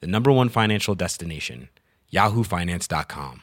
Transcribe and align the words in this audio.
the 0.00 0.06
number 0.06 0.30
one 0.30 0.48
financial 0.48 0.94
destination, 0.94 1.68
yahoofinance.com. 2.12 3.40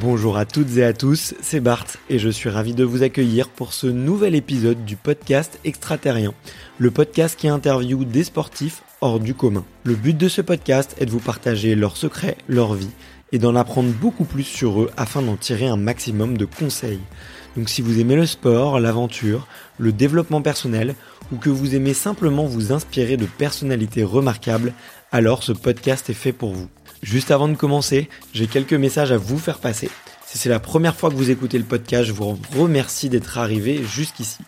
Bonjour 0.00 0.36
à 0.36 0.44
toutes 0.44 0.76
et 0.76 0.84
à 0.84 0.92
tous, 0.92 1.34
c'est 1.40 1.58
Bart 1.58 1.86
et 2.08 2.20
je 2.20 2.28
suis 2.28 2.48
ravi 2.48 2.72
de 2.72 2.84
vous 2.84 3.02
accueillir 3.02 3.48
pour 3.48 3.72
ce 3.72 3.88
nouvel 3.88 4.36
épisode 4.36 4.84
du 4.84 4.94
podcast 4.94 5.58
Extraterrien, 5.64 6.34
le 6.78 6.92
podcast 6.92 7.36
qui 7.36 7.48
interviewe 7.48 8.04
des 8.04 8.22
sportifs 8.22 8.84
hors 9.00 9.18
du 9.18 9.34
commun. 9.34 9.64
Le 9.82 9.96
but 9.96 10.16
de 10.16 10.28
ce 10.28 10.40
podcast 10.40 10.94
est 11.00 11.06
de 11.06 11.10
vous 11.10 11.18
partager 11.18 11.74
leurs 11.74 11.96
secrets, 11.96 12.36
leur 12.46 12.74
vie 12.74 12.90
et 13.32 13.40
d'en 13.40 13.56
apprendre 13.56 13.90
beaucoup 13.90 14.24
plus 14.24 14.44
sur 14.44 14.82
eux 14.82 14.90
afin 14.96 15.20
d'en 15.20 15.36
tirer 15.36 15.66
un 15.66 15.76
maximum 15.76 16.38
de 16.38 16.44
conseils. 16.44 17.00
Donc 17.56 17.68
si 17.68 17.82
vous 17.82 18.00
aimez 18.00 18.16
le 18.16 18.26
sport, 18.26 18.80
l'aventure, 18.80 19.46
le 19.78 19.92
développement 19.92 20.42
personnel 20.42 20.94
ou 21.32 21.36
que 21.36 21.50
vous 21.50 21.74
aimez 21.74 21.94
simplement 21.94 22.46
vous 22.46 22.72
inspirer 22.72 23.16
de 23.16 23.26
personnalités 23.26 24.04
remarquables, 24.04 24.72
alors 25.12 25.42
ce 25.42 25.52
podcast 25.52 26.08
est 26.10 26.14
fait 26.14 26.32
pour 26.32 26.52
vous. 26.52 26.68
Juste 27.02 27.30
avant 27.30 27.48
de 27.48 27.54
commencer, 27.54 28.08
j'ai 28.32 28.46
quelques 28.46 28.74
messages 28.74 29.12
à 29.12 29.18
vous 29.18 29.38
faire 29.38 29.58
passer. 29.58 29.90
Si 30.26 30.36
c'est 30.36 30.48
la 30.50 30.60
première 30.60 30.94
fois 30.94 31.10
que 31.10 31.14
vous 31.14 31.30
écoutez 31.30 31.56
le 31.56 31.64
podcast, 31.64 32.04
je 32.04 32.12
vous 32.12 32.38
remercie 32.56 33.08
d'être 33.08 33.38
arrivé 33.38 33.82
jusqu'ici. 33.82 34.38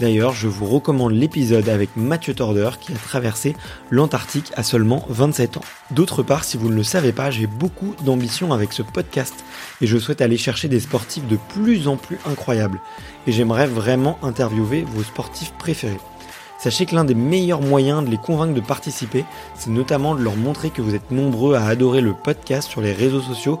D'ailleurs, 0.00 0.32
je 0.32 0.46
vous 0.46 0.66
recommande 0.66 1.12
l'épisode 1.12 1.68
avec 1.68 1.96
Mathieu 1.96 2.32
Torder 2.32 2.70
qui 2.80 2.92
a 2.92 2.96
traversé 2.96 3.56
l'Antarctique 3.90 4.52
à 4.54 4.62
seulement 4.62 5.04
27 5.08 5.56
ans. 5.56 5.64
D'autre 5.90 6.22
part, 6.22 6.44
si 6.44 6.56
vous 6.56 6.68
ne 6.68 6.76
le 6.76 6.84
savez 6.84 7.10
pas, 7.10 7.32
j'ai 7.32 7.48
beaucoup 7.48 7.94
d'ambition 8.04 8.52
avec 8.52 8.72
ce 8.72 8.82
podcast 8.82 9.34
et 9.80 9.88
je 9.88 9.98
souhaite 9.98 10.20
aller 10.20 10.36
chercher 10.36 10.68
des 10.68 10.78
sportifs 10.78 11.26
de 11.26 11.36
plus 11.48 11.88
en 11.88 11.96
plus 11.96 12.18
incroyables. 12.26 12.80
Et 13.26 13.32
j'aimerais 13.32 13.66
vraiment 13.66 14.18
interviewer 14.22 14.82
vos 14.82 15.02
sportifs 15.02 15.52
préférés. 15.58 16.00
Sachez 16.60 16.86
que 16.86 16.94
l'un 16.94 17.04
des 17.04 17.14
meilleurs 17.14 17.60
moyens 17.60 18.04
de 18.04 18.10
les 18.10 18.18
convaincre 18.18 18.54
de 18.54 18.60
participer, 18.60 19.24
c'est 19.54 19.70
notamment 19.70 20.14
de 20.14 20.22
leur 20.22 20.36
montrer 20.36 20.70
que 20.70 20.82
vous 20.82 20.94
êtes 20.94 21.10
nombreux 21.10 21.54
à 21.54 21.66
adorer 21.66 22.00
le 22.00 22.14
podcast 22.14 22.68
sur 22.68 22.80
les 22.80 22.92
réseaux 22.92 23.20
sociaux 23.20 23.60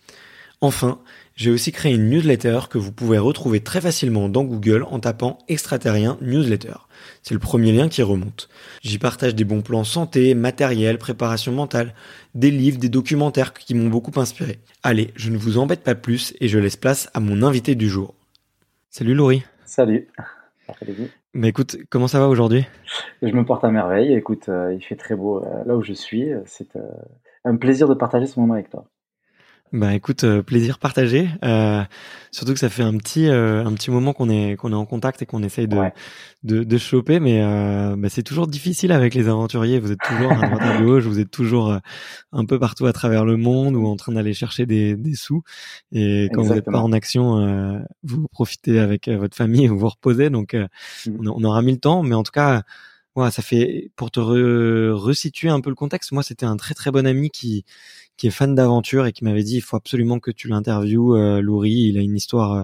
Enfin, 0.63 0.99
j'ai 1.35 1.49
aussi 1.49 1.71
créé 1.71 1.91
une 1.91 2.07
newsletter 2.09 2.59
que 2.69 2.77
vous 2.77 2.91
pouvez 2.91 3.17
retrouver 3.17 3.61
très 3.61 3.81
facilement 3.81 4.29
dans 4.29 4.43
Google 4.43 4.85
en 4.89 4.99
tapant 4.99 5.39
extraterrien 5.47 6.19
newsletter. 6.21 6.75
C'est 7.23 7.33
le 7.33 7.39
premier 7.39 7.71
lien 7.71 7.89
qui 7.89 8.03
remonte. 8.03 8.47
J'y 8.83 8.99
partage 8.99 9.33
des 9.33 9.43
bons 9.43 9.63
plans 9.63 9.83
santé, 9.83 10.35
matériel, 10.35 10.99
préparation 10.99 11.51
mentale, 11.51 11.95
des 12.35 12.51
livres, 12.51 12.77
des 12.77 12.89
documentaires 12.89 13.53
qui 13.53 13.73
m'ont 13.73 13.89
beaucoup 13.89 14.17
inspiré. 14.19 14.59
Allez, 14.83 15.11
je 15.15 15.31
ne 15.31 15.37
vous 15.37 15.57
embête 15.57 15.81
pas 15.81 15.95
plus 15.95 16.35
et 16.39 16.47
je 16.47 16.59
laisse 16.59 16.77
place 16.77 17.09
à 17.15 17.19
mon 17.19 17.41
invité 17.41 17.73
du 17.73 17.89
jour. 17.89 18.13
Salut 18.91 19.15
Laurie. 19.15 19.43
Salut. 19.65 20.09
Mais 21.33 21.49
écoute, 21.49 21.77
comment 21.89 22.07
ça 22.07 22.19
va 22.19 22.27
aujourd'hui? 22.27 22.67
Je 23.21 23.33
me 23.33 23.45
porte 23.45 23.63
à 23.63 23.71
merveille. 23.71 24.13
Écoute, 24.13 24.47
euh, 24.49 24.73
il 24.73 24.81
fait 24.83 24.95
très 24.95 25.15
beau 25.15 25.43
euh, 25.43 25.63
là 25.65 25.75
où 25.75 25.81
je 25.81 25.93
suis. 25.93 26.29
C'est 26.45 26.75
euh, 26.75 26.81
un 27.45 27.55
plaisir 27.55 27.87
de 27.87 27.93
partager 27.93 28.27
ce 28.27 28.39
moment 28.39 28.53
avec 28.53 28.69
toi. 28.69 28.85
Bah 29.73 29.95
écoute, 29.95 30.25
euh, 30.25 30.43
plaisir 30.43 30.79
partagé. 30.79 31.29
Euh, 31.45 31.81
surtout 32.31 32.51
que 32.51 32.59
ça 32.59 32.67
fait 32.67 32.83
un 32.83 32.97
petit 32.97 33.29
euh, 33.29 33.63
un 33.63 33.71
petit 33.73 33.89
moment 33.89 34.11
qu'on 34.11 34.29
est 34.29 34.57
qu'on 34.57 34.73
est 34.73 34.75
en 34.75 34.85
contact 34.85 35.21
et 35.21 35.25
qu'on 35.25 35.43
essaye 35.43 35.69
de, 35.69 35.77
de, 36.43 36.65
de 36.65 36.77
choper, 36.77 37.21
mais 37.21 37.39
bah, 37.95 38.09
c'est 38.09 38.23
toujours 38.23 38.47
difficile 38.47 38.91
avec 38.91 39.15
les 39.15 39.29
aventuriers. 39.29 39.79
Vous 39.79 39.93
êtes 39.93 40.01
toujours 40.05 40.33
à 40.33 40.45
droite 40.45 40.61
à 40.61 40.81
gauche, 40.81 41.05
vous 41.05 41.19
êtes 41.19 41.31
toujours 41.31 41.79
un 42.33 42.45
peu 42.45 42.59
partout 42.59 42.85
à 42.85 42.91
travers 42.91 43.23
le 43.23 43.37
monde 43.37 43.77
ou 43.77 43.87
en 43.87 43.95
train 43.95 44.11
d'aller 44.11 44.33
chercher 44.33 44.65
des, 44.65 44.97
des 44.97 45.15
sous. 45.15 45.41
Et 45.93 46.29
quand 46.33 46.41
vous 46.41 46.53
n'êtes 46.53 46.65
pas 46.65 46.81
en 46.81 46.91
action, 46.91 47.81
vous 48.03 48.27
profitez 48.27 48.77
avec 48.77 49.07
votre 49.07 49.37
famille, 49.37 49.67
vous 49.67 49.79
vous 49.79 49.87
reposez. 49.89 50.29
Donc 50.29 50.53
mmh. 50.53 51.15
on, 51.17 51.27
on, 51.27 51.43
aura 51.45 51.61
mis 51.61 51.71
le 51.71 51.79
temps, 51.79 52.03
mais 52.03 52.15
en 52.15 52.23
tout 52.23 52.33
cas. 52.33 52.63
Ouais, 53.17 53.29
ça 53.29 53.41
fait 53.41 53.91
pour 53.97 54.09
te 54.09 54.21
resituer 54.21 55.49
un 55.49 55.59
peu 55.59 55.69
le 55.69 55.75
contexte. 55.75 56.13
Moi, 56.13 56.23
c'était 56.23 56.45
un 56.45 56.55
très 56.55 56.73
très 56.73 56.91
bon 56.91 57.05
ami 57.05 57.29
qui 57.29 57.65
qui 58.17 58.27
est 58.27 58.31
fan 58.31 58.53
d'aventure 58.53 59.05
et 59.05 59.13
qui 59.13 59.23
m'avait 59.23 59.43
dit 59.43 59.55
il 59.55 59.61
faut 59.61 59.77
absolument 59.77 60.19
que 60.19 60.31
tu 60.31 60.47
l'interviewes 60.47 61.15
euh, 61.15 61.41
Laurie. 61.41 61.87
Il 61.89 61.97
a 61.97 62.01
une 62.01 62.15
histoire 62.15 62.53
euh, 62.53 62.63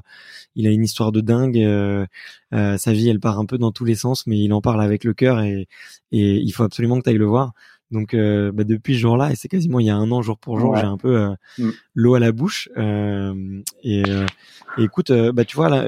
il 0.55 0.67
a 0.67 0.69
une 0.69 0.83
histoire 0.83 1.11
de 1.11 1.21
dingue 1.21 1.57
euh, 1.57 2.05
euh, 2.53 2.77
sa 2.77 2.93
vie 2.93 3.09
elle 3.09 3.19
part 3.19 3.39
un 3.39 3.45
peu 3.45 3.57
dans 3.57 3.71
tous 3.71 3.85
les 3.85 3.95
sens 3.95 4.27
mais 4.27 4.37
il 4.37 4.53
en 4.53 4.61
parle 4.61 4.81
avec 4.81 5.03
le 5.03 5.13
cœur 5.13 5.41
et 5.41 5.67
et 6.11 6.35
il 6.35 6.51
faut 6.51 6.63
absolument 6.63 6.97
que 6.99 7.03
tu 7.03 7.09
ailles 7.09 7.17
le 7.17 7.25
voir. 7.25 7.53
Donc 7.89 8.13
bah, 8.13 8.65
depuis 8.65 8.95
ce 8.95 8.99
jour-là 8.99 9.31
et 9.31 9.35
c'est 9.35 9.47
quasiment 9.47 9.79
il 9.79 9.85
y 9.85 9.89
a 9.89 9.95
un 9.95 10.11
an 10.11 10.21
jour 10.21 10.37
pour 10.37 10.59
jour 10.59 10.75
j'ai 10.75 10.83
un 10.83 10.97
peu 10.97 11.29
mm. 11.57 11.71
l'eau 11.95 12.15
à 12.15 12.19
la 12.19 12.33
bouche 12.33 12.67
et, 12.75 13.31
et, 13.83 14.03
écoute 14.77 15.09
bah 15.33 15.45
tu 15.45 15.55
vois 15.55 15.69
la, 15.69 15.87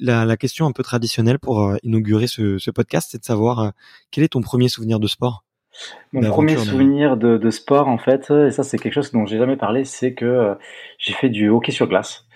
la, 0.00 0.24
la, 0.24 0.36
question 0.36 0.66
un 0.66 0.72
peu 0.72 0.82
traditionnelle 0.82 1.38
pour 1.38 1.76
inaugurer 1.84 2.26
ce, 2.26 2.58
ce 2.58 2.72
podcast 2.72 3.10
c'est 3.12 3.20
de 3.20 3.24
savoir 3.24 3.72
quel 4.10 4.24
est 4.24 4.30
ton 4.30 4.40
premier 4.40 4.68
souvenir 4.68 4.98
de 4.98 5.06
sport? 5.06 5.44
Mon 6.12 6.28
premier 6.28 6.56
souvenir 6.56 7.16
de, 7.16 7.36
de, 7.36 7.50
sport, 7.50 7.88
en 7.88 7.98
fait, 7.98 8.30
et 8.30 8.50
ça 8.50 8.62
c'est 8.62 8.78
quelque 8.78 8.94
chose 8.94 9.12
dont 9.12 9.26
j'ai 9.26 9.38
jamais 9.38 9.56
parlé, 9.56 9.84
c'est 9.84 10.14
que 10.14 10.24
euh, 10.24 10.54
j'ai 10.98 11.12
fait 11.12 11.28
du 11.28 11.48
hockey 11.48 11.72
sur 11.72 11.86
glace 11.86 12.26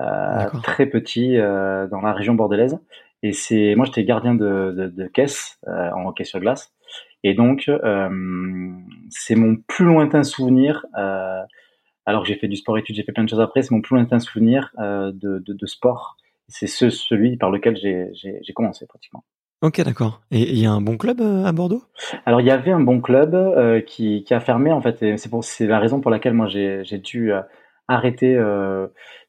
euh, 0.00 0.46
très 0.62 0.86
petit 0.86 1.38
euh, 1.38 1.86
dans 1.88 2.00
la 2.00 2.12
région 2.12 2.34
bordelaise. 2.34 2.78
Et 3.22 3.32
c'est 3.32 3.74
moi 3.76 3.86
j'étais 3.86 4.04
gardien 4.04 4.34
de, 4.34 4.74
de, 4.76 4.88
de 4.88 5.06
caisse 5.06 5.58
en 5.66 6.06
hockey 6.06 6.24
sur 6.24 6.40
glace. 6.40 6.74
Et 7.22 7.34
donc 7.34 7.70
c'est 9.10 9.36
mon 9.36 9.56
plus 9.56 9.84
lointain 9.84 10.24
souvenir. 10.24 10.86
alors 12.04 12.22
que 12.22 12.28
j'ai 12.28 12.34
fait 12.34 12.48
du 12.48 12.56
sport 12.56 12.76
études, 12.78 12.96
j'ai 12.96 13.04
fait 13.04 13.12
plein 13.12 13.24
de 13.24 13.28
choses 13.28 13.40
après. 13.40 13.62
C'est 13.62 13.70
mon 13.70 13.80
plus 13.80 13.96
lointain 13.96 14.18
souvenir 14.18 14.72
de 14.78 15.66
sport. 15.66 16.16
C'est 16.48 16.66
ce, 16.66 16.90
celui 16.90 17.36
par 17.36 17.50
lequel 17.50 17.76
j'ai 17.76 18.52
commencé 18.54 18.86
pratiquement. 18.86 19.24
Ok, 19.62 19.80
d'accord. 19.80 20.20
Et 20.32 20.40
il 20.40 20.58
y 20.58 20.66
a 20.66 20.72
un 20.72 20.80
bon 20.80 20.96
club 20.96 21.20
euh, 21.20 21.44
à 21.44 21.52
Bordeaux? 21.52 21.84
Alors 22.26 22.40
il 22.40 22.46
y 22.46 22.50
avait 22.50 22.72
un 22.72 22.80
bon 22.80 23.00
club 23.00 23.34
euh, 23.34 23.80
qui, 23.80 24.24
qui, 24.24 24.34
a 24.34 24.40
fermé 24.40 24.72
en 24.72 24.80
fait. 24.80 24.98
C'est 24.98 25.30
c'est 25.42 25.66
la 25.66 25.78
raison 25.78 26.00
pour 26.00 26.10
laquelle 26.10 26.34
moi 26.34 26.48
j'ai 26.48 26.98
dû 26.98 27.32
euh, 27.32 27.42
arrêter 27.86 28.36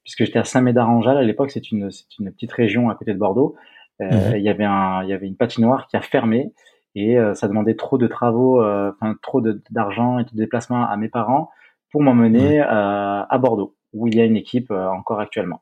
puisque 0.04 0.26
j'étais 0.26 0.40
à 0.40 0.44
Saint-Médard-en-Jalles 0.44 1.18
à 1.18 1.24
l'époque. 1.24 1.52
C'est 1.52 1.72
une 1.72 1.92
c'est 1.92 2.18
une 2.20 2.32
petite 2.32 2.52
région 2.52 2.90
à 2.90 2.96
côté 2.96 3.14
de 3.14 3.20
Bordeaux. 3.20 3.56
Mhm. 4.00 4.34
Il 4.36 4.42
y 4.42 4.50
avait 4.50 4.66
un 4.66 5.04
il 5.04 5.10
y 5.10 5.14
avait 5.14 5.28
une 5.28 5.38
patinoire 5.38 5.88
qui 5.88 5.98
a 5.98 6.02
fermé 6.02 6.52
et 6.96 7.16
ça 7.36 7.48
demandait 7.48 7.76
trop 7.76 8.00
de 8.00 8.08
travaux, 8.08 8.60
enfin 8.64 9.16
trop 9.22 9.42
d'argent 9.70 10.18
et 10.18 10.24
de 10.24 10.30
déplacements 10.34 10.88
à 10.88 10.98
mes 10.98 11.10
parents 11.10 11.52
pour 11.92 12.02
m'emmener 12.02 12.60
à 12.60 13.38
Bordeaux 13.40 13.76
où 13.94 14.08
il 14.08 14.16
y 14.16 14.22
a 14.22 14.26
une 14.26 14.38
équipe 14.38 14.72
encore 14.72 15.20
actuellement. 15.20 15.62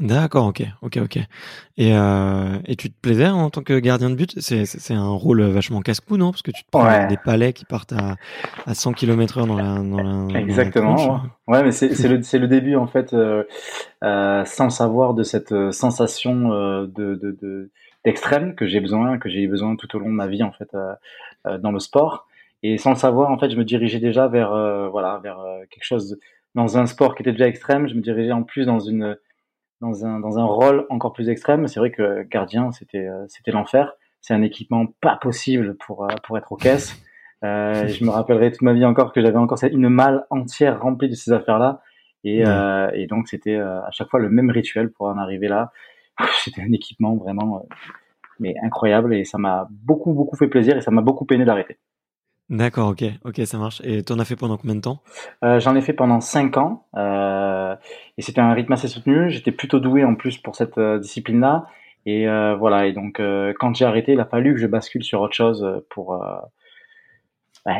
D'accord, 0.00 0.46
ok, 0.46 0.62
ok, 0.80 0.98
ok. 1.02 1.18
Et, 1.76 1.94
euh, 1.94 2.56
et 2.64 2.74
tu 2.74 2.90
te 2.90 2.98
plaisais 3.02 3.28
en 3.28 3.50
tant 3.50 3.62
que 3.62 3.78
gardien 3.78 4.08
de 4.08 4.14
but? 4.14 4.32
C'est 4.40 4.64
c'est 4.64 4.94
un 4.94 5.10
rôle 5.10 5.42
vachement 5.42 5.82
casse-cou, 5.82 6.16
non? 6.16 6.30
Parce 6.30 6.40
que 6.40 6.50
tu 6.50 6.64
te 6.64 6.70
prends 6.70 7.06
des 7.06 7.18
palais 7.18 7.52
qui 7.52 7.66
partent 7.66 7.92
à, 7.92 8.16
à 8.66 8.74
100 8.74 8.94
km/h 8.94 9.46
dans 9.46 9.56
la 9.56 9.74
dans 9.78 10.30
la 10.30 10.40
Exactement. 10.40 11.20
ouais. 11.48 11.62
mais 11.62 11.70
c'est 11.72 12.08
le 12.08 12.22
c'est 12.22 12.38
le 12.38 12.48
début 12.48 12.76
en 12.76 12.86
fait, 12.86 13.12
euh, 13.12 13.44
euh, 14.02 14.42
sans 14.46 14.70
savoir 14.70 15.12
de 15.12 15.22
cette 15.22 15.52
euh, 15.52 15.70
sensation 15.70 16.50
euh, 16.52 16.86
de 16.86 17.14
de 17.14 17.70
d'extrême 18.06 18.54
que 18.54 18.66
j'ai 18.66 18.80
besoin, 18.80 19.18
que 19.18 19.28
j'ai 19.28 19.42
eu 19.42 19.48
besoin 19.48 19.76
tout 19.76 19.94
au 19.94 19.98
long 19.98 20.08
de 20.08 20.14
ma 20.14 20.28
vie 20.28 20.42
en 20.42 20.52
fait 20.52 20.74
euh, 20.74 21.58
dans 21.58 21.72
le 21.72 21.78
sport. 21.78 22.26
Et 22.62 22.78
sans 22.78 22.90
le 22.90 22.96
savoir, 22.96 23.30
en 23.30 23.38
fait, 23.38 23.50
je 23.50 23.56
me 23.56 23.64
dirigeais 23.64 24.00
déjà 24.00 24.28
vers 24.28 24.50
voilà 24.90 25.20
vers 25.22 25.38
quelque 25.70 25.84
chose 25.84 26.18
dans 26.54 26.78
un 26.78 26.86
sport 26.86 27.14
qui 27.14 27.22
était 27.22 27.32
déjà 27.32 27.48
extrême. 27.48 27.86
Je 27.86 27.94
me 27.94 28.00
dirigeais 28.00 28.32
en 28.32 28.42
plus 28.42 28.64
dans 28.64 28.80
une 28.80 29.16
dans 29.80 30.04
un, 30.04 30.20
dans 30.20 30.38
un 30.38 30.44
rôle 30.44 30.86
encore 30.90 31.12
plus 31.12 31.28
extrême. 31.28 31.66
C'est 31.68 31.80
vrai 31.80 31.90
que 31.90 32.22
gardien, 32.24 32.70
c'était, 32.72 33.06
euh, 33.06 33.24
c'était 33.28 33.50
l'enfer. 33.50 33.94
c'est 34.20 34.34
un 34.34 34.42
équipement 34.42 34.86
pas 35.00 35.16
possible 35.16 35.76
pour 35.76 36.06
pour 36.24 36.38
être 36.38 36.52
aux 36.52 36.56
caisses. 36.56 37.00
je 37.42 38.04
me 38.04 38.10
rappellerai 38.10 38.50
toute 38.50 38.62
ma 38.62 38.74
vie 38.74 38.84
encore 38.84 39.12
que 39.12 39.22
j'avais 39.22 39.38
encore 39.38 39.58
une 39.64 39.88
malle 39.88 40.26
entière 40.28 40.80
remplie 40.80 41.08
de 41.08 41.14
ces 41.14 41.32
affaires-là. 41.32 41.80
Et, 42.22 42.42
et 42.92 43.06
donc 43.06 43.28
c'était 43.28 43.56
à 43.56 43.90
chaque 43.92 44.10
fois 44.10 44.20
le 44.20 44.28
même 44.28 44.50
rituel 44.50 44.90
pour 44.90 45.06
en 45.06 45.16
arriver 45.16 45.48
là. 45.48 45.72
C'était 46.44 46.60
un 46.60 46.72
équipement 46.72 47.16
vraiment 47.16 47.64
mais 48.40 48.54
incroyable 48.62 49.14
et 49.14 49.24
ça 49.24 49.38
m'a 49.38 49.68
beaucoup 49.70 50.12
beaucoup 50.12 50.36
fait 50.36 50.48
plaisir 50.48 50.76
et 50.76 50.80
ça 50.80 50.90
m'a 50.90 51.02
beaucoup 51.02 51.24
peiné 51.24 51.44
d'arrêter. 51.44 51.78
D'accord, 52.50 52.88
ok, 52.88 53.04
ok, 53.24 53.40
ça 53.44 53.58
marche. 53.58 53.80
Et 53.84 54.02
tu 54.02 54.12
en 54.12 54.18
as 54.18 54.24
fait 54.24 54.34
pendant 54.34 54.56
combien 54.56 54.74
de 54.74 54.80
temps? 54.80 55.02
Euh, 55.44 55.60
J'en 55.60 55.76
ai 55.76 55.80
fait 55.80 55.92
pendant 55.92 56.20
5 56.20 56.56
ans 56.56 56.84
euh, 56.96 57.76
et 58.18 58.22
c'était 58.22 58.40
un 58.40 58.52
rythme 58.52 58.72
assez 58.72 58.88
soutenu. 58.88 59.30
J'étais 59.30 59.52
plutôt 59.52 59.78
doué 59.78 60.04
en 60.04 60.16
plus 60.16 60.36
pour 60.36 60.56
cette 60.56 60.76
euh, 60.76 60.98
discipline-là 60.98 61.66
et 62.06 62.28
euh, 62.28 62.56
voilà. 62.56 62.86
Et 62.86 62.92
donc 62.92 63.22
quand 63.60 63.74
j'ai 63.76 63.84
arrêté, 63.84 64.12
il 64.12 64.20
a 64.20 64.24
fallu 64.24 64.54
que 64.54 64.60
je 64.60 64.66
bascule 64.66 65.04
sur 65.04 65.20
autre 65.20 65.34
chose 65.34 65.64
pour, 65.90 66.18
bah, 67.64 67.74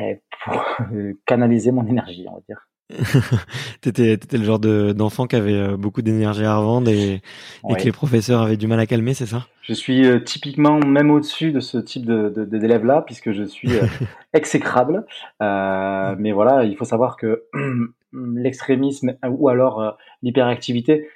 pour 0.44 0.64
canaliser 1.26 1.72
mon 1.72 1.84
énergie, 1.87 2.26
on 2.28 2.34
va 2.34 2.40
dire. 2.46 2.69
t'étais, 3.81 4.13
étais 4.13 4.39
le 4.39 4.45
genre 4.45 4.59
d'enfant 4.59 5.27
qui 5.27 5.37
avait 5.37 5.55
euh, 5.55 5.77
beaucoup 5.77 6.03
d'énergie 6.03 6.45
à 6.45 6.57
revendre 6.57 6.91
et, 6.91 7.21
que 7.63 7.85
les 7.85 7.93
professeurs 7.93 8.43
avaient 8.43 8.57
du 8.57 8.67
mal 8.67 8.81
à 8.81 8.87
calmer, 8.87 9.15
c'est 9.15 9.27
ça? 9.27 9.47
Je 9.63 9.75
suis 9.75 10.07
euh, 10.07 10.19
typiquement 10.19 10.79
même 10.79 11.11
au-dessus 11.11 11.53
de 11.53 11.61
ce 11.61 11.79
type 11.79 12.05
de, 12.05 12.29
d'élèves-là, 12.45 13.03
puisque 13.03 13.33
je 13.33 13.45
suis 13.45 13.73
euh, 13.77 13.87
exécrable. 14.33 15.05
mais 15.41 16.33
voilà, 16.33 16.65
il 16.65 16.77
faut 16.77 16.85
savoir 16.85 17.17
que 17.17 17.45
l'extrémisme 18.13 19.15
ou 19.29 19.49
alors 19.49 19.97
l'hyperactivité, 20.23 21.09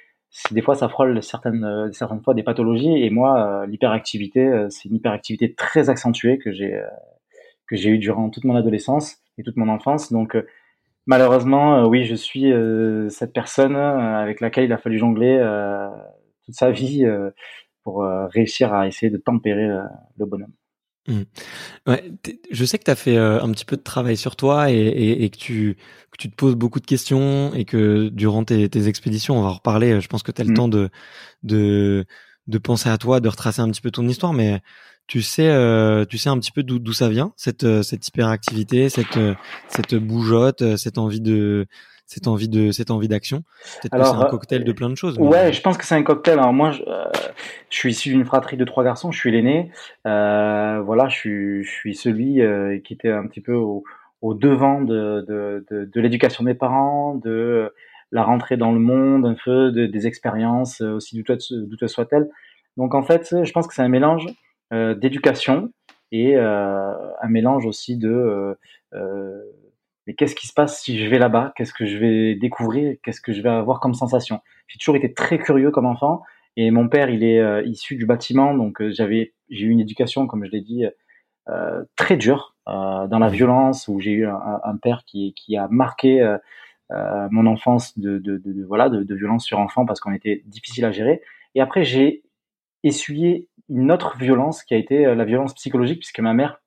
des 0.51 0.61
fois 0.61 0.75
ça 0.75 0.87
frôle 0.87 1.21
certaines, 1.21 1.89
certaines 1.91 2.21
fois 2.21 2.33
des 2.33 2.43
pathologies. 2.43 3.03
Et 3.03 3.09
moi, 3.09 3.65
l'hyperactivité, 3.67 4.67
c'est 4.69 4.89
une 4.89 4.95
hyperactivité 4.95 5.53
très 5.53 5.89
accentuée 5.89 6.37
que 6.37 6.51
j'ai, 6.51 6.81
que 7.67 7.75
j'ai 7.75 7.89
eu 7.89 7.97
durant 7.97 8.29
toute 8.29 8.45
mon 8.45 8.55
adolescence 8.55 9.17
et 9.37 9.43
toute 9.43 9.57
mon 9.57 9.67
enfance. 9.67 10.13
Donc 10.13 10.37
Malheureusement, 11.07 11.77
euh, 11.77 11.87
oui, 11.87 12.05
je 12.05 12.15
suis 12.15 12.51
euh, 12.51 13.09
cette 13.09 13.31
personne 13.31 13.75
euh, 13.75 14.17
avec 14.17 14.41
laquelle 14.41 14.65
il 14.65 14.73
a 14.73 14.77
fallu 14.77 14.97
jongler 14.97 15.39
toute 16.43 16.55
sa 16.55 16.71
vie 16.71 17.05
pour 17.83 18.03
réussir 18.31 18.73
à 18.73 18.87
essayer 18.87 19.09
de 19.09 19.17
tempérer 19.17 19.67
le 20.17 20.25
bonhomme. 20.25 20.53
Mmh. 21.07 21.21
Ouais, 21.87 22.11
je 22.49 22.65
sais 22.65 22.79
que 22.79 22.83
tu 22.83 22.91
as 22.91 22.95
fait 22.95 23.17
un 23.17 23.51
petit 23.51 23.65
peu 23.65 23.77
de 23.77 23.81
travail 23.81 24.17
sur 24.17 24.35
toi 24.35 24.71
et, 24.71 24.77
et, 24.77 25.29
que, 25.29 25.37
tu, 25.37 25.75
que 26.11 26.17
tu 26.17 26.29
te 26.29 26.35
poses 26.35 26.55
beaucoup 26.55 26.79
de 26.79 26.85
questions 26.85 27.53
et 27.53 27.65
que 27.65 28.09
durant 28.09 28.43
tes, 28.43 28.69
tes 28.69 28.87
expéditions, 28.87 29.37
on 29.37 29.41
va 29.41 29.49
en 29.49 29.53
reparler, 29.53 30.01
je 30.01 30.07
pense 30.07 30.23
que 30.23 30.31
tu 30.31 30.41
as 30.41 30.45
le 30.45 30.51
mmh. 30.51 30.55
temps 30.55 30.67
de, 30.67 30.89
de, 31.43 32.05
de 32.47 32.57
penser 32.57 32.89
à 32.89 32.97
toi, 32.97 33.19
de 33.19 33.29
retracer 33.29 33.61
un 33.61 33.69
petit 33.69 33.81
peu 33.81 33.91
ton 33.91 34.07
histoire, 34.07 34.33
mais 34.33 34.61
tu 35.07 35.21
sais, 35.21 35.49
euh, 35.49 36.05
tu 36.05 36.17
sais 36.17 36.29
un 36.29 36.39
petit 36.39 36.51
peu 36.51 36.63
d'où 36.63 36.93
ça 36.93 37.09
vient 37.09 37.33
cette 37.35 37.63
euh, 37.63 37.83
cette 37.83 38.07
hyperactivité, 38.07 38.89
cette 38.89 39.17
euh, 39.17 39.35
cette 39.67 39.95
bougeotte, 39.95 40.77
cette 40.77 40.97
envie 40.97 41.21
de 41.21 41.67
cette 42.07 42.27
envie 42.27 42.49
de 42.49 42.71
cette 42.71 42.91
envie 42.91 43.07
d'action. 43.07 43.43
Peut-être 43.81 43.97
que 43.97 44.03
c'est 44.03 44.25
un 44.25 44.29
cocktail 44.29 44.63
de 44.63 44.71
plein 44.71 44.89
de 44.89 44.95
choses. 44.95 45.17
Ouais, 45.17 45.53
je 45.53 45.61
pense 45.61 45.77
que 45.77 45.85
c'est 45.85 45.95
un 45.95 46.03
cocktail. 46.03 46.39
Alors 46.39 46.53
moi, 46.53 46.71
je, 46.71 46.83
je 47.69 47.77
suis 47.77 47.91
issu 47.91 48.09
d'une 48.09 48.25
fratrie 48.25 48.57
de 48.57 48.65
trois 48.65 48.83
garçons. 48.83 49.11
Je 49.11 49.19
suis 49.19 49.31
l'aîné. 49.31 49.71
voilà, 50.03 51.07
je 51.07 51.15
suis 51.15 51.63
je 51.63 51.69
suis 51.71 51.95
celui 51.95 52.41
qui 52.83 52.93
était 52.93 53.11
un 53.11 53.27
petit 53.27 53.41
peu 53.41 53.53
au, 53.53 53.83
au 54.21 54.33
devant 54.33 54.81
de 54.81 55.25
de, 55.27 55.65
de, 55.69 55.85
de 55.85 56.01
l'éducation 56.01 56.43
des 56.43 56.55
parents, 56.55 57.15
de 57.15 57.71
la 58.11 58.23
rentrée 58.23 58.57
dans 58.57 58.71
le 58.71 58.79
monde, 58.79 59.25
un 59.25 59.35
peu 59.43 59.71
de, 59.71 59.85
des 59.85 60.07
expériences 60.07 60.81
aussi 60.81 61.15
douteuses 61.15 61.91
soit-elle. 61.91 62.29
Donc 62.77 62.93
en 62.93 63.03
fait, 63.03 63.43
je 63.43 63.51
pense 63.51 63.67
que 63.67 63.73
c'est 63.73 63.81
un 63.81 63.89
mélange 63.89 64.27
euh, 64.73 64.95
d'éducation 64.95 65.71
et 66.11 66.35
euh, 66.37 66.93
un 67.21 67.29
mélange 67.29 67.65
aussi 67.65 67.97
de 67.97 68.57
euh, 68.93 69.41
mais 70.07 70.13
qu'est-ce 70.13 70.35
qui 70.35 70.47
se 70.47 70.53
passe 70.53 70.81
si 70.81 70.99
je 70.99 71.09
vais 71.09 71.17
là-bas? 71.17 71.53
Qu'est-ce 71.55 71.73
que 71.73 71.85
je 71.85 71.97
vais 71.97 72.35
découvrir? 72.35 72.95
Qu'est-ce 73.03 73.21
que 73.21 73.33
je 73.33 73.41
vais 73.41 73.49
avoir 73.49 73.79
comme 73.79 73.95
sensation? 73.95 74.39
J'ai 74.67 74.77
toujours 74.77 74.95
été 74.95 75.13
très 75.13 75.39
curieux 75.39 75.71
comme 75.71 75.85
enfant. 75.85 76.21
Et 76.57 76.69
mon 76.71 76.87
père, 76.87 77.09
il 77.09 77.23
est 77.23 77.67
issu 77.67 77.95
du 77.95 78.05
bâtiment, 78.05 78.53
donc 78.53 78.81
j'avais, 78.89 79.33
j'ai 79.49 79.65
eu 79.65 79.69
une 79.69 79.79
éducation, 79.79 80.27
comme 80.27 80.45
je 80.45 80.51
l'ai 80.51 80.61
dit, 80.61 80.85
euh, 81.49 81.83
très 81.95 82.17
dure 82.17 82.55
dans 82.67 83.19
la 83.19 83.29
violence, 83.29 83.87
où 83.87 83.99
j'ai 83.99 84.11
eu 84.11 84.27
un, 84.27 84.59
un, 84.63 84.77
père 84.77 85.03
qui, 85.05 85.33
qui 85.33 85.57
a 85.57 85.67
marqué 85.69 86.21
mon 86.91 87.45
enfance 87.47 87.97
de, 87.97 88.19
de, 88.19 88.37
de, 88.37 88.63
voilà 88.63 88.89
de, 88.89 89.03
de, 89.03 89.15
violence 89.15 89.43
sur 89.43 89.59
enfant 89.59 89.85
parce 89.85 89.99
qu'on 89.99 90.13
était 90.13 90.43
difficile 90.45 90.85
à 90.85 90.91
gérer. 90.91 91.21
Et 91.55 91.61
après, 91.61 91.83
j'ai 91.83 92.23
essuyé 92.83 93.49
une 93.69 93.91
autre 93.91 94.17
violence 94.17 94.63
qui 94.63 94.73
a 94.73 94.77
été 94.77 95.05
euh, 95.05 95.15
la 95.15 95.25
violence 95.25 95.53
psychologique, 95.55 95.99
puisque 95.99 96.19
ma 96.19 96.33
mère 96.33 96.61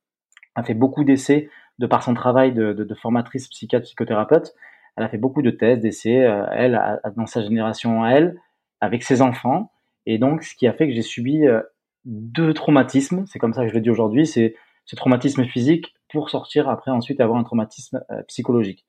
a 0.54 0.62
fait 0.62 0.74
beaucoup 0.74 1.04
d'essais 1.04 1.48
de 1.78 1.86
par 1.86 2.02
son 2.02 2.14
travail 2.14 2.52
de, 2.52 2.94
formatrice 3.00 3.48
psychiatre 3.48 3.84
psychothérapeute. 3.84 4.54
Elle 4.96 5.04
a 5.04 5.08
fait 5.08 5.18
beaucoup 5.18 5.42
de 5.42 5.50
thèses, 5.50 5.78
d'essais, 5.78 6.24
euh, 6.24 6.44
elle, 6.50 7.00
dans 7.16 7.26
sa 7.26 7.40
génération 7.42 8.02
à 8.02 8.10
elle, 8.10 8.36
avec 8.80 9.04
ses 9.04 9.22
enfants. 9.22 9.70
Et 10.06 10.18
donc, 10.18 10.42
ce 10.42 10.56
qui 10.56 10.66
a 10.66 10.72
fait 10.72 10.88
que 10.88 10.94
j'ai 10.94 11.02
subi 11.02 11.46
euh, 11.46 11.60
deux 12.04 12.52
traumatismes, 12.52 13.24
c'est 13.26 13.38
comme 13.38 13.54
ça 13.54 13.62
que 13.62 13.68
je 13.68 13.74
le 13.74 13.80
dis 13.80 13.90
aujourd'hui, 13.90 14.26
c'est 14.26 14.56
ce 14.86 14.96
traumatisme 14.96 15.44
physique 15.44 15.94
pour 16.10 16.30
sortir 16.30 16.68
après 16.68 16.90
ensuite 16.90 17.20
avoir 17.20 17.38
un 17.38 17.44
traumatisme 17.44 18.02
psychologique. 18.26 18.87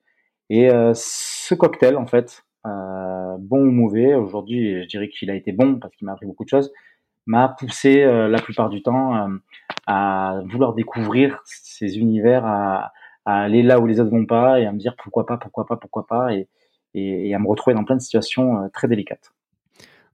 Et 0.50 0.68
ce 0.94 1.54
cocktail, 1.54 1.96
en 1.96 2.06
fait, 2.06 2.44
bon 2.64 3.60
ou 3.60 3.70
mauvais, 3.70 4.14
aujourd'hui, 4.14 4.82
je 4.82 4.88
dirais 4.88 5.08
qu'il 5.08 5.30
a 5.30 5.34
été 5.34 5.52
bon 5.52 5.78
parce 5.78 5.94
qu'il 5.94 6.06
m'a 6.06 6.12
appris 6.12 6.26
beaucoup 6.26 6.44
de 6.44 6.48
choses, 6.48 6.72
m'a 7.26 7.48
poussé 7.48 8.02
euh, 8.02 8.28
la 8.28 8.40
plupart 8.40 8.68
du 8.68 8.82
temps 8.82 9.16
euh, 9.16 9.28
à 9.86 10.40
vouloir 10.46 10.74
découvrir 10.74 11.40
ces 11.44 11.98
univers, 11.98 12.44
à, 12.44 12.92
aller 13.24 13.62
là 13.62 13.78
où 13.78 13.86
les 13.86 14.00
autres 14.00 14.10
vont 14.10 14.26
pas 14.26 14.60
et 14.60 14.66
à 14.66 14.72
me 14.72 14.78
dire 14.78 14.96
pourquoi 15.00 15.24
pas, 15.26 15.36
pourquoi 15.36 15.66
pas, 15.66 15.76
pourquoi 15.76 16.06
pas, 16.06 16.30
et, 16.32 17.34
à 17.34 17.38
me 17.38 17.46
retrouver 17.46 17.74
dans 17.74 17.84
plein 17.84 17.94
de 17.94 18.00
situations 18.00 18.64
euh, 18.64 18.68
très 18.72 18.88
délicates. 18.88 19.32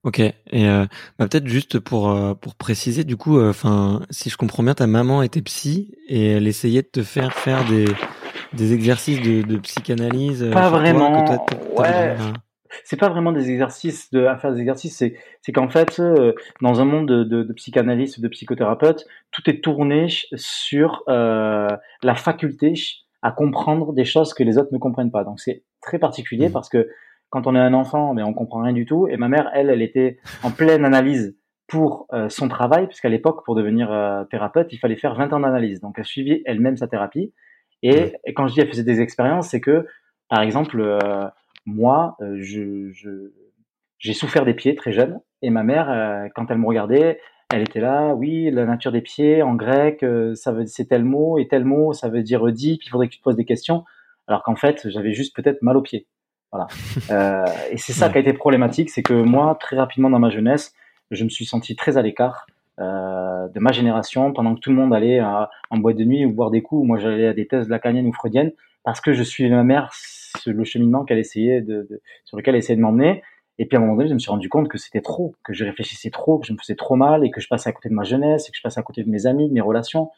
Ok, 0.03 0.19
et 0.19 0.35
bah, 0.53 1.27
peut-être 1.27 1.47
juste 1.47 1.79
pour 1.79 2.15
pour 2.39 2.55
préciser, 2.55 3.03
du 3.03 3.17
coup, 3.17 3.41
enfin, 3.41 4.03
si 4.09 4.29
je 4.29 4.37
comprends 4.37 4.63
bien, 4.63 4.73
ta 4.73 4.87
maman 4.87 5.21
était 5.21 5.41
psy 5.41 5.95
et 6.07 6.33
elle 6.33 6.47
essayait 6.47 6.83
de 6.83 6.87
te 6.87 7.03
faire 7.03 7.33
faire 7.33 7.65
des 7.65 7.87
des 8.53 8.73
exercices 8.73 9.21
de, 9.21 9.41
de 9.41 9.57
psychanalyse. 9.57 10.49
Pas 10.53 10.69
vraiment. 10.69 11.25
ouais 11.77 12.15
c'est 12.83 12.99
pas 12.99 13.09
vraiment 13.09 13.31
des 13.31 13.49
exercices 13.49 14.11
de 14.11 14.25
à 14.25 14.37
faire 14.37 14.53
des 14.53 14.59
exercices 14.59 14.97
c'est 14.97 15.15
c'est 15.41 15.51
qu'en 15.51 15.69
fait 15.69 15.99
euh, 15.99 16.33
dans 16.61 16.81
un 16.81 16.85
monde 16.85 17.07
de, 17.07 17.23
de, 17.23 17.43
de 17.43 17.53
psychanalyste 17.53 18.19
de 18.19 18.27
psychothérapeute 18.27 19.05
tout 19.31 19.49
est 19.49 19.63
tourné 19.63 20.07
sur 20.35 21.03
euh, 21.07 21.67
la 22.03 22.15
faculté 22.15 22.73
à 23.21 23.31
comprendre 23.31 23.93
des 23.93 24.05
choses 24.05 24.33
que 24.33 24.43
les 24.43 24.57
autres 24.57 24.73
ne 24.73 24.77
comprennent 24.77 25.11
pas 25.11 25.23
donc 25.23 25.39
c'est 25.39 25.63
très 25.81 25.99
particulier 25.99 26.49
mmh. 26.49 26.53
parce 26.53 26.69
que 26.69 26.89
quand 27.29 27.47
on 27.47 27.55
est 27.55 27.59
un 27.59 27.73
enfant 27.73 28.13
mais 28.13 28.23
on 28.23 28.33
comprend 28.33 28.61
rien 28.61 28.73
du 28.73 28.85
tout 28.85 29.07
et 29.07 29.17
ma 29.17 29.27
mère 29.27 29.49
elle 29.53 29.69
elle 29.69 29.81
était 29.81 30.19
en 30.43 30.51
pleine 30.51 30.85
analyse 30.85 31.35
pour 31.67 32.07
euh, 32.13 32.29
son 32.29 32.47
travail 32.47 32.87
puisqu'à 32.87 33.09
l'époque 33.09 33.43
pour 33.43 33.55
devenir 33.55 33.91
euh, 33.91 34.23
thérapeute 34.25 34.71
il 34.71 34.77
fallait 34.77 34.95
faire 34.95 35.15
20 35.15 35.33
ans 35.33 35.39
d'analyse 35.41 35.81
donc 35.81 35.95
elle 35.97 36.05
suivait 36.05 36.41
elle-même 36.45 36.77
sa 36.77 36.87
thérapie 36.87 37.33
et, 37.83 38.13
et, 38.25 38.33
quand 38.33 38.47
je 38.47 38.53
dis 38.53 38.61
elle 38.61 38.69
faisait 38.69 38.83
des 38.83 39.01
expériences 39.01 39.49
c'est 39.49 39.61
que 39.61 39.85
par 40.29 40.41
exemple 40.41 40.81
moi, 41.67 42.15
euh, 42.21 42.37
je, 42.39 42.89
j'ai 43.99 44.13
souffert 44.13 44.45
des 44.45 44.53
pieds 44.53 44.73
très 44.73 44.93
jeune, 44.93 45.19
et 45.41 45.49
ma 45.49 45.63
mère, 45.63 45.89
euh, 45.89 46.27
quand 46.33 46.49
elle 46.49 46.57
me 46.57 46.65
regardait, 46.65 47.19
elle 47.53 47.61
était 47.61 47.81
là, 47.81 48.13
oui, 48.13 48.49
la 48.49 48.65
nature 48.65 48.91
des 48.91 49.01
pieds 49.01 49.41
en 49.43 49.53
grec, 49.53 50.01
euh, 50.01 50.33
ça 50.33 50.51
veut 50.53 50.65
c'est 50.65 50.85
tel 50.85 51.03
mot 51.03 51.37
et 51.37 51.47
tel 51.47 51.65
mot, 51.65 51.93
ça 51.93 52.07
veut 52.09 52.23
dire 52.23 52.45
dit, 52.51 52.77
puis 52.77 52.87
il 52.87 52.89
faudrait 52.89 53.07
que 53.07 53.13
tu 53.13 53.19
te 53.19 53.23
poses 53.23 53.35
des 53.35 53.45
questions, 53.45 53.83
alors 54.27 54.43
qu'en 54.43 54.55
fait, 54.55 54.89
j'avais 54.89 55.13
juste 55.13 55.35
peut-être 55.35 55.61
mal 55.61 55.77
aux 55.77 55.81
pieds. 55.81 56.07
Voilà. 56.51 56.67
Euh, 57.11 57.45
et 57.71 57.77
c'est 57.77 57.93
ça 57.93 58.09
qui 58.09 58.17
a 58.17 58.21
été 58.21 58.33
problématique, 58.33 58.89
c'est 58.89 59.03
que 59.03 59.13
moi, 59.13 59.57
très 59.59 59.77
rapidement 59.77 60.09
dans 60.09 60.19
ma 60.19 60.29
jeunesse, 60.29 60.73
je 61.11 61.23
me 61.23 61.29
suis 61.29 61.45
senti 61.45 61.75
très 61.75 61.97
à 61.97 62.01
l'écart 62.01 62.47
euh, 62.79 63.47
de 63.47 63.59
ma 63.59 63.71
génération, 63.71 64.33
pendant 64.33 64.55
que 64.55 64.59
tout 64.59 64.69
le 64.69 64.75
monde 64.75 64.93
allait 64.93 65.21
en 65.21 65.77
boîte 65.77 65.97
de 65.97 66.03
nuit 66.03 66.25
ou 66.25 66.31
boire 66.31 66.51
des 66.51 66.61
coups, 66.61 66.85
moi 66.85 66.97
j'allais 66.97 67.27
à 67.27 67.33
des 67.33 67.47
thèses 67.47 67.69
lacaniennes 67.69 68.07
ou 68.07 68.13
freudiennes, 68.13 68.51
parce 68.83 69.01
que 69.01 69.13
je 69.13 69.23
suivais 69.23 69.49
ma 69.49 69.63
mère 69.63 69.91
le 70.45 70.63
cheminement 70.63 71.03
qu'elle 71.03 71.19
essayait 71.19 71.61
de, 71.61 72.01
sur 72.25 72.37
lequel 72.37 72.55
elle 72.55 72.59
essayait 72.59 72.77
de 72.77 72.81
m'emmener. 72.81 73.23
Et 73.59 73.65
puis 73.65 73.75
à 73.75 73.79
un 73.79 73.81
moment 73.81 73.95
donné, 73.95 74.09
je 74.09 74.13
me 74.13 74.19
suis 74.19 74.29
rendu 74.29 74.49
compte 74.49 74.67
que 74.69 74.77
c'était 74.77 75.01
trop, 75.01 75.35
que 75.43 75.53
je 75.53 75.65
réfléchissais 75.65 76.11
trop, 76.11 76.37
que 76.37 76.45
je 76.45 76.53
me 76.53 76.57
faisais 76.57 76.75
trop 76.75 76.95
mal 76.95 77.25
et 77.25 77.31
que 77.31 77.41
je 77.41 77.47
passais 77.47 77.69
à 77.69 77.73
côté 77.73 77.89
de 77.89 77.95
ma 77.95 78.03
jeunesse 78.03 78.47
et 78.47 78.51
que 78.51 78.57
je 78.57 78.61
passais 78.61 78.79
à 78.79 78.83
côté 78.83 79.03
de 79.03 79.09
mes 79.09 79.25
amis, 79.25 79.49
de 79.49 79.53
mes 79.53 79.61
relations. 79.61 80.11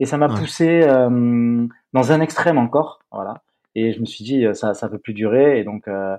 Et 0.00 0.04
ça 0.04 0.18
m'a 0.18 0.28
poussé 0.28 0.82
euh, 0.82 1.66
dans 1.92 2.12
un 2.12 2.20
extrême 2.20 2.58
encore, 2.58 3.00
voilà. 3.12 3.42
Et 3.74 3.92
je 3.92 4.00
me 4.00 4.04
suis 4.04 4.24
dit 4.24 4.44
ça 4.52 4.74
ça 4.74 4.88
peut 4.88 4.98
plus 4.98 5.14
durer 5.14 5.60
et 5.60 5.64
donc 5.64 5.88
euh, 5.88 6.16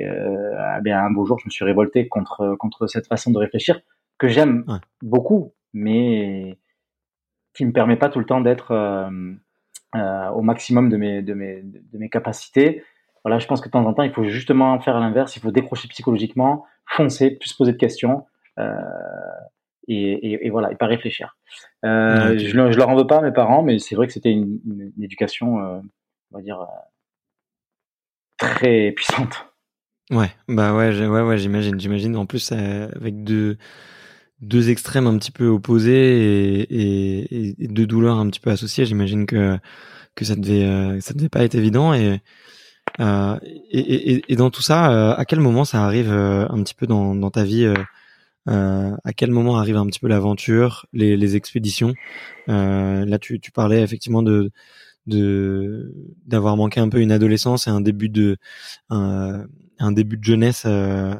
euh, 0.00 0.76
eh 0.78 0.82
bien 0.82 0.98
un 0.98 1.10
beau 1.10 1.24
jour 1.24 1.38
je 1.38 1.46
me 1.46 1.50
suis 1.50 1.64
révolté 1.64 2.06
contre 2.08 2.54
contre 2.58 2.86
cette 2.86 3.06
façon 3.06 3.30
de 3.30 3.38
réfléchir 3.38 3.80
que 4.22 4.28
j'aime 4.28 4.64
beaucoup, 5.02 5.52
mais 5.72 6.56
qui 7.54 7.66
me 7.66 7.72
permet 7.72 7.96
pas 7.96 8.08
tout 8.08 8.20
le 8.20 8.24
temps 8.24 8.40
d'être 8.40 8.70
euh, 8.70 9.10
euh, 9.96 10.28
au 10.28 10.42
maximum 10.42 10.88
de 10.88 10.96
mes, 10.96 11.22
de, 11.22 11.34
mes, 11.34 11.60
de 11.62 11.98
mes 11.98 12.08
capacités. 12.08 12.84
Voilà, 13.24 13.40
je 13.40 13.48
pense 13.48 13.60
que 13.60 13.66
de 13.66 13.72
temps 13.72 13.84
en 13.84 13.92
temps, 13.92 14.04
il 14.04 14.12
faut 14.12 14.24
justement 14.24 14.78
faire 14.78 15.00
l'inverse, 15.00 15.34
il 15.34 15.40
faut 15.40 15.50
décrocher 15.50 15.88
psychologiquement, 15.88 16.64
foncer, 16.86 17.32
plus 17.32 17.52
poser 17.52 17.72
de 17.72 17.78
questions. 17.78 18.26
Euh, 18.60 18.72
et, 19.88 20.46
et, 20.46 20.50
voilà, 20.50 20.70
et 20.70 20.76
pas 20.76 20.86
réfléchir. 20.86 21.36
Euh, 21.84 22.38
je, 22.38 22.46
je, 22.46 22.56
leur 22.56 22.88
en 22.88 22.94
veux 22.94 23.06
pas 23.06 23.20
mes 23.20 23.32
parents, 23.32 23.64
mais 23.64 23.80
c'est 23.80 23.96
vrai 23.96 24.06
que 24.06 24.12
c'était 24.12 24.30
une, 24.30 24.60
une, 24.64 25.02
éducation, 25.02 25.58
euh, 25.58 25.80
on 26.30 26.36
va 26.36 26.42
dire, 26.42 26.60
euh, 26.60 26.66
très 28.38 28.92
puissante. 28.92 29.48
Ouais, 30.12 30.30
bah 30.46 30.76
ouais, 30.76 30.96
ouais, 30.96 31.22
ouais, 31.22 31.38
j'imagine, 31.38 31.80
j'imagine. 31.80 32.16
En 32.16 32.26
plus, 32.26 32.52
avec 32.52 33.24
deux, 33.24 33.58
deux 34.42 34.70
extrêmes 34.70 35.06
un 35.06 35.16
petit 35.18 35.30
peu 35.30 35.46
opposés 35.48 36.62
et, 36.62 37.62
et, 37.62 37.68
deux 37.68 37.86
douleurs 37.86 38.18
un 38.18 38.28
petit 38.28 38.40
peu 38.40 38.50
associées, 38.50 38.84
j'imagine 38.84 39.26
que 39.26 39.58
que 40.14 40.24
ça 40.24 40.36
devait, 40.36 41.00
ça 41.00 41.14
devait 41.14 41.28
pas 41.28 41.44
être 41.44 41.54
évident. 41.54 41.94
Et 41.94 42.20
et, 42.98 44.32
et, 44.32 44.36
dans 44.36 44.50
tout 44.50 44.60
ça, 44.60 45.14
à 45.14 45.24
quel 45.24 45.40
moment 45.40 45.64
ça 45.64 45.84
arrive 45.84 46.10
un 46.10 46.62
petit 46.62 46.74
peu 46.74 46.86
dans, 46.86 47.14
dans 47.14 47.30
ta 47.30 47.44
vie 47.44 47.72
euh, 48.48 48.96
à 49.04 49.12
quel 49.12 49.30
moment 49.30 49.58
arrive 49.58 49.76
un 49.76 49.86
petit 49.86 50.00
peu 50.00 50.08
l'aventure, 50.08 50.86
les, 50.92 51.16
les, 51.16 51.36
expéditions 51.36 51.94
euh, 52.48 53.04
Là, 53.04 53.18
tu, 53.18 53.38
tu, 53.40 53.52
parlais 53.52 53.82
effectivement 53.82 54.22
de 54.22 54.50
de 55.06 55.92
d'avoir 56.26 56.56
manqué 56.56 56.80
un 56.80 56.88
peu 56.88 57.00
une 57.00 57.12
adolescence 57.12 57.66
et 57.66 57.70
un 57.70 57.80
début 57.80 58.08
de 58.08 58.36
un, 58.90 59.46
un 59.78 59.92
début 59.92 60.16
de 60.16 60.24
jeunesse 60.24 60.64
euh, 60.66 61.14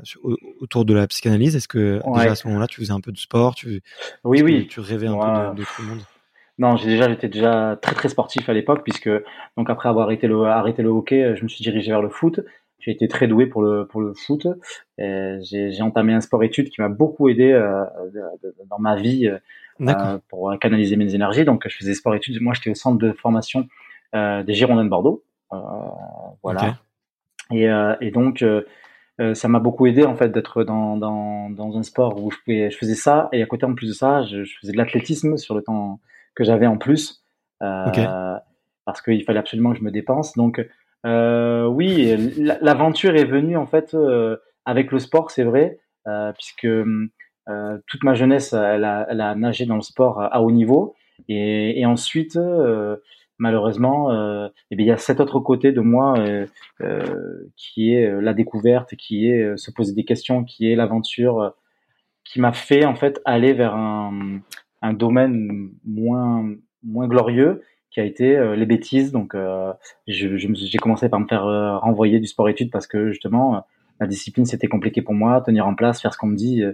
autour 0.60 0.84
de 0.84 0.94
la 0.94 1.06
psychanalyse? 1.06 1.56
Est-ce 1.56 1.68
que 1.68 2.00
déjà 2.14 2.32
à 2.32 2.34
ce 2.34 2.46
moment-là, 2.48 2.66
tu 2.66 2.80
faisais 2.80 2.92
un 2.92 3.00
peu 3.00 3.12
de 3.12 3.18
sport 3.18 3.54
tu, 3.54 3.82
Oui, 4.24 4.42
oui. 4.42 4.66
Tu 4.68 4.80
rêvais 4.80 5.08
un 5.08 5.18
peu 5.52 5.56
de, 5.60 5.64
tout 5.64 5.82
le 5.82 5.88
monde? 5.88 6.00
non, 6.58 6.76
j'ai 6.76 6.88
déjà, 6.88 7.08
j'étais 7.08 7.28
déjà 7.28 7.78
très 7.80 7.94
très 7.94 8.08
sportif 8.08 8.48
à 8.48 8.52
l'époque 8.52 8.82
puisque 8.84 9.10
donc 9.56 9.70
après 9.70 9.88
avoir 9.88 10.06
arrêté 10.06 10.26
le 10.26 10.42
arrêté 10.42 10.82
le 10.82 10.90
hockey, 10.90 11.34
je 11.34 11.42
me 11.42 11.48
suis 11.48 11.62
dirigé 11.62 11.90
vers 11.90 12.02
le 12.02 12.10
foot 12.10 12.40
j'ai 12.78 12.90
été 12.90 13.06
très 13.06 13.28
doué 13.28 13.46
pour 13.46 13.62
le 13.62 13.86
pour 13.86 14.00
le 14.00 14.12
foot. 14.12 14.48
J'ai 14.98 15.82
entamé 15.82 16.14
un 16.14 16.20
sport-études 16.20 16.68
qui 16.68 16.80
m'a 16.80 16.88
beaucoup 16.88 17.28
aidé 17.28 17.52
euh, 17.52 17.84
dans 18.68 18.80
ma 18.80 18.96
vie 18.96 19.30
euh, 19.80 20.18
pour 20.28 20.52
canaliser 20.60 20.96
mes 20.96 21.14
énergies. 21.14 21.44
Donc, 21.44 21.66
je 21.68 21.76
faisais 21.76 21.94
sport-études. 21.94 22.40
Moi, 22.40 22.54
j'étais 22.54 22.70
au 22.70 22.74
centre 22.74 22.98
de 22.98 23.12
formation 23.12 23.68
euh, 24.14 24.42
des 24.42 24.54
Girondins 24.54 24.84
de 24.84 24.90
Bordeaux. 24.90 25.24
Euh, 25.52 25.56
voilà. 26.42 26.78
Et, 27.52 27.68
euh, 27.68 27.94
et, 28.00 28.10
donc, 28.10 28.44
ça 29.34 29.48
m'a 29.48 29.60
beaucoup 29.60 29.86
aidé 29.86 30.04
en 30.04 30.16
fait 30.16 30.30
d'être 30.30 30.64
dans, 30.64 30.96
dans, 30.96 31.50
dans 31.50 31.78
un 31.78 31.82
sport 31.82 32.22
où 32.22 32.30
je, 32.30 32.38
pouvais, 32.44 32.70
je 32.70 32.76
faisais 32.76 32.94
ça 32.94 33.28
et 33.32 33.42
à 33.42 33.46
côté 33.46 33.64
en 33.66 33.74
plus 33.74 33.88
de 33.88 33.92
ça, 33.92 34.22
je, 34.22 34.42
je 34.42 34.58
faisais 34.60 34.72
de 34.72 34.76
l'athlétisme 34.76 35.36
sur 35.36 35.54
le 35.54 35.62
temps 35.62 36.00
que 36.34 36.42
j'avais 36.44 36.66
en 36.66 36.76
plus. 36.76 37.22
Okay. 37.60 38.06
Parce 38.84 39.00
qu'il 39.00 39.22
fallait 39.22 39.38
absolument 39.38 39.72
que 39.72 39.78
je 39.78 39.84
me 39.84 39.92
dépense. 39.92 40.36
Donc, 40.36 40.60
euh, 41.04 41.66
oui, 41.66 42.14
l'aventure 42.60 43.16
est 43.16 43.24
venue 43.24 43.56
en 43.56 43.66
fait 43.66 43.94
euh, 43.94 44.36
avec 44.64 44.92
le 44.92 44.98
sport, 44.98 45.30
c'est 45.30 45.44
vrai, 45.44 45.78
euh, 46.06 46.32
puisque 46.32 46.64
euh, 46.64 47.78
toute 47.86 48.04
ma 48.04 48.14
jeunesse, 48.14 48.52
elle 48.52 48.84
a, 48.84 49.06
elle 49.10 49.20
a, 49.20 49.34
nagé 49.34 49.66
dans 49.66 49.74
le 49.74 49.82
sport 49.82 50.20
à, 50.20 50.40
haut 50.42 50.52
niveau, 50.52 50.94
et, 51.28 51.80
et 51.80 51.86
ensuite, 51.86 52.38
malheureusement, 53.42 54.10
eh 54.70 54.76
bien, 54.76 54.86
il 54.86 54.88
y 54.88 54.92
a 54.92 54.96
cet 54.96 55.20
autre 55.20 55.40
côté 55.40 55.72
de 55.72 55.80
moi 55.80 56.14
qui 57.56 57.92
est 57.92 58.20
la 58.20 58.34
découverte, 58.34 58.94
qui 58.96 59.28
est 59.28 59.56
se 59.56 59.70
poser 59.70 59.92
des 59.94 60.04
questions, 60.04 60.44
qui 60.44 60.70
est 60.70 60.76
l'aventure, 60.76 61.54
qui 62.24 62.40
m'a 62.40 62.52
fait 62.52 62.84
en 62.84 62.94
fait 62.94 63.20
aller 63.24 63.52
vers 63.52 63.74
un, 63.74 64.40
un 64.80 64.92
domaine 64.92 65.70
moins 65.84 66.44
moins 66.84 67.08
glorieux 67.08 67.62
qui 67.90 68.00
a 68.00 68.04
été 68.04 68.36
euh, 68.36 68.56
les 68.56 68.66
bêtises. 68.66 69.12
Donc, 69.12 69.34
euh, 69.34 69.72
j'ai 70.06 70.78
commencé 70.78 71.08
par 71.08 71.20
me 71.20 71.26
faire 71.26 71.46
euh, 71.46 71.76
renvoyer 71.76 72.18
du 72.20 72.26
sport-études 72.26 72.70
parce 72.70 72.86
que 72.86 73.08
justement, 73.10 73.64
la 74.00 74.06
discipline 74.06 74.46
c'était 74.46 74.66
compliqué 74.66 75.02
pour 75.02 75.14
moi, 75.14 75.40
tenir 75.42 75.66
en 75.66 75.74
place, 75.74 76.00
faire 76.00 76.12
ce 76.12 76.18
qu'on 76.18 76.26
me 76.26 76.36
dit. 76.36 76.64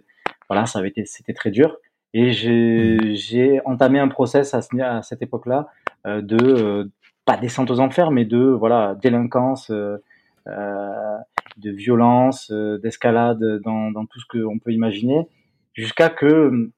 voilà, 0.48 0.66
ça 0.66 0.78
avait 0.78 0.88
été, 0.88 1.04
c'était 1.04 1.34
très 1.34 1.50
dur. 1.50 1.76
Et 2.14 2.30
j'ai 2.32 3.58
mmh. 3.58 3.60
entamé 3.66 3.98
un 3.98 4.08
process 4.08 4.54
à, 4.54 4.60
à 4.82 5.02
cette 5.02 5.20
époque-là 5.20 5.68
de 6.04 6.90
pas 7.24 7.36
descente 7.36 7.70
aux 7.70 7.80
enfers, 7.80 8.10
mais 8.10 8.24
de 8.24 8.38
voilà 8.38 8.96
délinquance, 9.00 9.70
euh, 9.70 9.98
de 10.46 11.70
violence, 11.70 12.50
d'escalade 12.82 13.60
dans, 13.64 13.90
dans, 13.90 14.06
tout 14.06 14.20
ce 14.20 14.26
qu'on 14.26 14.58
peut 14.58 14.72
imaginer, 14.72 15.28
jusqu'à 15.74 16.08
que 16.08 16.70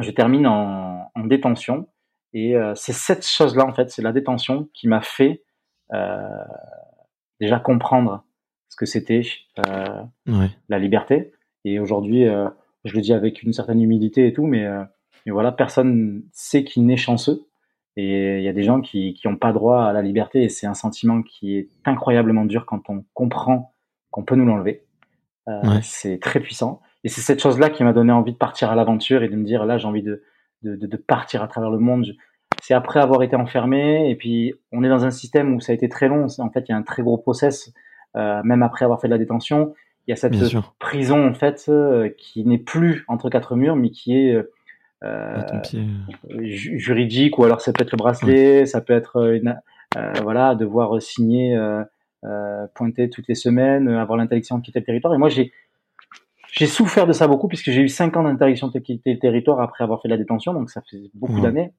je 0.00 0.10
termine 0.10 0.46
en, 0.46 1.10
en 1.14 1.24
détention 1.24 1.86
et 2.34 2.56
euh, 2.56 2.74
c'est 2.74 2.92
cette 2.92 3.26
chose-là, 3.26 3.64
en 3.64 3.72
fait, 3.72 3.90
c'est 3.90 4.02
la 4.02 4.12
détention 4.12 4.68
qui 4.74 4.88
m'a 4.88 5.00
fait 5.00 5.44
euh, 5.92 6.18
déjà 7.40 7.60
comprendre 7.60 8.24
ce 8.68 8.76
que 8.76 8.86
c'était 8.86 9.22
euh, 9.68 10.02
la 10.68 10.78
liberté. 10.80 11.30
Et 11.64 11.78
aujourd'hui, 11.78 12.26
euh, 12.26 12.48
je 12.84 12.94
le 12.94 13.00
dis 13.00 13.12
avec 13.12 13.44
une 13.44 13.52
certaine 13.52 13.80
humilité 13.80 14.26
et 14.26 14.32
tout, 14.32 14.46
mais, 14.46 14.66
euh, 14.66 14.82
mais 15.24 15.32
voilà, 15.32 15.52
personne 15.52 16.24
sait 16.32 16.64
qui 16.64 16.80
n'est 16.80 16.96
chanceux. 16.96 17.46
Et 17.96 18.38
il 18.38 18.42
y 18.42 18.48
a 18.48 18.52
des 18.52 18.64
gens 18.64 18.80
qui 18.80 19.20
n'ont 19.24 19.36
pas 19.36 19.52
droit 19.52 19.84
à 19.84 19.92
la 19.92 20.02
liberté 20.02 20.42
et 20.42 20.48
c'est 20.48 20.66
un 20.66 20.74
sentiment 20.74 21.22
qui 21.22 21.56
est 21.56 21.68
incroyablement 21.84 22.44
dur 22.44 22.66
quand 22.66 22.90
on 22.90 23.04
comprend 23.14 23.74
qu'on 24.10 24.24
peut 24.24 24.34
nous 24.34 24.46
l'enlever. 24.46 24.84
Euh, 25.48 25.60
C'est 25.82 26.18
très 26.18 26.40
puissant. 26.40 26.80
Et 27.04 27.08
c'est 27.08 27.20
cette 27.20 27.40
chose-là 27.40 27.70
qui 27.70 27.84
m'a 27.84 27.92
donné 27.92 28.12
envie 28.12 28.32
de 28.32 28.38
partir 28.38 28.70
à 28.70 28.74
l'aventure 28.74 29.22
et 29.22 29.28
de 29.28 29.36
me 29.36 29.44
dire 29.44 29.64
là 29.64 29.78
j'ai 29.78 29.86
envie 29.86 30.02
de, 30.02 30.22
de, 30.62 30.74
de, 30.74 30.96
partir 30.96 31.42
à 31.42 31.48
travers 31.48 31.70
le 31.70 31.78
monde. 31.78 32.06
C'est 32.62 32.74
après 32.74 33.00
avoir 33.00 33.22
été 33.22 33.36
enfermé 33.36 34.10
et 34.10 34.16
puis 34.16 34.54
on 34.72 34.82
est 34.82 34.88
dans 34.88 35.04
un 35.04 35.10
système 35.10 35.54
où 35.54 35.60
ça 35.60 35.72
a 35.72 35.74
été 35.74 35.88
très 35.88 36.08
long. 36.08 36.26
En 36.38 36.50
fait, 36.50 36.64
il 36.68 36.72
y 36.72 36.74
a 36.74 36.76
un 36.76 36.82
très 36.82 37.02
gros 37.02 37.18
process, 37.18 37.72
euh, 38.16 38.40
même 38.42 38.62
après 38.62 38.84
avoir 38.84 39.00
fait 39.00 39.08
de 39.08 39.12
la 39.12 39.18
détention. 39.18 39.74
Il 40.06 40.10
y 40.10 40.12
a 40.12 40.16
cette 40.16 40.34
prison 40.78 41.28
en 41.28 41.34
fait 41.34 41.66
euh, 41.68 42.08
qui 42.16 42.44
n'est 42.44 42.58
plus 42.58 43.04
entre 43.08 43.28
quatre 43.28 43.54
murs, 43.54 43.76
mais 43.76 43.90
qui 43.90 44.16
est 44.16 44.36
euh, 45.04 45.38
juridique 46.42 47.38
ou 47.38 47.44
alors 47.44 47.60
ça 47.60 47.72
peut 47.72 47.82
être 47.82 47.92
le 47.92 47.98
bracelet, 47.98 48.66
ça 48.66 48.80
peut 48.80 48.92
être 48.92 49.34
une, 49.34 49.60
voilà 50.22 50.54
devoir 50.54 51.00
signer, 51.00 51.58
pointer 52.74 53.10
toutes 53.10 53.28
les 53.28 53.34
semaines, 53.34 53.88
avoir 53.88 54.18
l'interdiction 54.18 54.58
de 54.58 54.62
quitter 54.62 54.80
le 54.80 54.84
territoire. 54.84 55.14
Et 55.14 55.18
moi 55.18 55.28
j'ai 55.28 55.52
j'ai 56.52 56.66
souffert 56.66 57.06
de 57.06 57.12
ça 57.12 57.26
beaucoup 57.26 57.48
puisque 57.48 57.70
j'ai 57.70 57.80
eu 57.80 57.88
cinq 57.88 58.16
ans 58.16 58.22
d'interdiction 58.22 58.68
de 58.68 58.78
quitter 58.78 59.14
le 59.14 59.18
territoire 59.18 59.60
après 59.60 59.82
avoir 59.82 60.00
fait 60.00 60.08
de 60.08 60.14
la 60.14 60.18
détention, 60.18 60.52
donc 60.54 60.70
ça 60.70 60.82
fait 60.88 60.98
beaucoup 61.14 61.40
d'années. 61.40 61.72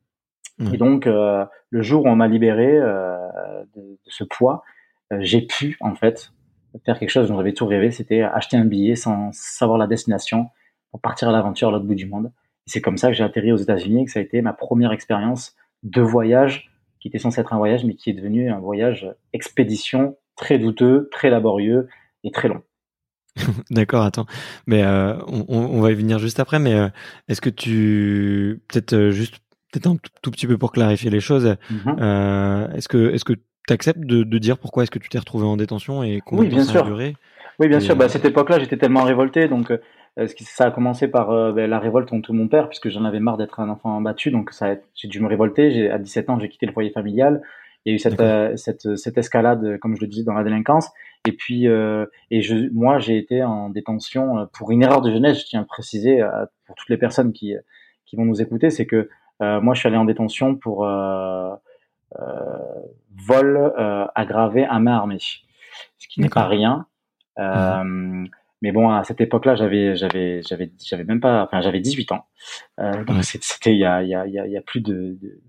Et 0.73 0.77
donc, 0.77 1.05
euh, 1.05 1.45
le 1.69 1.81
jour 1.81 2.05
où 2.05 2.07
on 2.07 2.15
m'a 2.15 2.27
libéré 2.27 2.77
euh, 2.77 3.17
de, 3.75 3.81
de, 3.81 3.97
ce 4.05 4.23
poids, 4.23 4.63
euh, 5.11 5.17
j'ai 5.19 5.41
pu 5.41 5.77
en 5.81 5.95
fait 5.95 6.31
faire 6.85 6.97
quelque 6.97 7.09
chose 7.09 7.27
dont 7.27 7.37
j'avais 7.37 7.53
tout 7.53 7.65
rêvé, 7.65 7.91
c'était 7.91 8.21
acheter 8.21 8.57
un 8.57 8.65
billet 8.65 8.95
sans 8.95 9.31
savoir 9.33 9.77
la 9.77 9.87
destination 9.87 10.49
pour 10.91 11.01
partir 11.01 11.29
à 11.29 11.31
l'aventure 11.31 11.69
à 11.69 11.71
l'autre 11.71 11.85
bout 11.85 11.95
du 11.95 12.05
monde. 12.05 12.31
C'est 12.65 12.81
comme 12.81 12.97
ça 12.97 13.09
que 13.09 13.13
j'ai 13.13 13.23
atterri 13.23 13.51
aux 13.51 13.57
États-Unis 13.57 14.03
et 14.03 14.05
que 14.05 14.11
ça 14.11 14.19
a 14.19 14.23
été 14.23 14.41
ma 14.41 14.53
première 14.53 14.91
expérience 14.91 15.55
de 15.83 16.01
voyage 16.01 16.71
qui 16.99 17.09
était 17.09 17.19
censé 17.19 17.39
être 17.39 17.53
un 17.53 17.57
voyage, 17.57 17.85
mais 17.85 17.93
qui 17.93 18.09
est 18.09 18.13
devenu 18.13 18.49
un 18.49 18.59
voyage 18.59 19.07
expédition 19.31 20.17
très 20.35 20.57
douteux, 20.57 21.07
très 21.11 21.29
laborieux 21.29 21.87
et 22.23 22.31
très 22.31 22.47
long. 22.47 22.63
D'accord, 23.69 24.03
attends. 24.03 24.25
Mais 24.65 24.83
euh, 24.83 25.15
on, 25.27 25.45
on, 25.47 25.81
va 25.81 25.91
y 25.91 25.93
venir 25.93 26.17
juste 26.17 26.39
après. 26.39 26.57
Mais 26.57 26.73
euh, 26.73 26.87
est-ce 27.27 27.41
que 27.41 27.51
tu 27.51 28.61
peut-être 28.67 28.93
euh, 28.93 29.11
juste 29.11 29.35
peut-être 29.71 29.87
un 29.87 29.97
tout, 30.21 30.31
petit 30.31 30.47
peu 30.47 30.57
pour 30.57 30.71
clarifier 30.71 31.11
les 31.11 31.19
choses. 31.19 31.55
Mm-hmm. 31.71 32.75
Est-ce 32.75 32.87
que 32.87 33.13
est-ce 33.13 33.25
que 33.25 33.33
tu 33.33 33.73
acceptes 33.73 33.99
de, 33.99 34.23
de, 34.23 34.37
dire 34.39 34.57
pourquoi 34.57 34.83
est-ce 34.83 34.91
que 34.91 34.99
tu 34.99 35.09
t'es 35.09 35.19
retrouvé 35.19 35.45
en 35.45 35.57
détention 35.57 36.01
et 36.01 36.21
combien 36.25 36.45
oui, 36.45 36.49
bien 36.49 36.63
sûr. 36.63 36.85
duré 36.85 37.15
Oui, 37.59 37.67
bien 37.67 37.79
sûr. 37.79 37.95
Bah, 37.95 38.05
à 38.05 38.09
cette 38.09 38.25
époque-là, 38.25 38.59
j'étais 38.59 38.77
tellement 38.77 39.03
révolté, 39.03 39.47
donc 39.47 39.71
ça 40.17 40.65
a 40.65 40.71
commencé 40.71 41.07
par 41.07 41.53
ben, 41.53 41.69
la 41.69 41.79
révolte 41.79 42.09
contre 42.09 42.31
mon 42.31 42.47
père, 42.47 42.69
puisque 42.69 42.89
j'en 42.89 43.03
avais 43.03 43.19
marre 43.19 43.37
d'être 43.37 43.59
un 43.59 43.69
enfant 43.69 43.99
battu, 44.01 44.31
donc 44.31 44.51
ça, 44.51 44.75
j'ai 44.93 45.07
dû 45.07 45.19
me 45.19 45.27
révolter. 45.27 45.89
À 45.89 45.97
17 45.97 46.29
ans, 46.29 46.39
j'ai 46.39 46.49
quitté 46.49 46.65
le 46.65 46.71
foyer 46.71 46.89
familial. 46.89 47.41
Il 47.85 47.91
y 47.91 47.93
a 47.93 47.95
eu 47.95 47.99
cette, 47.99 48.19
euh, 48.19 48.55
cette, 48.55 48.95
cette, 48.97 49.17
escalade, 49.17 49.77
comme 49.79 49.95
je 49.95 50.01
le 50.01 50.07
disais, 50.07 50.23
dans 50.23 50.33
la 50.33 50.43
délinquance. 50.43 50.89
Et 51.27 51.31
puis, 51.31 51.67
euh, 51.67 52.05
et 52.31 52.41
je, 52.41 52.69
moi, 52.73 52.99
j'ai 52.99 53.17
été 53.17 53.43
en 53.43 53.69
détention 53.69 54.39
euh, 54.39 54.45
pour 54.53 54.71
une 54.71 54.83
erreur 54.83 55.01
de 55.01 55.11
jeunesse. 55.11 55.41
Je 55.41 55.45
tiens 55.45 55.61
à 55.61 55.65
préciser 55.65 56.21
euh, 56.21 56.45
pour 56.65 56.75
toutes 56.75 56.89
les 56.89 56.97
personnes 56.97 57.31
qui, 57.31 57.53
qui 58.05 58.15
vont 58.15 58.25
nous 58.25 58.41
écouter, 58.41 58.69
c'est 58.69 58.85
que 58.85 59.09
euh, 59.41 59.61
moi, 59.61 59.73
je 59.73 59.79
suis 59.79 59.87
allé 59.87 59.97
en 59.97 60.05
détention 60.05 60.55
pour 60.55 60.87
vol 63.27 63.73
aggravé 64.15 64.65
à 64.65 64.79
main 64.79 64.95
armée, 64.95 65.19
ce 65.19 66.07
qui 66.07 66.21
n'est 66.21 66.29
pas 66.29 66.47
rien. 66.47 66.87
Mhm. 67.37 68.29
Mais 68.65 68.71
bon, 68.71 68.89
à 68.89 69.03
cette 69.03 69.21
époque-là, 69.21 69.53
j'avais, 69.53 69.95
j'avais, 69.95 70.41
j'avais, 70.41 70.71
j'avais 70.83 71.03
même 71.03 71.19
pas, 71.19 71.43
enfin, 71.43 71.61
j'avais 71.61 71.79
18 71.79 72.11
ans. 72.13 72.25
donc 72.79 73.23
c'était 73.23 73.73
il 73.73 73.79
y 73.79 73.85
a, 73.85 74.01
il 74.01 74.09
y 74.09 74.15
a, 74.15 74.25
il 74.25 74.51
y 74.51 74.57
a 74.57 74.61
plus 74.61 74.81
de, 74.81 75.17
de, 75.21 75.39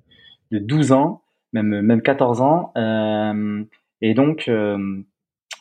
de 0.53 0.59
12 0.59 0.93
ans 0.93 1.23
même 1.53 1.81
même 1.83 2.03
14 2.03 2.41
ans. 2.41 2.73
Euh, 2.77 3.65
et 4.01 4.15
donc 4.15 4.49
euh, 4.49 5.03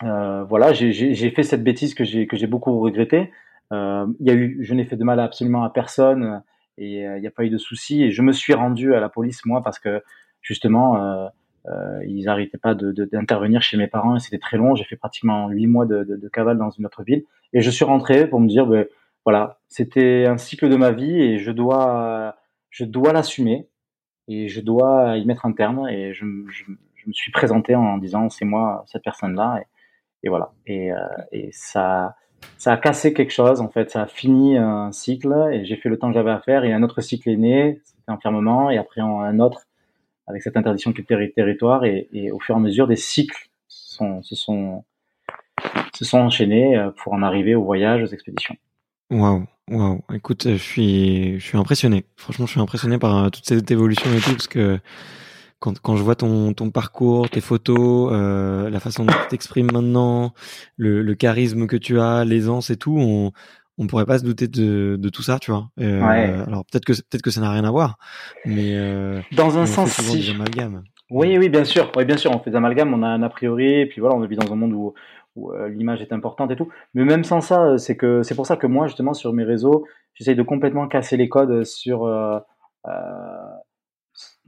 euh, 0.03 0.43
voilà, 0.43 0.73
j'ai 0.73 1.31
fait 1.31 1.43
cette 1.43 1.63
bêtise 1.63 1.93
que 1.93 2.03
j'ai 2.03 2.27
que 2.27 2.37
j'ai 2.37 2.47
beaucoup 2.47 2.79
regretté. 2.79 3.31
Il 3.71 4.15
y 4.21 4.29
a 4.29 4.33
eu, 4.33 4.57
je 4.61 4.73
n'ai 4.73 4.85
fait 4.85 4.95
de 4.95 5.03
mal 5.03 5.19
absolument 5.19 5.63
à 5.63 5.69
personne 5.69 6.43
et 6.77 7.01
il 7.01 7.19
n'y 7.19 7.27
a 7.27 7.31
pas 7.31 7.43
eu 7.43 7.49
de 7.49 7.57
soucis. 7.57 8.03
Et 8.03 8.11
je 8.11 8.21
me 8.21 8.31
suis 8.31 8.53
rendu 8.53 8.93
à 8.93 8.99
la 8.99 9.09
police 9.09 9.45
moi 9.45 9.61
parce 9.63 9.79
que 9.79 10.01
justement 10.41 11.29
euh, 11.69 12.03
ils 12.05 12.25
n'arrêtaient 12.25 12.57
pas 12.57 12.75
d'intervenir 12.75 13.59
de, 13.59 13.63
chez 13.63 13.77
mes 13.77 13.87
parents 13.87 14.15
et 14.15 14.19
c'était 14.19 14.37
très 14.37 14.57
long. 14.57 14.75
J'ai 14.75 14.83
fait 14.83 14.95
pratiquement 14.95 15.49
huit 15.49 15.67
mois 15.67 15.85
de, 15.85 16.03
de, 16.03 16.29
cavale 16.29 16.57
dans 16.57 16.69
une 16.69 16.85
autre 16.85 17.03
ville 17.03 17.23
et 17.53 17.61
je 17.61 17.69
suis 17.71 17.85
rentré 17.85 18.27
pour 18.27 18.39
me 18.39 18.47
dire 18.47 18.67
ben, 18.67 18.85
voilà, 19.25 19.59
c'était 19.67 20.25
un 20.27 20.37
cycle 20.37 20.69
de 20.69 20.75
ma 20.75 20.91
vie 20.91 21.19
et 21.19 21.39
je 21.39 21.51
dois, 21.51 22.35
je 22.69 22.85
dois 22.85 23.13
l'assumer 23.13 23.67
et 24.27 24.47
je 24.47 24.61
dois 24.61 25.17
y 25.17 25.25
mettre 25.25 25.45
un 25.45 25.53
terme. 25.53 25.87
Et 25.89 26.13
je, 26.13 26.25
je, 26.47 26.63
me 27.07 27.13
suis 27.13 27.31
présenté 27.31 27.75
en 27.75 27.99
disant 27.99 28.29
c'est 28.29 28.45
moi 28.45 28.83
cette 28.87 29.03
personne-là 29.03 29.59
et, 29.61 30.27
et, 30.27 30.29
voilà. 30.29 30.53
Et, 30.65 30.91
euh, 30.91 30.97
et 31.31 31.49
ça, 31.51 32.15
ça 32.57 32.73
a 32.73 32.77
cassé 32.77 33.13
quelque 33.13 33.31
chose 33.31 33.61
en 33.61 33.69
fait. 33.69 33.91
Ça 33.91 34.03
a 34.03 34.07
fini 34.07 34.57
un 34.57 34.91
cycle 34.91 35.33
et 35.51 35.65
j'ai 35.65 35.75
fait 35.75 35.89
le 35.89 35.97
temps 35.97 36.07
que 36.07 36.15
j'avais 36.15 36.31
à 36.31 36.39
faire 36.39 36.63
et 36.63 36.73
un 36.73 36.83
autre 36.83 37.01
cycle 37.01 37.29
est 37.29 37.37
né, 37.37 37.81
c'était 37.83 38.11
enfermement 38.11 38.69
et 38.71 38.77
après 38.77 39.01
un 39.01 39.39
autre 39.39 39.67
avec 40.27 40.41
cette 40.41 40.57
interdiction 40.57 40.91
du 40.91 41.05
territoire 41.05 41.85
et, 41.85 42.31
au 42.31 42.39
fur 42.39 42.55
et 42.55 42.57
à 42.57 42.61
mesure 42.61 42.87
des 42.87 42.95
cycles 42.95 43.49
se 43.67 44.35
sont 44.35 44.83
enchaînés 46.17 46.77
euh, 46.77 46.91
pour 46.91 47.13
en 47.13 47.23
arriver 47.23 47.55
au 47.55 47.63
voyage, 47.63 48.03
aux 48.03 48.13
expéditions. 48.13 48.55
Waouh, 49.11 49.45
waouh. 49.69 50.01
Écoute, 50.13 50.49
je 50.49 50.55
suis, 50.55 51.39
je 51.39 51.45
suis 51.45 51.57
impressionné. 51.57 52.05
Franchement, 52.15 52.45
je 52.45 52.51
suis 52.51 52.61
impressionné 52.61 52.97
par 52.97 53.25
euh, 53.25 53.29
toute 53.29 53.45
cette 53.45 53.69
évolution 53.69 54.11
et 54.11 54.19
tout, 54.19 54.31
parce 54.31 54.47
que 54.47 54.79
quand, 55.59 55.79
quand 55.79 55.95
je 55.95 56.03
vois 56.03 56.15
ton, 56.15 56.53
ton 56.53 56.71
parcours, 56.71 57.29
tes 57.29 57.41
photos, 57.41 58.11
euh, 58.11 58.69
la 58.69 58.79
façon 58.79 59.05
dont 59.05 59.13
tu 59.13 59.27
t'exprimes 59.29 59.71
maintenant, 59.71 60.33
le, 60.77 61.13
charisme 61.13 61.67
que 61.67 61.77
tu 61.77 61.99
as, 61.99 62.25
l'aisance 62.25 62.69
et 62.69 62.77
tout, 62.77 63.31
on 63.77 63.87
pourrait 63.87 64.05
pas 64.05 64.19
se 64.19 64.23
douter 64.23 64.47
de, 64.47 64.95
de 64.99 65.09
tout 65.09 65.21
ça, 65.21 65.39
tu 65.39 65.51
vois. 65.51 65.69
Euh, 65.79 66.01
ouais. 66.01 66.33
Alors 66.47 66.65
peut-être 66.65 66.85
que 66.85 66.93
peut-être 66.93 67.21
que 67.21 67.31
ça 67.31 67.41
n'a 67.41 67.51
rien 67.51 67.63
à 67.65 67.71
voir, 67.71 67.97
mais 68.45 68.75
euh, 68.75 69.21
dans 69.33 69.57
un 69.57 69.65
sens, 69.65 69.91
si. 69.91 70.19
Des 70.19 70.29
amalgames. 70.31 70.83
Oui, 71.11 71.37
oui, 71.37 71.49
bien 71.49 71.63
sûr. 71.63 71.91
Oui, 71.95 72.05
bien 72.05 72.17
sûr. 72.17 72.31
On 72.31 72.39
fait 72.39 72.49
des 72.49 72.55
amalgames. 72.55 72.93
On 72.93 73.03
a 73.03 73.07
un 73.07 73.21
a 73.21 73.29
priori, 73.29 73.81
et 73.81 73.85
puis 73.85 74.01
voilà, 74.01 74.15
on 74.15 74.25
vit 74.25 74.37
dans 74.37 74.51
un 74.51 74.55
monde 74.55 74.73
où 74.73 74.93
où 75.35 75.51
euh, 75.51 75.69
l'image 75.69 76.01
est 76.01 76.13
importante 76.13 76.51
et 76.51 76.55
tout. 76.55 76.69
Mais 76.93 77.03
même 77.03 77.23
sans 77.23 77.41
ça, 77.41 77.63
euh, 77.63 77.77
c'est 77.77 77.97
que 77.97 78.23
c'est 78.23 78.35
pour 78.35 78.47
ça 78.47 78.57
que 78.57 78.67
moi, 78.67 78.87
justement, 78.87 79.13
sur 79.13 79.33
mes 79.33 79.43
réseaux, 79.43 79.85
j'essaye 80.13 80.35
de 80.35 80.43
complètement 80.43 80.87
casser 80.87 81.17
les 81.17 81.29
codes 81.29 81.63
sur 81.65 82.05
euh, 82.05 82.39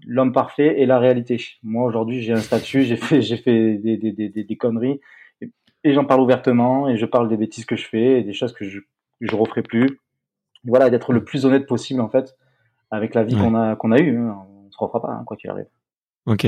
l'homme 0.05 0.31
parfait 0.31 0.79
et 0.79 0.85
la 0.85 0.99
réalité. 0.99 1.41
Moi, 1.63 1.85
aujourd'hui, 1.85 2.21
j'ai 2.21 2.33
un 2.33 2.37
statut, 2.37 2.83
j'ai 2.83 2.95
fait, 2.95 3.21
j'ai 3.21 3.37
fait 3.37 3.77
des, 3.77 3.97
des, 3.97 4.11
des, 4.11 4.29
des 4.29 4.55
conneries 4.57 4.99
et, 5.83 5.93
j'en 5.93 6.05
parle 6.05 6.21
ouvertement 6.21 6.89
et 6.89 6.97
je 6.97 7.05
parle 7.05 7.29
des 7.29 7.37
bêtises 7.37 7.65
que 7.65 7.75
je 7.75 7.87
fais 7.87 8.19
et 8.19 8.23
des 8.23 8.33
choses 8.33 8.53
que 8.53 8.65
je 8.65 8.79
je 9.21 9.35
referai 9.35 9.63
plus. 9.63 9.99
Voilà, 10.63 10.89
d'être 10.89 11.13
le 11.13 11.23
plus 11.23 11.45
honnête 11.45 11.65
possible 11.67 12.01
en 12.01 12.09
fait 12.09 12.35
avec 12.91 13.13
la 13.13 13.23
vie 13.23 13.35
qu'on 13.35 13.55
a 13.55 13.75
qu'on 13.75 13.91
a 13.91 13.99
eue. 13.99 14.17
Hein. 14.17 14.37
On 14.65 14.71
se 14.71 14.77
refera 14.79 15.01
pas 15.01 15.09
hein, 15.09 15.23
quoi 15.25 15.37
qu'il 15.37 15.49
arrive. 15.49 15.67
Ok. 16.25 16.45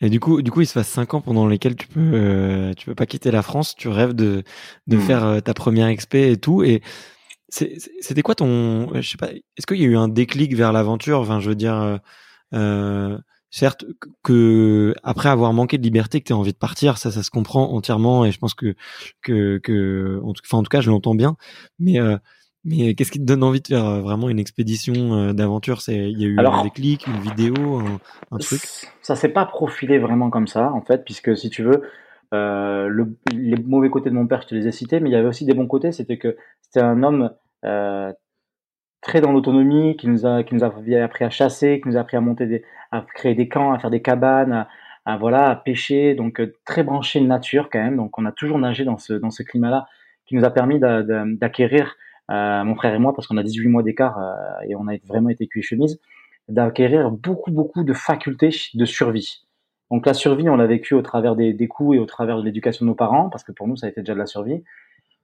Et 0.00 0.10
du 0.10 0.18
coup, 0.18 0.42
du 0.42 0.50
coup, 0.50 0.60
il 0.60 0.66
se 0.66 0.74
passe 0.74 0.88
cinq 0.88 1.14
ans 1.14 1.20
pendant 1.20 1.46
lesquels 1.46 1.76
tu 1.76 1.86
peux, 1.86 2.00
euh, 2.00 2.74
tu 2.74 2.86
peux 2.86 2.96
pas 2.96 3.06
quitter 3.06 3.30
la 3.30 3.42
France. 3.42 3.76
Tu 3.76 3.86
rêves 3.88 4.12
de, 4.12 4.42
de 4.88 4.96
mmh. 4.96 5.00
faire 5.00 5.24
euh, 5.24 5.40
ta 5.40 5.54
première 5.54 5.86
expé 5.86 6.32
et 6.32 6.36
tout. 6.36 6.64
Et 6.64 6.82
c'était 7.48 8.22
quoi 8.22 8.34
ton, 8.34 8.92
je 9.00 9.08
sais 9.08 9.16
pas, 9.18 9.30
est-ce 9.30 9.66
qu'il 9.66 9.78
y 9.78 9.84
a 9.84 9.88
eu 9.88 9.96
un 9.96 10.08
déclic 10.08 10.54
vers 10.54 10.72
l'aventure? 10.72 11.20
Enfin, 11.20 11.40
je 11.40 11.48
veux 11.48 11.56
dire, 11.56 12.00
euh 12.54 13.18
certes 13.50 13.84
que 14.22 14.94
après 15.02 15.28
avoir 15.28 15.52
manqué 15.52 15.78
de 15.78 15.82
liberté, 15.82 16.20
que 16.20 16.26
tu 16.26 16.32
as 16.32 16.36
envie 16.36 16.52
de 16.52 16.58
partir, 16.58 16.98
ça, 16.98 17.10
ça 17.10 17.22
se 17.22 17.30
comprend 17.30 17.72
entièrement. 17.72 18.24
Et 18.24 18.32
je 18.32 18.38
pense 18.38 18.54
que, 18.54 18.74
que, 19.22 19.58
que, 19.58 20.20
en 20.24 20.32
tout, 20.32 20.42
enfin, 20.46 20.58
en 20.58 20.62
tout 20.62 20.68
cas, 20.68 20.80
je 20.80 20.90
l'entends 20.90 21.14
bien. 21.14 21.36
Mais 21.78 21.98
mais 22.64 22.94
qu'est-ce 22.94 23.10
qui 23.10 23.18
te 23.18 23.24
donne 23.24 23.42
envie 23.42 23.60
de 23.60 23.68
faire 23.68 23.86
euh, 23.86 24.00
vraiment 24.02 24.28
une 24.28 24.38
expédition 24.38 25.14
euh, 25.14 25.32
d'aventure? 25.32 25.80
C'est 25.80 26.10
il 26.10 26.20
y 26.20 26.24
a 26.24 26.28
eu 26.28 26.38
un 26.38 26.62
déclic, 26.62 27.06
une 27.06 27.20
vidéo, 27.20 27.80
un, 28.30 28.38
truc? 28.38 28.60
Ça 29.02 29.16
s'est 29.16 29.30
pas 29.30 29.46
profilé 29.46 29.98
vraiment 29.98 30.30
comme 30.30 30.46
ça 30.46 30.70
en 30.72 30.82
fait, 30.82 31.04
puisque 31.04 31.36
si 31.36 31.48
tu 31.48 31.62
veux, 31.62 31.82
euh, 32.34 32.86
le, 32.88 33.16
les 33.32 33.56
mauvais 33.56 33.88
côtés 33.88 34.10
de 34.10 34.14
mon 34.14 34.26
père, 34.26 34.42
je 34.42 34.48
te 34.48 34.54
les 34.54 34.68
ai 34.68 34.72
cités, 34.72 35.00
mais 35.00 35.08
il 35.08 35.12
y 35.12 35.16
avait 35.16 35.28
aussi 35.28 35.46
des 35.46 35.54
bons 35.54 35.66
côtés. 35.66 35.92
C'était 35.92 36.18
que 36.18 36.36
c'était 36.60 36.84
un 36.84 37.02
homme 37.02 37.30
euh, 37.64 38.12
très 39.00 39.20
dans 39.20 39.32
l'autonomie, 39.32 39.96
qui 39.96 40.08
nous 40.08 40.26
a 40.26 40.42
qui 40.42 40.54
nous 40.54 40.64
a 40.64 40.68
appris 41.02 41.24
à 41.24 41.30
chasser, 41.30 41.80
qui 41.80 41.88
nous 41.88 41.96
a 41.96 42.00
appris 42.00 42.16
à 42.16 42.20
monter, 42.20 42.46
des, 42.46 42.64
à 42.90 43.04
créer 43.14 43.34
des 43.34 43.48
camps, 43.48 43.72
à 43.72 43.78
faire 43.78 43.90
des 43.90 44.02
cabanes, 44.02 44.66
à, 45.04 45.16
voilà, 45.16 45.50
à 45.50 45.56
pêcher. 45.56 46.14
Donc 46.14 46.40
très 46.64 46.82
branché 46.82 47.20
nature 47.20 47.68
quand 47.70 47.82
même. 47.82 47.96
Donc 47.96 48.18
on 48.18 48.26
a 48.26 48.32
toujours 48.32 48.58
nagé 48.58 48.84
dans 48.84 48.98
ce 48.98 49.14
dans 49.14 49.30
ce 49.30 49.42
climat-là, 49.42 49.86
qui 50.26 50.36
nous 50.36 50.44
a 50.44 50.50
permis 50.50 50.78
d'acquérir 50.78 51.96
euh, 52.30 52.64
mon 52.64 52.76
frère 52.76 52.94
et 52.94 52.98
moi, 52.98 53.12
parce 53.14 53.26
qu'on 53.26 53.36
a 53.36 53.42
18 53.42 53.68
mois 53.68 53.82
d'écart 53.82 54.18
euh, 54.18 54.66
et 54.68 54.76
on 54.76 54.86
a 54.86 54.96
vraiment 55.06 55.30
été 55.30 55.46
cuit 55.48 55.62
chemise, 55.62 56.00
d'acquérir 56.48 57.10
beaucoup, 57.10 57.50
beaucoup 57.50 57.82
de 57.82 57.92
facultés 57.92 58.50
de 58.74 58.84
survie. 58.84 59.46
Donc 59.90 60.06
la 60.06 60.14
survie, 60.14 60.48
on 60.48 60.56
l'a 60.56 60.66
vécu 60.66 60.94
au 60.94 61.02
travers 61.02 61.34
des, 61.34 61.52
des 61.52 61.66
coups 61.66 61.96
et 61.96 61.98
au 61.98 62.06
travers 62.06 62.38
de 62.38 62.44
l'éducation 62.44 62.84
de 62.86 62.90
nos 62.90 62.94
parents, 62.94 63.28
parce 63.28 63.42
que 63.42 63.50
pour 63.50 63.66
nous, 63.66 63.76
ça 63.76 63.86
a 63.86 63.90
été 63.90 64.02
déjà 64.02 64.14
de 64.14 64.18
la 64.20 64.26
survie. 64.26 64.62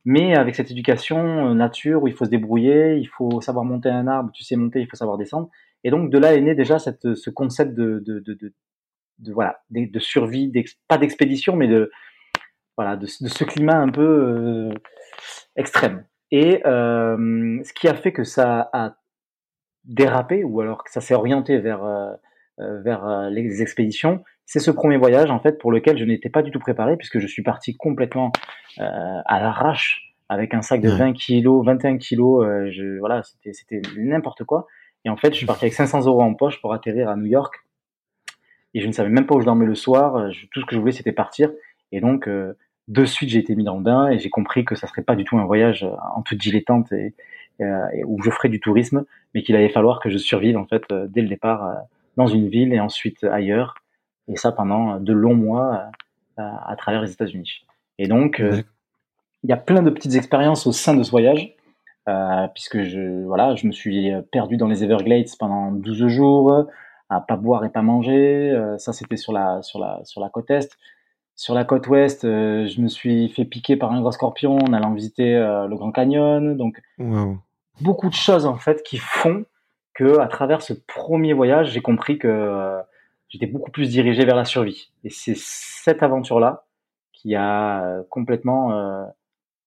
Mais 0.07 0.35
avec 0.35 0.55
cette 0.55 0.71
éducation 0.71 1.51
euh, 1.51 1.55
nature 1.55 2.03
où 2.03 2.09
il 2.09 2.15
faut 2.15 2.25
se 2.25 2.31
débrouiller, 2.31 2.97
il 2.97 3.09
faut 3.09 3.43
savoir 3.43 3.65
monter 3.65 3.91
un 3.91 4.07
arbre, 4.07 4.31
tu 4.33 4.45
sais 4.45 4.57
monter, 4.57 4.81
il 4.81 4.87
faut 4.87 4.97
savoir 4.97 5.19
descendre. 5.19 5.51
Et 5.85 5.91
donc 5.91 6.11
de 6.11 6.19
là 6.19 6.35
est 6.35 6.41
né 6.41 6.55
déjà 6.55 6.79
cette, 6.79 7.15
ce 7.15 7.29
concept 7.29 7.75
de, 7.75 8.03
voilà, 9.35 9.61
de, 9.71 9.99
survie, 9.99 10.51
pas 10.89 10.97
d'expédition, 10.97 11.57
mais 11.57 11.69
de 11.69 11.91
voilà, 12.77 12.97
de, 12.97 13.07
ce 13.07 13.45
climat 13.45 13.77
un 13.77 13.91
peu 13.91 14.03
euh, 14.03 14.71
extrême. 15.57 16.05
Et 16.31 16.65
euh, 16.67 17.61
ce 17.65 17.73
qui 17.73 17.89
a 17.89 17.95
fait 17.95 18.13
que 18.13 18.25
ça 18.25 18.69
a 18.73 18.97
dérapé, 19.85 20.45
ou 20.45 20.61
alors 20.61 20.85
que 20.85 20.91
ça 20.91 21.01
s'est 21.01 21.15
orienté 21.15 21.59
vers, 21.59 21.85
euh, 21.85 22.13
euh 22.61 22.83
vers 22.83 23.07
euh, 23.07 23.31
les 23.31 23.63
expéditions, 23.63 24.25
c'est 24.47 24.61
ce 24.61 24.71
premier 24.71 24.97
voyage 24.97 25.31
en 25.31 25.41
fait 25.41 25.59
pour 25.59 25.71
lequel 25.71 25.99
je 25.99 26.05
n'étais 26.05 26.31
pas 26.31 26.43
du 26.43 26.51
tout 26.51 26.59
préparé 26.59 26.97
puisque 26.97 27.19
je 27.19 27.27
suis 27.27 27.43
parti 27.43 27.77
complètement 27.77 28.33
euh, 28.79 29.21
à 29.25 29.41
l'arrache 29.41 30.15
avec 30.29 30.55
un 30.55 30.63
sac 30.63 30.81
de 30.81 30.91
20 30.91 31.13
kilos, 31.13 31.65
21 31.65 31.99
kilos, 31.99 32.45
euh, 32.45 32.69
je, 32.71 32.99
voilà, 32.99 33.23
c'était, 33.23 33.53
c'était 33.53 33.81
n'importe 33.97 34.43
quoi. 34.43 34.67
Et 35.05 35.09
en 35.09 35.17
fait, 35.17 35.33
je 35.33 35.37
suis 35.37 35.47
parti 35.47 35.67
avec 35.67 35.75
500 35.75 36.07
euros 36.07 36.23
en 36.23 36.35
poche 36.35 36.61
pour 36.61 36.73
atterrir 36.75 37.09
à 37.09 37.15
New 37.15 37.27
York. 37.27 37.55
Et 38.75 38.81
je 38.81 38.89
ne 38.89 38.93
savais 38.93 39.09
même 39.09 39.27
pas 39.27 39.37
où 39.37 39.41
je 39.41 39.47
dormais 39.47 39.67
le 39.67 39.77
soir. 39.77 40.29
tout 40.51 40.61
ce 40.61 40.67
que 40.67 40.75
je 40.75 40.81
voulais, 40.81 40.91
c'était 40.91 41.13
partir. 41.13 41.53
Et 41.93 42.01
donc, 42.01 42.29
de 42.89 43.05
suite 43.05 43.29
j'ai 43.31 43.39
été 43.39 43.55
mis 43.55 43.65
dans 43.65 43.77
le 43.77 43.83
bain 43.83 44.09
et 44.11 44.19
j'ai 44.19 44.31
compris 44.31 44.65
que 44.65 44.75
ça 44.75 44.87
serait 44.87 45.03
pas 45.03 45.17
du 45.17 45.25
tout 45.25 45.39
un 45.39 45.45
voyage 45.45 45.85
euh, 45.85 45.91
en 46.15 46.23
toute 46.23 46.39
dilettante 46.39 46.93
et, 46.93 47.15
euh, 47.61 47.87
et 47.95 48.05
où 48.05 48.23
je 48.23 48.31
ferais 48.31 48.49
du 48.49 48.61
tourisme, 48.61 49.05
mais 49.35 49.43
qu'il 49.43 49.57
allait 49.57 49.69
falloir 49.69 50.01
que 50.01 50.11
je 50.11 50.19
survive 50.19 50.57
en 50.57 50.67
fait 50.67 50.85
euh, 50.93 51.07
dès 51.09 51.23
le 51.23 51.29
départ 51.29 51.77
dans 52.17 52.27
une 52.27 52.49
ville 52.49 52.73
et 52.73 52.81
ensuite 52.81 53.25
ailleurs, 53.25 53.75
et 54.29 54.37
ça 54.37 54.53
pendant 54.53 54.99
de 54.99 55.13
longs 55.13 55.35
mois 55.35 55.91
à, 56.37 56.77
travers 56.77 57.03
les 57.03 57.13
États-Unis. 57.13 57.65
Et 57.99 58.09
donc 58.09 58.43
il 58.43 59.51
y 59.51 59.53
a 59.53 59.57
plein 59.57 59.83
de 59.83 59.91
petites 59.91 60.15
expériences 60.15 60.67
au 60.67 60.73
sein 60.73 60.95
de 60.95 61.03
ce 61.03 61.11
voyage, 61.11 61.55
euh, 62.09 62.47
puisque 62.55 62.83
je 62.83 63.25
voilà, 63.25 63.55
je 63.55 63.67
me 63.67 63.73
suis 63.73 64.11
perdu 64.33 64.57
dans 64.57 64.69
les 64.69 64.85
Everglades 64.85 65.29
pendant 65.39 65.73
12 65.73 66.09
jours, 66.09 66.67
à 67.09 67.21
pas 67.21 67.37
boire 67.37 67.65
et 67.65 67.71
pas 67.71 67.83
manger. 67.83 68.55
ça 68.79 68.93
c'était 68.93 69.17
sur 69.17 69.33
la 69.33 69.63
sur 69.63 69.79
la 69.79 70.01
sur 70.05 70.21
la 70.21 70.29
côte 70.29 70.51
est. 70.51 70.77
Sur 71.37 71.53
la 71.53 71.65
côte 71.65 71.87
ouest, 71.89 72.25
euh, 72.25 72.67
je 72.67 72.81
me 72.81 72.89
suis 72.89 73.29
fait 73.29 73.45
piquer 73.45 73.77
par 73.77 73.93
un 73.93 74.01
gros 74.01 74.11
scorpion 74.11 74.57
en 74.57 74.73
allant 74.73 74.95
visiter 74.95 75.37
euh, 75.37 75.67
le 75.67 75.77
Grand 75.77 75.93
Canyon. 75.93 76.57
Donc, 76.57 76.81
beaucoup 77.83 78.09
de 78.09 78.15
choses 78.15 78.47
en 78.47 78.57
fait 78.57 78.83
qui 78.83 78.97
font 78.97 79.45
que, 79.95 80.19
à 80.19 80.29
travers 80.29 80.63
ce 80.63 80.73
premier 80.73 81.35
voyage, 81.35 81.73
j'ai 81.73 81.83
compris 81.83 82.19
que 82.19 82.27
euh, 82.27 82.81
j'étais 83.29 83.47
beaucoup 83.47 83.71
plus 83.71 83.89
dirigé 83.91 84.25
vers 84.25 84.37
la 84.37 84.45
survie. 84.45 84.93
Et 85.05 85.11
c'est 85.11 85.37
cette 85.37 86.03
aventure-là 86.03 86.67
qui 87.13 87.35
a 87.35 88.03
complètement 88.11 89.07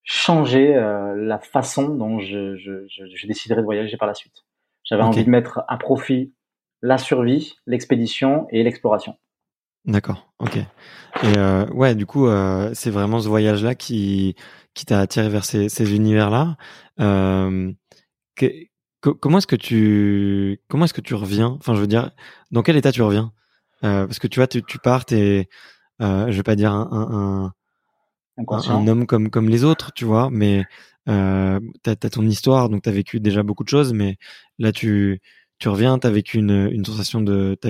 changé 0.03 0.73
la 0.73 1.39
façon 1.39 1.89
dont 1.89 2.19
je, 2.19 2.55
je, 2.55 2.87
je, 2.87 3.27
déciderai 3.27 3.61
de 3.61 3.65
voyager 3.65 3.97
par 3.97 4.07
la 4.07 4.13
suite. 4.13 4.45
J'avais 4.83 5.03
envie 5.03 5.23
de 5.23 5.29
mettre 5.29 5.63
à 5.67 5.77
profit 5.77 6.33
la 6.81 6.97
survie, 6.97 7.57
l'expédition 7.65 8.47
et 8.51 8.63
l'exploration. 8.63 9.17
D'accord, 9.85 10.31
ok. 10.39 10.57
Et 10.57 10.67
euh, 11.37 11.65
ouais, 11.67 11.95
du 11.95 12.05
coup, 12.05 12.27
euh, 12.27 12.71
c'est 12.73 12.89
vraiment 12.89 13.19
ce 13.19 13.27
voyage-là 13.27 13.75
qui 13.75 14.35
qui 14.73 14.85
t'a 14.85 14.99
attiré 14.99 15.29
vers 15.29 15.45
ces, 15.45 15.67
ces 15.69 15.95
univers-là. 15.95 16.57
Euh, 16.99 17.71
comment 19.01 19.37
est-ce 19.37 19.47
que 19.47 19.55
tu 19.55 20.61
comment 20.67 20.85
est-ce 20.85 20.93
que 20.93 21.01
tu 21.01 21.15
reviens? 21.15 21.57
Enfin, 21.59 21.75
je 21.75 21.81
veux 21.81 21.87
dire, 21.87 22.11
dans 22.51 22.61
quel 22.61 22.77
état 22.77 22.91
tu 22.91 23.01
reviens? 23.01 23.31
Euh, 23.83 24.05
Parce 24.05 24.19
que 24.19 24.27
tu 24.27 24.39
vois, 24.39 24.47
tu, 24.47 24.63
tu 24.63 24.79
pars, 24.79 25.05
t'es, 25.05 25.47
euh, 26.01 26.31
je 26.31 26.37
vais 26.37 26.43
pas 26.43 26.55
dire 26.55 26.71
un 26.71 26.89
un, 26.91 27.53
un, 28.47 28.57
un 28.69 28.87
homme 28.87 29.05
comme 29.05 29.29
comme 29.29 29.49
les 29.49 29.63
autres, 29.63 29.91
tu 29.93 30.05
vois, 30.05 30.29
mais 30.31 30.65
euh, 31.07 31.59
t'as 31.83 31.91
as 31.91 32.09
ton 32.09 32.25
histoire, 32.25 32.69
donc 32.69 32.83
t'as 32.83 32.91
vécu 32.91 33.19
déjà 33.19 33.43
beaucoup 33.43 33.63
de 33.63 33.69
choses, 33.69 33.93
mais 33.93 34.17
là 34.59 34.71
tu 34.71 35.21
tu 35.59 35.67
reviens, 35.67 35.99
tu 35.99 36.07
as 36.07 36.09
vécu 36.09 36.37
une, 36.37 36.69
une 36.71 36.85
sensation 36.85 37.21
de, 37.21 37.57
t'as 37.59 37.69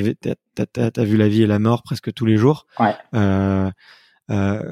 as, 0.95 1.03
vu 1.03 1.17
la 1.17 1.27
vie 1.27 1.41
et 1.41 1.47
la 1.47 1.57
mort 1.57 1.81
presque 1.81 2.13
tous 2.13 2.25
les 2.25 2.37
jours. 2.37 2.67
Ouais. 2.79 2.95
Euh, 3.15 3.69
euh, 4.29 4.71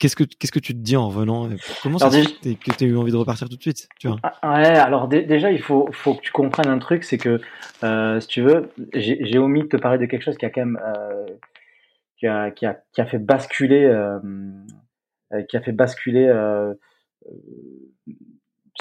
qu'est-ce 0.00 0.16
que 0.16 0.24
qu'est-ce 0.24 0.50
que 0.50 0.58
tu 0.58 0.72
te 0.72 0.78
dis 0.78 0.96
en 0.96 1.08
revenant? 1.08 1.48
Comment 1.82 1.98
ça 1.98 2.10
se 2.10 2.22
fait 2.22 2.54
que 2.56 2.72
tu 2.72 2.84
as 2.84 2.86
eu 2.88 2.96
envie 2.96 3.12
de 3.12 3.16
repartir 3.16 3.48
tout 3.48 3.56
de 3.56 3.62
suite 3.62 3.88
tu 4.00 4.08
vois? 4.08 4.16
Ah, 4.22 4.54
Ouais, 4.54 4.66
alors 4.66 5.06
déjà 5.06 5.52
il 5.52 5.60
faut 5.60 5.88
faut 5.92 6.14
que 6.14 6.22
tu 6.22 6.32
comprennes 6.32 6.68
un 6.68 6.78
truc, 6.78 7.04
c'est 7.04 7.18
que 7.18 7.40
euh, 7.84 8.18
si 8.18 8.26
tu 8.26 8.40
veux, 8.42 8.72
j'ai 8.94 9.38
omis 9.38 9.62
de 9.62 9.68
te 9.68 9.76
parler 9.76 9.98
de 9.98 10.06
quelque 10.06 10.22
chose 10.22 10.36
qui 10.36 10.46
a 10.46 10.50
quand 10.50 10.62
même 10.62 10.80
euh, 10.82 11.26
qui 12.18 12.26
a 12.26 12.50
qui 12.50 12.66
a 12.66 12.80
qui 12.92 13.00
a 13.00 13.06
fait 13.06 13.18
basculer 13.18 13.84
euh, 13.84 14.18
qui 15.48 15.56
a 15.56 15.60
fait 15.60 15.72
basculer 15.72 16.26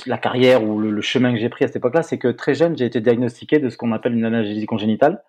la 0.06 0.18
carrière 0.18 0.64
ou 0.64 0.80
le, 0.80 1.02
chemin 1.02 1.34
que 1.34 1.40
j'ai 1.40 1.50
pris 1.50 1.66
à 1.66 1.68
cette 1.68 1.76
époque-là, 1.76 2.04
c'est 2.04 2.18
que 2.18 2.30
très 2.30 2.54
jeune, 2.54 2.78
j'ai 2.78 2.86
été 2.86 3.02
diagnostiqué 3.02 3.60
de 3.60 3.70
ce 3.70 3.76
qu'on 3.76 3.92
appelle 3.92 4.14
une 4.14 4.24
analgésie 4.24 4.66
congénitale, 4.66 5.22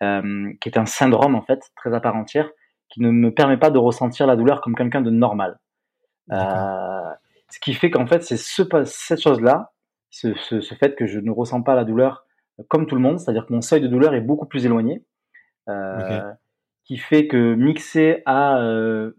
qui 0.00 0.68
est 0.68 0.78
un 0.78 0.86
syndrome 0.86 1.34
en 1.34 1.42
fait 1.42 1.60
très 1.76 1.92
à 1.92 2.00
part 2.00 2.14
entière, 2.14 2.48
qui 2.88 3.00
ne 3.00 3.10
me 3.10 3.32
permet 3.32 3.56
pas 3.56 3.70
de 3.70 3.78
ressentir 3.78 4.26
la 4.26 4.36
douleur 4.36 4.60
comme 4.60 4.74
quelqu'un 4.74 5.00
de 5.00 5.10
normal. 5.10 5.58
Euh, 6.32 7.10
ce 7.50 7.60
qui 7.60 7.74
fait 7.74 7.90
qu'en 7.90 8.06
fait, 8.06 8.22
c'est 8.22 8.36
ce, 8.36 8.62
cette 8.84 9.20
chose-là, 9.20 9.72
ce, 10.10 10.34
ce, 10.34 10.60
ce, 10.60 10.74
fait 10.74 10.94
que 10.94 11.06
je 11.06 11.18
ne 11.18 11.30
ressens 11.30 11.62
pas 11.62 11.74
la 11.74 11.84
douleur 11.84 12.24
comme 12.68 12.86
tout 12.86 12.94
le 12.94 13.00
monde, 13.00 13.18
c'est-à-dire 13.18 13.46
que 13.46 13.52
mon 13.52 13.60
seuil 13.60 13.80
de 13.80 13.88
douleur 13.88 14.14
est 14.14 14.20
beaucoup 14.20 14.46
plus 14.46 14.64
éloigné, 14.64 15.04
euh, 15.68 16.32
qui 16.84 16.98
fait 16.98 17.26
que 17.26 17.54
mixé 17.54 18.22
à 18.26 18.58
euh, 18.58 19.12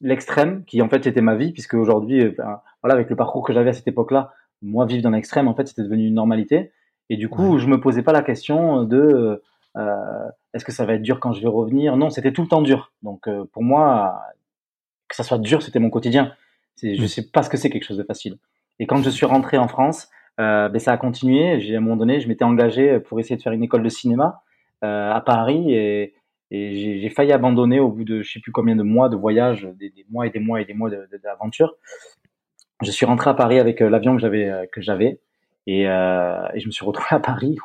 l'extrême, 0.00 0.64
qui 0.64 0.80
en 0.80 0.88
fait 0.88 1.06
était 1.06 1.20
ma 1.20 1.34
vie, 1.34 1.52
puisque 1.52 1.74
aujourd'hui, 1.74 2.30
ben, 2.30 2.60
voilà, 2.82 2.94
avec 2.94 3.10
le 3.10 3.16
parcours 3.16 3.44
que 3.44 3.52
j'avais 3.52 3.70
à 3.70 3.72
cette 3.72 3.88
époque-là, 3.88 4.32
moi 4.62 4.86
vivre 4.86 5.02
dans 5.02 5.10
l'extrême, 5.10 5.48
en 5.48 5.54
fait, 5.54 5.66
c'était 5.68 5.82
devenu 5.82 6.06
une 6.06 6.14
normalité. 6.14 6.72
Et 7.10 7.16
du 7.16 7.28
coup, 7.28 7.58
je 7.58 7.66
me 7.66 7.80
posais 7.80 8.02
pas 8.02 8.12
la 8.12 8.22
question 8.22 8.84
de 8.84 9.42
euh, 9.76 10.30
est-ce 10.56 10.64
que 10.64 10.72
ça 10.72 10.84
va 10.84 10.94
être 10.94 11.02
dur 11.02 11.20
quand 11.20 11.32
je 11.32 11.40
vais 11.40 11.48
revenir? 11.48 11.96
Non, 11.96 12.10
c'était 12.10 12.32
tout 12.32 12.42
le 12.42 12.48
temps 12.48 12.62
dur. 12.62 12.92
Donc 13.02 13.28
euh, 13.28 13.44
pour 13.52 13.62
moi, 13.62 14.20
que 15.08 15.14
ça 15.14 15.22
soit 15.22 15.38
dur, 15.38 15.62
c'était 15.62 15.78
mon 15.78 15.90
quotidien. 15.90 16.32
Je 16.82 17.02
mmh. 17.02 17.06
sais 17.06 17.30
pas 17.30 17.42
ce 17.42 17.50
que 17.50 17.56
c'est 17.56 17.70
quelque 17.70 17.84
chose 17.84 17.98
de 17.98 18.02
facile. 18.02 18.38
Et 18.78 18.86
quand 18.86 19.02
je 19.02 19.10
suis 19.10 19.26
rentré 19.26 19.58
en 19.58 19.68
France, 19.68 20.08
euh, 20.40 20.68
ben 20.68 20.78
ça 20.78 20.92
a 20.92 20.96
continué. 20.96 21.60
J'ai 21.60 21.74
à 21.74 21.78
un 21.78 21.80
moment 21.80 21.96
donné, 21.96 22.20
je 22.20 22.28
m'étais 22.28 22.44
engagé 22.44 23.00
pour 23.00 23.20
essayer 23.20 23.36
de 23.36 23.42
faire 23.42 23.52
une 23.52 23.62
école 23.62 23.82
de 23.82 23.88
cinéma 23.88 24.42
euh, 24.84 25.12
à 25.12 25.20
Paris 25.20 25.72
et, 25.72 26.14
et 26.50 27.00
j'ai 27.00 27.08
failli 27.10 27.32
abandonner 27.32 27.80
au 27.80 27.90
bout 27.90 28.04
de 28.04 28.22
je 28.22 28.32
sais 28.32 28.40
plus 28.40 28.52
combien 28.52 28.76
de 28.76 28.82
mois 28.82 29.08
de 29.08 29.16
voyage, 29.16 29.68
des, 29.78 29.90
des 29.90 30.04
mois 30.10 30.26
et 30.26 30.30
des 30.30 30.40
mois 30.40 30.60
et 30.60 30.64
des 30.64 30.74
mois 30.74 30.90
d'aventure. 31.22 31.76
Je 32.82 32.90
suis 32.90 33.06
rentré 33.06 33.30
à 33.30 33.34
Paris 33.34 33.58
avec 33.58 33.80
l'avion 33.80 34.14
que 34.16 34.20
j'avais 34.20 34.68
que 34.72 34.82
j'avais 34.82 35.20
et, 35.66 35.88
euh, 35.88 36.46
et, 36.54 36.60
je 36.60 36.66
me 36.66 36.70
suis 36.70 36.84
retrouvé 36.84 37.08
à 37.10 37.20
Paris 37.20 37.56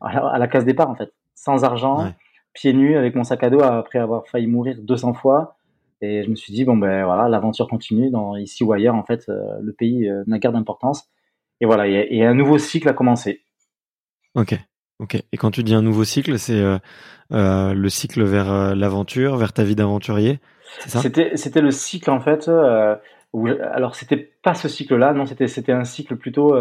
à 0.00 0.38
la 0.38 0.48
case 0.48 0.64
départ 0.64 0.90
en 0.90 0.94
fait, 0.94 1.12
sans 1.42 1.64
argent, 1.64 2.12
pieds 2.52 2.72
nus 2.72 2.96
avec 2.96 3.14
mon 3.14 3.24
sac 3.24 3.42
à 3.42 3.50
dos 3.50 3.62
après 3.62 3.98
avoir 3.98 4.26
failli 4.26 4.46
mourir 4.46 4.76
200 4.80 5.14
fois. 5.14 5.56
Et 6.00 6.22
je 6.22 6.30
me 6.30 6.36
suis 6.36 6.52
dit 6.52 6.64
bon 6.64 6.76
ben 6.76 7.04
voilà, 7.04 7.28
l'aventure 7.28 7.68
continue 7.68 8.10
dans 8.10 8.36
ici 8.36 8.62
ou 8.62 8.72
ailleurs 8.72 8.94
en 8.94 9.04
fait, 9.04 9.28
euh, 9.28 9.58
le 9.60 9.72
pays 9.72 10.08
n'a 10.26 10.38
guère 10.38 10.52
d'importance. 10.52 11.08
Et 11.60 11.66
voilà, 11.66 11.88
et, 11.88 12.06
et 12.10 12.24
un 12.24 12.34
nouveau 12.34 12.58
cycle 12.58 12.88
a 12.88 12.92
commencé. 12.92 13.42
Ok. 14.34 14.56
Ok. 15.00 15.14
Et 15.14 15.36
quand 15.36 15.50
tu 15.50 15.62
dis 15.62 15.74
un 15.74 15.82
nouveau 15.82 16.04
cycle, 16.04 16.38
c'est 16.38 16.58
euh, 16.58 16.78
euh, 17.32 17.72
le 17.72 17.88
cycle 17.88 18.22
vers 18.24 18.50
euh, 18.50 18.74
l'aventure, 18.74 19.36
vers 19.36 19.52
ta 19.52 19.62
vie 19.62 19.76
d'aventurier, 19.76 20.40
C'était 20.86 21.36
c'était 21.36 21.60
le 21.60 21.70
cycle 21.70 22.10
en 22.10 22.20
fait. 22.20 22.48
Euh, 22.48 22.96
où, 23.32 23.46
alors 23.46 23.94
c'était 23.94 24.16
pas 24.16 24.54
ce 24.54 24.68
cycle-là, 24.68 25.12
non, 25.12 25.26
c'était 25.26 25.46
c'était 25.46 25.72
un 25.72 25.84
cycle 25.84 26.16
plutôt. 26.16 26.56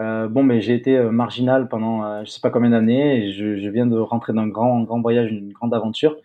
Bon, 0.00 0.42
mais 0.42 0.60
j'ai 0.60 0.74
été 0.74 0.98
marginal 0.98 1.68
pendant 1.68 2.24
je 2.24 2.30
sais 2.30 2.40
pas 2.40 2.50
combien 2.50 2.70
d'années 2.70 3.32
je, 3.32 3.68
viens 3.68 3.86
de 3.86 3.98
rentrer 3.98 4.32
dans 4.32 4.42
un 4.42 4.48
grand 4.48 4.82
grand 4.82 5.00
voyage, 5.00 5.30
une 5.30 5.52
grande 5.52 5.74
aventure. 5.74 6.16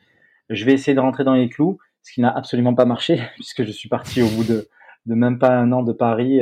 Je 0.50 0.64
vais 0.66 0.74
essayer 0.74 0.96
de 0.96 1.00
rentrer 1.00 1.24
dans 1.24 1.34
les 1.34 1.50
clous, 1.50 1.78
ce 2.02 2.14
qui 2.14 2.22
n'a 2.22 2.36
absolument 2.36 2.74
pas 2.74 2.86
marché 2.86 3.20
puisque 3.36 3.64
je 3.64 3.72
suis 3.72 3.90
parti 3.90 4.22
au 4.22 4.28
bout 4.30 4.46
de 4.46 4.68
même 5.06 5.40
pas 5.40 5.56
un 5.56 5.72
an 5.72 5.84
de 5.84 5.94
Paris. 5.94 6.40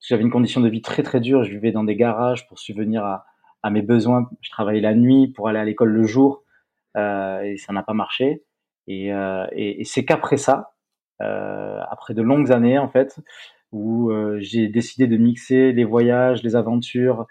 J'avais 0.00 0.22
une 0.22 0.30
condition 0.30 0.60
de 0.60 0.68
vie 0.68 0.82
très 0.82 1.02
très 1.02 1.20
dure. 1.20 1.44
Je 1.44 1.50
vivais 1.50 1.72
dans 1.72 1.84
des 1.84 1.96
garages 1.96 2.48
pour 2.48 2.58
subvenir 2.58 3.04
à 3.62 3.70
mes 3.70 3.82
besoins. 3.82 4.30
Je 4.40 4.50
travaillais 4.50 4.80
la 4.80 4.94
nuit 4.94 5.28
pour 5.28 5.48
aller 5.48 5.58
à 5.58 5.64
l'école 5.64 5.90
le 5.90 6.04
jour 6.04 6.44
euh, 6.96 7.42
et 7.42 7.56
ça 7.56 7.72
n'a 7.72 7.82
pas 7.82 7.94
marché. 7.94 8.44
Et, 8.86 9.12
euh, 9.12 9.46
c'est 9.84 10.04
qu'après 10.04 10.36
ça, 10.36 10.72
euh, 11.22 11.80
après 11.90 12.14
de 12.14 12.22
longues 12.22 12.50
années 12.50 12.78
en 12.78 12.88
fait, 12.88 13.18
où 13.72 14.10
euh, 14.10 14.38
j'ai 14.40 14.68
décidé 14.68 15.06
de 15.06 15.16
mixer 15.16 15.72
les 15.72 15.84
voyages, 15.84 16.42
les 16.42 16.56
aventures, 16.56 17.26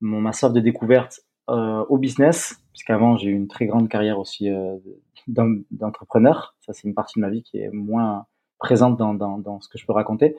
mon 0.00 0.20
ma 0.20 0.32
soif 0.32 0.52
de 0.52 0.60
découverte 0.60 1.20
euh, 1.48 1.84
au 1.88 1.98
business, 1.98 2.60
puisqu'avant 2.72 3.16
j'ai 3.16 3.30
eu 3.30 3.34
une 3.34 3.48
très 3.48 3.66
grande 3.66 3.88
carrière 3.88 4.18
aussi 4.18 4.48
euh, 4.48 4.76
d'entrepreneur. 5.26 6.54
Ça 6.60 6.72
c'est 6.72 6.86
une 6.86 6.94
partie 6.94 7.18
de 7.18 7.22
ma 7.22 7.30
vie 7.30 7.42
qui 7.42 7.58
est 7.58 7.70
moins 7.70 8.26
présente 8.58 8.96
dans, 8.96 9.14
dans, 9.14 9.60
ce 9.60 9.68
que 9.68 9.78
je 9.78 9.86
peux 9.86 9.92
raconter. 9.92 10.36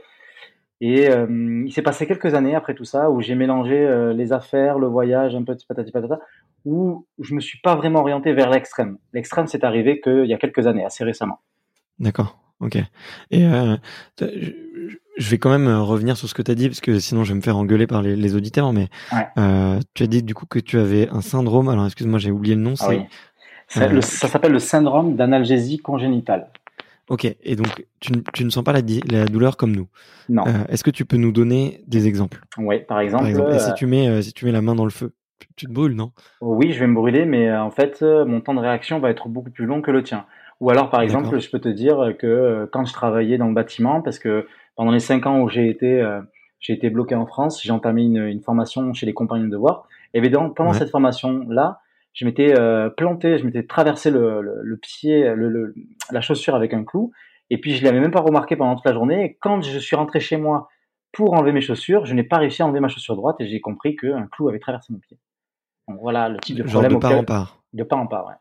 Et 0.84 1.10
il 1.10 1.72
s'est 1.72 1.84
passé 1.84 2.08
quelques 2.08 2.34
années 2.34 2.56
après 2.56 2.74
tout 2.74 2.86
ça 2.86 3.12
où 3.12 3.22
j'ai 3.22 3.36
mélangé 3.36 4.14
les 4.16 4.34
affaires, 4.34 4.80
le 4.80 4.88
voyage, 4.88 5.36
un 5.36 5.44
peu 5.44 5.54
de 5.54 5.62
patati 5.68 5.92
patata, 5.92 6.20
où 6.66 7.06
je 7.20 7.36
me 7.36 7.40
suis 7.40 7.60
pas 7.60 7.76
vraiment 7.76 8.00
orienté 8.00 8.34
vers 8.34 8.50
l'extrême. 8.50 8.98
L'extrême, 9.14 9.46
c'est 9.46 9.64
arrivé 9.64 10.02
qu'il 10.02 10.26
y 10.26 10.34
a 10.34 10.38
quelques 10.38 10.66
années, 10.66 10.84
assez 10.84 11.04
récemment. 11.04 11.40
D'accord. 12.00 12.40
Ok. 12.62 12.78
Et 13.30 13.46
je 15.22 15.30
vais 15.30 15.38
quand 15.38 15.50
même 15.50 15.68
revenir 15.68 16.18
sur 16.18 16.28
ce 16.28 16.34
que 16.34 16.42
tu 16.42 16.52
as 16.52 16.56
dit 16.56 16.68
parce 16.68 16.82
que 16.82 17.00
sinon 17.00 17.24
je 17.24 17.34
vais 17.34 17.38
me 17.38 17.42
faire 17.42 17.58
engueuler 17.58 17.88
par 17.88 18.02
les, 18.02 18.16
les 18.16 18.36
auditeurs. 18.36 18.74
Mais 18.74 18.90
ouais. 19.14 19.80
tu 19.94 20.04
as 20.04 20.08
dit 20.08 20.24
du 20.24 20.34
coup 20.34 20.46
que 20.46 20.60
tu 20.60 20.78
avais 20.78 21.10
un 21.10 21.22
syndrome. 21.22 21.70
Alors 21.70 21.86
excuse-moi, 21.86 22.20
j'ai 22.20 22.32
oublié 22.32 22.56
le 22.56 22.62
nom. 22.62 22.74
Ah 22.80 22.90
oui. 22.90 23.02
ça, 23.68 23.90
ça 24.02 24.28
s'appelle 24.28 24.52
le 24.52 24.60
syndrome 24.60 25.16
d'analgésie 25.16 25.78
congénitale. 25.78 26.48
Ok, 27.10 27.26
et 27.26 27.56
donc 27.56 27.86
tu, 28.00 28.14
tu, 28.34 28.46
ne 28.46 28.50
sens 28.50 28.64
pas 28.64 28.72
la, 28.72 28.82
la 29.10 29.26
douleur 29.26 29.58
comme 29.58 29.76
nous. 29.76 29.88
Non. 30.30 30.44
Euh, 30.48 30.64
Est-ce 30.70 30.84
que 30.84 30.92
tu 30.92 31.04
peux 31.04 31.18
nous 31.18 31.34
donner 31.34 31.84
des 31.88 32.08
exemples? 32.08 32.42
Oui, 32.58 32.80
par 32.80 33.02
exemple. 33.02 33.24
Par 33.24 33.30
exemple 33.32 33.54
et 33.54 33.60
si 33.60 33.74
tu 33.74 33.86
mets 33.86 34.08
euh, 34.08 34.22
si 34.22 34.32
tu 34.32 34.46
mets 34.46 34.54
la 34.54 34.62
main 34.62 34.76
dans 34.76 34.86
le 34.86 34.92
feu, 34.92 35.12
tu 35.56 35.66
te 35.66 35.72
brûles, 35.72 35.96
non? 35.96 36.12
Oui, 36.42 36.72
je 36.72 36.80
vais 36.80 36.88
me 36.88 36.96
brûler, 36.96 37.26
mais 37.26 37.50
euh, 37.50 37.62
en 37.62 37.72
fait, 37.72 38.00
euh, 38.02 38.26
mon 38.26 38.42
temps 38.42 38.54
de 38.54 38.60
réaction 38.60 39.00
va 39.00 39.10
être 39.10 39.28
beaucoup 39.28 39.52
plus 39.52 39.66
long 39.66 39.82
que 39.82 39.92
le 39.92 40.04
tien. 40.04 40.26
Ou 40.60 40.70
alors, 40.70 40.90
par 40.90 41.02
exemple, 41.02 41.40
je 41.40 41.50
peux 41.50 41.60
te 41.60 41.70
dire 41.70 42.14
que 42.20 42.28
euh, 42.28 42.66
quand 42.72 42.86
je 42.86 42.94
travaillais 42.94 43.38
dans 43.38 43.48
le 43.48 43.54
bâtiment, 43.54 44.02
parce 44.02 44.20
que 44.20 44.48
pendant 44.82 44.94
les 44.94 45.00
cinq 45.00 45.28
ans 45.28 45.42
où 45.42 45.48
j'ai 45.48 45.70
été 45.70 46.04
j'ai 46.60 46.74
été 46.74 46.90
bloqué 46.90 47.14
en 47.14 47.28
France, 47.28 47.62
j'ai 47.62 47.70
entamé 47.70 48.02
une, 48.02 48.18
une, 48.18 48.42
formation 48.42 48.94
chez 48.94 49.06
les 49.06 49.14
compagnons 49.14 49.46
de 49.46 49.52
devoir. 49.52 49.88
Et 50.16 50.22
bien, 50.22 50.50
pendant 50.50 50.72
ouais. 50.72 50.76
cette 50.76 50.90
formation 50.90 51.46
là, 51.50 51.82
je 52.14 52.26
m'étais 52.26 52.60
euh, 52.60 52.90
planté, 52.90 53.38
je 53.38 53.46
m'étais 53.46 53.62
traversé 53.62 54.10
le, 54.10 54.42
le, 54.42 54.60
le 54.64 54.78
pied, 54.78 55.36
le, 55.36 55.76
la 56.10 56.22
chaussure 56.22 56.56
avec 56.56 56.74
un 56.74 56.84
clou, 56.84 57.12
et 57.52 57.60
puis 57.60 57.76
je 57.76 57.84
l'avais 57.84 58.00
même 58.00 58.10
pas 58.10 58.22
remarqué 58.22 58.56
pendant 58.56 58.76
toute 58.76 58.88
la 58.88 58.94
journée. 58.94 59.24
Et 59.24 59.38
quand 59.40 59.62
je 59.62 59.78
suis 59.78 59.96
rentré 59.96 60.20
chez 60.20 60.38
moi 60.38 60.68
pour 61.12 61.34
enlever 61.34 61.52
mes 61.52 61.62
chaussures, 61.62 62.08
je 62.08 62.16
n'ai 62.16 62.24
pas 62.24 62.40
réussi 62.40 62.64
à 62.64 62.66
enlever 62.66 62.80
ma 62.80 62.88
chaussure 62.88 63.16
droite 63.16 63.36
et 63.40 63.46
j'ai 63.46 63.62
compris 63.62 63.96
qu'un 63.96 64.26
clou 64.32 64.50
avait 64.50 64.58
traversé 64.58 64.92
mon 64.92 64.98
pied. 64.98 65.20
Donc 65.90 66.00
voilà 66.02 66.28
le 66.28 66.40
type 66.40 66.58
de 66.58 66.66
Genre 66.66 66.82
problème 66.82 66.94
de 66.94 67.00
part 67.00 67.12
auquel, 67.12 67.22
en 67.22 67.26
part. 67.26 67.64
De 67.74 67.84
part 67.84 68.00
en 68.00 68.08
part, 68.08 68.26
ouais. 68.26 68.36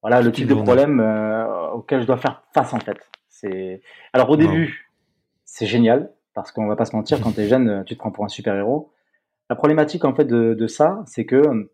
Voilà 0.00 0.22
le 0.22 0.32
type 0.32 0.48
de 0.48 0.54
problème 0.54 0.98
euh, 0.98 1.72
auquel 1.72 2.00
je 2.00 2.06
dois 2.06 2.16
faire 2.16 2.42
face 2.54 2.72
en 2.72 2.80
fait. 2.80 2.96
C'est 3.28 3.82
alors 4.14 4.30
au 4.30 4.36
wow. 4.36 4.38
début 4.38 4.88
c'est 5.52 5.66
génial 5.66 6.10
parce 6.34 6.50
qu'on 6.50 6.66
va 6.66 6.76
pas 6.76 6.86
se 6.86 6.96
mentir 6.96 7.20
quand 7.20 7.32
tu 7.32 7.42
es 7.42 7.48
jeune 7.48 7.84
tu 7.84 7.94
te 7.94 7.98
prends 7.98 8.10
pour 8.10 8.24
un 8.24 8.28
super 8.28 8.56
héros. 8.56 8.90
La 9.50 9.56
problématique 9.56 10.06
en 10.06 10.14
fait 10.14 10.24
de, 10.24 10.54
de 10.54 10.66
ça 10.66 11.02
c'est 11.06 11.26
que 11.26 11.70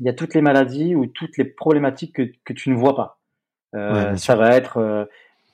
il 0.00 0.06
y 0.06 0.08
a 0.08 0.14
toutes 0.14 0.34
les 0.34 0.40
maladies 0.40 0.94
ou 0.94 1.06
toutes 1.06 1.36
les 1.36 1.44
problématiques 1.44 2.14
que, 2.14 2.22
que 2.44 2.52
tu 2.54 2.70
ne 2.70 2.74
vois 2.74 2.96
pas. 2.96 3.20
Euh, 3.74 4.12
ouais, 4.12 4.16
ça 4.16 4.34
va 4.34 4.56
être 4.56 4.78
euh, 4.78 5.04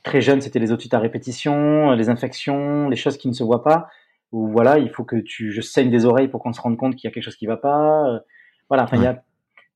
très 0.04 0.20
jeune, 0.20 0.40
c'était 0.40 0.60
les 0.60 0.70
otites 0.70 0.94
à 0.94 1.00
répétition, 1.00 1.92
les 1.92 2.10
infections, 2.10 2.88
les 2.88 2.96
choses 2.96 3.16
qui 3.16 3.26
ne 3.26 3.32
se 3.32 3.42
voient 3.42 3.64
pas. 3.64 3.88
Ou 4.30 4.48
voilà, 4.48 4.78
il 4.78 4.90
faut 4.90 5.04
que 5.04 5.16
tu, 5.16 5.50
je 5.50 5.60
saigne 5.60 5.90
des 5.90 6.04
oreilles 6.04 6.28
pour 6.28 6.42
qu'on 6.42 6.52
se 6.52 6.60
rende 6.60 6.76
compte 6.76 6.94
qu'il 6.94 7.08
y 7.08 7.10
a 7.10 7.14
quelque 7.14 7.24
chose 7.24 7.36
qui 7.36 7.46
va 7.46 7.56
pas. 7.56 8.08
Euh, 8.08 8.20
voilà, 8.68 8.84
enfin 8.84 8.98
ouais. 8.98 9.02
il 9.02 9.06
y 9.06 9.08
a. 9.08 9.22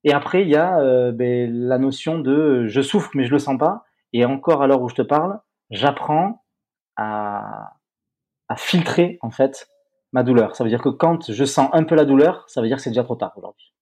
Et 0.04 0.12
après 0.12 0.42
il 0.42 0.48
y 0.48 0.56
a 0.56 0.78
euh, 0.78 1.10
ben, 1.10 1.50
la 1.50 1.78
notion 1.78 2.20
de 2.20 2.66
je 2.66 2.80
souffre 2.80 3.10
mais 3.14 3.24
je 3.24 3.32
le 3.32 3.40
sens 3.40 3.58
pas. 3.58 3.86
Et 4.12 4.24
encore 4.24 4.62
à 4.62 4.68
l'heure 4.68 4.82
où 4.82 4.88
je 4.88 4.94
te 4.94 5.02
parle, 5.02 5.40
j'apprends 5.70 6.44
à, 6.96 7.77
à 8.48 8.56
filtrer 8.56 9.18
en 9.22 9.30
fait 9.30 9.68
ma 10.12 10.22
douleur. 10.22 10.56
Ça 10.56 10.64
veut 10.64 10.70
dire 10.70 10.82
que 10.82 10.88
quand 10.88 11.30
je 11.30 11.44
sens 11.44 11.68
un 11.72 11.84
peu 11.84 11.94
la 11.94 12.04
douleur, 12.04 12.44
ça 12.48 12.60
veut 12.60 12.68
dire 12.68 12.76
que 12.76 12.82
c'est 12.82 12.90
déjà 12.90 13.04
trop 13.04 13.16
tard 13.16 13.32
aujourd'hui. 13.36 13.72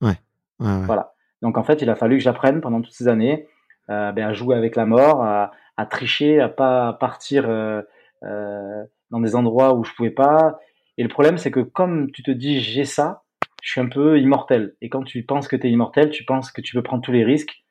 Ouais. 0.00 0.18
Ouais, 0.60 0.66
ouais. 0.66 0.86
Voilà. 0.86 1.14
Donc 1.42 1.58
en 1.58 1.64
fait, 1.64 1.82
il 1.82 1.90
a 1.90 1.94
fallu 1.94 2.16
que 2.16 2.22
j'apprenne 2.22 2.60
pendant 2.60 2.80
toutes 2.80 2.94
ces 2.94 3.08
années 3.08 3.46
euh, 3.90 4.12
ben, 4.12 4.26
à 4.26 4.32
jouer 4.32 4.56
avec 4.56 4.76
la 4.76 4.86
mort, 4.86 5.22
à, 5.22 5.52
à 5.76 5.86
tricher, 5.86 6.40
à 6.40 6.48
pas 6.48 6.94
partir 6.94 7.48
euh, 7.48 7.82
euh, 8.22 8.84
dans 9.10 9.20
des 9.20 9.36
endroits 9.36 9.74
où 9.74 9.84
je 9.84 9.92
pouvais 9.94 10.10
pas. 10.10 10.58
Et 10.96 11.02
le 11.02 11.08
problème, 11.08 11.36
c'est 11.36 11.50
que 11.50 11.60
comme 11.60 12.10
tu 12.12 12.22
te 12.22 12.30
dis 12.30 12.60
j'ai 12.60 12.84
ça, 12.84 13.24
je 13.62 13.70
suis 13.70 13.80
un 13.80 13.88
peu 13.88 14.18
immortel. 14.18 14.74
Et 14.80 14.88
quand 14.88 15.02
tu 15.02 15.22
penses 15.22 15.48
que 15.48 15.56
tu 15.56 15.66
es 15.66 15.70
immortel, 15.70 16.10
tu 16.10 16.24
penses 16.24 16.50
que 16.50 16.60
tu 16.60 16.74
peux 16.74 16.82
prendre 16.82 17.02
tous 17.02 17.12
les 17.12 17.24
risques 17.24 17.62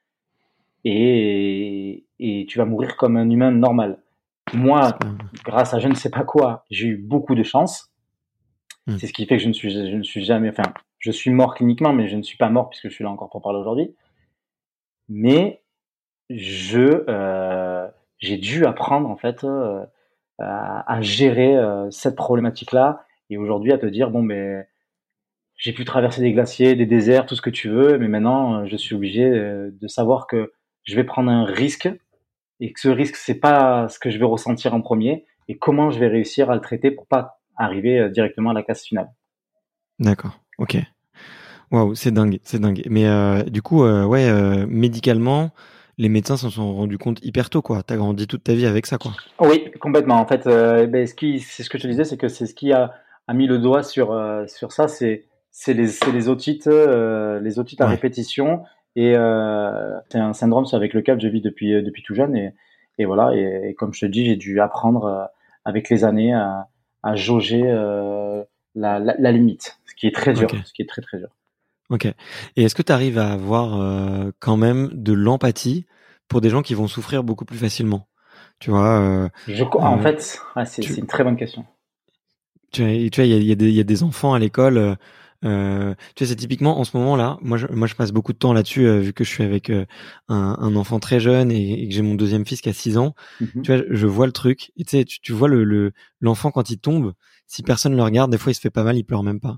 et, 0.84 2.06
et 2.20 2.46
tu 2.48 2.58
vas 2.58 2.66
mourir 2.66 2.96
comme 2.98 3.18
un 3.18 3.30
humain 3.30 3.52
normal. 3.52 4.03
Moi, 4.54 4.98
grâce 5.44 5.74
à 5.74 5.80
je 5.80 5.88
ne 5.88 5.96
sais 5.96 6.10
pas 6.10 6.24
quoi, 6.24 6.66
j'ai 6.70 6.88
eu 6.88 6.98
beaucoup 6.98 7.36
de 7.36 7.44
chance. 7.44 7.92
Mmh. 8.88 8.98
C'est 8.98 9.08
ce 9.08 9.14
qui 9.14 9.26
fait 9.26 9.38
que 9.38 9.44
je 9.44 9.48
ne 9.48 9.54
suis, 9.54 9.72
je 9.72 9.96
ne 9.96 10.04
suis 10.04 10.24
jamais, 10.24 10.50
enfin, 10.50 10.74
je 11.00 11.12
suis 11.12 11.32
mort 11.32 11.56
cliniquement, 11.56 11.94
mais 11.94 12.08
je 12.08 12.16
ne 12.16 12.22
suis 12.22 12.38
pas 12.38 12.50
mort 12.50 12.70
puisque 12.70 12.90
je 12.90 12.94
suis 12.94 13.04
là 13.04 13.10
encore 13.10 13.30
pour 13.30 13.42
parler 13.42 13.60
aujourd'hui. 13.60 13.96
Mais 15.10 15.64
je, 16.30 17.04
euh, 17.10 17.88
j'ai 18.20 18.38
dû 18.38 18.66
apprendre 18.66 19.10
en 19.10 19.18
fait 19.18 19.44
euh, 19.44 19.84
à, 20.40 20.94
à, 20.94 21.02
gérer 21.02 21.58
euh, 21.58 21.90
cette 21.92 22.16
problématique-là 22.16 23.06
et 23.30 23.38
aujourd'hui 23.38 23.74
à 23.74 23.78
te 23.78 23.86
dire 23.86 24.10
bon 24.10 24.24
ben 24.24 24.66
j'ai 25.58 25.74
pu 25.74 25.86
traverser 25.86 26.22
des 26.22 26.34
glaciers, 26.34 26.76
des 26.76 26.86
déserts, 26.86 27.26
tout 27.26 27.36
ce 27.36 27.42
que 27.42 27.50
tu 27.50 27.70
veux, 27.70 27.98
mais 27.98 28.08
maintenant 28.08 28.66
je 28.66 28.76
suis 28.76 28.96
obligé 28.96 29.30
de 29.30 29.88
savoir 29.88 30.28
que 30.28 30.52
je 30.84 30.96
vais 30.96 31.04
prendre 31.04 31.32
un 31.32 31.46
risque 31.46 31.90
et 32.64 32.74
que 32.74 32.80
ce 32.80 32.90
risque 32.90 33.16
c'est 33.16 33.40
pas 33.40 33.88
ce 33.90 34.00
que 34.00 34.10
je 34.10 34.18
vais 34.18 34.26
ressentir 34.26 34.74
en 34.74 34.82
premier 34.82 35.26
et 35.48 35.58
comment 35.58 35.92
je 35.92 36.00
vais 36.00 36.08
réussir 36.08 36.50
à 36.50 36.56
le 36.56 36.62
traiter 36.62 36.92
pour 36.92 37.06
pas 37.08 37.40
arriver 37.58 38.10
directement 38.10 38.52
à 38.52 38.54
la 38.54 38.64
case 38.64 38.84
finale. 38.84 39.10
D'accord. 40.00 40.40
Ok. 40.58 40.78
Waouh, 41.72 41.96
c'est 41.96 42.12
dingue, 42.12 42.40
c'est 42.44 42.60
dingue. 42.60 42.84
Mais 42.90 43.44
du 43.50 43.62
coup, 43.62 43.84
ouais, 43.84 44.66
médicalement, 44.68 45.52
les 45.98 46.10
médecins 46.10 46.38
s'en 46.38 46.50
sont 46.50 46.76
rendus 46.76 46.98
compte 46.98 47.24
hyper 47.24 47.50
tôt, 47.50 47.62
quoi. 47.62 47.84
T'as 47.84 47.98
grandi 47.98 48.28
toute 48.28 48.44
ta 48.44 48.54
vie 48.54 48.66
avec 48.66 48.86
ça, 48.86 48.98
quoi. 48.98 49.12
Oui, 49.40 49.72
complètement. 49.80 50.16
En 50.16 50.26
fait, 50.26 50.48
euh, 50.48 50.88
ben, 50.88 51.06
ce 51.06 51.14
qui, 51.14 51.40
c'est 51.40 51.64
ce 51.64 51.70
que 51.70 51.78
je 51.78 51.84
te 51.84 51.88
disais, 51.88 52.04
c'est 52.04 52.18
que 52.18 52.28
c'est 52.28 52.46
ce 52.46 52.56
qui 52.56 52.74
a, 52.74 52.94
a 53.28 53.34
mis 53.34 53.48
le 53.48 53.60
doigt 53.60 53.84
sur 53.84 54.12
euh, 54.12 54.46
sur 54.48 54.72
ça, 54.72 54.88
c'est 54.88 55.26
c'est 55.52 55.74
les 55.74 55.88
c'est 55.88 56.12
les 56.12 56.30
otites, 56.30 56.68
euh, 56.68 57.40
les 57.40 57.60
otites 57.60 57.82
à 57.82 57.88
répétition, 57.88 58.64
et 58.96 59.14
c'est 60.10 60.20
un 60.20 60.34
syndrome 60.34 60.66
avec 60.74 60.94
lequel 60.94 61.20
je 61.20 61.28
vis 61.28 61.42
depuis 61.42 61.82
depuis 61.82 62.04
tout 62.04 62.16
jeune, 62.16 62.36
et 62.36 62.54
et 63.00 63.06
voilà. 63.06 63.36
Et, 63.36 63.74
comme 63.76 63.94
je 63.94 64.02
te 64.02 64.06
dis, 64.06 64.26
j'ai 64.26 64.36
dû 64.36 64.60
apprendre 64.60 65.30
avec 65.66 65.90
les 65.90 66.04
années 66.04 66.34
à, 66.34 66.68
à 67.02 67.16
jauger 67.16 67.64
la, 68.76 69.00
la, 69.00 69.32
limite, 69.32 69.80
ce 69.86 69.96
qui 69.96 70.08
est 70.08 70.16
très 70.16 70.34
dur, 70.34 70.50
ce 70.66 70.74
qui 70.74 70.82
est 70.82 70.90
très 70.90 71.02
très 71.02 71.18
dur. 71.18 71.30
Ok. 71.90 72.06
Et 72.56 72.64
est-ce 72.64 72.76
que 72.76 72.82
tu 72.82 72.92
arrives 72.92 73.18
à 73.18 73.32
avoir 73.32 73.80
euh, 73.80 74.32
quand 74.40 74.58
même 74.58 74.90
de 74.94 75.14
l'empathie 75.14 75.86
pour 76.28 76.42
des 76.42 76.50
gens 76.50 76.62
qui 76.62 76.74
vont 76.74 76.88
souffrir 76.88 77.24
beaucoup 77.24 77.46
plus 77.46 77.58
facilement? 77.58 78.08
Tu 78.60 78.72
vois 78.72 79.00
euh, 79.00 79.30
En 79.80 80.00
euh, 80.00 80.02
fait, 80.02 80.40
c'est 80.66 80.98
une 80.98 81.08
très 81.08 81.24
bonne 81.24 81.36
question. 81.36 81.66
Tu 82.72 82.82
vois, 82.82 83.26
il 83.26 83.44
y 83.46 83.80
a, 83.80 83.84
des 83.84 84.04
enfants 84.04 84.34
à 84.34 84.40
l'école. 84.40 84.98
Euh, 85.44 85.94
tu 86.16 86.24
vois, 86.24 86.30
c'est 86.30 86.36
typiquement 86.36 86.80
en 86.80 86.84
ce 86.84 86.96
moment-là. 86.98 87.38
Moi, 87.42 87.58
je, 87.58 87.68
moi, 87.68 87.88
je 87.88 87.96
passe 87.96 88.12
beaucoup 88.12 88.34
de 88.34 88.38
temps 88.38 88.54
là-dessus 88.54 89.00
vu 89.00 89.14
que 89.14 89.24
je 89.24 89.30
suis 89.30 89.44
avec 89.44 89.70
un, 89.70 89.86
un, 90.28 90.76
enfant 90.76 91.00
très 91.00 91.20
jeune 91.20 91.52
et, 91.52 91.88
que 91.88 91.94
j'ai 91.94 92.02
mon 92.02 92.16
deuxième 92.16 92.46
fils 92.46 92.62
qui 92.62 92.70
a 92.70 92.74
6 92.74 92.98
ans. 92.98 93.14
Mmh 93.42 93.62
tu 93.64 93.74
vois, 93.74 93.84
je 93.90 94.08
vois 94.08 94.26
le 94.26 94.32
truc. 94.32 94.72
Et 94.78 94.84
tu 94.84 94.98
sais, 94.98 95.06
tu, 95.06 95.34
vois 95.34 95.48
le 95.48 95.92
l'enfant 96.22 96.52
quand 96.52 96.70
il 96.70 96.78
tombe. 96.78 97.14
Si 97.48 97.62
personne 97.64 97.96
le 97.96 98.04
regarde, 98.04 98.32
des 98.32 98.38
fois, 98.38 98.52
il 98.52 98.56
se 98.56 98.62
fait 98.62 98.70
pas 98.70 98.84
mal, 98.84 98.98
il 98.98 99.04
pleure 99.04 99.24
même 99.24 99.40
pas. 99.40 99.58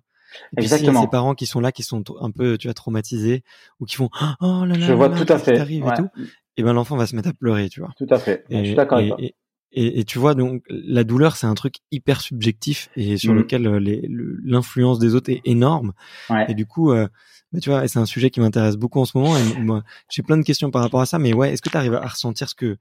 Et 0.54 0.58
puis 0.58 0.66
Exactement. 0.66 1.02
ces 1.02 1.08
parents 1.08 1.36
qui 1.36 1.46
sont 1.46 1.60
là, 1.60 1.72
qui 1.72 1.84
sont 1.84 2.04
un 2.20 2.32
peu, 2.32 2.58
tu 2.58 2.68
vois, 2.68 2.74
traumatisés 2.74 3.44
ou 3.80 3.86
qui 3.86 3.96
font 3.96 4.10
oh 4.42 4.66
là 4.66 4.76
là, 4.76 4.80
je 4.80 4.94
vois 4.94 5.10
tout 5.10 5.32
à 5.32 5.38
fait, 5.38 5.58
et 5.58 5.82
tout. 5.96 6.10
Et 6.58 6.64
ben 6.64 6.74
l'enfant 6.74 6.96
va 6.96 7.06
se 7.06 7.16
mettre 7.16 7.30
à 7.30 7.34
pleurer, 7.34 7.70
tu 7.70 7.82
vois. 7.82 7.92
Tout 7.98 8.08
à 8.10 8.18
fait. 8.18 8.46
je 8.50 8.64
suis 8.64 8.76
d'accord 8.76 9.00
avec 9.00 9.10
toi. 9.10 9.18
Et, 9.20 9.36
et, 9.76 10.04
tu 10.06 10.20
vois, 10.20 10.36
donc 10.36 10.64
la 10.70 11.04
douleur, 11.04 11.36
c'est 11.36 11.48
un 11.48 11.54
truc 11.54 11.76
hyper 11.92 12.22
subjectif 12.22 12.90
et 12.96 13.18
sur 13.18 13.34
mmh. 13.34 13.38
lequel 13.38 13.68
euh, 13.68 13.80
l'influence 14.44 15.00
des 15.00 15.16
autres 15.16 15.30
est 15.32 15.42
énorme. 15.46 15.94
Ouais. 16.30 16.46
Et 16.50 16.54
du 16.54 16.66
coup, 16.66 16.92
euh, 16.92 17.08
bah, 17.52 17.60
tu 17.60 17.70
vois, 17.70 17.88
c'est 17.88 18.00
un 18.00 18.06
sujet 18.06 18.30
qui 18.30 18.40
m'intéresse 18.40 18.78
beaucoup 18.78 19.00
en 19.00 19.06
ce 19.06 19.18
moment. 19.18 19.36
Et 19.36 19.60
moi, 19.60 19.84
j'ai 20.10 20.24
plein 20.24 20.38
de 20.38 20.44
questions 20.44 20.72
par 20.72 20.82
rapport 20.82 21.02
à 21.02 21.06
ça. 21.06 21.20
Mais 21.20 21.34
ouais, 21.34 21.52
est-ce 21.52 21.62
que 21.62 21.70
tu 21.70 21.78
arrives 21.78 21.96
à 21.96 22.08
ressentir 22.08 22.50
ce 22.50 22.56
que 22.56 22.78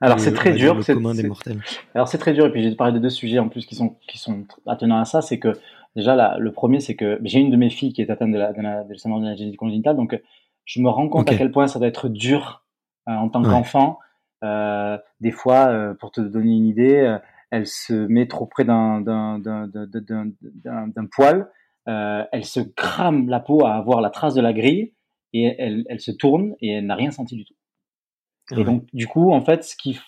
alors 0.00 0.20
c'est 0.20 0.32
très 0.32 0.52
dur, 0.52 0.78
c'est 0.84 0.94
commun 0.94 1.14
des 1.14 1.24
mortels? 1.24 1.60
Alors 1.94 2.06
c'est 2.06 2.18
très 2.18 2.32
dur. 2.32 2.46
Et 2.46 2.52
puis 2.52 2.62
j'ai 2.62 2.74
parlé 2.76 2.92
de 2.92 2.98
deux 3.00 3.10
sujets 3.10 3.40
en 3.40 3.48
plus 3.48 3.66
qui 3.66 3.74
sont 3.74 3.96
qui 4.06 4.18
sont 4.18 4.46
attenants 4.66 5.00
à 5.00 5.04
ça. 5.04 5.22
C'est 5.22 5.38
que 5.38 5.54
Déjà, 5.98 6.38
le 6.38 6.52
premier, 6.52 6.78
c'est 6.78 6.94
que 6.94 7.18
j'ai 7.24 7.40
une 7.40 7.50
de 7.50 7.56
mes 7.56 7.70
filles 7.70 7.92
qui 7.92 8.02
est 8.02 8.10
atteinte 8.10 8.30
de 8.30 8.38
la, 8.38 8.52
de 8.52 8.60
la, 8.60 8.84
de 8.84 8.94
syndrome 8.94 9.24
de 9.24 9.30
la 9.30 9.56
congénitale, 9.56 9.96
donc 9.96 10.20
je 10.64 10.80
me 10.80 10.88
rends 10.88 11.08
compte 11.08 11.28
à 11.28 11.34
quel 11.34 11.50
point 11.50 11.66
ça 11.66 11.80
doit 11.80 11.88
être 11.88 12.08
dur 12.08 12.64
euh, 13.08 13.12
en 13.12 13.28
tant 13.28 13.42
qu'enfant. 13.42 13.98
Euh, 14.44 14.98
des 15.20 15.30
fois, 15.30 15.68
euh, 15.68 15.94
pour 15.94 16.10
te 16.10 16.20
donner 16.20 16.56
une 16.56 16.66
idée, 16.66 17.18
elle 17.50 17.66
se 17.66 17.94
met 17.94 18.28
trop 18.28 18.46
près 18.46 18.64
d'un 18.64 19.02
poil, 21.10 21.50
elle 21.86 22.44
se 22.44 22.60
crame 22.60 23.28
la 23.28 23.40
peau 23.40 23.64
à 23.64 23.74
avoir 23.74 24.00
la 24.00 24.10
trace 24.10 24.34
de 24.34 24.40
la 24.40 24.52
grille 24.52 24.92
et 25.32 25.54
elle, 25.58 25.84
elle 25.88 26.00
se 26.00 26.10
tourne 26.10 26.54
et 26.60 26.72
elle 26.72 26.86
n'a 26.86 26.94
rien 26.94 27.10
senti 27.10 27.36
du 27.36 27.44
tout. 27.44 27.54
Et 28.56 28.64
donc, 28.64 28.84
du 28.94 29.06
coup, 29.06 29.32
en 29.32 29.42
fait, 29.42 29.62
ce 29.62 29.76
qui, 29.76 29.98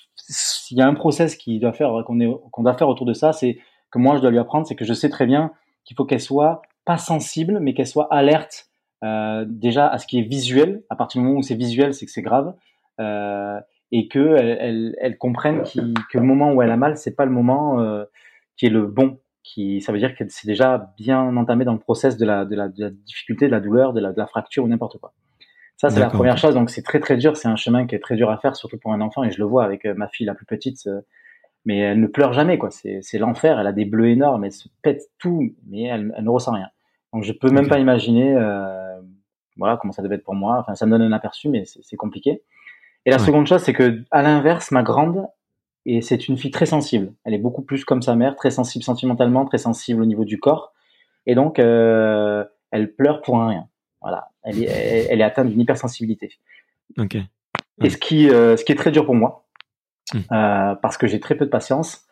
il 0.70 0.78
y 0.78 0.80
a 0.80 0.86
un 0.86 0.94
process 0.94 1.36
qui 1.36 1.58
doit 1.58 1.72
faire 1.72 1.90
qu'on 2.06 2.18
qu'on 2.50 2.62
doit 2.62 2.74
faire 2.74 2.88
autour 2.88 3.06
de 3.06 3.12
ça, 3.12 3.32
c'est 3.32 3.58
que 3.90 3.98
moi 3.98 4.16
je 4.16 4.22
dois 4.22 4.30
lui 4.30 4.38
apprendre, 4.38 4.66
c'est 4.66 4.76
que 4.76 4.84
je 4.84 4.94
sais 4.94 5.10
très 5.10 5.26
bien 5.26 5.52
qu'il 5.84 5.96
faut 5.96 6.04
qu'elle 6.04 6.20
soit 6.20 6.62
pas 6.84 6.96
sensible, 6.96 7.58
mais 7.60 7.74
qu'elle 7.74 7.86
soit 7.86 8.12
alerte 8.12 8.70
euh, 9.02 9.44
déjà 9.48 9.88
à 9.88 9.98
ce 9.98 10.06
qui 10.06 10.18
est 10.18 10.22
visuel. 10.22 10.82
À 10.90 10.96
partir 10.96 11.20
du 11.20 11.26
moment 11.26 11.40
où 11.40 11.42
c'est 11.42 11.54
visuel, 11.54 11.94
c'est 11.94 12.06
que 12.06 12.12
c'est 12.12 12.22
grave. 12.22 12.54
Euh, 13.00 13.58
et 13.92 14.08
que 14.08 14.36
elle, 14.36 14.96
elle, 15.00 15.18
comprenne 15.18 15.62
que 15.62 16.18
le 16.18 16.24
moment 16.24 16.52
où 16.52 16.62
elle 16.62 16.70
a 16.70 16.76
mal, 16.76 16.96
c'est 16.96 17.14
pas 17.14 17.24
le 17.24 17.30
moment 17.30 17.80
euh, 17.80 18.04
qui 18.56 18.66
est 18.66 18.70
le 18.70 18.86
bon. 18.86 19.18
Qui, 19.42 19.80
ça 19.80 19.90
veut 19.90 19.98
dire 19.98 20.14
que 20.14 20.24
c'est 20.28 20.46
déjà 20.46 20.92
bien 20.96 21.36
entamé 21.36 21.64
dans 21.64 21.72
le 21.72 21.78
process 21.78 22.16
de 22.16 22.26
la, 22.26 22.44
de 22.44 22.54
la, 22.54 22.68
de 22.68 22.84
la 22.84 22.90
difficulté, 22.90 23.46
de 23.46 23.50
la 23.50 23.60
douleur, 23.60 23.92
de 23.92 24.00
la, 24.00 24.12
de 24.12 24.18
la 24.18 24.26
fracture 24.26 24.64
ou 24.64 24.68
n'importe 24.68 24.98
quoi. 24.98 25.12
Ça, 25.76 25.88
c'est 25.88 25.98
la 25.98 26.10
première 26.10 26.36
chose. 26.36 26.54
Donc, 26.54 26.68
c'est 26.68 26.82
très, 26.82 27.00
très 27.00 27.16
dur. 27.16 27.38
C'est 27.38 27.48
un 27.48 27.56
chemin 27.56 27.86
qui 27.86 27.94
est 27.94 28.00
très 28.00 28.14
dur 28.14 28.30
à 28.30 28.36
faire, 28.36 28.54
surtout 28.54 28.76
pour 28.76 28.92
un 28.92 29.00
enfant. 29.00 29.24
Et 29.24 29.30
je 29.30 29.38
le 29.38 29.46
vois 29.46 29.64
avec 29.64 29.86
euh, 29.86 29.94
ma 29.94 30.08
fille 30.08 30.26
la 30.26 30.34
plus 30.34 30.44
petite. 30.44 30.86
Euh, 30.86 31.00
mais 31.64 31.78
elle 31.78 32.00
ne 32.00 32.06
pleure 32.06 32.32
jamais, 32.32 32.58
quoi. 32.58 32.70
C'est 32.70 33.18
l'enfer. 33.18 33.58
Elle 33.58 33.66
a 33.66 33.72
des 33.72 33.84
bleus 33.84 34.08
énormes, 34.08 34.44
elle 34.44 34.52
se 34.52 34.68
pète 34.82 35.10
tout, 35.18 35.54
mais 35.68 35.84
elle, 35.84 36.12
elle 36.16 36.24
ne 36.24 36.30
ressent 36.30 36.52
rien. 36.52 36.68
Donc 37.12 37.24
je 37.24 37.32
peux 37.32 37.50
même 37.50 37.68
pas 37.68 37.78
imaginer, 37.78 38.34
euh, 38.36 39.00
voilà, 39.56 39.76
comment 39.76 39.92
ça 39.92 40.02
devait 40.02 40.14
être 40.14 40.24
pour 40.24 40.34
moi. 40.34 40.58
Enfin, 40.60 40.74
ça 40.74 40.86
me 40.86 40.92
donne 40.92 41.02
un 41.02 41.12
aperçu, 41.12 41.48
mais 41.48 41.64
c'est 41.64 41.96
compliqué. 41.96 42.42
Et 43.06 43.10
la 43.10 43.18
seconde 43.18 43.46
chose, 43.46 43.62
c'est 43.62 43.72
que 43.72 44.02
à 44.10 44.22
l'inverse, 44.22 44.70
ma 44.70 44.82
grande, 44.82 45.26
et 45.86 46.02
c'est 46.02 46.28
une 46.28 46.36
fille 46.36 46.50
très 46.50 46.66
sensible. 46.66 47.12
Elle 47.24 47.34
est 47.34 47.38
beaucoup 47.38 47.62
plus 47.62 47.84
comme 47.84 48.02
sa 48.02 48.14
mère, 48.14 48.36
très 48.36 48.50
sensible 48.50 48.84
sentimentalement, 48.84 49.44
très 49.46 49.58
sensible 49.58 50.02
au 50.02 50.06
niveau 50.06 50.24
du 50.24 50.38
corps, 50.38 50.72
et 51.26 51.34
donc 51.34 51.58
euh, 51.58 52.44
elle 52.70 52.94
pleure 52.94 53.22
pour 53.22 53.40
un 53.40 53.48
rien. 53.48 53.68
Voilà, 54.02 54.28
elle 54.42 54.62
est, 54.62 55.06
elle, 55.10 55.20
est 55.20 55.24
atteinte 55.24 55.48
d'une 55.48 55.60
hypersensibilité. 55.60 56.30
Ok. 56.98 57.16
Et 57.82 57.90
ce 57.90 57.96
qui, 57.96 58.28
euh, 58.28 58.56
ce 58.56 58.64
qui 58.64 58.72
est 58.72 58.76
très 58.76 58.90
dur 58.90 59.06
pour 59.06 59.14
moi, 59.14 59.44
Mmh. 60.12 60.18
Euh, 60.32 60.74
parce 60.76 60.98
que 60.98 61.06
j'ai 61.06 61.20
très 61.20 61.36
peu 61.36 61.44
de 61.44 61.50
patience. 61.50 62.06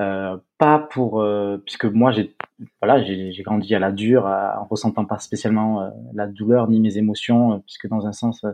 Euh, 0.00 0.38
pas 0.56 0.78
pour 0.78 1.20
euh, 1.20 1.58
puisque 1.62 1.84
moi 1.84 2.10
j'ai 2.10 2.34
voilà 2.80 3.02
j'ai 3.02 3.42
grandi 3.42 3.74
à 3.74 3.78
la 3.78 3.92
dure 3.92 4.24
en 4.24 4.64
ressentant 4.64 5.04
pas 5.04 5.18
spécialement 5.18 5.82
euh, 5.82 5.90
la 6.14 6.26
douleur 6.26 6.70
ni 6.70 6.80
mes 6.80 6.96
émotions 6.96 7.60
puisque 7.60 7.86
dans 7.86 8.06
un 8.06 8.12
sens 8.12 8.46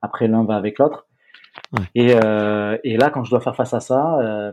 après 0.00 0.28
l'un 0.28 0.44
va 0.44 0.56
avec 0.56 0.78
l'autre 0.78 1.06
ouais. 1.72 1.84
et, 1.94 2.10
et 2.10 2.96
là 2.96 3.10
quand 3.10 3.24
je 3.24 3.30
dois 3.30 3.40
faire 3.40 3.56
face 3.56 3.74
à 3.74 3.80
ça 3.80 4.50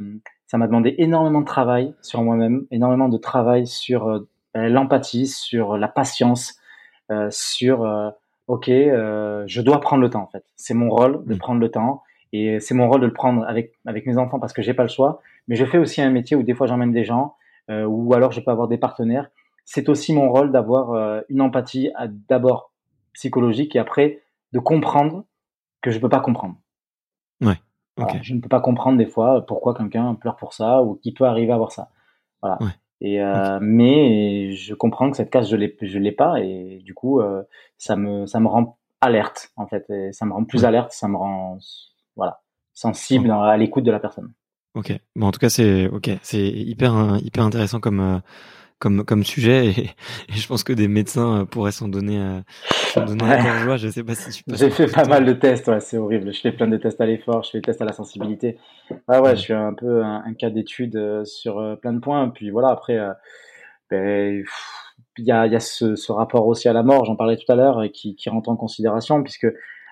ça 0.47 0.57
m'a 0.57 0.67
demandé 0.67 0.95
énormément 0.97 1.41
de 1.41 1.45
travail 1.45 1.93
sur 2.01 2.21
moi-même 2.21 2.65
énormément 2.71 3.09
de 3.09 3.17
travail 3.17 3.67
sur 3.67 4.25
l'empathie 4.53 5.27
sur 5.27 5.77
la 5.77 5.87
patience 5.87 6.59
sur 7.29 8.13
ok 8.47 8.65
je 8.67 9.61
dois 9.61 9.79
prendre 9.79 10.01
le 10.01 10.09
temps 10.09 10.23
en 10.23 10.27
fait 10.27 10.43
c'est 10.55 10.73
mon 10.73 10.89
rôle 10.89 11.25
de 11.25 11.35
mmh. 11.35 11.39
prendre 11.39 11.59
le 11.59 11.69
temps 11.69 12.03
et 12.33 12.59
c'est 12.59 12.73
mon 12.73 12.89
rôle 12.89 13.01
de 13.01 13.05
le 13.07 13.13
prendre 13.13 13.43
avec, 13.45 13.73
avec 13.85 14.05
mes 14.05 14.17
enfants 14.17 14.39
parce 14.39 14.53
que 14.53 14.61
j'ai 14.61 14.73
pas 14.73 14.83
le 14.83 14.89
choix. 14.89 15.21
Mais 15.47 15.55
je 15.55 15.65
fais 15.65 15.77
aussi 15.77 16.01
un 16.01 16.09
métier 16.09 16.37
où 16.37 16.43
des 16.43 16.53
fois 16.53 16.67
j'emmène 16.67 16.91
des 16.91 17.03
gens, 17.03 17.35
euh, 17.69 17.83
ou 17.85 18.13
alors 18.13 18.31
je 18.31 18.39
peux 18.39 18.51
avoir 18.51 18.67
des 18.67 18.77
partenaires. 18.77 19.29
C'est 19.65 19.89
aussi 19.89 20.13
mon 20.13 20.31
rôle 20.31 20.51
d'avoir 20.51 20.91
euh, 20.91 21.21
une 21.29 21.41
empathie 21.41 21.91
d'abord 22.29 22.71
psychologique 23.13 23.75
et 23.75 23.79
après 23.79 24.21
de 24.53 24.59
comprendre 24.59 25.25
que 25.81 25.91
je 25.91 25.99
peux 25.99 26.09
pas 26.09 26.19
comprendre. 26.19 26.55
Ouais. 27.41 27.58
je 28.21 28.34
ne 28.34 28.39
peux 28.39 28.49
pas 28.49 28.62
comprendre 28.62 28.97
des 28.97 29.06
fois 29.06 29.45
pourquoi 29.45 29.73
quelqu'un 29.73 30.15
pleure 30.15 30.38
pour 30.38 30.54
ça 30.54 30.82
ou 30.82 30.95
qui 30.95 31.12
peut 31.12 31.25
arriver 31.25 31.51
à 31.51 31.56
avoir 31.56 31.71
ça. 31.71 31.89
Voilà. 32.41 32.60
Et 33.01 33.19
euh, 33.21 33.58
mais 33.62 34.51
je 34.54 34.73
comprends 34.75 35.10
que 35.10 35.17
cette 35.17 35.32
case 35.32 35.49
je 35.49 35.56
l'ai 35.56 35.75
je 35.82 35.97
l'ai 35.97 36.12
pas 36.12 36.39
et 36.39 36.82
du 36.86 36.93
coup 36.93 37.19
euh, 37.19 37.41
ça 37.80 37.95
me 37.95 38.27
ça 38.27 38.39
me 38.39 38.47
rend 38.47 38.77
alerte 39.01 39.51
en 39.56 39.65
fait 39.65 39.89
et 39.89 40.13
ça 40.13 40.27
me 40.27 40.34
rend 40.34 40.45
plus 40.45 40.65
alerte 40.65 40.91
ça 40.91 41.08
me 41.08 41.17
rend 41.17 41.58
voilà, 42.15 42.41
sensible 42.73 43.32
à 43.32 43.58
l'écoute 43.58 43.84
de 43.84 43.91
la 43.91 43.99
personne. 43.99 44.32
Ok. 44.73 44.93
Bon, 45.15 45.27
en 45.27 45.32
tout 45.32 45.39
cas, 45.39 45.49
c'est 45.49 45.88
ok, 45.88 46.10
c'est 46.21 46.47
hyper 46.47 47.17
hyper 47.21 47.43
intéressant 47.43 47.80
comme 47.80 47.99
euh, 47.99 48.19
comme 48.82 49.06
comme 49.06 49.24
sujet 49.24 49.67
et, 49.67 49.89
je 50.30 50.48
pense 50.48 50.63
que 50.63 50.74
des 50.74 50.89
médecins 50.89 51.41
euh, 51.41 51.46
pourraient 51.46 51.72
s'en 51.72 51.88
donner, 51.88 52.20
euh, 52.20 53.06
donner 53.06 53.24
ouais. 53.24 53.60
joie. 53.63 53.78
Je 53.78 53.88
sais 53.88 54.04
pas 54.04 54.15
si 54.15 54.44
J'ai 54.48 54.70
fait 54.70 54.88
pas 54.88 55.06
mal 55.06 55.24
de 55.24 55.34
tests, 55.34 55.67
ouais, 55.70 55.80
c'est 55.80 55.98
horrible. 55.98 56.34
Je 56.34 56.41
fais 56.41 56.52
plein 56.52 56.67
de 56.67 56.78
tests 56.78 57.00
à 57.00 57.06
l'effort, 57.06 57.44
je 57.44 57.52
fais 57.52 57.60
des 57.60 57.63
tests 57.63 57.82
à 57.82 57.86
la 57.86 57.94
sensibilité. 57.94 58.58
Ouais, 59.08 59.20
ouais, 59.20 59.36
je 59.38 59.41
suis 59.41 59.54
un 59.54 59.74
peu 59.74 60.04
un, 60.04 60.34
cas 60.34 60.50
d'étude 60.50 61.24
sur 61.24 61.78
plein 61.82 61.94
de 61.94 62.00
points. 62.00 62.30
Puis 62.30 62.50
voilà, 62.50 62.70
après, 62.70 63.00
ben, 63.89 64.44
il 65.17 65.26
y 65.26 65.32
a, 65.32 65.48
y 65.48 65.56
a 65.56 65.60
ce, 65.60 65.96
ce, 65.96 66.12
rapport 66.12 66.48
aussi 66.48 66.67
à 66.67 66.74
la 66.74 66.84
mort, 66.84 67.06
j'en 67.06 67.15
parlais 67.15 67.38
tout 67.38 67.52
à 67.52 67.56
l'heure, 67.56 67.84
qui, 67.94 68.15
qui 68.15 68.30
rentre 68.30 68.50
en 68.50 68.56
considération, 68.56 69.24
puisque 69.24 69.48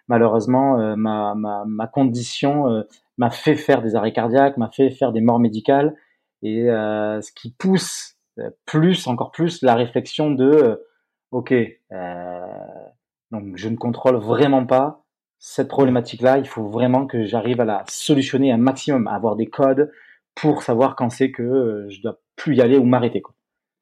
malheureusement, 0.09 0.79
euh, 0.79 0.95
ma, 0.97 1.35
ma, 1.35 1.63
ma, 1.65 1.87
condition 1.87 2.67
euh, 2.67 2.83
m'a 3.17 3.29
fait 3.29 3.55
faire 3.55 3.81
des 3.81 3.95
arrêts 3.95 4.11
cardiaques, 4.11 4.57
m'a 4.57 4.69
fait 4.69 4.89
faire 4.89 5.13
des 5.13 5.21
morts 5.21 5.39
médicales, 5.39 5.95
et 6.41 6.69
euh, 6.69 7.21
ce 7.21 7.31
qui 7.31 7.51
pousse 7.51 8.15
plus, 8.65 9.07
encore 9.07 9.31
plus, 9.31 9.61
la 9.61 9.75
réflexion 9.75 10.31
de, 10.31 10.85
ok, 11.31 11.53
donc 13.31 13.55
je 13.55 13.69
ne 13.69 13.75
contrôle 13.75 14.15
vraiment 14.15 14.65
pas 14.65 15.03
cette 15.37 15.67
problématique-là. 15.67 16.37
Il 16.37 16.47
faut 16.47 16.67
vraiment 16.67 17.05
que 17.05 17.23
j'arrive 17.23 17.61
à 17.61 17.65
la 17.65 17.83
solutionner 17.87 18.51
un 18.51 18.57
maximum, 18.57 19.07
à 19.07 19.13
avoir 19.13 19.35
des 19.35 19.47
codes 19.47 19.91
pour 20.35 20.63
savoir 20.63 20.95
quand 20.95 21.09
c'est 21.09 21.31
que 21.31 21.87
je 21.89 22.01
dois 22.01 22.19
plus 22.35 22.55
y 22.55 22.61
aller 22.61 22.77
ou 22.77 22.83
m'arrêter. 22.83 23.21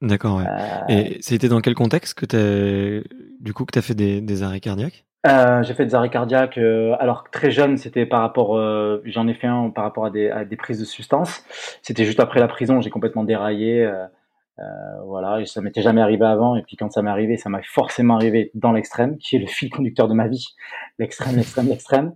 D'accord. 0.01 0.37
Ouais. 0.37 0.45
Et 0.89 1.17
c'était 1.21 1.49
dans 1.49 1.61
quel 1.61 1.73
contexte 1.73 2.13
que 2.13 2.25
tu 2.25 3.07
du 3.39 3.53
coup 3.53 3.65
que 3.65 3.71
tu 3.71 3.79
as 3.79 3.81
fait 3.81 3.95
des, 3.95 4.21
des 4.21 4.43
arrêts 4.43 4.59
cardiaques? 4.59 5.05
Euh, 5.25 5.63
j'ai 5.63 5.73
fait 5.73 5.85
des 5.85 5.95
arrêts 5.95 6.09
cardiaques. 6.09 6.57
Euh, 6.57 6.95
alors 6.99 7.25
très 7.31 7.51
jeune, 7.51 7.77
c'était 7.77 8.05
par 8.05 8.21
rapport, 8.21 8.55
euh, 8.57 9.01
j'en 9.05 9.27
ai 9.27 9.33
fait 9.33 9.47
un 9.47 9.69
par 9.69 9.83
rapport 9.83 10.05
à 10.05 10.11
des, 10.11 10.29
à 10.29 10.45
des 10.45 10.55
prises 10.55 10.79
de 10.79 10.85
substances. 10.85 11.43
C'était 11.81 12.05
juste 12.05 12.19
après 12.19 12.39
la 12.39 12.47
prison, 12.47 12.81
j'ai 12.81 12.89
complètement 12.89 13.23
déraillé. 13.23 13.91
Voilà, 15.05 15.41
et 15.41 15.45
ça 15.45 15.61
m'était 15.61 15.81
jamais 15.81 16.01
arrivé 16.01 16.25
avant. 16.25 16.55
Et 16.55 16.63
puis 16.63 16.75
quand 16.75 16.91
ça 16.91 17.01
m'est 17.01 17.09
arrivé, 17.09 17.37
ça 17.37 17.49
m'a 17.49 17.61
forcément 17.63 18.15
arrivé 18.15 18.51
dans 18.53 18.71
l'extrême, 18.71 19.17
qui 19.17 19.35
est 19.35 19.39
le 19.39 19.47
fil 19.47 19.69
conducteur 19.69 20.07
de 20.07 20.13
ma 20.13 20.27
vie, 20.27 20.55
l'extrême, 20.99 21.35
l'extrême, 21.35 21.67
l'extrême. 21.67 22.15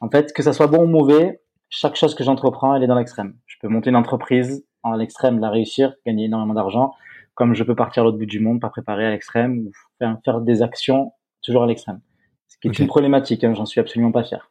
En 0.00 0.10
fait, 0.10 0.32
que 0.32 0.42
ça 0.42 0.52
soit 0.52 0.66
bon 0.66 0.84
ou 0.84 0.86
mauvais, 0.86 1.40
chaque 1.68 1.96
chose 1.96 2.14
que 2.14 2.24
j'entreprends, 2.24 2.74
elle 2.74 2.82
est 2.82 2.86
dans 2.88 2.98
l'extrême. 2.98 3.34
Je 3.46 3.56
peux 3.60 3.68
monter 3.68 3.90
une 3.90 3.96
entreprise 3.96 4.64
en 4.82 4.94
l'extrême, 4.94 5.38
la 5.38 5.48
réussir, 5.48 5.94
gagner 6.04 6.24
énormément 6.24 6.54
d'argent, 6.54 6.92
comme 7.34 7.54
je 7.54 7.62
peux 7.62 7.76
partir 7.76 8.02
à 8.02 8.06
l'autre 8.06 8.18
bout 8.18 8.26
du 8.26 8.40
monde, 8.40 8.60
pas 8.60 8.68
préparer 8.68 9.06
à 9.06 9.10
l'extrême, 9.10 9.66
ou 9.66 9.72
faire, 9.98 10.18
faire, 10.24 10.40
des 10.40 10.62
actions 10.62 11.12
toujours 11.42 11.62
à 11.62 11.66
l'extrême. 11.66 12.00
Ce 12.48 12.56
qui 12.58 12.68
est 12.68 12.78
une 12.78 12.88
problématique, 12.88 13.44
hein, 13.44 13.54
j'en 13.54 13.64
suis 13.64 13.80
absolument 13.80 14.12
pas 14.12 14.24
fier. 14.24 14.50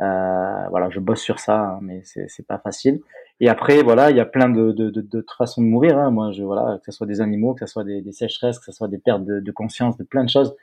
Euh, 0.00 0.68
voilà, 0.70 0.90
je 0.90 1.00
bosse 1.00 1.22
sur 1.22 1.38
ça, 1.38 1.58
hein, 1.58 1.78
mais 1.82 2.02
c'est 2.04 2.46
pas 2.46 2.58
facile. 2.58 3.00
Et 3.40 3.48
après, 3.48 3.82
voilà, 3.82 4.10
il 4.10 4.16
y 4.16 4.20
a 4.20 4.26
plein 4.26 4.48
de, 4.48 4.72
de, 4.72 4.90
de, 4.90 5.00
de 5.00 5.24
façons 5.36 5.62
de 5.62 5.66
mourir. 5.66 5.98
Hein. 5.98 6.10
Moi, 6.10 6.32
je 6.32 6.42
voilà, 6.42 6.78
que 6.78 6.90
ce 6.90 6.96
soit 6.96 7.06
des 7.06 7.20
animaux, 7.20 7.54
que 7.54 7.66
ce 7.66 7.72
soit 7.72 7.84
des, 7.84 8.02
des 8.02 8.12
sécheresses, 8.12 8.58
que 8.58 8.64
ce 8.64 8.72
soit 8.72 8.88
des 8.88 8.98
pertes 8.98 9.24
de, 9.24 9.40
de, 9.40 9.52
conscience, 9.52 9.96
de 9.96 10.04
plein 10.04 10.24
de 10.24 10.30
choses. 10.30 10.56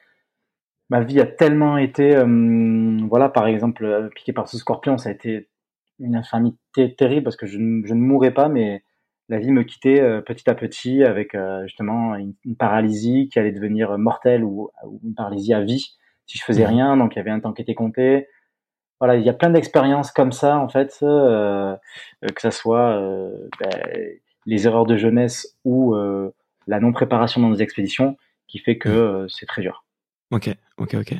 Ma 0.89 1.01
vie 1.01 1.19
a 1.19 1.25
tellement 1.25 1.77
été, 1.77 2.15
euh, 2.15 2.99
voilà, 3.09 3.29
par 3.29 3.47
exemple, 3.47 3.85
euh, 3.85 4.09
piqué 4.09 4.33
par 4.33 4.47
ce 4.47 4.57
scorpion, 4.57 4.97
ça 4.97 5.09
a 5.09 5.11
été 5.11 5.49
une 5.99 6.15
infamité 6.15 6.95
terrible 6.95 7.23
parce 7.23 7.35
que 7.35 7.45
je, 7.45 7.57
je 7.57 7.93
ne 7.93 7.99
mourrais 7.99 8.33
pas, 8.33 8.49
mais 8.49 8.83
la 9.29 9.39
vie 9.39 9.51
me 9.51 9.63
quittait 9.63 10.01
euh, 10.01 10.21
petit 10.21 10.49
à 10.49 10.55
petit 10.55 11.03
avec 11.03 11.35
euh, 11.35 11.63
justement 11.63 12.15
une, 12.15 12.35
paralysie 12.57 13.29
qui 13.29 13.39
allait 13.39 13.51
devenir 13.51 13.97
mortelle 13.97 14.43
ou, 14.43 14.69
une 15.03 15.15
paralysie 15.15 15.53
à 15.53 15.61
vie 15.61 15.95
si 16.25 16.37
je 16.37 16.43
faisais 16.43 16.63
mmh. 16.63 16.67
rien. 16.67 16.97
Donc 16.97 17.15
il 17.15 17.17
y 17.17 17.21
avait 17.21 17.31
un 17.31 17.39
temps 17.39 17.53
qui 17.53 17.61
était 17.61 17.75
compté. 17.75 18.27
Voilà, 18.99 19.17
il 19.17 19.25
y 19.25 19.29
a 19.29 19.33
plein 19.33 19.49
d'expériences 19.49 20.11
comme 20.11 20.31
ça 20.31 20.57
en 20.57 20.69
fait, 20.69 20.97
euh, 21.03 21.75
que 22.21 22.41
ça 22.41 22.51
soit 22.51 22.99
ben, 23.59 24.17
les 24.45 24.67
erreurs 24.67 24.85
de 24.85 24.95
jeunesse 24.95 25.57
ou 25.65 25.95
la 26.67 26.79
non 26.79 26.91
préparation 26.93 27.41
dans 27.41 27.49
des 27.49 27.61
expéditions 27.61 28.17
qui 28.47 28.59
fait 28.59 28.77
que 28.77 29.23
mmh. 29.23 29.29
c'est 29.29 29.45
très 29.45 29.61
dur. 29.61 29.83
Ok, 30.33 30.49
ok, 30.79 30.95
ok. 30.95 31.13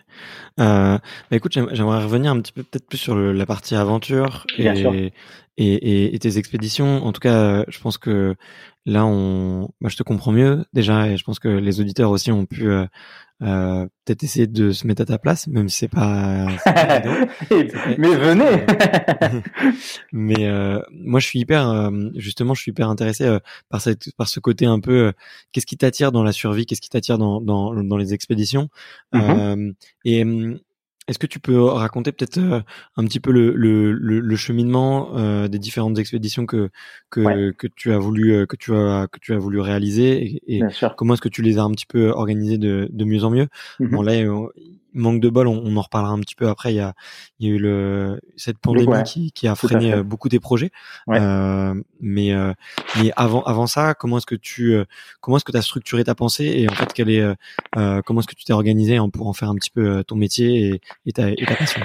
Euh, 0.60 0.98
bah 0.98 1.38
écoute, 1.38 1.52
j'aimerais 1.54 2.04
revenir 2.04 2.32
un 2.32 2.42
petit 2.42 2.52
peu 2.52 2.64
peut-être 2.64 2.88
plus 2.88 2.98
sur 2.98 3.16
la 3.16 3.46
partie 3.46 3.76
aventure 3.76 4.48
et, 4.58 5.14
et, 5.58 6.16
et, 6.16 6.20
tes 6.20 6.38
expéditions. 6.38 7.06
En 7.06 7.12
tout 7.12 7.20
cas, 7.20 7.64
je 7.68 7.80
pense 7.80 7.98
que 7.98 8.36
là, 8.86 9.06
on, 9.06 9.70
moi, 9.82 9.90
je 9.90 9.98
te 9.98 10.04
comprends 10.04 10.32
mieux 10.32 10.66
déjà, 10.74 11.10
et 11.10 11.18
je 11.18 11.24
pense 11.24 11.40
que 11.40 11.48
les 11.48 11.80
auditeurs 11.80 12.10
aussi 12.10 12.32
ont 12.32 12.46
pu 12.46 12.68
euh, 12.68 12.86
euh, 13.42 13.86
peut-être 14.06 14.24
essayer 14.24 14.48
de 14.48 14.72
se 14.72 14.88
mettre 14.88 15.02
à 15.02 15.06
ta 15.06 15.18
place, 15.18 15.48
même 15.48 15.70
si 15.70 15.80
c'est 15.80 15.88
pas. 15.88 16.48
mais 17.98 18.16
venez. 18.16 18.66
mais 20.14 20.48
euh, 20.48 20.82
moi, 20.92 21.20
je 21.20 21.28
suis 21.28 21.40
hyper, 21.40 21.70
euh, 21.70 21.92
justement, 22.16 22.54
je 22.54 22.62
suis 22.62 22.72
hyper 22.72 22.90
intéressé 22.90 23.26
euh, 23.26 23.40
par 23.70 23.82
cette, 23.82 24.16
par 24.16 24.28
ce 24.28 24.40
côté 24.40 24.66
un 24.66 24.80
peu. 24.80 25.14
qu'est-ce 25.52 25.66
qui 25.66 25.78
t'attire 25.78 26.12
dans 26.12 26.24
la 26.24 26.32
survie 26.32 26.66
Qu'est-ce 26.66 26.82
qui 26.82 26.90
t'attire 26.90 27.18
dans, 27.18 27.42
dans, 27.42 27.74
dans 27.74 27.98
les 27.98 28.14
expéditions? 28.14 28.70
Mm-hmm. 29.14 29.74
Et 30.06 30.24
hum, 30.24 30.60
est-ce 31.08 31.20
que 31.20 31.28
tu 31.28 31.40
peux 31.40 31.62
raconter 31.62 32.12
peut-être 32.12 32.38
euh, 32.38 32.62
un 32.96 33.06
petit 33.06 33.20
peu 33.20 33.32
le, 33.32 33.54
le, 33.54 33.92
le, 33.92 34.36
cheminement 34.36 35.18
euh, 35.18 35.48
des 35.48 35.60
différentes 35.60 35.98
expéditions 36.00 36.46
que 36.46 36.70
que, 37.10 37.52
que 37.52 37.68
tu 37.68 37.92
as 37.92 37.98
voulu 37.98 38.34
euh, 38.34 38.46
que 38.46 38.56
tu 38.56 38.74
as 38.76 39.08
que 39.12 39.20
tu 39.20 39.34
as 39.34 39.38
voulu 39.38 39.60
réaliser 39.60 40.42
et, 40.48 40.62
comment 40.98 41.14
est-ce 41.14 41.22
que 41.22 41.30
tu 41.30 41.42
les 41.42 41.58
as 41.58 41.64
un 41.64 41.72
petit 41.72 41.86
peu 41.86 42.10
organisées 42.10 42.58
de, 42.58 42.88
de 42.92 43.06
mieux 43.06 43.24
en 43.24 43.30
mieux? 43.30 43.48
Mmh 43.80 43.88
Bon 43.88 44.02
là 44.02 44.14
manque 44.94 45.20
de 45.20 45.30
bol, 45.30 45.48
on, 45.48 45.76
en 45.76 45.82
reparlera 45.82 46.14
un 46.14 46.20
petit 46.20 46.36
peu 46.36 46.48
après. 46.48 46.74
Il 46.74 46.78
y 46.78 46.80
a, 46.80 46.94
il 47.40 47.48
y 47.48 47.52
a 47.52 47.56
eu 47.56 47.58
le, 47.58 48.20
cette 48.38 48.58
pandémie 48.58 49.04
qui, 49.04 49.32
qui, 49.32 49.48
a 49.48 49.56
freiné 49.56 49.94
euh, 49.94 50.04
beaucoup 50.04 50.30
des 50.30 50.40
projets. 50.40 50.72
Euh, 51.10 51.74
mais, 52.00 52.34
euh, 52.34 52.54
mais 53.02 53.12
avant, 53.16 53.44
avant 53.44 53.68
ça, 53.68 53.94
comment 53.94 54.18
est-ce 54.18 54.26
que 54.26 54.36
tu, 54.36 54.74
euh, 54.74 54.86
comment 55.22 55.38
est-ce 55.38 55.46
que 55.46 55.52
tu 55.52 55.58
as 55.58 55.62
structuré 55.62 56.04
ta 56.04 56.16
pensée 56.16 56.46
et 56.46 56.70
en 56.70 56.74
fait, 56.74 56.94
quelle 56.94 57.10
est, 57.10 57.24
comment 58.06 58.20
est-ce 58.20 58.28
que 58.28 58.36
tu 58.36 58.46
t'es 58.46 58.54
organisé 58.54 58.98
pour 59.14 59.28
en 59.28 59.34
faire 59.34 59.50
un 59.50 59.56
petit 59.56 59.72
peu 59.72 60.04
ton 60.04 60.16
métier 60.16 60.68
et, 60.68 60.82
et, 61.06 61.12
ta, 61.12 61.30
et 61.30 61.46
ta 61.46 61.56
passion 61.56 61.82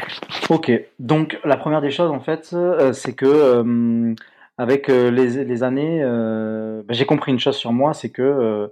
Ok, 0.50 0.70
donc 0.98 1.38
la 1.44 1.56
première 1.56 1.80
des 1.80 1.90
choses 1.90 2.10
en 2.10 2.20
fait, 2.20 2.54
c'est 2.92 3.14
que 3.14 4.14
avec 4.56 4.88
les, 4.88 5.44
les 5.44 5.62
années, 5.62 6.02
bah, 6.02 6.94
j'ai 6.94 7.06
compris 7.06 7.32
une 7.32 7.40
chose 7.40 7.56
sur 7.56 7.72
moi, 7.72 7.94
c'est 7.94 8.10
que 8.10 8.70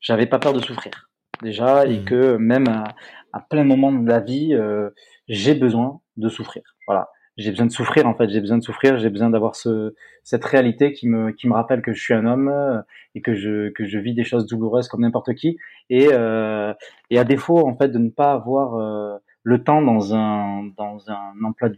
j'avais 0.00 0.26
pas 0.26 0.38
peur 0.38 0.52
de 0.52 0.60
souffrir 0.60 1.08
déjà 1.42 1.86
et 1.86 1.98
mmh. 2.00 2.04
que 2.04 2.36
même 2.36 2.68
à, 2.68 2.94
à 3.32 3.40
plein 3.40 3.64
moment 3.64 3.92
de 3.92 4.08
la 4.08 4.20
vie, 4.20 4.54
euh, 4.54 4.90
j'ai 5.28 5.54
besoin 5.54 6.00
de 6.16 6.28
souffrir. 6.28 6.62
Voilà, 6.86 7.10
j'ai 7.38 7.50
besoin 7.50 7.66
de 7.66 7.72
souffrir 7.72 8.06
en 8.06 8.14
fait. 8.14 8.28
J'ai 8.28 8.40
besoin 8.40 8.58
de 8.58 8.62
souffrir. 8.64 8.98
J'ai 8.98 9.10
besoin 9.10 9.30
d'avoir 9.30 9.54
ce 9.54 9.94
cette 10.24 10.44
réalité 10.44 10.92
qui 10.92 11.08
me 11.08 11.30
qui 11.30 11.48
me 11.48 11.54
rappelle 11.54 11.82
que 11.82 11.92
je 11.92 12.00
suis 12.02 12.12
un 12.12 12.26
homme 12.26 12.48
euh, 12.48 12.80
et 13.14 13.22
que 13.22 13.34
je 13.34 13.70
que 13.70 13.86
je 13.86 13.98
vis 13.98 14.12
des 14.12 14.24
choses 14.24 14.46
douloureuses 14.46 14.88
comme 14.88 15.02
n'importe 15.02 15.34
qui. 15.34 15.56
Et 15.88 16.08
euh, 16.12 16.74
et 17.10 17.18
à 17.18 17.24
défaut 17.24 17.66
en 17.66 17.76
fait 17.76 17.88
de 17.88 17.98
ne 17.98 18.10
pas 18.10 18.32
avoir 18.32 18.74
euh, 18.74 19.16
le 19.44 19.62
temps 19.62 19.82
dans 19.82 20.14
un 20.14 20.64
dans 20.76 21.10
un 21.10 21.32
emploi 21.44 21.70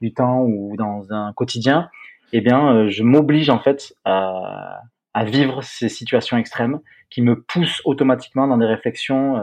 du, 0.00 0.14
temps 0.14 0.42
ou 0.42 0.74
dans 0.78 1.12
un 1.12 1.32
quotidien, 1.34 1.90
eh 2.32 2.40
bien 2.40 2.74
euh, 2.74 2.88
je 2.88 3.02
m'oblige 3.02 3.50
en 3.50 3.58
fait 3.58 3.94
à 4.04 4.80
à 5.12 5.24
vivre 5.24 5.62
ces 5.62 5.88
situations 5.90 6.38
extrêmes 6.38 6.80
qui 7.10 7.22
me 7.22 7.42
poussent 7.42 7.82
automatiquement 7.84 8.48
dans 8.48 8.58
des 8.58 8.66
réflexions 8.66 9.36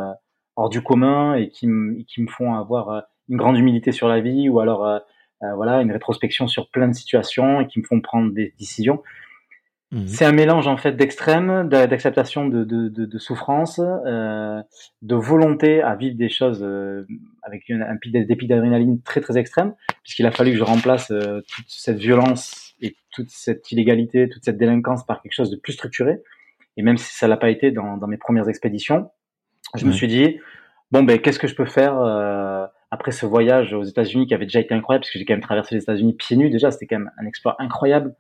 hors 0.56 0.70
du 0.70 0.82
commun 0.82 1.36
et 1.36 1.50
qui, 1.50 1.68
qui 2.08 2.22
me 2.22 2.28
font 2.28 2.56
avoir 2.56 2.90
euh, 2.90 3.02
une 3.30 3.38
grande 3.38 3.58
humilité 3.58 3.92
sur 3.92 4.08
la 4.08 4.20
vie 4.22 4.50
ou 4.50 4.60
alors 4.60 4.86
euh, 4.86 5.00
euh, 5.44 5.56
voilà 5.56 5.82
une 5.82 5.92
rétrospection 5.92 6.48
sur 6.48 6.70
plein 6.70 6.88
de 6.88 6.94
situations 6.94 7.62
et 7.62 7.68
qui 7.68 7.80
me 7.80 7.86
font 7.86 8.02
prendre 8.02 8.34
des 8.34 8.54
décisions. 8.58 9.02
Mmh. 9.92 10.08
C'est 10.08 10.26
un 10.26 10.32
mélange 10.32 10.68
en 10.68 10.78
fait 10.78 10.94
d'extrême, 10.94 11.70
d'acceptation 11.70 12.48
de, 12.48 12.64
de, 12.64 12.90
de, 12.90 13.06
de, 13.06 13.18
souffrance, 13.20 13.80
euh, 13.80 14.62
de 15.04 15.16
volonté 15.16 15.84
à 15.84 15.96
vivre 15.96 16.18
des 16.18 16.30
choses 16.30 16.68
avec 17.44 17.70
une, 17.70 17.84
un 17.84 17.98
pic 17.98 18.12
d'adrénaline 18.48 19.02
très 19.04 19.22
très 19.22 19.38
extrême, 19.38 19.76
puisqu'il 20.02 20.26
a 20.26 20.32
fallu 20.32 20.52
que 20.52 20.58
je 20.58 20.64
remplace 20.64 21.10
toute 21.10 21.66
cette 21.68 22.00
violence 22.00 22.74
et 22.82 22.96
toute 23.12 23.30
cette 23.30 23.72
illégalité, 23.72 24.30
toute 24.30 24.44
cette 24.44 24.58
délinquance 24.58 25.06
par 25.06 25.22
quelque 25.22 25.34
chose 25.34 25.52
de 25.52 25.58
plus 25.58 25.74
structuré. 25.74 26.24
Et 26.76 26.82
même 26.82 26.98
si 26.98 27.16
ça 27.16 27.28
l'a 27.28 27.38
pas 27.38 27.52
été 27.52 27.70
dans, 27.70 27.98
dans 27.98 28.08
mes 28.08 28.18
premières 28.18 28.50
expéditions, 28.50 29.12
je 29.76 29.86
me 29.86 29.92
suis 29.92 30.08
dit, 30.08 30.40
bon, 30.92 31.04
ben, 31.04 31.20
qu'est-ce 31.20 31.40
que 31.40 31.48
je 31.48 31.56
peux 31.56 31.66
faire 31.66 31.98
euh, 32.00 32.66
après 32.92 33.12
ce 33.12 33.26
voyage 33.26 33.74
aux 33.74 33.84
États-Unis 33.84 34.28
qui 34.28 34.34
avait 34.34 34.46
déjà 34.46 34.60
été 34.60 34.74
incroyable, 34.74 35.04
parce 35.04 35.12
que 35.12 35.20
j'ai 35.20 35.26
quand 35.26 35.34
même 35.34 35.42
traversé 35.42 35.76
les 35.76 35.82
États-Unis 35.82 36.14
pieds 36.14 36.38
nus 36.38 36.50
déjà, 36.50 36.72
c'était 36.72 36.88
quand 36.88 37.00
même 37.00 37.12
un 37.18 37.26
exploit 37.26 37.56
incroyable. 37.60 38.16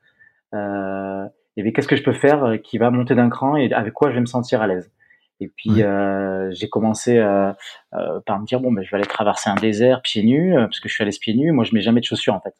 Euh, 0.53 1.25
et 1.55 1.71
qu'est-ce 1.71 1.87
que 1.87 1.95
je 1.95 2.03
peux 2.03 2.13
faire 2.13 2.43
euh, 2.43 2.57
qui 2.57 2.77
va 2.77 2.89
monter 2.89 3.15
d'un 3.15 3.29
cran 3.29 3.55
et 3.55 3.71
avec 3.73 3.93
quoi 3.93 4.09
je 4.09 4.15
vais 4.15 4.21
me 4.21 4.25
sentir 4.25 4.61
à 4.61 4.67
l'aise? 4.67 4.91
Et 5.39 5.47
puis 5.47 5.83
euh, 5.83 6.51
j'ai 6.51 6.69
commencé 6.69 7.17
euh, 7.17 7.51
euh, 7.93 8.19
par 8.25 8.39
me 8.39 8.45
dire 8.45 8.59
bon 8.59 8.71
ben 8.71 8.83
je 8.83 8.89
vais 8.91 8.97
aller 8.97 9.07
traverser 9.07 9.49
un 9.49 9.55
désert 9.55 10.01
pieds 10.01 10.23
nus 10.23 10.53
parce 10.55 10.79
que 10.79 10.87
je 10.87 10.93
suis 10.93 11.01
à 11.01 11.05
l'aise 11.05 11.19
pieds 11.19 11.33
nus. 11.33 11.51
Moi 11.51 11.65
je 11.65 11.73
mets 11.73 11.81
jamais 11.81 11.99
de 11.99 12.05
chaussures 12.05 12.33
en 12.33 12.39
fait. 12.39 12.55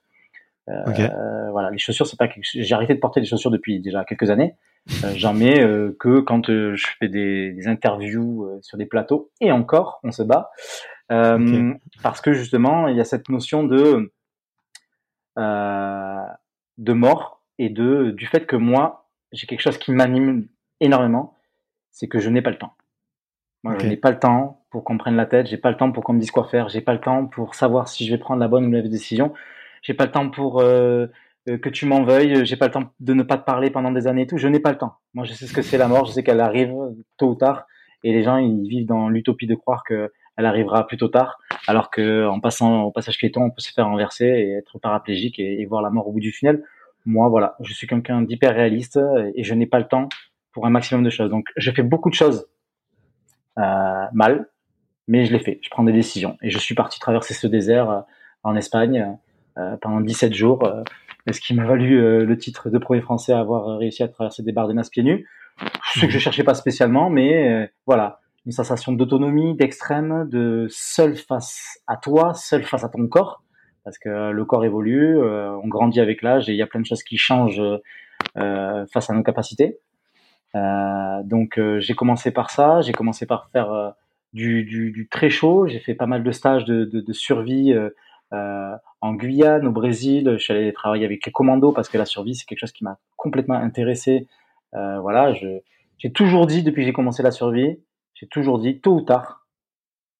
Euh, 0.70 1.52
voilà, 1.52 1.70
les 1.72 1.78
chaussures, 1.78 2.08
c'est 2.08 2.18
pas 2.18 2.28
quelque... 2.28 2.46
j'ai 2.46 2.74
arrêté 2.74 2.94
de 2.94 3.00
porter 3.00 3.20
des 3.20 3.26
chaussures 3.26 3.52
depuis 3.52 3.80
déjà 3.80 4.06
quelques 4.06 4.30
années. 4.30 4.56
Euh, 5.04 5.14
j'en 5.16 5.34
mets 5.34 5.62
euh, 5.62 5.96
que 6.00 6.20
quand 6.20 6.48
je 6.48 6.88
fais 7.00 7.10
des, 7.10 7.52
des 7.52 7.68
interviews 7.68 8.60
sur 8.62 8.78
des 8.78 8.86
plateaux. 8.86 9.32
Et 9.42 9.52
encore, 9.52 10.00
on 10.04 10.12
se 10.12 10.24
bat. 10.24 10.52
Parce 11.10 12.22
que 12.22 12.34
justement, 12.34 12.88
il 12.88 12.98
y 12.98 13.02
a 13.02 13.06
cette 13.06 13.30
notion 13.30 13.64
de 13.64 14.12
de 16.80 16.94
mort 16.94 17.44
et 17.60 17.70
de 17.70 18.12
du 18.12 18.26
fait 18.26 18.46
que 18.46 18.56
moi, 18.56 19.10
j'ai 19.32 19.48
quelque 19.48 19.62
chose 19.62 19.78
qui 19.78 19.92
m'anime 19.92 20.48
énormément, 20.80 21.38
c'est 21.92 22.08
que 22.08 22.20
je 22.20 22.30
n'ai 22.30 22.42
pas 22.42 22.50
le 22.50 22.58
temps. 22.58 22.74
Moi, 23.64 23.78
je 23.80 23.88
n'ai 23.88 23.98
pas 23.98 24.12
le 24.12 24.20
temps 24.20 24.66
pour 24.72 24.84
qu'on 24.84 24.98
prenne 24.98 25.16
la 25.16 25.26
tête, 25.26 25.48
j'ai 25.48 25.58
pas 25.58 25.72
le 25.72 25.78
temps 25.78 25.92
pour 25.92 26.04
qu'on 26.04 26.14
me 26.14 26.20
dise 26.20 26.32
quoi 26.32 26.46
faire, 26.46 26.68
j'ai 26.70 26.82
pas 26.82 26.94
le 26.94 27.00
temps 27.00 27.28
pour 27.28 27.56
savoir 27.56 27.88
si 27.88 28.06
je 28.06 28.12
vais 28.12 28.18
prendre 28.18 28.40
la 28.40 28.48
bonne 28.48 28.66
ou 28.66 28.72
la 28.72 28.78
mauvaise 28.80 28.92
décision 28.92 29.34
j'ai 29.84 29.94
pas 29.94 30.06
le 30.06 30.12
temps 30.12 30.30
pour 30.30 30.60
euh, 30.60 31.08
euh, 31.48 31.58
que 31.58 31.70
tu 31.70 31.86
m'en 31.86 32.04
veuilles, 32.04 32.46
j'ai 32.46 32.56
pas 32.56 32.66
le 32.66 32.72
temps 32.72 32.92
de 33.00 33.14
ne 33.14 33.24
pas 33.24 33.38
te 33.38 33.46
parler 33.46 33.70
pendant 33.70 33.92
des 33.92 34.08
années 34.08 34.24
et 34.24 34.28
tout. 34.28 34.38
Je 34.38 34.48
n'ai 34.48 34.60
pas 34.60 34.72
le 34.72 34.78
temps. 34.78 34.96
Moi, 35.14 35.26
je 35.26 35.34
sais 35.34 35.46
ce 35.46 35.54
que 35.54 35.62
c'est 35.62 35.78
la 35.78 35.88
mort, 35.88 36.06
je 36.06 36.14
sais 36.14 36.24
qu'elle 36.24 36.42
arrive 36.42 36.74
tôt 37.18 37.30
ou 37.30 37.36
tard, 37.36 37.68
et 38.04 38.12
les 38.12 38.24
gens 38.24 38.38
ils 38.38 38.68
vivent 38.68 38.88
dans 38.88 39.10
l'utopie 39.10 39.48
de 39.48 39.56
croire 39.56 39.84
que 39.84 40.12
elle 40.36 40.48
arrivera 40.48 40.88
plus 40.88 40.98
tôt 40.98 41.10
tard, 41.10 41.40
alors 41.68 41.92
que 41.92 42.26
en 42.28 42.40
passant 42.40 42.82
au 42.84 42.92
passage 42.92 43.20
piéton, 43.20 43.44
on 43.44 43.50
peut 43.52 43.62
se 43.62 43.72
faire 43.72 43.86
renverser 43.86 44.26
et 44.26 44.54
être 44.54 44.80
paraplégique 44.80 45.38
et, 45.38 45.64
voir 45.66 45.84
la 45.84 45.92
mort 45.92 46.08
au 46.08 46.12
bout 46.12 46.20
du 46.20 46.32
tunnel. 46.32 46.64
Moi, 47.06 47.30
voilà, 47.30 47.56
je 47.60 47.72
suis 47.72 47.86
quelqu'un 47.86 48.24
d'hyper 48.24 48.56
réaliste 48.56 49.00
et 49.36 49.44
je 49.44 49.54
n'ai 49.54 49.68
pas 49.68 49.78
le 49.78 49.88
temps 49.88 50.10
pour 50.54 50.66
un 50.66 50.70
maximum 50.70 51.04
de 51.04 51.10
choses. 51.10 51.30
Donc, 51.30 51.50
je 51.56 51.70
fais 51.72 51.84
beaucoup 51.84 52.10
de 52.10 52.16
choses 52.16 52.48
euh, 53.60 54.06
mal, 54.14 54.48
mais 55.08 55.26
je 55.26 55.34
l'ai 55.34 55.40
fait. 55.40 55.60
Je 55.62 55.70
prends 55.70 55.84
des 55.84 55.92
décisions 55.92 56.38
et 56.42 56.50
je 56.50 56.58
suis 56.58 56.76
parti 56.76 57.00
traverser 57.00 57.34
ce 57.34 57.48
désert 57.48 57.90
euh, 57.90 58.00
en 58.44 58.56
Espagne 58.56 59.02
euh, 59.02 59.14
pendant 59.82 60.02
17 60.02 60.34
jours, 60.34 60.66
euh, 60.66 60.84
ce 61.32 61.40
qui 61.40 61.54
m'a 61.54 61.66
valu 61.66 62.00
euh, 62.00 62.26
le 62.26 62.38
titre 62.38 62.70
de 62.70 62.78
premier 62.78 63.02
français 63.02 63.34
à 63.34 63.40
avoir 63.40 63.78
réussi 63.78 64.04
à 64.04 64.08
traverser 64.08 64.44
des 64.44 64.52
Bardenas 64.52 64.90
pieds 64.92 65.04
nus? 65.04 65.28
Ce 65.94 66.06
que 66.06 66.12
je 66.12 66.20
cherchais 66.20 66.44
pas 66.44 66.56
spécialement, 66.56 67.10
mais 67.12 67.72
voilà, 67.86 68.22
une 68.48 68.52
sensation 68.52 68.92
d'autonomie, 68.92 69.56
d'extrême, 69.56 70.28
de 70.28 70.66
seul 70.72 71.16
face 71.16 71.80
à 71.86 71.96
toi, 71.96 72.34
seul 72.34 72.64
face 72.64 72.84
à 72.84 72.90
ton 72.90 73.08
corps, 73.08 73.44
parce 73.84 74.00
que 74.00 74.32
le 74.32 74.46
corps 74.46 74.66
évolue, 74.66 75.22
on 75.22 75.68
grandit 75.68 76.00
avec 76.00 76.24
l'âge 76.24 76.50
et 76.50 76.54
il 76.54 76.58
y 76.58 76.64
a 76.64 76.66
plein 76.66 76.80
de 76.80 76.88
choses 76.88 77.04
qui 77.04 77.18
changent 77.18 77.62
euh, 78.36 78.86
face 78.92 79.12
à 79.12 79.14
nos 79.14 79.22
capacités. 79.22 79.78
donc 80.56 81.60
j'ai 81.78 81.94
commencé 81.94 82.32
par 82.32 82.50
ça, 82.50 82.82
j'ai 82.82 82.94
commencé 82.94 83.28
par 83.28 83.50
faire 83.52 83.94
du, 84.34 84.64
du, 84.64 84.92
du, 84.92 85.08
très 85.08 85.30
chaud, 85.30 85.68
j'ai 85.68 85.80
fait 85.80 85.94
pas 85.94 86.08
mal 86.08 86.24
de 86.24 86.32
stages 86.32 86.66
de, 86.66 86.86
de, 86.86 87.00
de 87.00 87.14
survie 87.14 87.76
en 88.34 89.14
Guyane, 89.14 89.68
au 89.68 89.72
Brésil. 89.72 90.32
Je 90.34 90.44
suis 90.44 90.54
allé 90.54 90.74
travailler 90.74 91.06
avec 91.06 91.26
les 91.26 91.32
commandos 91.32 91.72
parce 91.72 91.90
que 91.90 91.98
la 91.98 92.06
survie 92.06 92.36
c'est 92.36 92.46
quelque 92.46 92.60
chose 92.60 92.72
qui 92.72 92.84
m'a 92.84 92.98
complètement 93.16 93.56
intéressé. 93.56 94.28
voilà, 94.74 95.34
j'ai 95.34 96.12
toujours 96.14 96.48
dit 96.48 96.64
depuis 96.64 96.82
que 96.82 96.88
j'ai 96.88 96.94
commencé 96.94 97.24
la 97.24 97.32
survie, 97.32 97.80
j'ai 98.16 98.28
toujours 98.28 98.60
dit 98.60 98.82
tôt 98.82 98.96
ou 98.96 99.02
tard, 99.02 99.48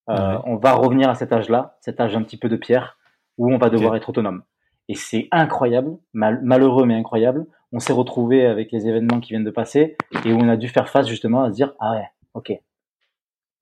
on 0.08 0.58
va 0.58 0.74
revenir 0.74 1.10
à 1.10 1.16
cet 1.16 1.32
âge-là, 1.34 1.78
cet 1.82 2.00
âge 2.00 2.16
un 2.16 2.24
petit 2.24 2.38
peu 2.38 2.50
de 2.50 2.56
pierre 2.56 2.98
où 3.38 3.52
on 3.52 3.58
va 3.58 3.70
devoir 3.70 3.96
être 3.96 4.10
autonome. 4.10 4.44
Et 4.90 4.96
c'est 4.96 5.28
incroyable, 5.32 5.98
malheureux 6.14 6.86
mais 6.86 6.96
incroyable. 6.96 7.46
On 7.72 7.80
s'est 7.80 7.94
retrouvé 7.94 8.46
avec 8.46 8.72
les 8.72 8.88
événements 8.88 9.20
qui 9.20 9.30
viennent 9.30 9.44
de 9.44 9.50
passer 9.50 9.98
et 10.26 10.34
où 10.34 10.38
on 10.38 10.50
a 10.50 10.58
dû 10.58 10.68
faire 10.68 10.90
face 10.90 11.08
justement 11.08 11.44
à 11.44 11.50
se 11.50 11.56
dire 11.56 11.74
ah 11.80 11.94
ouais, 11.94 12.08
ok. 12.34 12.54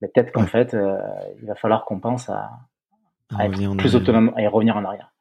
Peut-être 0.01 0.31
qu'en 0.31 0.47
fait, 0.47 0.73
euh, 0.73 0.97
il 1.39 1.47
va 1.47 1.55
falloir 1.55 1.85
qu'on 1.85 1.99
pense 1.99 2.27
à, 2.29 2.49
être 3.39 3.77
plus 3.77 3.95
autonome 3.95 4.33
et 4.37 4.47
revenir 4.47 4.77
en 4.77 4.85
arrière. 4.85 5.11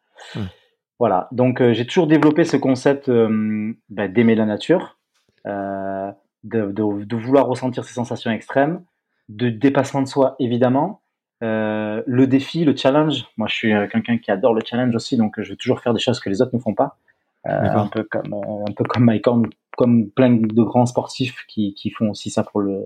Voilà. 0.98 1.28
Donc 1.32 1.62
euh, 1.62 1.72
j'ai 1.72 1.86
toujours 1.86 2.06
développé 2.06 2.44
ce 2.44 2.56
concept 2.56 3.08
euh, 3.08 3.72
bah, 3.88 4.08
d'aimer 4.08 4.34
la 4.34 4.44
nature, 4.44 4.98
de, 5.46 6.12
de, 6.44 7.04
de, 7.04 7.16
vouloir 7.16 7.46
ressentir 7.46 7.84
ces 7.84 7.94
sensations 7.94 8.30
extrêmes, 8.30 8.84
de 9.28 9.48
dépassement 9.48 10.02
de 10.02 10.08
soi 10.08 10.36
évidemment, 10.38 11.00
euh, 11.42 12.02
le 12.06 12.26
défi, 12.26 12.64
le 12.64 12.76
challenge. 12.76 13.24
Moi, 13.36 13.48
je 13.48 13.54
suis 13.54 13.72
euh, 13.72 13.86
quelqu'un 13.86 14.18
qui 14.18 14.30
adore 14.30 14.52
le 14.52 14.60
challenge 14.64 14.94
aussi, 14.94 15.16
donc 15.16 15.38
euh, 15.38 15.42
je 15.42 15.50
veux 15.50 15.56
toujours 15.56 15.80
faire 15.80 15.94
des 15.94 16.00
choses 16.00 16.20
que 16.20 16.28
les 16.28 16.42
autres 16.42 16.54
ne 16.54 16.60
font 16.60 16.74
pas. 16.74 16.98
un 17.44 17.86
peu 17.86 18.04
comme 18.04 18.34
un 18.34 18.72
peu 18.72 18.84
comme 18.84 19.04
Mike 19.04 19.26
Horn, 19.26 19.46
comme 19.76 20.10
plein 20.10 20.30
de 20.30 20.62
grands 20.62 20.84
sportifs 20.84 21.46
qui, 21.48 21.72
qui 21.74 21.90
font 21.90 22.10
aussi 22.10 22.28
ça 22.28 22.42
pour 22.42 22.60
le 22.60 22.82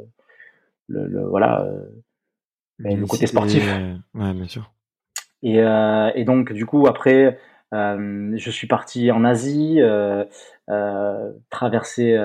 le, 0.86 1.26
voilà 1.26 1.66
le 2.78 3.06
côté 3.06 3.26
sportif. 3.26 3.66
ouais, 4.14 4.34
bien 4.34 4.46
sûr. 4.46 4.70
Et, 5.44 5.58
et 5.58 6.24
donc 6.24 6.52
du 6.52 6.66
coup 6.66 6.86
après, 6.88 7.38
je 7.70 8.50
suis 8.50 8.66
parti 8.66 9.12
en 9.12 9.24
Asie, 9.24 9.80
traverser, 11.50 12.18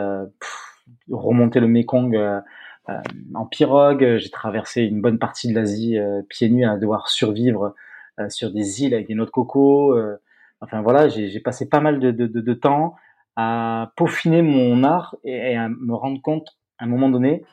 remonter 1.12 1.60
le 1.60 1.68
Mekong 1.68 2.42
euh, 2.90 3.02
en 3.36 3.46
pirogue. 3.46 4.18
J'ai 4.18 4.30
traversé 4.30 4.84
une 4.84 5.02
bonne 5.02 5.20
partie 5.20 5.48
de 5.48 5.56
l'Asie 5.56 5.98
euh, 5.98 6.22
pieds 6.28 6.50
nus 6.50 6.66
à 6.66 6.78
devoir 6.78 7.10
survivre 7.10 7.76
euh, 8.20 8.30
sur 8.30 8.52
des 8.52 8.84
îles 8.84 8.94
avec 8.94 9.08
des 9.08 9.16
noix 9.16 9.26
de 9.26 9.32
coco. 9.32 9.98
enfin 10.62 10.82
voilà, 10.82 11.08
j'ai 11.10 11.40
passé 11.40 11.70
pas 11.70 11.80
mal 11.80 12.00
de, 12.00 12.54
temps 12.54 12.96
à 13.36 13.92
peaufiner 13.96 14.42
mon 14.42 14.84
art 14.84 15.16
et, 15.24 15.56
à 15.56 15.70
me 15.70 15.94
rendre 15.94 16.22
compte 16.22 16.58
à 16.78 16.86
un 16.86 16.88
moment 16.88 17.10
donné 17.10 17.44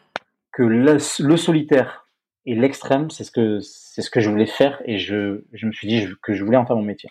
que 0.53 0.63
le, 0.63 0.99
solitaire 0.99 2.06
et 2.47 2.55
l'extrême, 2.55 3.11
c'est 3.11 3.25
ce 3.25 3.31
que 3.31 3.61
c'est 3.61 4.03
ce 4.03 4.11
que 4.11 4.21
je 4.21 4.31
voulais 4.31 4.47
faire 4.47 4.81
et 4.85 4.99
je, 4.99 5.43
je 5.53 5.67
me 5.67 5.73
suis 5.73 5.89
dit 5.89 6.07
que 6.23 6.35
je 6.35 6.45
voulais 6.45 6.57
en 6.57 6.65
faire 6.65 6.77
mon 6.77 6.83
métier. 6.83 7.11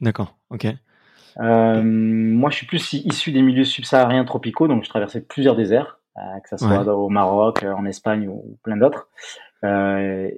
D'accord, 0.00 0.36
ok. 0.50 0.66
moi, 1.38 2.50
je 2.50 2.56
suis 2.56 2.66
plus 2.66 2.92
issu 2.92 3.32
des 3.32 3.42
milieux 3.42 3.64
subsahariens 3.64 4.24
tropicaux, 4.24 4.68
donc 4.68 4.84
je 4.84 4.88
traversais 4.88 5.22
plusieurs 5.22 5.56
déserts. 5.56 5.98
Euh, 6.18 6.40
que 6.40 6.48
ce 6.48 6.56
soit 6.56 6.82
ouais. 6.82 6.88
au 6.88 7.10
Maroc, 7.10 7.62
euh, 7.62 7.72
en 7.74 7.84
Espagne 7.84 8.26
ou 8.28 8.58
plein 8.62 8.78
d'autres. 8.78 9.08
Euh, 9.64 10.30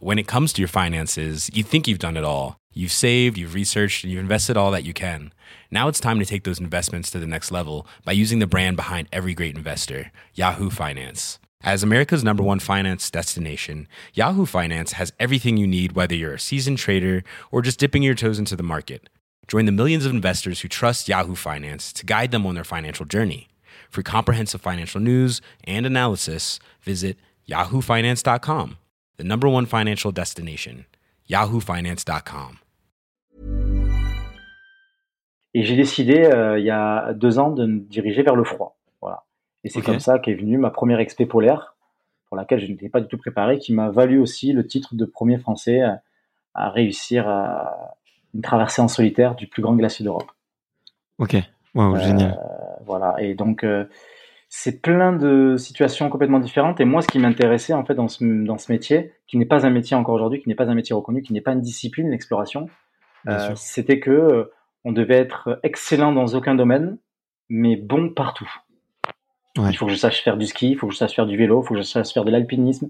when 0.00 0.18
it 0.18 0.26
comes 0.26 0.52
to 0.52 0.60
your 0.60 0.68
finances, 0.68 1.48
you 1.52 1.62
think 1.62 1.86
you've 1.86 2.00
done 2.00 2.16
it 2.16 2.24
all. 2.24 2.56
You've 2.72 2.92
saved, 2.92 3.38
you've 3.38 3.54
researched, 3.54 4.04
and 4.04 4.12
you've 4.12 4.22
invested 4.22 4.56
all 4.56 4.72
that 4.72 4.82
you 4.82 4.92
can. 4.92 5.32
Now 5.70 5.88
it's 5.88 6.00
time 6.00 6.18
to 6.18 6.24
take 6.24 6.42
those 6.42 6.60
investments 6.60 7.10
to 7.10 7.18
the 7.20 7.26
next 7.26 7.52
level 7.52 7.86
by 8.04 8.12
using 8.12 8.40
the 8.40 8.46
brand 8.46 8.76
behind 8.76 9.08
every 9.12 9.34
great 9.34 9.56
investor, 9.56 10.10
Yahoo 10.34 10.70
Finance. 10.70 11.38
As 11.62 11.82
America's 11.82 12.22
number 12.22 12.42
one 12.44 12.60
finance 12.60 13.10
destination, 13.10 13.88
Yahoo 14.14 14.46
Finance 14.46 14.92
has 14.92 15.12
everything 15.18 15.56
you 15.56 15.66
need, 15.66 15.92
whether 15.92 16.14
you're 16.14 16.34
a 16.34 16.38
seasoned 16.38 16.78
trader 16.78 17.24
or 17.50 17.62
just 17.62 17.80
dipping 17.80 18.04
your 18.04 18.14
toes 18.14 18.38
into 18.38 18.54
the 18.54 18.62
market. 18.62 19.08
Join 19.48 19.64
the 19.64 19.72
millions 19.72 20.06
of 20.06 20.12
investors 20.12 20.60
who 20.60 20.68
trust 20.68 21.08
Yahoo 21.08 21.34
Finance 21.34 21.92
to 21.94 22.06
guide 22.06 22.30
them 22.30 22.46
on 22.46 22.54
their 22.54 22.62
financial 22.62 23.04
journey. 23.04 23.48
For 23.90 24.02
comprehensive 24.02 24.60
financial 24.60 25.00
news 25.00 25.40
and 25.64 25.84
analysis, 25.84 26.60
visit 26.80 27.16
yahoofinance.com, 27.48 28.76
the 29.16 29.24
number 29.24 29.48
one 29.48 29.66
financial 29.66 30.12
destination, 30.12 30.86
yahoofinance.com. 31.28 32.58
Et 35.54 35.64
j'ai 35.64 35.76
décidé 35.76 36.24
euh, 36.24 36.58
il 36.58 36.66
y 36.66 36.70
a 36.70 37.14
deux 37.14 37.38
ans 37.40 37.50
de 37.50 37.66
me 37.66 37.80
diriger 37.80 38.22
vers 38.22 38.36
le 38.36 38.44
froid. 38.44 38.78
Voilà. 39.00 39.24
Et 39.68 39.70
c'est 39.70 39.80
okay. 39.80 39.90
comme 39.90 40.00
ça 40.00 40.18
qu'est 40.18 40.32
venue 40.32 40.56
ma 40.56 40.70
première 40.70 40.98
expé 40.98 41.26
polaire, 41.26 41.76
pour 42.28 42.38
laquelle 42.38 42.58
je 42.58 42.66
n'étais 42.66 42.88
pas 42.88 43.02
du 43.02 43.06
tout 43.06 43.18
préparé, 43.18 43.58
qui 43.58 43.74
m'a 43.74 43.90
valu 43.90 44.18
aussi 44.18 44.54
le 44.54 44.66
titre 44.66 44.94
de 44.94 45.04
premier 45.04 45.36
français 45.36 45.82
à 46.54 46.70
réussir 46.70 47.28
à 47.28 47.98
une 48.34 48.40
traversée 48.40 48.80
en 48.80 48.88
solitaire 48.88 49.34
du 49.34 49.46
plus 49.46 49.60
grand 49.60 49.74
glacier 49.74 50.06
d'Europe. 50.06 50.30
Ok, 51.18 51.36
wow, 51.74 51.94
euh, 51.94 51.98
génial. 52.00 52.40
Voilà, 52.86 53.14
et 53.18 53.34
donc 53.34 53.62
euh, 53.62 53.84
c'est 54.48 54.80
plein 54.80 55.12
de 55.12 55.56
situations 55.58 56.08
complètement 56.08 56.38
différentes. 56.38 56.80
Et 56.80 56.86
moi, 56.86 57.02
ce 57.02 57.08
qui 57.08 57.18
m'intéressait 57.18 57.74
en 57.74 57.84
fait 57.84 57.94
dans 57.94 58.08
ce, 58.08 58.24
dans 58.24 58.56
ce 58.56 58.72
métier, 58.72 59.12
qui 59.26 59.36
n'est 59.36 59.44
pas 59.44 59.66
un 59.66 59.70
métier 59.70 59.94
encore 59.98 60.14
aujourd'hui, 60.14 60.40
qui 60.40 60.48
n'est 60.48 60.54
pas 60.54 60.70
un 60.70 60.74
métier 60.74 60.94
reconnu, 60.94 61.20
qui 61.20 61.34
n'est 61.34 61.42
pas 61.42 61.52
une 61.52 61.60
discipline, 61.60 62.08
l'exploration, 62.10 62.70
euh, 63.28 63.52
c'était 63.54 64.00
que 64.00 64.50
on 64.84 64.92
devait 64.92 65.18
être 65.18 65.60
excellent 65.62 66.12
dans 66.12 66.34
aucun 66.34 66.54
domaine, 66.54 66.96
mais 67.50 67.76
bon 67.76 68.08
partout. 68.08 68.50
Ouais. 69.56 69.70
Il 69.70 69.76
faut 69.76 69.86
que 69.86 69.92
je 69.92 69.96
sache 69.96 70.22
faire 70.22 70.36
du 70.36 70.46
ski, 70.46 70.70
il 70.70 70.76
faut 70.76 70.86
que 70.86 70.92
je 70.92 70.98
sache 70.98 71.14
faire 71.14 71.26
du 71.26 71.36
vélo, 71.36 71.62
il 71.62 71.66
faut 71.66 71.74
que 71.74 71.80
je 71.80 71.86
sache 71.86 72.12
faire 72.12 72.24
de 72.24 72.30
l'alpinisme, 72.30 72.88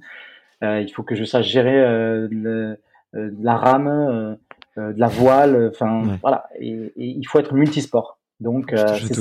euh, 0.63 0.81
il 0.81 0.93
faut 0.93 1.03
que 1.03 1.15
je 1.15 1.25
sache 1.25 1.47
gérer 1.47 1.79
euh, 1.79 2.29
le, 2.31 2.79
euh, 3.15 3.31
la 3.41 3.57
rame, 3.57 4.37
de 4.77 4.95
la 4.97 5.09
voile, 5.09 5.71
enfin 5.73 6.19
voilà. 6.21 6.49
Et, 6.61 6.93
il 6.97 7.27
faut 7.27 7.39
être 7.39 7.53
multisport. 7.53 8.19
Donc 8.41 8.73
c'est 8.75 9.15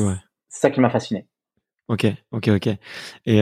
ça 0.49 0.69
qui 0.69 0.79
m'a 0.79 0.89
fasciné. 0.89 1.25
Ok, 1.88 2.05
ok, 2.31 2.49
ok. 2.49 2.67
Et 3.25 3.39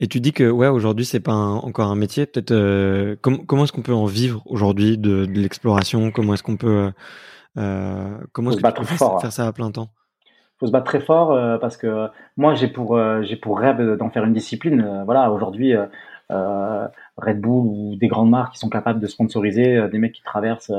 et 0.00 0.06
tu 0.08 0.20
dis 0.20 0.32
que 0.32 0.48
ouais 0.48 0.68
aujourd'hui 0.68 1.04
c'est 1.04 1.20
pas 1.20 1.34
encore 1.34 1.90
un 1.90 1.96
métier. 1.96 2.26
Peut-être 2.26 3.16
comment 3.20 3.64
est-ce 3.64 3.72
qu'on 3.72 3.82
peut 3.82 3.92
en 3.92 4.06
vivre 4.06 4.42
aujourd'hui 4.46 4.96
de, 4.96 5.26
de 5.26 5.40
l'exploration? 5.40 6.10
Comment 6.10 6.34
est-ce 6.34 6.42
qu'on 6.42 6.56
peut 6.56 6.92
comment 7.54 8.50
est-ce 8.50 8.60
que 8.62 8.66
tu 8.68 8.80
peux 8.80 8.84
fort, 8.84 9.20
faire 9.20 9.32
ça 9.32 9.46
à 9.46 9.52
plein 9.52 9.70
temps? 9.70 9.90
Faut 10.58 10.66
se 10.66 10.72
battre 10.72 10.86
très 10.86 11.00
fort 11.00 11.60
parce 11.60 11.76
que 11.76 12.08
moi 12.36 12.54
j'ai 12.54 12.68
pour 12.68 12.98
j'ai 13.22 13.36
pour 13.36 13.58
rêve 13.58 13.96
d'en 13.96 14.08
faire 14.08 14.24
une 14.24 14.32
discipline. 14.32 15.02
voilà 15.04 15.30
aujourd'hui. 15.30 15.74
Red 16.30 17.40
Bull 17.40 17.66
ou 17.66 17.96
des 17.96 18.08
grandes 18.08 18.30
marques 18.30 18.54
qui 18.54 18.58
sont 18.58 18.70
capables 18.70 19.00
de 19.00 19.06
sponsoriser 19.06 19.88
des 19.90 19.98
mecs 19.98 20.12
qui 20.12 20.22
traversent 20.22 20.72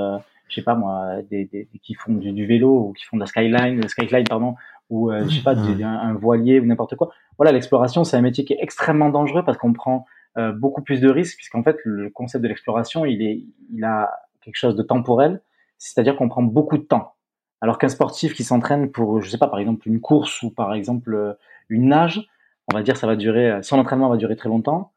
je 0.49 0.55
sais 0.55 0.61
pas 0.61 0.75
moi, 0.75 1.21
des, 1.29 1.45
des, 1.45 1.67
qui 1.81 1.93
font 1.93 2.13
du, 2.13 2.31
du, 2.31 2.45
vélo 2.45 2.87
ou 2.87 2.93
qui 2.93 3.05
font 3.05 3.17
de 3.17 3.21
la 3.21 3.25
skyline, 3.25 3.87
skyline 3.87 4.27
pardon, 4.27 4.55
ou 4.89 5.11
euh, 5.11 5.25
je 5.27 5.35
sais 5.37 5.43
pas, 5.43 5.55
un, 5.55 5.83
un, 5.83 6.13
voilier 6.13 6.59
ou 6.59 6.65
n'importe 6.65 6.95
quoi. 6.95 7.09
Voilà, 7.37 7.51
l'exploration, 7.51 8.03
c'est 8.03 8.17
un 8.17 8.21
métier 8.21 8.45
qui 8.45 8.53
est 8.53 8.59
extrêmement 8.61 9.09
dangereux 9.09 9.43
parce 9.43 9.57
qu'on 9.57 9.73
prend 9.73 10.05
euh, 10.37 10.51
beaucoup 10.51 10.81
plus 10.81 11.01
de 11.01 11.09
risques, 11.09 11.37
puisqu'en 11.37 11.63
fait, 11.63 11.77
le 11.83 12.09
concept 12.09 12.43
de 12.43 12.47
l'exploration, 12.47 13.05
il 13.05 13.21
est, 13.21 13.43
il 13.73 13.83
a 13.83 14.09
quelque 14.41 14.55
chose 14.55 14.75
de 14.75 14.83
temporel, 14.83 15.41
c'est-à-dire 15.77 16.15
qu'on 16.15 16.29
prend 16.29 16.43
beaucoup 16.43 16.77
de 16.77 16.83
temps. 16.83 17.13
Alors 17.61 17.77
qu'un 17.77 17.89
sportif 17.89 18.33
qui 18.33 18.43
s'entraîne 18.43 18.91
pour, 18.91 19.21
je 19.21 19.29
sais 19.29 19.37
pas, 19.37 19.47
par 19.47 19.59
exemple 19.59 19.87
une 19.87 19.99
course 19.99 20.43
ou 20.43 20.51
par 20.51 20.73
exemple 20.73 21.13
euh, 21.13 21.33
une 21.69 21.89
nage, 21.89 22.27
on 22.71 22.75
va 22.75 22.83
dire 22.83 22.97
ça 22.97 23.07
va 23.07 23.15
durer, 23.15 23.61
son 23.63 23.79
entraînement 23.79 24.09
va 24.09 24.17
durer 24.17 24.35
très 24.35 24.49
longtemps, 24.49 24.91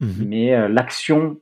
mmh 0.00 0.24
mais 0.26 0.68
l'action 0.68 1.38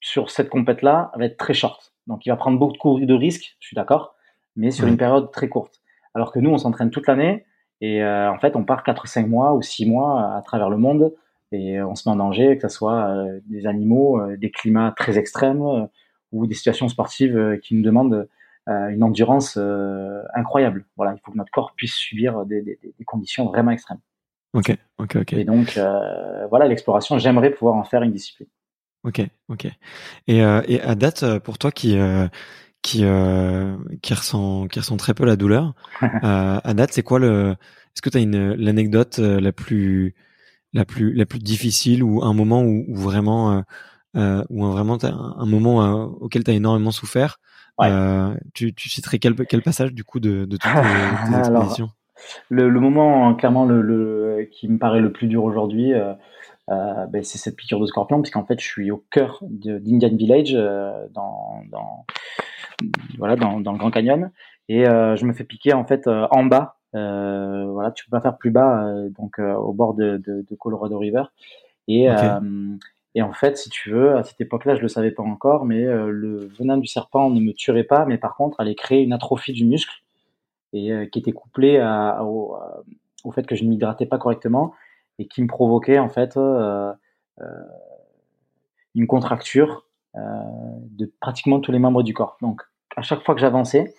sur 0.00 0.30
cette 0.30 0.50
compète 0.50 0.82
là 0.82 1.10
va 1.16 1.24
être 1.24 1.38
très 1.38 1.54
short. 1.54 1.92
Donc 2.06 2.26
il 2.26 2.30
va 2.30 2.36
prendre 2.36 2.58
beaucoup 2.58 3.00
de 3.00 3.14
risques, 3.14 3.56
je 3.60 3.68
suis 3.68 3.74
d'accord, 3.74 4.14
mais 4.56 4.70
sur 4.70 4.86
une 4.86 4.96
période 4.96 5.30
très 5.30 5.48
courte. 5.48 5.80
Alors 6.14 6.32
que 6.32 6.38
nous, 6.38 6.50
on 6.50 6.58
s'entraîne 6.58 6.90
toute 6.90 7.06
l'année 7.06 7.46
et 7.80 8.02
euh, 8.02 8.30
en 8.30 8.38
fait, 8.38 8.54
on 8.56 8.64
part 8.64 8.84
4-5 8.84 9.26
mois 9.26 9.54
ou 9.54 9.62
6 9.62 9.86
mois 9.86 10.36
à 10.36 10.42
travers 10.42 10.70
le 10.70 10.76
monde 10.76 11.14
et 11.50 11.82
on 11.82 11.94
se 11.94 12.08
met 12.08 12.12
en 12.12 12.16
danger, 12.16 12.56
que 12.56 12.68
ce 12.68 12.74
soit 12.74 13.08
euh, 13.08 13.40
des 13.46 13.66
animaux, 13.66 14.20
euh, 14.20 14.36
des 14.36 14.50
climats 14.50 14.94
très 14.96 15.18
extrêmes 15.18 15.88
ou 16.32 16.46
des 16.46 16.54
situations 16.54 16.88
sportives 16.88 17.58
qui 17.62 17.74
nous 17.74 17.82
demandent 17.82 18.28
une 18.66 19.02
endurance 19.02 19.58
incroyable. 20.34 20.84
Voilà, 20.96 21.14
il 21.14 21.20
faut 21.24 21.32
que 21.32 21.36
notre 21.36 21.50
corps 21.50 21.72
puisse 21.76 21.94
subir 21.94 22.46
des, 22.46 22.62
des, 22.62 22.78
des 22.82 23.04
conditions 23.04 23.46
vraiment 23.46 23.70
extrêmes. 23.72 24.00
Ok, 24.54 24.76
ok, 24.98 25.16
ok. 25.16 25.32
Et 25.32 25.44
donc, 25.44 25.78
voilà, 26.50 26.68
l'exploration, 26.68 27.18
j'aimerais 27.18 27.50
pouvoir 27.50 27.74
en 27.74 27.84
faire 27.84 28.02
une 28.02 28.12
discipline. 28.12 28.48
Ok, 29.04 29.20
ok. 29.48 29.66
Et, 30.28 30.44
euh, 30.44 30.62
et 30.68 30.80
à 30.80 30.94
date, 30.94 31.24
euh, 31.24 31.40
pour 31.40 31.58
toi 31.58 31.72
qui 31.72 31.98
euh, 31.98 32.28
qui 32.82 33.04
euh, 33.04 33.76
qui 34.00 34.14
ressent 34.14 34.68
qui 34.68 34.78
ressent 34.78 34.96
très 34.96 35.14
peu 35.14 35.24
la 35.24 35.36
douleur, 35.36 35.74
euh, 36.02 36.60
à 36.62 36.74
date, 36.74 36.92
c'est 36.92 37.02
quoi 37.02 37.18
le 37.18 37.50
Est-ce 37.50 38.02
que 38.02 38.10
tu 38.10 38.18
as 38.18 38.20
une 38.20 38.54
l'anecdote 38.54 39.18
la 39.18 39.52
plus 39.52 40.14
la 40.72 40.84
plus 40.84 41.12
la 41.14 41.26
plus 41.26 41.40
difficile 41.40 42.04
ou 42.04 42.22
un 42.22 42.32
moment 42.32 42.62
où, 42.62 42.84
où 42.86 42.96
vraiment 42.96 43.52
euh, 43.52 43.60
un, 44.14 44.44
vraiment 44.48 45.02
un, 45.02 45.34
un 45.36 45.46
moment 45.46 46.04
auquel 46.20 46.44
tu 46.44 46.52
as 46.52 46.54
énormément 46.54 46.92
souffert 46.92 47.38
ouais. 47.78 47.90
tu, 48.54 48.74
tu 48.74 48.88
citerais 48.88 49.18
quel 49.18 49.34
quel 49.46 49.62
passage 49.62 49.92
du 49.92 50.04
coup 50.04 50.20
de 50.20 50.44
de 50.44 50.56
toute 50.56 50.62
tes, 50.62 50.70
tes 51.76 51.82
le, 52.50 52.70
moment 52.70 53.34
clairement 53.34 53.64
le, 53.64 54.48
qui 54.52 54.68
me 54.68 54.78
paraît 54.78 55.00
le 55.00 55.10
plus 55.10 55.26
dur 55.26 55.42
aujourd'hui, 55.42 55.92
ben, 56.68 57.24
c'est 57.24 57.38
cette 57.38 57.56
piqûre 57.56 57.80
de 57.80 57.86
scorpion, 57.86 58.22
puisqu'en 58.22 58.44
fait 58.44 58.60
je 58.60 58.66
suis 58.66 58.90
au 58.90 59.04
cœur 59.10 59.38
d'Indian 59.42 60.14
Village 60.14 60.52
dans, 60.52 61.62
dans, 61.70 62.06
voilà, 63.18 63.34
dans, 63.34 63.60
dans, 63.60 63.72
le 63.72 63.78
Grand 63.78 63.90
Canyon, 63.90 64.30
et 64.68 64.84
je 64.84 65.24
me 65.24 65.32
fais 65.32 65.44
piquer 65.44 65.72
en 65.72 65.84
fait 65.84 66.06
en 66.06 66.44
bas. 66.44 66.76
voilà, 66.92 67.90
tu 67.90 68.04
peux 68.04 68.16
pas 68.16 68.20
faire 68.20 68.36
plus 68.36 68.52
bas, 68.52 68.86
donc 69.18 69.40
au 69.40 69.72
bord 69.72 69.94
de, 69.94 70.18
de, 70.18 70.44
de 70.48 70.54
Colorado 70.54 70.96
River. 70.98 71.24
Et, 71.88 72.08
et 73.14 73.22
en 73.22 73.32
fait, 73.32 73.58
si 73.58 73.68
tu 73.68 73.90
veux, 73.90 74.16
à 74.16 74.22
cette 74.22 74.40
époque-là, 74.40 74.74
je 74.74 74.80
le 74.80 74.88
savais 74.88 75.10
pas 75.10 75.22
encore, 75.22 75.66
mais 75.66 75.84
euh, 75.84 76.10
le 76.10 76.46
venin 76.58 76.78
du 76.78 76.86
serpent 76.86 77.28
ne 77.28 77.40
me 77.40 77.52
tuerait 77.52 77.84
pas, 77.84 78.06
mais 78.06 78.16
par 78.16 78.36
contre, 78.36 78.60
allait 78.60 78.74
créer 78.74 79.02
une 79.02 79.12
atrophie 79.12 79.52
du 79.52 79.66
muscle 79.66 80.02
et 80.72 80.92
euh, 80.92 81.06
qui 81.06 81.18
était 81.18 81.32
couplée 81.32 81.78
à, 81.78 82.24
au, 82.24 82.56
fait 83.32 83.46
que 83.46 83.54
je 83.54 83.64
ne 83.64 83.68
m'hydratais 83.68 84.06
pas 84.06 84.18
correctement 84.18 84.72
et 85.18 85.26
qui 85.26 85.42
me 85.42 85.46
provoquait 85.46 85.98
en 85.98 86.08
fait 86.08 86.36
euh, 86.36 86.92
euh 87.40 87.44
une 88.94 89.06
contracture 89.06 89.86
de 90.14 91.10
pratiquement 91.18 91.60
tous 91.60 91.72
les 91.72 91.78
membres 91.78 92.02
du 92.02 92.12
corps. 92.12 92.36
Donc, 92.42 92.60
à 92.94 93.00
chaque 93.00 93.22
fois 93.22 93.34
que 93.34 93.40
j'avançais 93.40 93.94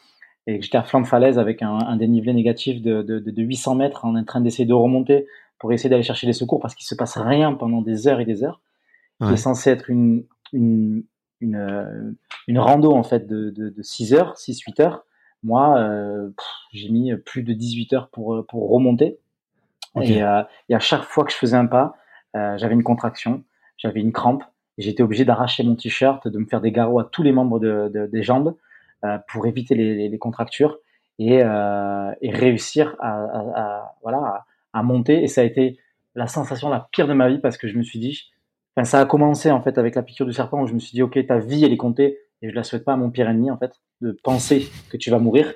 et 0.46 0.60
que 0.60 0.64
j'étais 0.64 0.78
à 0.78 0.84
flanc 0.84 1.02
de 1.02 1.08
falaise 1.08 1.40
avec 1.40 1.64
un, 1.64 1.98
dénivelé 1.98 2.32
négatif 2.32 2.80
de, 2.80 3.02
de, 3.02 3.18
de 3.18 3.42
800 3.42 3.74
mètres 3.74 4.06
en 4.06 4.24
train 4.24 4.40
d'essayer 4.40 4.68
de 4.68 4.74
remonter 4.76 5.26
pour 5.58 5.74
essayer 5.74 5.90
d'aller 5.90 6.04
chercher 6.04 6.28
les 6.28 6.34
secours 6.34 6.60
parce 6.60 6.76
qu'il 6.76 6.86
se 6.86 6.94
passe 6.94 7.18
rien 7.18 7.56
pendant 7.56 7.82
des 7.82 8.08
heures 8.08 8.20
et 8.20 8.26
des 8.26 8.44
heures 8.44 8.62
qui 9.22 9.34
est 9.34 9.38
censé 9.38 9.70
être 9.70 9.90
une, 9.90 10.26
une, 10.52 11.04
une, 11.40 11.56
euh, 11.56 12.12
une, 12.48 12.60
rando 12.60 12.92
en 12.92 13.04
fait 13.04 13.26
de, 13.28 13.52
de, 13.52 13.70
de 13.70 13.82
6 13.82 14.14
heures, 14.14 14.36
6-8 14.36 14.82
heures. 14.82 15.06
Moi, 15.44 15.78
euh, 15.78 16.30
j'ai 16.72 16.90
mis 16.90 17.14
plus 17.16 17.44
de 17.44 17.54
18 17.54 17.94
heures 17.94 18.10
pour, 18.10 18.46
pour 18.48 18.70
remonter. 18.70 19.20
Et, 20.02 20.24
euh, 20.24 20.42
et, 20.70 20.76
à 20.76 20.80
chaque 20.80 21.04
fois 21.04 21.24
que 21.24 21.32
je 21.32 21.38
faisais 21.38 21.58
un 21.58 21.68
pas, 21.68 21.96
euh, 22.36 22.58
j'avais 22.58 22.74
une 22.74 22.84
contraction, 22.84 23.44
j'avais 23.78 24.00
une 24.00 24.12
crampe. 24.12 24.44
J'étais 24.78 25.04
obligé 25.04 25.24
d'arracher 25.24 25.64
mon 25.64 25.76
t-shirt, 25.76 26.28
de 26.28 26.40
me 26.40 26.46
faire 26.46 26.62
des 26.62 26.72
garrots 26.72 27.00
à 27.00 27.04
tous 27.04 27.22
les 27.22 27.32
membres 27.32 27.60
de, 27.60 27.92
de 27.94 28.08
des 28.08 28.24
jambes 28.24 28.56
euh, 29.06 29.20
pour 29.28 29.46
éviter 29.46 29.76
les, 29.76 30.10
les, 30.10 30.18
contractures 30.18 30.80
et, 31.20 31.36
et 31.36 32.32
réussir 32.32 32.96
à, 33.00 33.24
à, 33.24 33.40
à 33.56 33.96
voilà, 34.02 34.18
à, 34.18 34.46
à 34.74 34.84
monter. 34.84 35.22
Et 35.24 35.28
ça 35.28 35.42
a 35.42 35.44
été 35.44 35.78
la 36.16 36.26
sensation 36.26 36.70
la 36.70 36.88
pire 36.92 37.08
de 37.08 37.14
ma 37.14 37.30
vie 37.30 37.38
parce 37.38 37.58
que 37.58 37.68
je 37.68 37.78
me 37.78 37.84
suis 37.84 38.00
dit, 38.00 38.32
Enfin, 38.76 38.86
ça 38.86 39.00
a 39.00 39.06
commencé 39.06 39.52
en 39.52 39.62
fait 39.62 39.78
avec 39.78 39.96
la 39.96 40.02
piqûre 40.02 40.26
du 40.26 40.34
serpent 40.34 40.62
où 40.62 40.68
je 40.68 40.74
me 40.74 40.80
suis 40.80 40.94
dit 40.94 41.04
ok 41.04 41.26
ta 41.28 41.38
vie 41.38 41.64
elle 41.64 41.74
est 41.74 41.78
comptée 41.78 42.18
et 42.42 42.50
je 42.50 42.56
la 42.56 42.64
souhaite 42.64 42.84
pas 42.84 42.94
à 42.94 42.98
mon 42.98 43.12
pire 43.12 43.30
ennemi 43.30 43.52
en 43.52 43.58
fait 43.58 43.80
de 44.02 44.12
penser 44.24 44.68
que 44.90 44.98
tu 44.98 45.12
vas 45.12 45.20
mourir. 45.20 45.54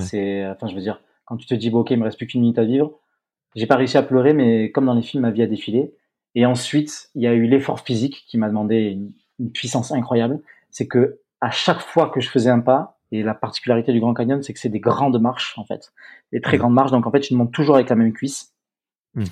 C'est 0.00 0.46
enfin 0.46 0.66
je 0.66 0.74
veux 0.74 0.80
dire 0.80 1.00
quand 1.24 1.36
tu 1.36 1.46
te 1.46 1.54
dis 1.54 1.70
bon, 1.70 1.80
ok 1.80 1.90
il 1.90 1.98
me 1.98 2.04
reste 2.04 2.16
plus 2.16 2.26
qu'une 2.26 2.40
minute 2.40 2.58
à 2.58 2.64
vivre. 2.64 2.98
J'ai 3.54 3.66
pas 3.66 3.76
réussi 3.76 3.98
à 3.98 4.02
pleurer 4.02 4.32
mais 4.32 4.70
comme 4.70 4.86
dans 4.86 4.94
les 4.94 5.02
films 5.02 5.22
ma 5.22 5.30
vie 5.30 5.42
a 5.42 5.46
défilé. 5.46 5.94
Et 6.34 6.46
ensuite 6.46 7.10
il 7.14 7.22
y 7.22 7.26
a 7.26 7.34
eu 7.34 7.46
l'effort 7.46 7.80
physique 7.80 8.24
qui 8.26 8.38
m'a 8.38 8.48
demandé 8.48 8.98
une, 9.38 9.52
puissance 9.52 9.92
incroyable. 9.92 10.40
C'est 10.70 10.88
que 10.88 11.20
à 11.40 11.50
chaque 11.50 11.80
fois 11.80 12.10
que 12.10 12.20
je 12.20 12.28
faisais 12.28 12.50
un 12.50 12.60
pas 12.60 12.98
et 13.12 13.22
la 13.22 13.34
particularité 13.34 13.92
du 13.92 14.00
Grand 14.00 14.14
Canyon 14.14 14.42
c'est 14.42 14.52
que 14.52 14.58
c'est 14.58 14.68
des 14.68 14.80
grandes 14.80 15.20
marches 15.20 15.56
en 15.58 15.64
fait, 15.64 15.92
des 16.32 16.40
très 16.40 16.56
grandes 16.56 16.74
marches 16.74 16.90
donc 16.90 17.06
en 17.06 17.10
fait 17.12 17.22
je 17.22 17.34
monte 17.34 17.52
toujours 17.52 17.76
avec 17.76 17.88
la 17.88 17.96
même 17.96 18.12
cuisse. 18.12 18.54
Mmh 19.14 19.24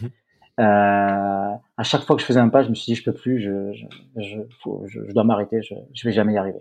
euh, 0.58 1.52
à 1.76 1.82
chaque 1.82 2.02
fois 2.02 2.16
que 2.16 2.22
je 2.22 2.26
faisais 2.26 2.40
un 2.40 2.48
pas, 2.48 2.62
je 2.62 2.70
me 2.70 2.74
suis 2.74 2.92
dit 2.92 2.94
je 2.94 3.04
peux 3.04 3.12
plus, 3.12 3.40
je, 3.40 3.72
je, 3.72 3.86
je, 4.22 4.38
je, 4.86 5.12
dois 5.12 5.24
m'arrêter, 5.24 5.62
je, 5.62 5.74
je 5.92 6.08
vais 6.08 6.12
jamais 6.12 6.32
y 6.34 6.38
arriver. 6.38 6.60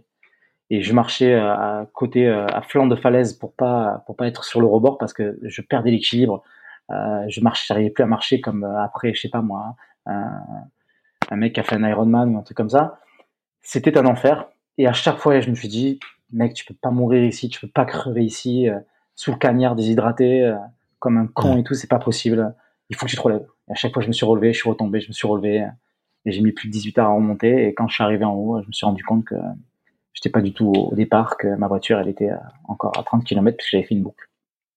Et 0.70 0.82
je 0.82 0.94
marchais 0.94 1.34
euh, 1.34 1.54
à 1.54 1.88
côté, 1.94 2.28
euh, 2.28 2.48
à 2.48 2.62
flanc 2.62 2.88
de 2.88 2.96
falaise 2.96 3.34
pour 3.34 3.54
pas 3.54 4.04
pour 4.08 4.16
pas 4.16 4.28
être 4.28 4.44
sur 4.44 4.62
le 4.62 4.68
rebord 4.68 4.98
parce 4.98 5.14
que 5.14 5.38
je 5.44 5.62
perdais 5.62 5.92
l'équilibre. 5.92 6.44
Euh, 6.92 7.24
je 7.30 7.42
marchais, 7.42 7.66
j'arrivais 7.68 7.92
plus 7.92 8.04
à 8.04 8.08
marcher 8.08 8.42
comme 8.42 8.64
après, 8.64 9.14
je 9.14 9.22
sais 9.22 9.30
pas 9.30 9.42
moi, 9.42 9.76
un, 10.06 10.32
un 11.30 11.36
mec 11.36 11.54
qui 11.54 11.60
a 11.60 11.64
fait 11.64 11.76
un 11.76 11.88
Ironman 11.88 12.36
ou 12.36 12.38
un 12.40 12.42
truc 12.42 12.58
comme 12.58 12.70
ça. 12.70 13.00
C'était 13.62 13.98
un 13.98 14.06
enfer. 14.06 14.48
Et 14.78 14.88
à 14.88 14.94
chaque 14.94 15.18
fois, 15.18 15.40
je 15.40 15.50
me 15.50 15.56
suis 15.56 15.68
dit, 15.70 16.00
mec, 16.32 16.54
tu 16.54 16.66
peux 16.66 16.76
pas 16.76 16.92
mourir 16.92 17.24
ici, 17.24 17.50
tu 17.50 17.60
peux 17.62 17.72
pas 17.72 17.86
crever 17.86 18.24
ici, 18.24 18.68
sous 19.16 19.32
le 19.32 19.38
cagnard 19.38 19.76
déshydraté, 19.76 20.54
comme 21.00 21.18
un 21.18 21.28
con 21.28 21.58
et 21.58 21.64
tout, 21.64 21.74
c'est 21.74 21.90
pas 21.90 21.98
possible. 21.98 22.54
Il 22.90 22.96
faut 22.96 23.06
que 23.06 23.12
tu 23.12 23.18
te 23.18 23.22
relèves. 23.22 23.48
Et 23.70 23.72
à 23.72 23.76
chaque 23.76 23.94
fois, 23.94 24.02
je 24.02 24.08
me 24.08 24.14
suis 24.14 24.26
relevé, 24.26 24.54
je 24.54 24.60
suis 24.60 24.70
retombé, 24.70 25.00
je 25.00 25.08
me 25.08 25.14
suis 25.14 25.28
relevé. 25.28 25.68
Et 26.26 26.32
j'ai 26.32 26.42
mis 26.42 26.52
plus 26.52 26.68
de 26.68 26.74
18 26.74 26.98
heures 27.00 27.08
à 27.08 27.14
remonter. 27.14 27.68
Et 27.68 27.74
quand 27.74 27.88
je 27.88 27.96
suis 27.96 28.04
arrivé 28.04 28.26
en 28.26 28.34
haut, 28.34 28.62
je 28.62 28.68
me 28.68 28.72
suis 28.72 28.86
rendu 28.86 29.04
compte 29.04 29.26
que 29.26 29.36
j'étais 30.14 30.30
pas 30.30 30.42
du 30.42 30.54
tout 30.54 30.72
au 30.72 30.96
départ, 30.96 31.38
que 31.38 31.48
ma 31.56 31.68
voiture, 31.68 32.00
elle 32.00 32.10
était 32.10 32.32
encore 32.66 32.98
à 32.98 33.04
30 33.04 33.24
km 33.24 33.58
puisque 33.58 33.72
j'avais 33.72 33.84
fait 33.84 33.96
une 33.96 34.04
boucle. 34.04 34.30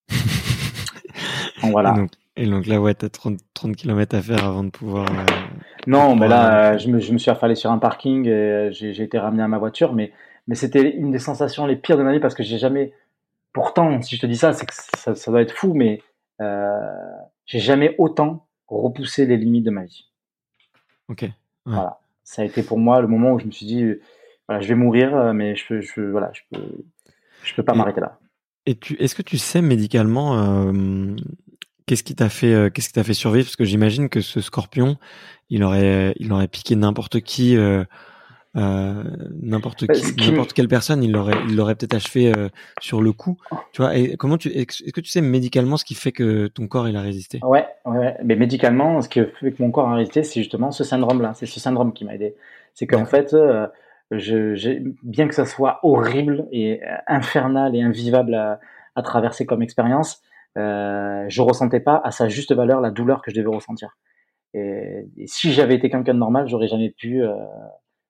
donc 1.62 1.72
voilà. 1.72 1.94
Et 2.36 2.46
donc, 2.46 2.66
là, 2.66 2.80
ouais, 2.80 2.94
t'as 2.94 3.08
30, 3.08 3.38
30 3.54 3.74
km 3.74 4.14
à 4.14 4.22
faire 4.22 4.44
avant 4.44 4.62
de 4.62 4.70
pouvoir. 4.70 5.06
Euh, 5.10 5.24
non, 5.88 6.14
mais 6.14 6.28
là, 6.28 6.74
euh, 6.74 6.78
je, 6.78 6.88
me, 6.88 7.00
je 7.00 7.12
me 7.12 7.18
suis 7.18 7.30
affalé 7.30 7.54
sur 7.54 7.70
un 7.70 7.78
parking 7.78 8.26
et 8.26 8.30
euh, 8.30 8.70
j'ai 8.70 9.02
été 9.02 9.18
ramené 9.18 9.42
à 9.42 9.48
ma 9.48 9.58
voiture. 9.58 9.94
Mais, 9.94 10.12
mais 10.46 10.54
c'était 10.54 10.88
une 10.90 11.10
des 11.10 11.18
sensations 11.18 11.66
les 11.66 11.76
pires 11.76 11.96
de 11.96 12.02
ma 12.02 12.12
vie 12.12 12.20
parce 12.20 12.34
que 12.34 12.42
j'ai 12.42 12.58
jamais. 12.58 12.92
Pourtant, 13.52 14.00
si 14.02 14.14
je 14.14 14.20
te 14.20 14.26
dis 14.26 14.36
ça, 14.36 14.52
c'est 14.52 14.66
que 14.66 14.74
ça, 14.74 15.14
ça, 15.14 15.30
doit 15.30 15.40
être 15.40 15.52
fou, 15.52 15.72
mais 15.74 16.02
euh, 16.40 16.78
j'ai 17.46 17.58
jamais 17.58 17.94
autant 17.98 18.46
repousser 18.68 19.26
les 19.26 19.36
limites 19.36 19.64
de 19.64 19.70
ma 19.70 19.84
vie. 19.84 20.06
Ok. 21.08 21.28
Voilà. 21.64 21.98
Ça 22.24 22.42
a 22.42 22.44
été 22.44 22.62
pour 22.62 22.78
moi 22.78 23.00
le 23.00 23.08
moment 23.08 23.32
où 23.32 23.38
je 23.38 23.46
me 23.46 23.50
suis 23.50 23.66
dit, 23.66 23.84
voilà, 24.46 24.62
je 24.62 24.68
vais 24.68 24.74
mourir, 24.74 25.16
euh, 25.16 25.32
mais 25.32 25.56
je 25.56 25.66
peux, 25.66 25.80
je, 25.80 26.00
voilà, 26.00 26.30
je 26.34 26.42
peux, 26.50 26.84
je 27.42 27.54
peux 27.54 27.62
pas 27.62 27.74
m'arrêter 27.74 28.00
là. 28.00 28.18
Et 28.66 28.74
tu, 28.74 28.94
est-ce 28.94 29.14
que 29.14 29.22
tu 29.22 29.38
sais 29.38 29.62
médicalement 29.62 30.38
euh, 30.38 31.16
qu'est-ce 31.86 32.02
qui 32.02 32.14
t'a 32.14 32.28
fait, 32.28 32.52
euh, 32.52 32.70
qu'est-ce 32.70 32.88
qui 32.88 32.94
t'a 32.94 33.04
fait 33.04 33.14
survivre? 33.14 33.46
Parce 33.46 33.56
que 33.56 33.64
j'imagine 33.64 34.08
que 34.08 34.20
ce 34.20 34.40
scorpion, 34.40 34.98
il 35.48 35.64
aurait, 35.64 36.14
il 36.18 36.32
aurait 36.32 36.48
piqué 36.48 36.76
n'importe 36.76 37.20
qui. 37.20 37.56
Euh, 37.56 37.84
euh, 38.58 39.04
n'importe 39.40 39.86
bah, 39.86 39.94
qui, 39.94 40.30
n'importe 40.30 40.52
quelle 40.52 40.68
personne, 40.68 41.02
il 41.02 41.12
l'aurait, 41.12 41.36
il 41.48 41.56
l'aurait 41.56 41.74
peut-être 41.74 41.94
achevé 41.94 42.32
euh, 42.34 42.48
sur 42.80 43.00
le 43.00 43.12
coup. 43.12 43.36
Tu 43.72 43.80
vois, 43.80 43.96
et 43.96 44.16
comment 44.16 44.36
tu, 44.36 44.48
est-ce 44.48 44.92
que 44.92 45.00
tu 45.00 45.10
sais 45.10 45.20
médicalement 45.20 45.76
ce 45.76 45.84
qui 45.84 45.94
fait 45.94 46.12
que 46.12 46.48
ton 46.48 46.66
corps 46.66 46.88
il 46.88 46.96
a 46.96 47.00
résisté? 47.00 47.40
Ouais, 47.42 47.66
ouais, 47.84 48.16
mais 48.24 48.36
médicalement, 48.36 49.00
ce 49.00 49.08
qui 49.08 49.20
fait 49.20 49.52
que 49.52 49.62
mon 49.62 49.70
corps 49.70 49.88
a 49.88 49.94
résisté, 49.94 50.22
c'est 50.22 50.40
justement 50.40 50.70
ce 50.70 50.84
syndrome-là. 50.84 51.32
C'est 51.34 51.46
ce 51.46 51.60
syndrome 51.60 51.92
qui 51.92 52.04
m'a 52.04 52.14
aidé. 52.14 52.34
C'est 52.74 52.86
qu'en 52.86 53.06
fait, 53.06 53.32
euh, 53.32 53.66
je, 54.10 54.54
j'ai, 54.54 54.82
bien 55.02 55.28
que 55.28 55.34
ça 55.34 55.46
soit 55.46 55.80
horrible 55.82 56.46
et 56.52 56.80
infernal 57.06 57.74
et 57.76 57.82
invivable 57.82 58.34
à, 58.34 58.60
à 58.96 59.02
traverser 59.02 59.46
comme 59.46 59.62
expérience, 59.62 60.22
euh, 60.56 61.24
je 61.28 61.40
ressentais 61.42 61.80
pas 61.80 62.00
à 62.04 62.10
sa 62.10 62.28
juste 62.28 62.52
valeur 62.52 62.80
la 62.80 62.90
douleur 62.90 63.22
que 63.22 63.30
je 63.30 63.36
devais 63.36 63.54
ressentir. 63.54 63.96
Et, 64.54 65.06
et 65.16 65.26
si 65.26 65.52
j'avais 65.52 65.76
été 65.76 65.88
quelqu'un 65.88 66.14
de 66.14 66.18
normal, 66.18 66.48
j'aurais 66.48 66.68
jamais 66.68 66.90
pu 66.90 67.22
euh, 67.22 67.34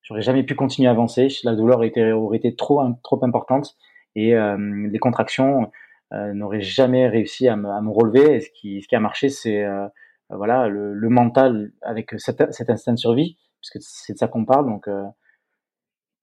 j'aurais 0.08 0.22
jamais 0.22 0.42
pu 0.42 0.54
continuer 0.54 0.88
à 0.88 0.92
avancer. 0.92 1.28
La 1.44 1.54
douleur 1.54 1.84
était, 1.84 2.12
aurait 2.12 2.38
été 2.38 2.54
trop, 2.56 2.82
trop 3.02 3.22
importante 3.24 3.76
et 4.14 4.34
euh, 4.34 4.56
les 4.90 4.98
contractions 4.98 5.70
euh, 6.12 6.32
n'auraient 6.32 6.62
jamais 6.62 7.08
réussi 7.08 7.46
à 7.46 7.56
me, 7.56 7.68
à 7.68 7.80
me, 7.82 7.90
relever. 7.90 8.36
Et 8.36 8.40
ce 8.40 8.50
qui, 8.50 8.82
ce 8.82 8.88
qui 8.88 8.96
a 8.96 9.00
marché, 9.00 9.28
c'est 9.28 9.62
euh, 9.62 9.86
voilà 10.30 10.68
le, 10.68 10.94
le, 10.94 11.08
mental 11.08 11.72
avec 11.82 12.18
cet, 12.18 12.52
cet, 12.52 12.70
instinct 12.70 12.94
de 12.94 12.98
survie, 12.98 13.36
puisque 13.60 13.78
c'est 13.80 14.14
de 14.14 14.18
ça 14.18 14.28
qu'on 14.28 14.44
parle. 14.44 14.66
Donc 14.66 14.88
euh, 14.88 15.04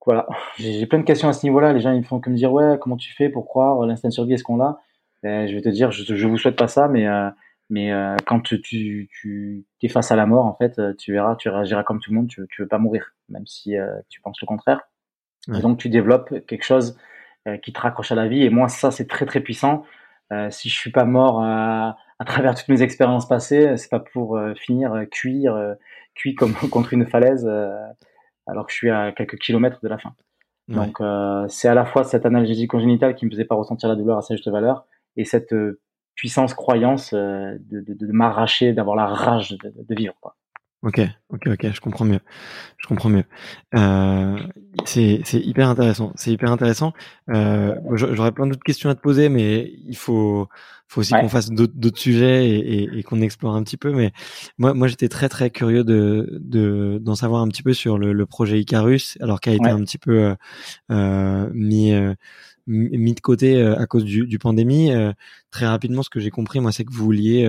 voilà, 0.05 0.27
j'ai 0.57 0.86
plein 0.88 0.99
de 0.99 1.03
questions 1.03 1.29
à 1.29 1.33
ce 1.33 1.45
niveau-là. 1.45 1.73
Les 1.73 1.79
gens 1.79 1.91
ils 1.91 2.03
font 2.03 2.19
que 2.19 2.29
me 2.29 2.36
dire 2.36 2.51
ouais, 2.51 2.77
comment 2.81 2.97
tu 2.97 3.13
fais 3.13 3.29
pour 3.29 3.45
croire 3.45 3.86
l'instinct 3.86 4.09
de 4.09 4.13
survie? 4.13 4.33
Est-ce 4.33 4.43
qu'on 4.43 4.57
l'a? 4.57 4.79
Ben, 5.23 5.47
Je 5.47 5.55
vais 5.55 5.61
te 5.61 5.69
dire, 5.69 5.91
je, 5.91 6.15
je 6.15 6.27
vous 6.27 6.38
souhaite 6.38 6.57
pas 6.57 6.67
ça, 6.67 6.88
mais 6.88 7.07
mais 7.69 7.91
euh, 7.91 8.15
quand 8.27 8.41
tu, 8.41 8.61
tu, 8.61 9.09
tu 9.09 9.65
es 9.81 9.88
face 9.89 10.11
à 10.11 10.15
la 10.15 10.25
mort, 10.25 10.45
en 10.45 10.55
fait, 10.55 10.77
euh, 10.79 10.93
tu 10.97 11.13
verras, 11.13 11.36
tu 11.36 11.49
réagiras 11.49 11.83
comme 11.83 11.99
tout 11.99 12.11
le 12.11 12.17
monde, 12.17 12.27
tu, 12.27 12.45
tu 12.49 12.61
veux 12.61 12.67
pas 12.67 12.77
mourir, 12.77 13.14
même 13.30 13.45
si 13.45 13.78
euh, 13.78 13.99
tu 14.09 14.21
penses 14.21 14.39
le 14.41 14.47
contraire. 14.47 14.82
Et 15.55 15.59
donc 15.59 15.78
tu 15.78 15.89
développes 15.89 16.43
quelque 16.47 16.63
chose 16.63 16.97
qui 17.61 17.71
te 17.71 17.80
raccroche 17.80 18.11
à 18.11 18.15
la 18.15 18.28
vie. 18.28 18.41
Et 18.41 18.49
moi, 18.49 18.67
ça, 18.67 18.89
c'est 18.89 19.05
très 19.05 19.28
très 19.28 19.41
puissant. 19.41 19.86
si 20.49 20.69
je 20.69 20.73
suis 20.73 20.89
pas 20.89 21.05
mort 21.05 21.39
à, 21.43 21.97
travers 22.26 22.55
toutes 22.55 22.69
mes 22.69 22.82
expériences 22.82 23.28
passées, 23.28 23.78
c'est 23.78 23.91
pas 23.91 23.99
pour 23.99 24.39
finir 24.55 25.05
cuire, 25.11 25.76
cuit 26.15 26.34
comme 26.34 26.55
contre 26.71 26.93
une 26.93 27.05
falaise, 27.05 27.47
alors 28.47 28.65
que 28.65 28.71
je 28.71 28.78
suis 28.78 28.89
à 28.89 29.11
quelques 29.11 29.38
kilomètres 29.38 29.80
de 29.84 29.88
la 29.88 29.99
fin. 29.99 30.15
Donc 30.67 30.97
c'est 31.47 31.67
à 31.67 31.76
la 31.76 31.86
fois 31.86 32.03
cette 32.05 32.26
analgésie 32.26 32.65
congénitale 32.65 33.13
qui 33.13 33.28
me 33.28 33.30
faisait 33.30 33.45
pas 33.45 33.53
ressentir 33.53 33.88
la 33.88 33.95
douleur 33.95 34.17
à 34.17 34.23
sa 34.23 34.34
juste 34.34 34.49
valeur, 34.49 34.88
et 35.15 35.26
cette 35.26 35.53
puissance 36.15 36.53
croyance 36.53 37.13
euh, 37.13 37.57
de, 37.59 37.82
de, 37.82 37.93
de 37.93 38.11
m'arracher, 38.11 38.73
d'avoir 38.73 38.95
la 38.95 39.05
rage 39.05 39.51
de, 39.51 39.73
de, 39.76 39.95
vivre. 39.95 40.15
Quoi. 40.21 40.36
Ok, 40.86 41.01
ok, 41.29 41.47
ok, 41.47 41.71
je 41.73 41.81
comprends 41.81 42.05
mieux. 42.05 42.19
Je 42.77 42.88
comprends 42.88 43.09
mieux. 43.09 43.23
Euh, 43.73 44.38
c'est, 44.86 45.21
c'est 45.23 45.39
hyper 45.39 45.67
intéressant. 45.67 46.13
C'est 46.15 46.31
hyper 46.31 46.51
intéressant. 46.51 46.93
Euh, 47.33 47.73
j'aurais 47.95 48.31
plein 48.31 48.45
d'autres 48.45 48.63
questions 48.63 48.91
à 48.91 48.93
te 48.95 49.01
poser, 49.01 49.29
mais 49.29 49.73
il 49.88 49.97
faut, 49.97 50.47
faut 50.88 51.01
aussi 51.01 51.13
qu'on 51.13 51.27
fasse 51.27 51.49
d'autres, 51.49 51.97
sujets 51.97 52.47
et, 52.47 52.83
et, 52.83 52.99
et, 52.99 53.01
qu'on 53.01 53.19
explore 53.21 53.55
un 53.55 53.63
petit 53.63 53.77
peu. 53.77 53.91
Mais 53.93 54.11
moi, 54.59 54.75
moi, 54.75 54.88
j'étais 54.88 55.09
très, 55.09 55.27
très 55.27 55.49
curieux 55.49 55.83
de, 55.83 56.38
de, 56.39 56.99
d'en 57.01 57.15
savoir 57.15 57.41
un 57.41 57.47
petit 57.47 57.63
peu 57.63 57.73
sur 57.73 57.97
le, 57.97 58.13
le 58.13 58.25
projet 58.27 58.59
Icarus, 58.59 59.17
alors 59.21 59.41
qui 59.41 59.49
a 59.49 59.53
été 59.53 59.69
un 59.69 59.81
petit 59.83 59.97
peu 59.97 60.36
euh, 60.91 61.49
mis 61.51 61.93
mis 62.68 63.13
de 63.13 63.20
côté 63.20 63.61
à 63.61 63.86
cause 63.86 64.03
du, 64.03 64.26
du 64.26 64.39
pandémie. 64.39 64.91
très 65.51 65.66
rapidement, 65.66 66.03
ce 66.03 66.09
que 66.09 66.20
j'ai 66.20 66.30
compris, 66.30 66.59
moi, 66.59 66.72
c'est 66.72 66.84
que 66.84 66.91
vous 66.91 67.03
vouliez 67.03 67.47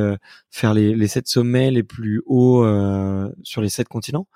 faire 0.50 0.74
les, 0.74 0.94
les 0.94 1.08
sept 1.08 1.28
sommets 1.28 1.70
les 1.70 1.82
plus 1.82 2.22
hauts 2.26 2.64
sur 3.42 3.60
les 3.62 3.68
sept 3.68 3.88
continents. 3.88 4.26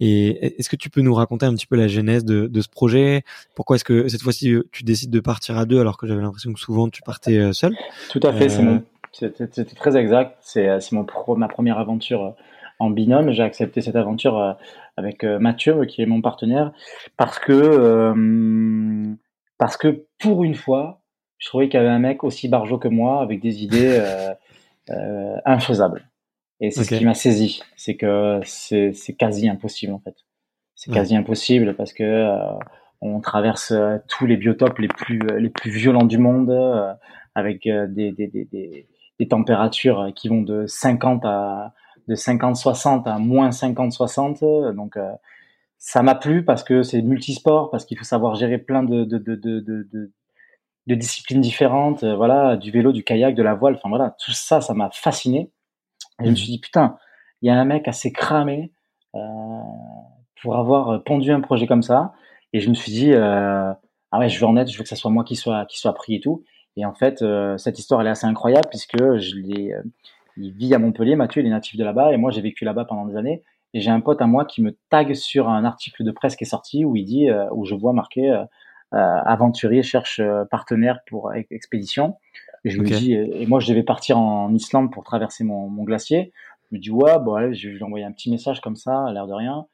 Et 0.00 0.58
est-ce 0.58 0.68
que 0.68 0.76
tu 0.76 0.90
peux 0.90 1.02
nous 1.02 1.14
raconter 1.14 1.46
un 1.46 1.54
petit 1.54 1.66
peu 1.66 1.76
la 1.76 1.88
genèse 1.88 2.24
de, 2.24 2.46
de 2.46 2.60
ce 2.60 2.68
projet? 2.68 3.22
Pourquoi 3.54 3.76
est-ce 3.76 3.84
que 3.84 4.08
cette 4.08 4.22
fois-ci 4.22 4.54
tu 4.72 4.84
décides 4.84 5.10
de 5.10 5.20
partir 5.20 5.58
à 5.58 5.66
deux 5.66 5.80
alors 5.80 5.96
que 5.96 6.06
j'avais 6.06 6.22
l'impression 6.22 6.52
que 6.52 6.60
souvent 6.60 6.88
tu 6.88 7.02
partais 7.02 7.52
seul? 7.52 7.74
Tout 8.10 8.20
à 8.22 8.32
fait, 8.32 8.48
c'est 8.48 8.62
c'était 9.12 9.64
très 9.64 9.96
exact. 9.96 10.36
C'est 10.40 10.92
mon 10.92 11.06
ma 11.36 11.48
première 11.48 11.78
aventure 11.78 12.34
en 12.78 12.90
binôme. 12.90 13.30
J'ai 13.32 13.42
accepté 13.42 13.80
cette 13.80 13.96
aventure 13.96 14.38
euh, 14.38 14.52
avec 14.96 15.24
euh, 15.24 15.38
Mathieu, 15.38 15.84
qui 15.84 16.02
est 16.02 16.06
mon 16.06 16.20
partenaire, 16.20 16.72
parce 17.16 17.38
que 17.38 17.52
euh, 17.52 19.14
parce 19.58 19.76
que 19.76 20.06
pour 20.18 20.44
une 20.44 20.54
fois, 20.54 21.00
je 21.38 21.48
trouvais 21.48 21.68
qu'il 21.68 21.78
y 21.78 21.82
avait 21.82 21.92
un 21.92 21.98
mec 21.98 22.24
aussi 22.24 22.48
barjot 22.48 22.78
que 22.78 22.88
moi, 22.88 23.20
avec 23.22 23.40
des 23.40 23.62
idées 23.62 24.02
infaisables. 25.44 26.08
Et 26.60 26.70
c'est 26.70 26.84
ce 26.84 26.94
qui 26.94 27.04
m'a 27.04 27.14
saisi, 27.14 27.62
c'est 27.76 27.96
que 27.96 28.40
c'est 28.44 29.16
quasi 29.18 29.48
impossible 29.48 29.92
en 29.92 29.98
fait. 29.98 30.14
C'est 30.74 30.92
quasi 30.92 31.16
impossible 31.16 31.74
parce 31.74 31.92
que 31.92 32.26
on 33.00 33.20
traverse 33.20 33.72
tous 34.08 34.26
les 34.26 34.36
biotopes 34.36 34.78
les 34.78 34.88
plus 34.88 35.20
les 35.38 35.50
plus 35.50 35.70
violents 35.70 36.04
du 36.06 36.18
monde 36.18 36.50
avec 37.34 37.64
des, 37.64 38.12
des, 38.12 38.28
des, 38.28 38.86
des 39.18 39.28
températures 39.28 40.12
qui 40.14 40.28
vont 40.28 40.42
de 40.42 40.66
50 40.66 41.24
à 41.24 41.74
de 42.08 42.14
50-60 42.14 43.08
à 43.08 43.18
moins 43.18 43.50
50-60. 43.50 44.72
Donc, 44.74 44.96
euh, 44.96 45.12
ça 45.78 46.02
m'a 46.02 46.14
plu 46.14 46.44
parce 46.44 46.64
que 46.64 46.82
c'est 46.82 47.02
multisport, 47.02 47.70
parce 47.70 47.84
qu'il 47.84 47.98
faut 47.98 48.04
savoir 48.04 48.34
gérer 48.34 48.58
plein 48.58 48.82
de, 48.82 49.04
de, 49.04 49.18
de, 49.18 50.94
disciplines 50.94 51.40
différentes. 51.40 52.02
Euh, 52.02 52.16
voilà, 52.16 52.56
du 52.56 52.70
vélo, 52.70 52.92
du 52.92 53.04
kayak, 53.04 53.34
de 53.34 53.42
la 53.42 53.54
voile. 53.54 53.74
Enfin, 53.76 53.88
voilà, 53.88 54.16
tout 54.24 54.32
ça, 54.32 54.60
ça 54.60 54.74
m'a 54.74 54.90
fasciné. 54.92 55.50
Et 56.20 56.26
je 56.26 56.30
me 56.30 56.34
suis 56.34 56.48
dit, 56.48 56.58
putain, 56.58 56.96
il 57.42 57.48
y 57.48 57.50
a 57.50 57.54
un 57.54 57.64
mec 57.64 57.88
assez 57.88 58.12
cramé 58.12 58.72
euh, 59.14 59.18
pour 60.42 60.56
avoir 60.56 61.02
pondu 61.04 61.30
un 61.32 61.40
projet 61.40 61.66
comme 61.66 61.82
ça. 61.82 62.14
Et 62.52 62.60
je 62.60 62.70
me 62.70 62.74
suis 62.74 62.92
dit, 62.92 63.12
euh, 63.12 63.72
ah 64.12 64.18
ouais, 64.18 64.28
je 64.28 64.40
veux 64.40 64.46
en 64.46 64.56
être, 64.56 64.70
je 64.70 64.78
veux 64.78 64.82
que 64.82 64.88
ça 64.88 64.96
soit 64.96 65.10
moi 65.10 65.24
qui 65.24 65.36
soit, 65.36 65.66
qui 65.66 65.78
soit 65.78 65.94
pris 65.94 66.16
et 66.16 66.20
tout. 66.20 66.44
Et 66.76 66.84
en 66.84 66.94
fait, 66.94 67.22
euh, 67.22 67.58
cette 67.58 67.78
histoire, 67.78 68.00
elle 68.00 68.06
est 68.06 68.10
assez 68.10 68.26
incroyable 68.26 68.68
puisque 68.70 68.96
je 68.98 69.34
l'ai, 69.36 69.74
il 70.36 70.52
vit 70.52 70.74
à 70.74 70.78
Montpellier, 70.78 71.16
Mathieu, 71.16 71.42
il 71.42 71.46
est 71.46 71.50
natif 71.50 71.76
de 71.76 71.84
là-bas, 71.84 72.12
et 72.12 72.16
moi 72.16 72.30
j'ai 72.30 72.40
vécu 72.40 72.64
là-bas 72.64 72.84
pendant 72.84 73.06
des 73.06 73.16
années. 73.16 73.42
Et 73.74 73.80
j'ai 73.80 73.90
un 73.90 74.00
pote 74.00 74.22
à 74.22 74.26
moi 74.26 74.44
qui 74.44 74.62
me 74.62 74.76
tag 74.90 75.14
sur 75.14 75.48
un 75.48 75.64
article 75.64 76.04
de 76.04 76.10
presse 76.10 76.36
qui 76.36 76.44
est 76.44 76.48
sorti 76.48 76.84
où 76.84 76.96
il 76.96 77.04
dit, 77.04 77.28
euh, 77.28 77.46
où 77.52 77.64
je 77.64 77.74
vois 77.74 77.92
marqué 77.92 78.30
euh, 78.30 78.44
euh 78.94 79.20
aventurier 79.24 79.82
cherche 79.82 80.20
partenaire 80.50 81.00
pour 81.06 81.32
expédition. 81.34 82.16
Et 82.64 82.70
je 82.70 82.80
me 82.80 82.86
dis, 82.86 83.12
et 83.12 83.46
moi 83.46 83.60
je 83.60 83.68
devais 83.68 83.82
partir 83.82 84.18
en 84.18 84.52
Islande 84.54 84.92
pour 84.92 85.04
traverser 85.04 85.44
mon, 85.44 85.68
mon 85.68 85.84
glacier. 85.84 86.32
Je 86.70 86.76
me 86.76 86.80
dis 86.80 86.90
ouais, 86.90 87.18
bon 87.20 87.34
allez, 87.34 87.54
je 87.54 87.68
vais 87.68 87.74
lui 87.74 87.82
envoyer 87.82 88.04
un 88.04 88.12
petit 88.12 88.30
message 88.30 88.60
comme 88.60 88.76
ça, 88.76 89.06
à 89.06 89.12
l'air 89.12 89.26
de 89.26 89.32
rien. 89.32 89.66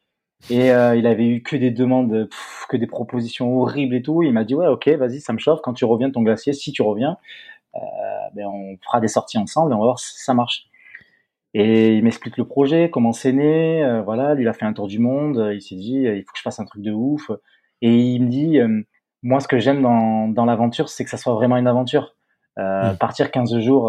Et 0.51 0.73
euh, 0.73 0.97
il 0.97 1.07
avait 1.07 1.27
eu 1.27 1.43
que 1.43 1.57
des 1.57 1.71
demandes, 1.71 2.29
que 2.69 2.77
des 2.77 2.87
propositions 2.87 3.61
horribles 3.61 3.95
et 3.95 4.03
tout. 4.03 4.23
Il 4.23 4.33
m'a 4.33 4.45
dit 4.45 4.55
ouais, 4.55 4.67
ok, 4.67 4.89
vas-y, 4.89 5.21
ça 5.21 5.33
me 5.33 5.39
chauffe. 5.39 5.61
Quand 5.63 5.73
tu 5.73 5.85
reviens 5.85 6.09
de 6.09 6.13
ton 6.13 6.23
glacier, 6.23 6.53
si 6.53 6.73
tu 6.73 6.83
reviens, 6.83 7.17
ben 8.35 8.47
on 8.47 8.77
fera 8.85 9.01
des 9.01 9.09
sorties 9.09 9.39
ensemble 9.39 9.73
et 9.73 9.75
on 9.75 9.79
va 9.79 9.85
voir 9.85 9.99
si 9.99 10.19
ça 10.23 10.35
marche. 10.35 10.67
Et 11.55 11.97
il 11.97 12.05
m'explique 12.05 12.39
le 12.39 12.47
projet, 12.47 12.89
comment 12.91 13.13
c'est 13.13 13.33
né, 13.33 13.85
euh, 13.85 14.01
voilà, 14.03 14.35
lui 14.35 14.45
il 14.45 14.49
a 14.49 14.55
fait 14.55 14.65
un 14.65 14.73
tour 14.73 14.89
du 14.89 14.99
monde, 14.99 15.51
il 15.53 15.61
s'est 15.61 15.75
dit 15.75 16.05
il 16.05 16.23
faut 16.23 16.33
que 16.33 16.39
je 16.39 16.43
fasse 16.43 16.61
un 16.61 16.65
truc 16.65 16.83
de 16.83 16.93
ouf. 16.93 17.31
Et 17.83 17.95
il 17.95 18.25
me 18.25 18.31
dit 18.31 18.59
euh, 18.59 18.83
moi 19.23 19.39
ce 19.41 19.49
que 19.49 19.59
j'aime 19.59 19.83
dans, 19.83 20.29
dans 20.29 20.47
l'aventure 20.47 20.89
c'est 20.89 21.05
que 21.05 21.11
ça 21.11 21.19
soit 21.19 21.35
vraiment 21.35 21.57
une 21.57 21.67
aventure. 21.67 22.15
Euh, 22.59 22.93
mmh. 22.93 22.97
Partir 22.97 23.31
15 23.31 23.59
jours 23.59 23.87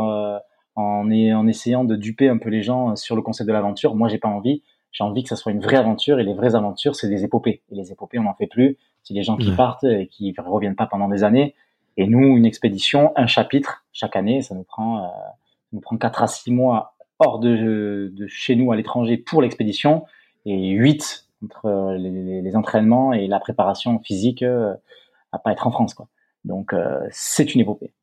en, 0.76 1.10
en 1.10 1.48
essayant 1.48 1.86
de 1.86 1.96
duper 1.96 2.28
un 2.28 2.38
peu 2.38 2.50
les 2.50 2.64
gens 2.64 2.96
sur 2.98 3.16
le 3.16 3.22
concept 3.22 3.48
de 3.48 3.54
l'aventure, 3.54 3.96
moi 3.96 4.10
j'ai 4.10 4.18
pas 4.18 4.30
envie. 4.30 4.64
J'ai 4.92 5.04
envie 5.04 5.24
que 5.24 5.30
ça 5.30 5.36
soit 5.36 5.52
une 5.52 5.62
vraie 5.62 5.78
aventure 5.78 6.20
et 6.20 6.24
les 6.24 6.34
vraies 6.34 6.56
aventures 6.56 6.96
c'est 6.96 7.10
des 7.10 7.24
épopées. 7.24 7.64
Et 7.72 7.76
les 7.76 7.94
épopées 7.94 8.20
on 8.20 8.24
n'en 8.24 8.36
fait 8.36 8.48
plus. 8.48 8.78
C'est 9.04 9.14
des 9.14 9.24
gens 9.24 9.38
qui 9.38 9.52
partent 9.56 9.86
et 9.86 10.08
qui 10.08 10.34
reviennent 10.38 10.76
pas 10.76 10.86
pendant 10.86 11.08
des 11.08 11.24
années. 11.24 11.56
Et 11.98 12.08
nous, 12.08 12.38
une 12.38 12.46
expédition, 12.46 13.12
un 13.16 13.28
chapitre 13.28 13.86
chaque 13.92 14.16
année, 14.16 14.42
ça 14.42 14.56
nous 14.56 14.64
prend, 14.64 15.04
euh, 15.04 15.08
nous 15.72 15.80
prend 15.80 15.98
4 15.98 16.24
à 16.24 16.28
6 16.28 16.52
mois 16.52 16.96
hors 17.20 17.40
de, 17.40 18.12
de 18.14 18.28
chez 18.28 18.56
nous 18.56 18.72
à 18.72 18.76
l'étranger 18.76 19.18
pour 19.18 19.42
l'expédition 19.42 20.06
et 20.46 20.72
8 20.72 21.28
entre 21.44 21.96
les, 21.98 22.42
les, 22.42 22.56
entraînements 22.56 23.14
et 23.14 23.28
la 23.28 23.40
préparation 23.40 24.00
physique 24.00 24.44
euh, 24.44 24.74
à 25.32 25.40
pas 25.40 25.52
être 25.52 25.68
en 25.68 25.72
France. 25.72 25.94
Quoi. 25.94 26.08
Donc 26.46 26.74
euh, 26.74 27.02
c'est 27.12 27.54
une 27.54 27.62
épopée. 27.62 27.94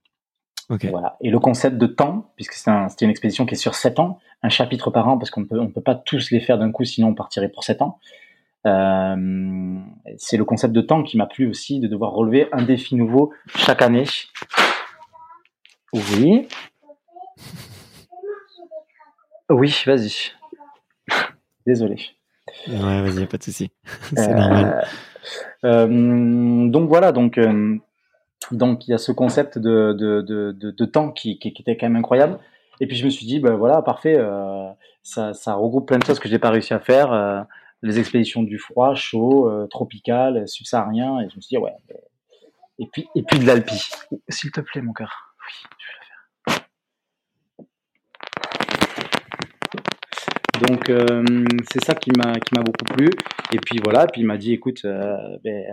Okay. 0.68 0.88
Voilà. 0.88 1.16
Et 1.20 1.30
le 1.30 1.40
concept 1.40 1.78
de 1.78 1.86
temps, 1.86 2.30
puisque 2.36 2.52
c'est 2.52 2.70
un, 2.70 2.86
une 3.00 3.10
expédition 3.10 3.44
qui 3.44 3.54
est 3.54 3.58
sur 3.58 3.74
7 3.74 3.98
ans, 3.98 4.18
un 4.42 4.48
chapitre 4.48 4.90
par 4.90 5.08
an, 5.08 5.18
parce 5.18 5.30
qu'on 5.30 5.44
peut, 5.44 5.58
on 5.58 5.68
peut 5.68 5.80
pas 5.80 5.96
tous 5.96 6.30
les 6.30 6.40
faire 6.40 6.58
d'un 6.58 6.70
coup, 6.70 6.84
sinon 6.84 7.08
on 7.08 7.14
partirait 7.14 7.48
pour 7.48 7.64
7 7.64 7.82
ans. 7.82 7.98
Euh, 8.66 9.78
c'est 10.18 10.36
le 10.36 10.44
concept 10.44 10.74
de 10.74 10.80
temps 10.80 11.02
qui 11.02 11.16
m'a 11.16 11.26
plu 11.26 11.48
aussi, 11.48 11.80
de 11.80 11.88
devoir 11.88 12.12
relever 12.12 12.48
un 12.52 12.62
défi 12.62 12.94
nouveau 12.94 13.32
chaque 13.56 13.82
année. 13.82 14.04
Oui. 15.92 16.48
Oui, 19.48 19.82
vas-y. 19.86 20.32
Désolé. 21.66 21.96
Ouais, 22.68 23.02
vas-y, 23.02 23.26
pas 23.26 23.38
de 23.38 23.42
souci. 23.42 23.70
c'est 24.14 24.34
normal. 24.34 24.86
Euh, 25.64 25.86
euh, 25.86 26.68
donc 26.68 26.88
voilà, 26.88 27.12
donc 27.12 27.38
donc 28.50 28.88
il 28.88 28.90
y 28.90 28.94
a 28.94 28.98
ce 28.98 29.12
concept 29.12 29.58
de, 29.58 29.92
de, 29.92 30.22
de, 30.22 30.52
de, 30.52 30.84
temps 30.84 31.10
qui, 31.10 31.38
qui, 31.38 31.48
était 31.48 31.76
quand 31.76 31.86
même 31.86 31.96
incroyable. 31.96 32.38
Et 32.80 32.86
puis 32.86 32.96
je 32.96 33.04
me 33.04 33.10
suis 33.10 33.26
dit, 33.26 33.38
ben 33.38 33.54
voilà, 33.54 33.82
parfait, 33.82 34.18
ça, 35.02 35.34
ça 35.34 35.54
regroupe 35.54 35.86
plein 35.86 35.98
de 35.98 36.04
choses 36.04 36.18
que 36.18 36.28
j'ai 36.28 36.38
pas 36.38 36.50
réussi 36.50 36.72
à 36.72 36.80
faire 36.80 37.46
les 37.82 37.98
expéditions 37.98 38.42
du 38.42 38.58
froid, 38.58 38.94
chaud, 38.94 39.48
euh, 39.48 39.66
tropical, 39.66 40.46
subsaharien, 40.46 41.20
et 41.20 41.28
je 41.30 41.36
me 41.36 41.40
suis 41.40 41.56
dit, 41.56 41.58
ouais. 41.58 41.72
Et 42.78 42.86
puis, 42.86 43.06
et 43.14 43.22
puis 43.22 43.38
de 43.38 43.46
l'Alpi. 43.46 43.90
S'il 44.28 44.50
te 44.50 44.60
plaît, 44.60 44.82
mon 44.82 44.92
cœur. 44.92 45.34
Oui, 45.38 45.68
je 45.78 45.86
vais 45.86 45.92
la 45.98 46.04
faire. 46.06 46.66
Donc 50.68 50.90
euh, 50.90 51.24
c'est 51.72 51.82
ça 51.82 51.94
qui 51.94 52.10
m'a 52.10 52.34
qui 52.34 52.54
m'a 52.54 52.62
beaucoup 52.62 52.84
plu 52.84 53.08
et 53.50 53.56
puis 53.56 53.78
voilà 53.82 54.06
puis 54.06 54.20
il 54.20 54.26
m'a 54.26 54.36
dit 54.36 54.52
écoute 54.52 54.82
euh, 54.84 55.38
ben, 55.42 55.64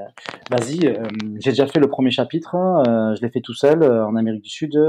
vas-y 0.49 0.97
j'ai 1.39 1.49
déjà 1.49 1.67
fait 1.67 1.81
le 1.81 1.89
premier 1.89 2.09
chapitre 2.09 2.55
hein, 2.55 3.13
je 3.13 3.21
l'ai 3.21 3.29
fait 3.29 3.41
tout 3.41 3.53
seul 3.53 3.83
en 3.83 4.15
Amérique 4.15 4.43
du 4.43 4.49
Sud 4.49 4.79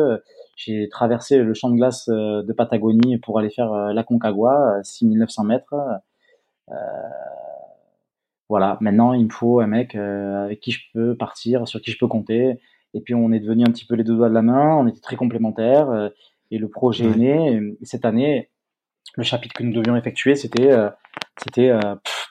j'ai 0.55 0.89
traversé 0.89 1.39
le 1.39 1.53
champ 1.53 1.69
de 1.69 1.75
glace 1.75 2.09
de 2.09 2.53
Patagonie 2.53 3.19
pour 3.19 3.41
aller 3.41 3.51
faire 3.51 3.73
la 3.73 4.05
Concagua 4.05 4.79
6900 4.85 5.43
mètres 5.43 5.75
voilà, 8.49 8.79
maintenant 8.81 9.13
il 9.13 9.25
me 9.25 9.31
faut 9.31 9.61
un 9.61 9.67
mec 9.67 9.95
euh, 9.95 10.45
avec 10.45 10.61
qui 10.61 10.73
je 10.73 10.81
peux 10.95 11.17
partir, 11.17 11.69
sur 11.69 11.81
qui 11.81 11.91
je 11.91 11.99
peux 11.99 12.07
compter. 12.07 12.59
Et 12.95 13.01
puis 13.01 13.15
on 13.15 13.31
est 13.33 13.41
devenu 13.41 13.65
un 13.65 13.71
petit 13.71 13.85
peu 13.85 13.95
les 13.95 14.05
deux 14.05 14.17
doigts 14.17 14.31
de 14.31 14.35
la 14.35 14.43
main, 14.43 14.77
on 14.77 14.87
était 14.87 15.01
très 15.01 15.17
complémentaires 15.17 15.91
euh, 15.91 16.09
et 16.51 16.59
le 16.59 16.69
projet 16.69 17.05
est 17.05 17.17
né. 17.17 17.77
cette 17.83 18.07
année, 18.07 18.51
le 19.17 19.23
chapitre 19.23 19.55
que 19.55 19.63
nous 19.63 19.73
devions 19.73 19.97
effectuer, 19.97 20.35
c'était 20.35 20.75
c'était 21.37 21.71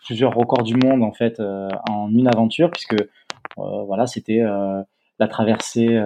plusieurs 0.05 0.33
records 0.33 0.63
du 0.63 0.75
monde 0.75 1.03
en 1.03 1.13
fait 1.13 1.39
en 1.39 2.09
une 2.09 2.27
aventure 2.27 2.71
puisque 2.71 2.95
voilà 3.55 4.07
c'était 4.07 4.41
la 5.19 5.27
traversée 5.27 6.01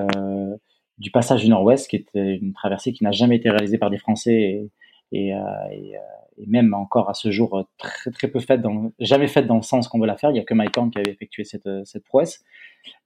du 0.98 1.10
passage 1.10 1.44
du 1.44 1.50
Nord-Ouest 1.50 1.90
qui 1.90 1.96
était 1.96 2.36
une 2.36 2.52
traversée 2.52 2.92
qui 2.92 3.06
n'a 3.06 3.12
jamais 3.12 3.38
été 3.38 3.50
réalisée 3.50 3.78
par 3.78 3.90
des 3.90 3.98
Français 3.98 4.34
et, 4.34 4.72
et, 5.14 5.30
et, 5.72 5.96
et 6.38 6.46
même 6.48 6.74
encore 6.74 7.10
à 7.10 7.14
ce 7.14 7.32
jour 7.32 7.66
très 7.78 8.12
très 8.12 8.28
peu 8.28 8.40
faite, 8.40 8.62
dans, 8.62 8.92
jamais 9.00 9.28
faite 9.28 9.48
dans 9.48 9.58
le 9.58 9.62
sens 9.62 9.88
qu'on 9.88 10.00
veut 10.00 10.08
la 10.08 10.18
faire. 10.18 10.32
Il 10.32 10.38
y 10.38 10.40
a 10.40 10.44
que 10.44 10.54
Mike 10.54 10.78
Horn 10.78 10.92
qui 10.92 11.00
avait 11.00 11.12
effectué 11.12 11.44
cette, 11.44 11.70
cette 11.86 12.04
prouesse. 12.04 12.44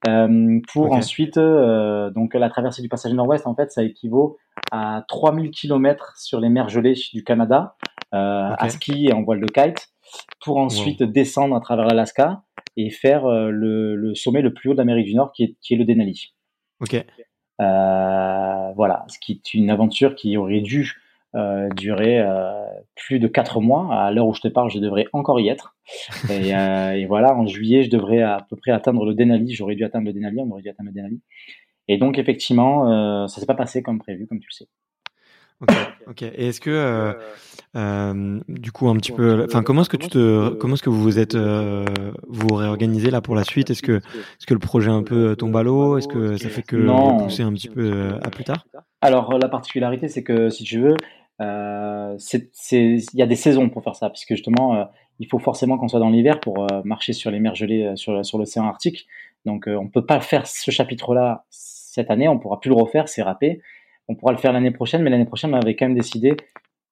Euh, 0.08 0.60
pour 0.72 0.92
ensuite, 0.92 1.36
euh, 1.36 2.10
donc 2.10 2.34
la 2.34 2.48
traversée 2.48 2.82
du 2.82 2.88
passage 2.88 3.12
nord-ouest, 3.12 3.46
en 3.46 3.54
fait, 3.54 3.70
ça 3.70 3.82
équivaut 3.82 4.38
à 4.72 5.04
3000 5.08 5.50
km 5.50 6.16
sur 6.16 6.40
les 6.40 6.48
mers 6.48 6.68
gelées 6.68 6.94
du 7.12 7.24
Canada, 7.24 7.76
euh, 8.14 8.50
à 8.58 8.68
ski 8.70 9.06
et 9.08 9.12
en 9.12 9.22
voile 9.22 9.40
de 9.40 9.46
kite, 9.46 9.88
pour 10.40 10.58
ensuite 10.58 11.02
descendre 11.02 11.56
à 11.56 11.60
travers 11.60 11.86
l'Alaska 11.86 12.42
et 12.76 12.90
faire 12.90 13.26
euh, 13.26 13.50
le, 13.50 13.96
le, 13.96 14.14
sommet 14.14 14.42
le 14.42 14.52
plus 14.52 14.70
haut 14.70 14.74
d'Amérique 14.74 15.06
du 15.06 15.14
Nord, 15.14 15.32
qui 15.32 15.44
est, 15.44 15.56
qui 15.60 15.74
est 15.74 15.76
le 15.76 15.84
Denali. 15.84 16.32
Ok. 16.80 16.94
Euh, 16.94 18.72
voilà, 18.76 19.04
ce 19.08 19.18
qui 19.18 19.32
est 19.32 19.54
une 19.54 19.70
aventure 19.70 20.14
qui 20.14 20.36
aurait 20.36 20.60
dû 20.60 21.00
euh, 21.34 21.68
durer 21.76 22.20
euh, 22.20 22.52
plus 22.94 23.18
de 23.18 23.28
quatre 23.28 23.60
mois. 23.60 23.92
À 23.94 24.10
l'heure 24.10 24.26
où 24.26 24.34
je 24.34 24.40
te 24.40 24.48
parle, 24.48 24.70
je 24.70 24.78
devrais 24.78 25.06
encore 25.12 25.40
y 25.40 25.48
être. 25.48 25.76
Et, 26.30 26.54
euh, 26.56 26.92
et, 26.92 27.06
voilà, 27.06 27.34
en 27.34 27.46
juillet, 27.46 27.82
je 27.82 27.90
devrais 27.90 28.22
à 28.22 28.46
peu 28.48 28.56
près 28.56 28.70
atteindre 28.70 29.04
le 29.04 29.14
Denali. 29.14 29.54
J'aurais 29.54 29.74
dû 29.74 29.84
atteindre 29.84 30.06
le 30.06 30.12
Denali, 30.12 30.38
on 30.40 30.50
aurait 30.50 30.62
dû 30.62 30.68
atteindre 30.68 30.90
le 30.90 30.94
Denali. 30.94 31.20
Et 31.88 31.98
donc, 31.98 32.18
effectivement, 32.18 33.28
ça 33.28 33.40
s'est 33.40 33.46
pas 33.46 33.54
passé 33.54 33.82
comme 33.82 33.98
prévu, 33.98 34.26
comme 34.26 34.40
tu 34.40 34.48
le 34.50 34.54
sais. 34.54 34.68
Ok, 35.60 35.74
ok. 36.08 36.22
Et 36.22 36.48
est-ce 36.48 36.60
que, 36.60 36.70
euh, 36.70 37.12
euh, 37.76 38.40
du 38.48 38.72
coup, 38.72 38.88
un 38.88 38.96
petit 38.96 39.12
peu, 39.12 39.44
enfin, 39.48 39.62
comment 39.62 39.82
est-ce 39.82 39.88
que 39.88 39.96
tu 39.96 40.08
te, 40.08 40.50
comment 40.50 40.74
est-ce 40.74 40.82
que 40.82 40.90
vous 40.90 41.00
vous 41.00 41.18
êtes, 41.18 41.34
euh, 41.34 41.84
vous 42.28 42.54
réorganisez 42.54 43.10
là 43.10 43.22
pour 43.22 43.34
la 43.34 43.44
suite? 43.44 43.70
Est-ce 43.70 43.82
que, 43.82 43.92
est-ce 43.92 44.46
que 44.46 44.52
le 44.52 44.60
projet 44.60 44.90
un 44.90 45.02
peu 45.02 45.34
tombe 45.34 45.56
à 45.56 45.62
l'eau? 45.62 45.96
Est-ce 45.96 46.08
que 46.08 46.36
ça 46.36 46.48
fait 46.50 46.62
que 46.62 47.22
pousser 47.22 47.42
un 47.42 47.52
petit 47.52 47.68
peu 47.68 48.14
à 48.22 48.30
plus 48.30 48.44
tard? 48.44 48.66
Alors, 49.06 49.38
la 49.38 49.48
particularité, 49.48 50.08
c'est 50.08 50.24
que 50.24 50.48
si 50.50 50.64
tu 50.64 50.80
veux, 50.80 50.96
c'est, 52.18 52.50
il 52.72 53.18
y 53.18 53.22
a 53.22 53.26
des 53.26 53.36
saisons 53.36 53.68
pour 53.68 53.84
faire 53.84 53.94
ça, 53.94 54.10
puisque 54.10 54.30
justement, 54.30 54.88
il 55.20 55.28
faut 55.28 55.38
forcément 55.38 55.78
qu'on 55.78 55.88
soit 55.88 56.00
dans 56.00 56.10
l'hiver 56.10 56.40
pour 56.40 56.66
marcher 56.84 57.12
sur 57.12 57.30
les 57.30 57.38
mers 57.38 57.54
gelées 57.54 57.92
sur, 57.94 58.24
sur 58.24 58.38
l'océan 58.38 58.64
Arctique. 58.66 59.06
Donc, 59.44 59.68
on 59.68 59.88
peut 59.88 60.04
pas 60.04 60.20
faire 60.20 60.46
ce 60.46 60.72
chapitre-là 60.72 61.44
cette 61.50 62.10
année, 62.10 62.26
on 62.26 62.38
pourra 62.38 62.58
plus 62.58 62.68
le 62.68 62.74
refaire, 62.74 63.08
c'est 63.08 63.22
râpé. 63.22 63.60
On 64.08 64.14
pourra 64.14 64.32
le 64.32 64.38
faire 64.38 64.52
l'année 64.52 64.70
prochaine, 64.70 65.02
mais 65.02 65.10
l'année 65.10 65.24
prochaine, 65.24 65.54
on 65.54 65.58
avait 65.58 65.76
quand 65.76 65.86
même 65.86 65.96
décidé 65.96 66.36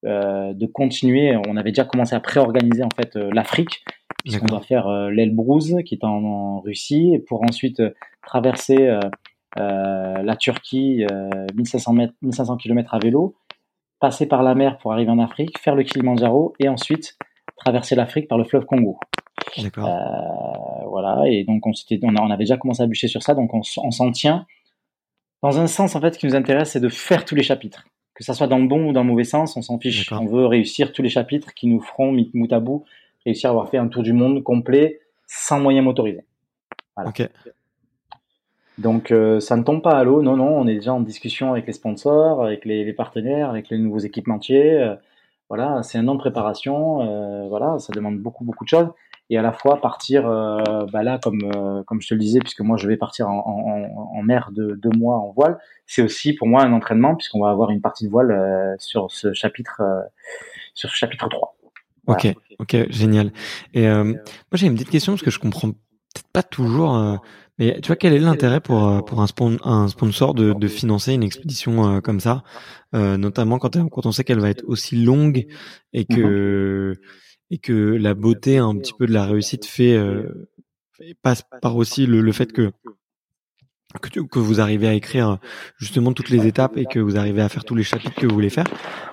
euh, 0.04 0.52
de 0.52 0.66
continuer. 0.66 1.36
On 1.48 1.56
avait 1.56 1.70
déjà 1.70 1.84
commencé 1.84 2.14
à 2.14 2.20
préorganiser 2.20 2.82
en 2.82 2.90
fait 2.94 3.16
euh, 3.16 3.30
l'Afrique, 3.32 3.84
puisqu'on 4.22 4.52
va 4.52 4.60
faire 4.60 4.86
euh, 4.86 5.10
l'Elbrouz, 5.10 5.76
qui 5.84 5.94
est 5.94 6.04
en, 6.04 6.60
Russie, 6.60 7.22
pour 7.26 7.42
ensuite 7.42 7.82
traverser 8.26 8.88
la 9.56 10.36
Turquie, 10.36 11.04
1500 11.54 11.92
mètres, 11.92 12.14
1500 12.22 12.56
km 12.56 12.94
à 12.94 12.98
vélo, 12.98 13.36
passer 14.00 14.26
par 14.26 14.42
la 14.42 14.54
mer 14.54 14.78
pour 14.78 14.92
arriver 14.92 15.10
en 15.10 15.18
Afrique, 15.18 15.58
faire 15.58 15.74
le 15.74 15.82
Kilimanjaro, 15.82 16.54
et 16.58 16.68
ensuite 16.68 17.16
traverser 17.56 17.94
l'Afrique 17.94 18.28
par 18.28 18.38
le 18.38 18.44
fleuve 18.44 18.66
Congo. 18.66 18.98
voilà, 20.88 21.22
et 21.26 21.44
donc 21.44 21.66
on, 21.66 21.70
on, 21.70 22.16
on, 22.16 22.30
avait 22.30 22.44
déjà 22.44 22.56
commencé 22.56 22.82
à 22.82 22.86
bûcher 22.86 23.08
sur 23.08 23.22
ça, 23.22 23.34
donc 23.34 23.54
on, 23.54 23.60
on 23.82 23.90
s'en 23.90 24.10
tient 24.10 24.46
dans 25.44 25.60
un 25.60 25.66
sens, 25.66 25.94
en 25.94 26.00
fait, 26.00 26.14
ce 26.14 26.18
qui 26.18 26.26
nous 26.26 26.36
intéresse, 26.36 26.70
c'est 26.70 26.80
de 26.80 26.88
faire 26.88 27.26
tous 27.26 27.34
les 27.34 27.42
chapitres. 27.42 27.84
Que 28.14 28.24
ça 28.24 28.32
soit 28.32 28.46
dans 28.46 28.56
le 28.56 28.66
bon 28.66 28.88
ou 28.88 28.92
dans 28.94 29.02
le 29.02 29.10
mauvais 29.10 29.24
sens, 29.24 29.58
on 29.58 29.60
s'en 29.60 29.78
fiche. 29.78 30.10
On 30.10 30.24
veut 30.24 30.46
réussir 30.46 30.90
tous 30.90 31.02
les 31.02 31.10
chapitres 31.10 31.52
qui 31.52 31.66
nous 31.66 31.82
feront, 31.82 32.16
mout 32.32 32.50
à 32.50 32.60
bout, 32.60 32.86
réussir 33.26 33.50
à 33.50 33.52
avoir 33.52 33.68
fait 33.68 33.76
un 33.76 33.88
tour 33.88 34.02
du 34.02 34.14
monde 34.14 34.42
complet 34.42 35.00
sans 35.26 35.60
moyens 35.60 35.84
motorisés. 35.84 36.24
Ok. 36.96 37.28
Donc 38.78 39.10
euh, 39.12 39.40
ça 39.40 39.56
ne 39.56 39.62
tombe 39.62 39.82
pas 39.82 39.96
à 39.98 40.04
l'eau, 40.04 40.22
non, 40.22 40.36
non, 40.36 40.48
on 40.48 40.66
est 40.66 40.74
déjà 40.74 40.92
en 40.92 41.00
discussion 41.00 41.52
avec 41.52 41.66
les 41.66 41.72
sponsors, 41.72 42.44
avec 42.44 42.64
les, 42.64 42.92
partenaires, 42.92 43.50
avec 43.50 43.68
les 43.68 43.78
nouveaux 43.78 43.98
équipementiers. 44.00 44.82
Euh, 44.82 44.94
voilà, 45.48 45.82
c'est 45.82 45.98
un 45.98 46.08
an 46.08 46.14
de 46.14 46.18
préparation, 46.18 47.02
euh, 47.02 47.48
voilà, 47.48 47.78
ça 47.78 47.92
demande 47.92 48.18
beaucoup, 48.18 48.44
beaucoup 48.44 48.64
de 48.64 48.68
choses. 48.68 48.88
Et 49.30 49.38
à 49.38 49.42
la 49.42 49.52
fois 49.52 49.80
partir 49.80 50.26
euh, 50.26 50.84
bah 50.92 51.02
là 51.02 51.18
comme 51.18 51.40
euh, 51.56 51.82
comme 51.84 52.02
je 52.02 52.08
te 52.08 52.14
le 52.14 52.20
disais 52.20 52.40
puisque 52.40 52.60
moi 52.60 52.76
je 52.76 52.86
vais 52.86 52.98
partir 52.98 53.26
en, 53.26 53.38
en, 53.38 54.18
en 54.18 54.22
mer 54.22 54.50
de 54.52 54.74
deux 54.74 54.90
mois 54.90 55.16
en 55.16 55.32
voile 55.32 55.58
c'est 55.86 56.02
aussi 56.02 56.34
pour 56.34 56.46
moi 56.46 56.62
un 56.62 56.74
entraînement 56.74 57.16
puisqu'on 57.16 57.40
va 57.40 57.48
avoir 57.48 57.70
une 57.70 57.80
partie 57.80 58.04
de 58.04 58.10
voile 58.10 58.76
sur 58.78 59.10
ce 59.10 59.32
chapitre 59.32 59.80
sur 60.74 60.90
ce 60.90 60.94
chapitre 60.94 61.26
3 61.30 61.56
ok 62.06 62.34
ok 62.58 62.90
génial. 62.90 63.32
Et 63.72 63.88
moi 63.88 64.14
j'ai 64.52 64.66
une 64.66 64.74
petite 64.74 64.90
question 64.90 65.12
parce 65.12 65.22
que 65.22 65.30
je 65.30 65.38
comprends 65.38 65.70
peut-être 65.70 66.28
pas 66.30 66.42
toujours 66.42 67.18
mais 67.58 67.80
tu 67.80 67.86
vois 67.88 67.96
quel 67.96 68.12
est 68.12 68.18
l'intérêt 68.18 68.60
pour 68.60 69.04
pour 69.04 69.20
un, 69.22 69.26
un 69.64 69.88
sponsor 69.88 70.34
de, 70.34 70.52
de 70.52 70.68
financer 70.68 71.12
une 71.12 71.22
expédition 71.22 72.00
comme 72.00 72.20
ça 72.20 72.42
notamment 72.92 73.58
quand, 73.58 73.76
quand 73.88 74.06
on 74.06 74.12
sait 74.12 74.24
qu'elle 74.24 74.40
va 74.40 74.50
être 74.50 74.64
aussi 74.66 74.96
longue 74.96 75.46
et 75.92 76.04
que 76.04 76.94
mm-hmm 76.94 76.98
et 77.50 77.58
que 77.58 77.72
la 77.72 78.14
beauté 78.14 78.58
un 78.58 78.76
petit 78.76 78.92
peu 78.92 79.06
de 79.06 79.12
la 79.12 79.26
réussite 79.26 79.66
fait 79.66 79.94
euh, 79.94 80.48
passe 81.22 81.42
par 81.62 81.76
aussi 81.76 82.06
le, 82.06 82.32
fait 82.32 82.52
que 82.52 82.72
que, 84.00 84.38
vous 84.38 84.60
arrivez 84.60 84.88
à 84.88 84.94
écrire 84.94 85.38
justement 85.78 86.12
toutes 86.12 86.30
les 86.30 86.46
étapes 86.46 86.76
et 86.76 86.84
que 86.84 86.98
vous 86.98 87.16
arrivez 87.16 87.42
à 87.42 87.48
faire 87.48 87.64
tous 87.64 87.76
les 87.76 87.84
chapitres 87.84 88.16
que 88.16 88.26
vous 88.26 88.34
voulez 88.34 88.50
faire. 88.50 88.66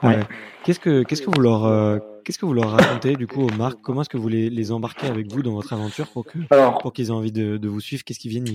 Euh, 0.03 0.23
qu'est-ce 0.63 0.79
que 0.79 1.03
qu'est-ce 1.03 1.21
que 1.21 1.29
vous 1.29 1.41
leur 1.41 1.65
euh, 1.65 1.99
qu'est-ce 2.23 2.39
que 2.39 2.45
vous 2.45 2.53
leur 2.53 2.71
racontez 2.71 3.15
du 3.15 3.27
coup 3.27 3.41
aux 3.41 3.57
marques? 3.57 3.79
Comment 3.81 4.01
est-ce 4.01 4.09
que 4.09 4.17
vous 4.17 4.29
les, 4.29 4.49
les 4.49 4.71
embarquez 4.71 5.07
avec 5.07 5.31
vous 5.31 5.41
dans 5.41 5.53
votre 5.53 5.73
aventure 5.73 6.07
pour 6.07 6.25
que 6.25 6.39
pour 6.81 6.93
qu'ils 6.93 7.07
aient 7.07 7.11
envie 7.11 7.31
de, 7.31 7.57
de, 7.57 7.67
vous 7.67 7.79
suivre? 7.79 8.03
Qu'est-ce 8.03 8.19
qui 8.19 8.29
viennent 8.29 8.45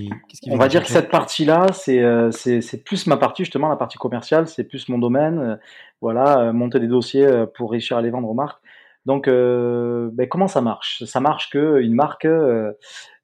On 0.51 0.57
va 0.57 0.69
dire 0.69 0.83
que 0.83 0.89
cette 0.89 1.11
partie-là, 1.11 1.67
c'est 1.73 2.03
c'est 2.33 2.61
c'est 2.61 2.85
plus 2.85 3.07
ma 3.07 3.17
partie 3.17 3.45
justement 3.45 3.69
la 3.69 3.77
partie 3.77 3.99
commerciale, 3.99 4.49
c'est 4.49 4.65
plus 4.65 4.89
mon 4.89 4.99
domaine. 4.99 5.59
voilà, 6.01 6.53
monter 6.53 6.81
des 6.81 6.89
dossiers 6.89 7.29
pour 7.55 7.71
réussir 7.71 7.97
à 7.97 8.03
les 8.03 8.11
vendre 8.11 8.29
aux 8.29 8.35
marques. 8.35 8.61
Donc, 9.07 9.29
euh, 9.29 10.11
ben, 10.13 10.29
comment 10.29 10.49
ça 10.49 10.61
marche? 10.61 11.05
Ça 11.05 11.21
marche 11.21 11.49
que 11.51 11.81
une 11.81 11.95
marque, 11.95 12.25
euh, 12.25 12.73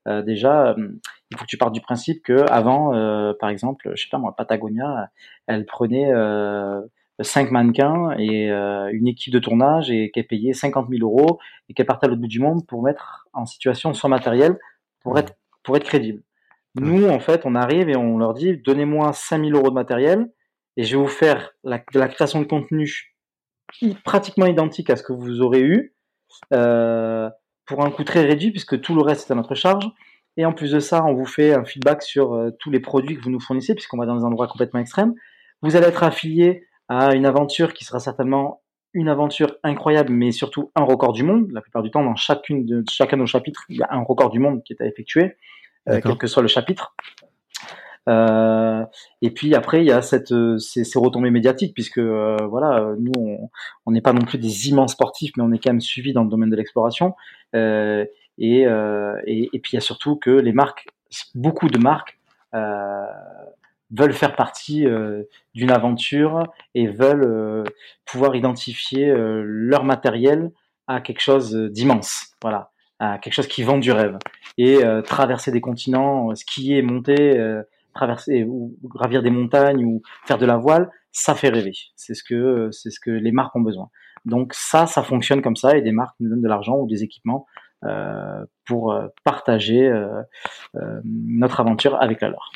euh, 0.07 0.23
déjà, 0.23 0.77
il 0.79 1.37
faut 1.37 1.45
que 1.45 1.49
tu 1.49 1.59
partes 1.59 1.75
du 1.75 1.81
principe 1.81 2.23
que 2.23 2.47
avant, 2.51 2.93
par 3.35 3.51
exemple, 3.51 3.91
je 3.95 4.03
sais 4.03 4.09
pas 4.11 4.19
moi, 4.19 4.35
Patagonia, 4.37 5.11
elle 5.49 5.67
prenait 5.67 6.13
cinq 7.23 7.51
mannequins 7.51 8.11
et 8.19 8.49
une 8.49 9.09
équipe 9.09 9.33
de 9.33 9.39
tournage 9.39 9.91
et 9.91 10.11
qu'elle 10.11 10.27
payait 10.27 10.53
50 10.53 10.89
000 10.91 11.03
euros 11.03 11.39
et 11.69 11.75
qu'elle 11.75 11.87
partait 11.87 12.07
à 12.07 12.09
l'autre 12.09 12.21
bout 12.21 12.29
du 12.29 12.41
monde 12.41 12.67
pour 12.67 12.83
mettre 12.83 13.29
en 13.33 13.47
situation 13.47 13.95
son 13.95 14.09
matériel 14.09 14.59
pour 15.01 15.19
être 15.19 15.35
pour 15.63 15.77
être 15.77 15.85
crédible. 15.85 16.23
Nous, 16.75 17.09
en 17.09 17.21
fait, 17.21 17.43
on 17.45 17.55
arrive 17.55 17.89
et 17.89 17.97
on 17.97 18.19
leur 18.19 18.35
dit 18.35 18.57
donnez-moi 18.57 19.13
5 19.13 19.45
000 19.45 19.57
euros 19.57 19.71
de 19.71 19.75
matériel 19.75 20.31
et 20.77 20.85
je 20.85 20.97
vais 20.97 21.03
vous 21.03 21.09
faire 21.09 21.51
la, 21.65 21.83
la 21.95 22.09
création 22.09 22.41
de 22.41 22.47
contenu 22.47 23.13
pratiquement 24.05 24.47
identique 24.47 24.91
à 24.91 24.97
ce 24.97 25.03
que 25.03 25.13
vous 25.13 25.41
aurez 25.41 25.61
eu, 25.61 25.95
euh, 26.53 27.29
pour 27.67 27.85
un 27.85 27.91
coût 27.91 28.05
très 28.05 28.23
réduit, 28.23 28.51
puisque 28.51 28.81
tout 28.81 28.95
le 28.95 29.03
reste 29.03 29.29
est 29.29 29.33
à 29.33 29.37
notre 29.37 29.55
charge. 29.55 29.89
Et 30.37 30.45
en 30.45 30.53
plus 30.53 30.73
de 30.73 30.81
ça, 30.81 31.05
on 31.05 31.15
vous 31.15 31.27
fait 31.27 31.55
un 31.55 31.65
feedback 31.65 32.03
sur 32.03 32.35
euh, 32.35 32.51
tous 32.59 32.71
les 32.71 32.81
produits 32.81 33.17
que 33.17 33.23
vous 33.23 33.31
nous 33.31 33.41
fournissez, 33.41 33.75
puisqu'on 33.75 33.99
va 33.99 34.07
dans 34.07 34.17
des 34.17 34.25
endroits 34.25 34.49
complètement 34.49 34.81
extrêmes. 34.81 35.15
Vous 35.63 35.77
allez 35.77 35.87
être 35.87 36.03
affilié 36.03 36.65
à 36.99 37.15
une 37.15 37.27
aventure 37.27 37.73
qui 37.73 37.85
sera 37.85 38.01
certainement 38.01 38.61
une 38.95 39.09
aventure 39.09 39.57
incroyable, 39.63 40.13
mais 40.13 40.33
surtout 40.33 40.71
un 40.77 40.85
record 40.85 41.13
du 41.13 41.23
monde. 41.23 41.51
La 41.53 41.63
plupart 41.63 41.83
du 41.83 41.91
temps, 41.91 42.05
dans 42.05 42.17
chacune 42.17 42.67
de, 42.67 42.85
chacun 42.91 43.17
de 43.17 43.23
nos 43.23 43.27
chapitres, 43.27 43.65
il 43.71 43.79
y 43.79 43.83
a 43.83 43.89
un 43.91 44.03
record 44.03 44.31
du 44.31 44.39
monde 44.39 44.63
qui 44.63 44.75
est 44.75 44.83
à 44.83 44.87
effectuer, 44.87 45.37
euh, 45.89 46.01
quel 46.03 46.17
que 46.19 46.27
soit 46.27 46.43
le 46.43 46.49
chapitre. 46.49 46.95
Euh, 48.09 48.85
et 49.23 49.31
puis 49.31 49.55
après, 49.55 49.83
il 49.83 49.87
y 49.87 49.93
a 49.93 50.03
cette, 50.03 50.33
euh, 50.33 50.59
ces, 50.59 50.85
ces 50.85 50.99
retombées 50.99 51.31
médiatiques, 51.31 51.73
puisque 51.73 51.99
euh, 51.99 52.37
voilà, 52.51 52.95
nous, 52.99 53.49
on 53.87 53.91
n'est 53.91 54.03
pas 54.03 54.13
non 54.13 54.25
plus 54.25 54.39
des 54.39 54.69
immenses 54.69 54.93
sportifs, 54.93 55.33
mais 55.39 55.45
on 55.45 55.53
est 55.53 55.59
quand 55.59 55.71
même 55.71 55.81
suivis 55.81 56.13
dans 56.13 56.25
le 56.25 56.29
domaine 56.29 56.51
de 56.51 56.57
l'exploration. 56.57 57.15
Et, 57.55 58.07
et, 58.39 58.63
et, 58.63 59.59
puis 59.61 59.73
il 59.73 59.75
y 59.75 59.79
a 59.79 59.81
surtout 59.81 60.17
que 60.17 60.31
les 60.31 60.53
marques, 60.53 60.87
beaucoup 61.35 61.69
de 61.69 61.79
marques 61.79 62.19
veulent 63.93 64.13
faire 64.13 64.35
partie 64.37 64.87
d'une 65.55 65.71
aventure 65.71 66.45
et 66.75 66.87
veulent 66.87 67.65
pouvoir 68.05 68.35
identifier 68.35 69.13
leur 69.15 69.85
matériel 69.85 70.51
à 70.87 71.01
quelque 71.01 71.21
chose 71.21 71.55
d'immense. 71.55 72.35
Voilà 72.41 72.71
à 72.99 73.19
quelque 73.19 73.35
chose 73.35 73.49
qui 73.49 73.65
vend 73.65 73.79
du 73.79 73.91
rêve. 73.91 74.17
Et 74.59 74.79
traverser 75.05 75.51
des 75.51 75.61
continents, 75.61 76.35
skier, 76.35 76.83
monter, 76.83 77.39
traverser 77.95 78.45
ou 78.45 78.77
gravir 78.85 79.23
des 79.23 79.31
montagnes 79.31 79.85
ou 79.85 80.03
faire 80.25 80.39
de 80.39 80.47
la 80.47 80.57
voile, 80.57 80.91
ça 81.11 81.35
fait 81.35 81.49
rêver. 81.49 81.73
C'est 81.97 82.15
ce 82.15 82.25
que 82.25 82.69
c'est 82.71 82.91
ce 82.91 83.01
que 83.01 83.11
les 83.11 83.33
marques 83.33 83.55
ont 83.55 83.61
besoin. 83.61 83.91
Donc 84.25 84.55
ça, 84.55 84.87
ça 84.87 85.03
fonctionne 85.03 85.43
comme 85.43 85.57
ça 85.57 85.77
et 85.77 85.83
des 85.83 85.93
marques 85.93 86.15
nous 86.21 86.31
donnent 86.31 86.43
de 86.43 86.49
l'argent 86.49 86.77
ou 86.77 86.87
des 86.87 87.03
équipements 87.03 87.47
euh, 87.85 88.45
pour 88.67 88.93
euh, 88.93 89.09
partager 89.25 89.89
euh, 89.89 90.23
euh, 90.77 91.01
notre 91.05 91.61
aventure 91.61 92.01
avec 92.01 92.21
la 92.21 92.29
leur. 92.29 92.53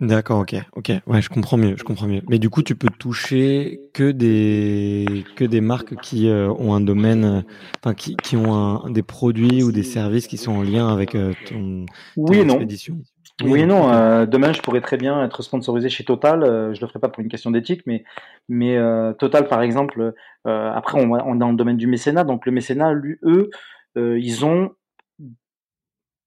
D'accord, 0.00 0.40
ok, 0.40 0.54
ok, 0.72 0.92
ouais, 1.06 1.22
je 1.22 1.28
comprends 1.28 1.56
mieux, 1.56 1.76
je 1.76 1.84
comprends 1.84 2.06
mieux. 2.06 2.22
Mais 2.28 2.38
du 2.38 2.50
coup, 2.50 2.62
tu 2.62 2.74
peux 2.74 2.88
toucher 2.98 3.80
que 3.92 4.10
des 4.10 5.24
que 5.36 5.44
des 5.44 5.60
marques 5.60 5.94
qui 6.00 6.28
euh, 6.28 6.48
ont 6.48 6.74
un 6.74 6.80
domaine, 6.80 7.44
enfin 7.78 7.94
qui, 7.94 8.16
qui 8.16 8.36
ont 8.36 8.54
un, 8.54 8.90
des 8.90 9.02
produits 9.02 9.62
ou 9.62 9.70
des 9.70 9.82
services 9.82 10.26
qui 10.26 10.38
sont 10.38 10.52
en 10.52 10.62
lien 10.62 10.88
avec 10.88 11.10
ton, 11.10 11.32
ton 11.46 11.86
oui, 12.16 12.38
expédition. 12.38 12.94
Non. 12.94 13.02
Oui 13.44 13.60
et 13.60 13.66
non. 13.66 13.92
Euh, 13.92 14.26
demain, 14.26 14.52
je 14.52 14.60
pourrais 14.60 14.80
très 14.80 14.96
bien 14.96 15.24
être 15.24 15.42
sponsorisé 15.42 15.88
chez 15.88 16.04
Total. 16.04 16.42
Euh, 16.42 16.74
je 16.74 16.80
le 16.80 16.86
ferai 16.86 16.98
pas 16.98 17.08
pour 17.08 17.22
une 17.22 17.28
question 17.28 17.50
d'éthique, 17.50 17.82
mais 17.86 18.04
mais 18.48 18.76
euh, 18.76 19.12
Total, 19.14 19.48
par 19.48 19.62
exemple. 19.62 20.14
après, 20.44 21.00
on, 21.00 21.12
on, 21.12 21.34
est 21.34 21.38
dans 21.38 21.50
le 21.50 21.56
domaine 21.56 21.76
du 21.76 21.86
mécénat. 21.86 22.24
Donc 22.24 22.46
le 22.46 22.52
mécénat, 22.52 22.92
lui, 22.92 23.18
eux, 23.22 23.50
ils 23.96 24.44
ont 24.44 24.72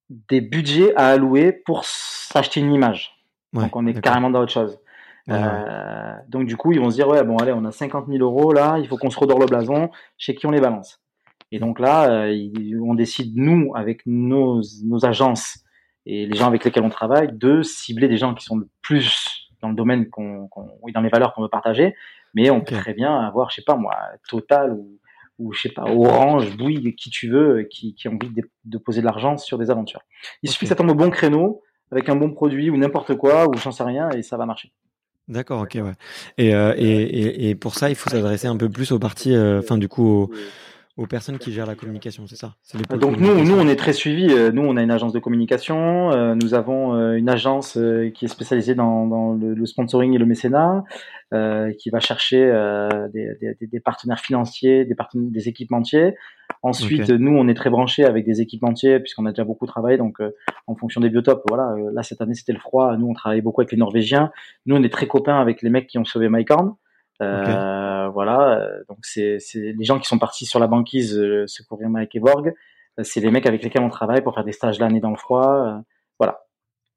des 0.10 0.42
budgets 0.42 0.96
à 0.96 1.10
allouer 1.10 1.52
pour 1.52 1.84
s'acheter 1.86 2.60
une 2.60 2.74
image. 2.74 3.15
Donc 3.62 3.76
on 3.76 3.86
est 3.88 4.00
carrément 4.00 4.30
dans 4.30 4.42
autre 4.42 4.52
chose. 4.52 4.80
donc 5.28 6.46
du 6.46 6.58
coup, 6.58 6.72
ils 6.72 6.80
vont 6.80 6.90
se 6.90 6.96
dire 6.96 7.08
ouais 7.08 7.24
bon 7.24 7.38
allez, 7.38 7.52
on 7.54 7.66
a 7.66 7.72
50 7.72 8.08
000 8.08 8.20
euros 8.20 8.54
là, 8.54 8.78
il 8.80 8.88
faut 8.88 8.98
qu'on 8.98 9.10
se 9.10 9.20
redore 9.20 9.40
le 9.40 9.46
blason. 9.46 9.90
Chez 10.18 10.36
qui 10.36 10.46
on 10.46 10.52
les 10.52 10.62
balance? 10.62 11.02
Et 11.52 11.60
donc 11.60 11.80
là, 11.80 12.28
on 12.84 12.96
décide 12.96 13.36
nous 13.36 13.72
avec 13.76 14.02
nos, 14.06 14.62
nos 14.84 15.06
agences 15.06 15.66
et 16.06 16.26
les 16.26 16.38
gens 16.38 16.48
avec 16.48 16.64
lesquels 16.64 16.84
on 16.84 16.90
travaille, 16.90 17.30
de 17.32 17.62
cibler 17.64 18.08
des 18.08 18.18
gens 18.18 18.34
qui 18.34 18.46
sont 18.46 18.58
le 18.58 18.70
plus 18.82 19.50
dans 19.62 19.70
le 19.70 19.76
domaine 19.76 20.10
qu'on, 20.10 20.50
dans 20.94 21.02
les 21.02 21.10
valeurs 21.10 21.34
qu'on 21.34 21.42
veut 21.42 21.50
partager, 21.50 21.96
mais 22.34 22.50
on 22.50 22.62
peut 22.62 22.76
très 22.76 22.94
bien 22.94 23.20
avoir, 23.20 23.50
je 23.50 23.56
sais 23.56 23.64
pas 23.64 23.76
moi, 23.76 23.96
Total 24.30 24.72
ou, 24.74 25.00
ou 25.40 25.54
je 25.54 25.62
sais 25.62 25.70
pas, 25.70 25.84
Orange, 25.84 26.56
Bouygues, 26.58 26.96
qui 26.96 27.10
tu 27.10 27.30
veux, 27.30 27.64
qui, 27.64 27.96
qui 27.96 28.08
ont 28.08 28.14
envie 28.14 28.30
de, 28.64 28.78
poser 28.78 29.02
de 29.02 29.06
l'argent 29.06 29.38
sur 29.38 29.58
des 29.58 29.72
aventures. 29.72 30.02
Il 30.44 30.50
suffit 30.50 30.66
que 30.66 30.70
ça 30.70 30.76
tombe 30.76 30.92
au 30.92 30.96
bon 30.96 31.10
créneau, 31.10 31.64
avec 31.92 32.10
un 32.10 32.16
bon 32.16 32.32
produit 32.32 32.70
ou 32.70 32.78
n'importe 32.78 33.16
quoi, 33.16 33.48
ou 33.48 33.58
j'en 33.58 33.72
sais 33.72 33.84
rien, 33.84 34.10
et 34.12 34.22
ça 34.22 34.38
va 34.38 34.46
marcher. 34.46 34.72
D'accord, 35.28 35.62
ok, 35.62 35.76
ouais. 35.76 35.94
Et, 36.38 36.50
et, 36.50 36.52
et, 36.52 37.50
et, 37.50 37.56
pour 37.56 37.76
ça, 37.76 37.90
il 37.90 37.96
faut 37.96 38.10
s'adresser 38.10 38.48
un 38.48 38.58
peu 38.58 38.70
plus 38.70 38.92
aux 38.92 39.00
parties, 39.00 39.36
enfin, 39.36 39.78
du 39.78 39.88
coup, 39.88 40.06
aux, 40.06 40.32
aux 40.98 41.08
personnes 41.08 41.38
qui 41.40 41.52
gèrent 41.52 41.66
la 41.66 41.76
communication, 41.76 42.26
c'est 42.26 42.38
ça 42.38 42.56
Donc 42.90 43.20
nous, 43.20 43.44
nous, 43.44 43.60
on 43.60 43.68
est 43.68 43.76
très 43.76 43.92
suivis. 43.92 44.32
Euh, 44.32 44.52
nous, 44.54 44.62
on 44.62 44.78
a 44.78 44.82
une 44.82 44.92
agence 44.92 45.12
de 45.12 45.20
communication. 45.20 46.12
Euh, 46.14 46.36
nous 46.36 46.54
avons 46.54 46.96
euh, 46.96 47.16
une 47.16 47.28
agence 47.28 47.78
qui 48.14 48.26
est 48.26 48.30
spécialisée 48.30 48.76
dans, 48.76 49.06
dans 49.06 49.34
le, 49.34 49.66
sponsoring 49.66 50.14
et 50.14 50.18
le 50.18 50.26
mécénat, 50.26 50.84
qui 51.78 51.90
va 51.90 52.00
chercher 52.00 52.38
des, 53.14 53.36
des, 53.42 53.68
des, 53.68 53.80
partenaires 53.82 54.22
financiers, 54.22 54.86
des, 54.86 54.96
partenaires, 54.96 55.32
des 55.32 55.50
équipementiers. 55.50 56.16
Ensuite, 56.62 57.10
nous, 57.10 57.36
on 57.36 57.50
est 57.50 57.56
très 57.56 57.70
branchés 57.70 58.06
avec 58.06 58.26
des 58.26 58.40
équipementiers 58.40 59.00
puisqu'on 59.00 59.26
a 59.26 59.32
déjà 59.32 59.44
beaucoup 59.44 59.66
travaillé. 59.66 59.98
Donc, 59.98 60.20
en 60.68 60.76
fonction 60.76 61.02
des 61.02 61.10
biotopes, 61.10 61.44
voilà. 61.50 61.76
là, 61.92 62.04
cette 62.04 62.22
année, 62.22 62.36
c'était 62.36 62.54
le 62.54 62.60
froid. 62.60 62.96
Nous, 62.96 63.08
on 63.08 63.14
travaille 63.14 63.42
beaucoup 63.42 63.60
avec 63.60 63.74
les 63.74 63.78
Norvégiens. 63.78 64.32
Nous, 64.66 64.78
on 64.78 64.84
est 64.84 64.94
très 64.94 65.08
copains 65.08 65.42
avec 65.42 65.62
les 65.62 65.70
mecs 65.70 65.88
qui 65.88 65.98
ont 65.98 66.06
sauvé 66.06 66.30
Mycorn. 66.30 66.76
Euh, 67.22 68.10
voilà, 68.10 68.60
euh, 68.60 68.84
donc 68.90 69.00
c'est 69.02 69.40
les 69.56 69.86
gens 69.86 70.00
qui 70.00 70.08
sont 70.08 70.20
partis 70.20 70.46
sur 70.46 70.60
la 70.60 70.68
banquise 70.68 71.18
euh, 71.18 71.48
secourir 71.48 71.90
Mike 71.90 72.16
et 72.16 72.20
Borg. 72.20 72.54
C'est 73.04 73.20
les 73.20 73.32
mecs 73.32 73.46
avec 73.46 73.64
lesquels 73.64 73.82
on 73.82 73.90
travaille 73.90 74.22
pour 74.22 74.34
faire 74.34 74.46
des 74.46 74.54
stages 74.54 74.80
l'année 74.80 75.02
dans 75.02 75.10
le 75.10 75.18
froid. 75.18 75.82
voilà. 76.18 76.46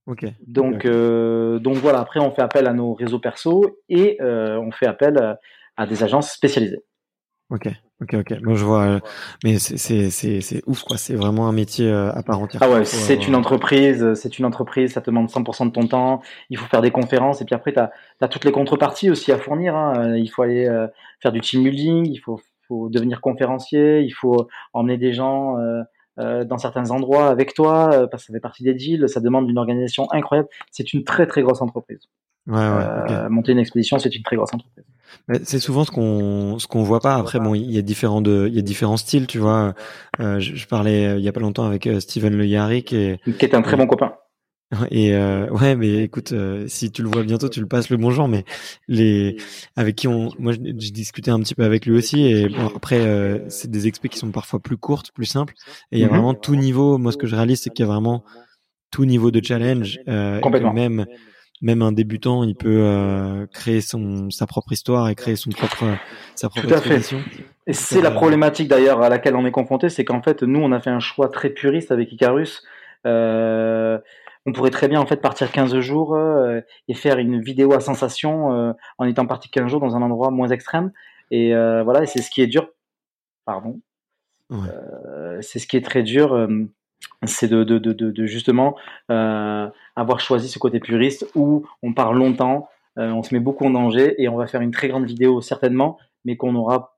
Ok. 0.06 0.26
Donc, 0.46 0.86
donc 0.86 1.76
voilà. 1.76 1.98
Après, 1.98 2.20
on 2.20 2.30
fait 2.30 2.40
appel 2.40 2.68
à 2.68 2.72
nos 2.72 2.94
réseaux 2.94 3.18
perso 3.18 3.80
et 3.88 4.16
on 4.22 4.70
fait 4.70 4.86
appel 4.86 5.36
à 5.76 5.86
des 5.86 6.04
agences 6.04 6.30
spécialisées. 6.30 6.84
Ok, 7.50 7.68
ok, 8.02 8.14
ok. 8.14 8.40
Moi, 8.42 8.54
je 8.54 8.64
vois, 8.64 8.82
euh, 8.82 9.00
mais 9.44 9.58
c'est 9.58 10.10
c'est 10.10 10.40
c'est 10.40 10.62
ouf 10.66 10.82
quoi. 10.82 10.96
C'est 10.96 11.14
vraiment 11.14 11.48
un 11.48 11.52
métier 11.52 11.90
euh, 11.90 12.12
à 12.12 12.22
part 12.22 12.40
entière. 12.40 12.62
Ah 12.62 12.70
ouais, 12.70 12.84
c'est 12.84 13.26
une 13.26 13.34
entreprise, 13.34 14.14
c'est 14.14 14.38
une 14.38 14.44
entreprise. 14.44 14.92
Ça 14.92 15.00
te 15.00 15.06
demande 15.06 15.28
100% 15.28 15.66
de 15.66 15.70
ton 15.72 15.86
temps. 15.86 16.22
Il 16.50 16.58
faut 16.58 16.66
faire 16.66 16.82
des 16.82 16.90
conférences 16.90 17.40
et 17.40 17.44
puis 17.44 17.54
après, 17.54 17.72
tu 17.72 17.80
as, 17.80 18.28
toutes 18.28 18.44
les 18.44 18.52
contreparties 18.52 19.10
aussi 19.10 19.32
à 19.32 19.38
fournir. 19.38 19.76
Hein. 19.76 20.16
Il 20.16 20.28
faut 20.28 20.42
aller 20.42 20.66
euh, 20.66 20.86
faire 21.20 21.32
du 21.32 21.40
team 21.40 21.64
building. 21.64 22.08
Il 22.08 22.18
faut 22.18 22.40
faut 22.66 22.88
devenir 22.90 23.20
conférencier. 23.20 24.00
Il 24.00 24.12
faut 24.12 24.48
emmener 24.72 24.98
des 24.98 25.12
gens. 25.12 25.56
dans 26.18 26.58
certains 26.58 26.90
endroits 26.90 27.28
avec 27.28 27.54
toi, 27.54 28.08
parce 28.10 28.24
que 28.24 28.26
ça 28.26 28.32
fait 28.32 28.40
partie 28.40 28.64
des 28.64 28.74
deals, 28.74 29.08
ça 29.08 29.20
demande 29.20 29.48
une 29.48 29.58
organisation 29.58 30.10
incroyable. 30.10 30.48
C'est 30.72 30.92
une 30.92 31.04
très 31.04 31.26
très 31.26 31.42
grosse 31.42 31.62
entreprise. 31.62 32.08
Ouais, 32.48 32.56
ouais, 32.56 33.28
Monter 33.28 33.52
une 33.52 33.58
expédition, 33.58 33.98
c'est 33.98 34.14
une 34.14 34.22
très 34.22 34.36
grosse 34.36 34.54
entreprise. 34.54 34.84
C'est 35.44 35.58
souvent 35.58 35.84
ce 35.84 35.90
qu'on 35.90 36.58
ce 36.58 36.66
qu'on 36.66 36.82
voit 36.82 37.00
pas. 37.00 37.16
Après, 37.16 37.38
bon, 37.38 37.54
il 37.54 37.70
y 37.70 37.78
a 37.78 37.82
différents 37.82 38.22
de, 38.22 38.46
il 38.48 38.54
y 38.54 38.58
a 38.58 38.62
différents 38.62 38.96
styles, 38.96 39.26
tu 39.26 39.38
vois. 39.38 39.74
Euh, 40.20 40.40
je, 40.40 40.66
parlais 40.66 41.06
euh, 41.06 41.18
il 41.18 41.24
y 41.24 41.28
a 41.28 41.32
pas 41.32 41.40
longtemps 41.40 41.66
avec 41.66 41.86
euh, 41.86 42.00
Steven 42.00 42.34
Le 42.34 42.46
Yarrick 42.46 42.92
et 42.94 43.20
qui 43.38 43.44
est 43.44 43.54
un 43.54 43.62
très 43.62 43.76
bon 43.76 43.86
copain. 43.86 44.14
Et 44.90 45.14
euh, 45.14 45.48
ouais, 45.48 45.76
mais 45.76 46.02
écoute, 46.04 46.34
si 46.66 46.90
tu 46.90 47.02
le 47.02 47.08
vois 47.08 47.22
bientôt, 47.22 47.48
tu 47.48 47.60
le 47.60 47.66
passes 47.66 47.88
le 47.90 47.96
bonjour. 47.96 48.28
Mais 48.28 48.44
les 48.86 49.36
avec 49.76 49.96
qui 49.96 50.08
on, 50.08 50.30
moi, 50.38 50.52
j'ai 50.52 50.90
discuté 50.90 51.30
un 51.30 51.40
petit 51.40 51.54
peu 51.54 51.64
avec 51.64 51.84
lui 51.84 51.96
aussi. 51.96 52.26
Et 52.26 52.48
bon, 52.48 52.66
après, 52.74 53.44
c'est 53.48 53.70
des 53.70 53.86
expés 53.86 54.08
qui 54.08 54.18
sont 54.18 54.30
parfois 54.30 54.60
plus 54.60 54.76
courtes, 54.76 55.10
plus 55.12 55.26
simples. 55.26 55.54
Et 55.90 55.98
il 55.98 56.00
y 56.00 56.04
a 56.04 56.06
mhm. 56.06 56.12
vraiment 56.12 56.34
tout 56.34 56.54
niveau. 56.54 56.98
Moi, 56.98 57.12
ce 57.12 57.16
que 57.16 57.26
je 57.26 57.34
réalise, 57.34 57.60
c'est 57.62 57.70
qu'il 57.70 57.84
y 57.84 57.88
a 57.88 57.92
vraiment 57.92 58.24
tout 58.90 59.06
niveau 59.06 59.30
de 59.30 59.42
challenge. 59.42 60.00
Complètement. 60.42 60.72
Et 60.72 60.74
même 60.74 61.06
même 61.60 61.82
un 61.82 61.92
débutant, 61.92 62.44
il 62.44 62.54
peut 62.54 62.82
euh, 62.82 63.46
créer 63.52 63.80
son 63.80 64.30
sa 64.30 64.46
propre 64.46 64.72
histoire 64.72 65.08
et 65.08 65.14
créer 65.14 65.36
son 65.36 65.50
propre 65.50 65.84
sa 66.34 66.48
propre 66.48 66.68
Tout 66.68 67.16
Et 67.66 67.72
c'est 67.72 68.00
la 68.00 68.10
problématique 68.10 68.68
d'ailleurs 68.68 69.02
à 69.02 69.08
laquelle 69.08 69.36
on 69.36 69.44
est 69.46 69.50
confronté, 69.50 69.88
c'est 69.88 70.04
qu'en 70.04 70.22
fait 70.22 70.42
nous 70.42 70.60
on 70.60 70.72
a 70.72 70.80
fait 70.80 70.90
un 70.90 71.00
choix 71.00 71.28
très 71.28 71.50
puriste 71.50 71.90
avec 71.90 72.12
Icarus. 72.12 72.62
Euh, 73.06 73.98
on 74.48 74.52
pourrait 74.52 74.70
très 74.70 74.88
bien 74.88 75.00
en 75.00 75.06
fait 75.06 75.20
partir 75.20 75.52
15 75.52 75.78
jours 75.80 76.14
euh, 76.14 76.60
et 76.88 76.94
faire 76.94 77.18
une 77.18 77.40
vidéo 77.40 77.74
à 77.74 77.80
sensation 77.80 78.52
euh, 78.52 78.72
en 78.96 79.04
étant 79.04 79.26
parti 79.26 79.50
15 79.50 79.70
jours 79.70 79.80
dans 79.80 79.94
un 79.94 80.00
endroit 80.00 80.30
moins 80.30 80.48
extrême. 80.48 80.90
Et 81.30 81.54
euh, 81.54 81.82
voilà, 81.82 82.06
c'est 82.06 82.22
ce 82.22 82.30
qui 82.30 82.40
est 82.40 82.46
dur. 82.46 82.70
Pardon. 83.44 83.80
Ouais. 84.50 84.68
c'est 85.42 85.58
ce 85.58 85.66
qui 85.66 85.76
est 85.76 85.84
très 85.84 86.02
dur 86.02 86.48
c'est 87.26 87.48
de, 87.48 87.64
de, 87.64 87.78
de, 87.78 87.92
de, 87.92 88.26
justement 88.26 88.76
euh, 89.10 89.68
avoir 89.96 90.20
choisi 90.20 90.48
ce 90.48 90.58
côté 90.58 90.80
puriste 90.80 91.26
où 91.34 91.66
on 91.82 91.92
part 91.92 92.12
longtemps, 92.12 92.68
euh, 92.98 93.10
on 93.10 93.22
se 93.22 93.34
met 93.34 93.40
beaucoup 93.40 93.64
en 93.64 93.70
danger 93.70 94.20
et 94.22 94.28
on 94.28 94.36
va 94.36 94.46
faire 94.46 94.60
une 94.60 94.70
très 94.70 94.88
grande 94.88 95.06
vidéo 95.06 95.40
certainement, 95.40 95.98
mais 96.24 96.36
qu'on 96.36 96.54
aura 96.54 96.96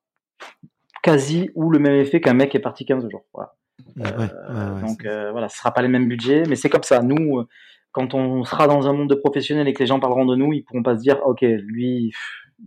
quasi 1.03 1.51
ou 1.55 1.71
le 1.71 1.79
même 1.79 1.95
effet 1.95 2.21
qu'un 2.21 2.35
mec 2.35 2.51
qui 2.51 2.57
est 2.57 2.61
parti 2.61 2.85
15 2.85 3.09
jours. 3.09 3.25
Voilà. 3.33 3.55
Euh, 3.99 4.81
donc 4.81 5.05
voilà, 5.05 5.49
ce 5.49 5.57
sera 5.57 5.73
pas 5.73 5.83
les 5.83 5.89
mêmes 5.89 6.09
budgets, 6.09 6.43
mais 6.49 6.57
c'est 6.57 6.69
comme 6.69 6.83
ça. 6.83 7.03
Nous, 7.03 7.45
quand 7.93 8.15
on 8.15 8.45
sera 8.45 8.67
dans 8.67 8.89
un 8.89 8.93
monde 8.93 9.09
de 9.09 9.15
professionnels 9.15 9.69
et 9.69 9.73
que 9.73 9.81
les 9.81 9.87
gens 9.87 10.01
parleront 10.01 10.27
de 10.27 10.37
nous, 10.37 10.53
ils 10.53 10.63
pourront 10.63 10.83
pas 10.83 10.97
se 10.97 11.03
dire, 11.03 11.21
ok, 11.25 11.41
lui, 11.41 12.13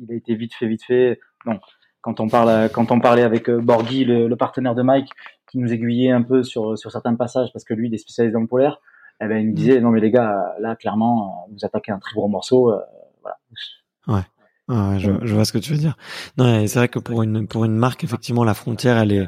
il 0.02 0.12
a 0.12 0.16
été 0.16 0.36
vite 0.36 0.54
fait, 0.56 0.68
vite 0.68 0.84
fait. 0.84 1.20
Non. 1.46 1.60
Quand 2.02 2.20
on 2.20 2.28
parle, 2.28 2.70
quand 2.72 2.92
on 2.92 3.00
parlait 3.00 3.22
avec 3.22 3.50
Borghi, 3.50 4.04
le, 4.04 4.28
le 4.28 4.36
partenaire 4.36 4.76
de 4.76 4.82
Mike, 4.82 5.10
qui 5.54 5.60
nous 5.60 5.72
aiguillait 5.72 6.10
un 6.10 6.24
peu 6.24 6.42
sur, 6.42 6.76
sur 6.80 6.92
certains 6.92 7.14
passages 7.14 7.54
parce 7.54 7.64
que 7.64 7.76
lui, 7.76 7.88
il 7.88 7.94
est 7.94 8.00
spécialisé 8.00 8.34
dans 8.34 8.40
le 8.40 8.48
polaire. 8.48 8.82
Eh 9.22 9.28
ben, 9.28 9.38
il 9.38 9.50
nous 9.50 9.54
disait, 9.54 9.80
non, 9.80 9.92
mais 9.92 10.02
les 10.02 10.10
gars, 10.10 10.56
là, 10.60 10.76
clairement, 10.76 11.48
vous 11.52 11.64
attaquez 11.64 11.92
un 11.92 12.00
très 12.00 12.16
gros 12.16 12.28
morceau. 12.28 12.72
Euh, 12.72 12.80
voilà. 13.22 13.38
Ouais. 14.68 15.00
je, 15.00 15.12
je, 15.22 15.36
vois 15.36 15.46
ce 15.46 15.54
que 15.54 15.60
tu 15.60 15.74
veux 15.74 15.78
dire. 15.78 15.96
Non, 16.40 16.66
c'est 16.66 16.80
vrai 16.80 16.88
que 16.88 16.98
pour 16.98 17.22
une 17.22 17.48
pour 17.48 17.66
une 17.66 17.76
marque, 17.76 18.04
effectivement, 18.04 18.44
la 18.44 18.56
frontière, 18.56 18.98
elle 18.98 19.12
est 19.12 19.28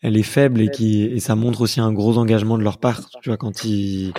elle 0.00 0.16
est 0.16 0.22
faible 0.22 0.62
et 0.62 0.70
qui 0.70 1.04
et 1.04 1.20
ça 1.20 1.36
montre 1.36 1.60
aussi 1.60 1.80
un 1.80 1.92
gros 1.92 2.16
engagement 2.16 2.56
de 2.56 2.64
leur 2.64 2.78
part. 2.78 3.02
Tu 3.20 3.28
vois, 3.28 3.36
quand 3.36 3.64
ils 3.64 4.14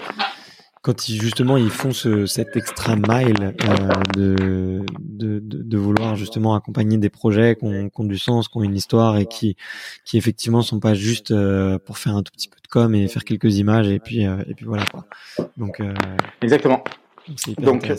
quand 0.84 1.08
ils 1.08 1.20
justement 1.20 1.56
ils 1.58 1.70
font 1.70 1.94
ce, 1.94 2.26
cet 2.26 2.56
extra 2.58 2.96
mile 2.96 3.56
euh, 3.64 3.90
de, 4.16 4.84
de, 5.00 5.40
de, 5.42 5.78
vouloir 5.78 6.16
justement 6.16 6.56
accompagner 6.56 6.98
des 6.98 7.10
projets 7.10 7.56
qui 7.56 7.64
ont, 7.64 7.90
qui 7.90 8.02
ont, 8.02 8.04
du 8.04 8.18
sens, 8.18 8.50
qui 8.50 8.58
ont 8.58 8.64
une 8.64 8.76
histoire 8.76 9.18
et 9.18 9.26
qui 9.26 9.56
qui 10.06 10.18
effectivement 10.18 10.62
sont 10.62 10.82
pas 10.82 10.94
juste 10.94 11.32
euh, 11.32 11.80
pour 11.80 11.98
faire 11.98 12.16
un 12.16 12.22
tout 12.22 12.34
petit 12.34 12.50
peu 12.50 12.58
de 12.62 12.68
com 12.68 12.94
et 12.94 13.08
faire 13.08 13.24
quelques 13.24 13.58
images 13.58 13.88
et 13.88 14.00
puis 14.00 14.28
euh, 14.28 14.44
et 14.46 14.54
puis 14.54 14.66
voilà 14.66 14.86
quoi. 14.86 15.06
Donc 15.58 15.80
euh, 15.80 15.94
exactement. 16.42 16.84
Donc 17.58 17.90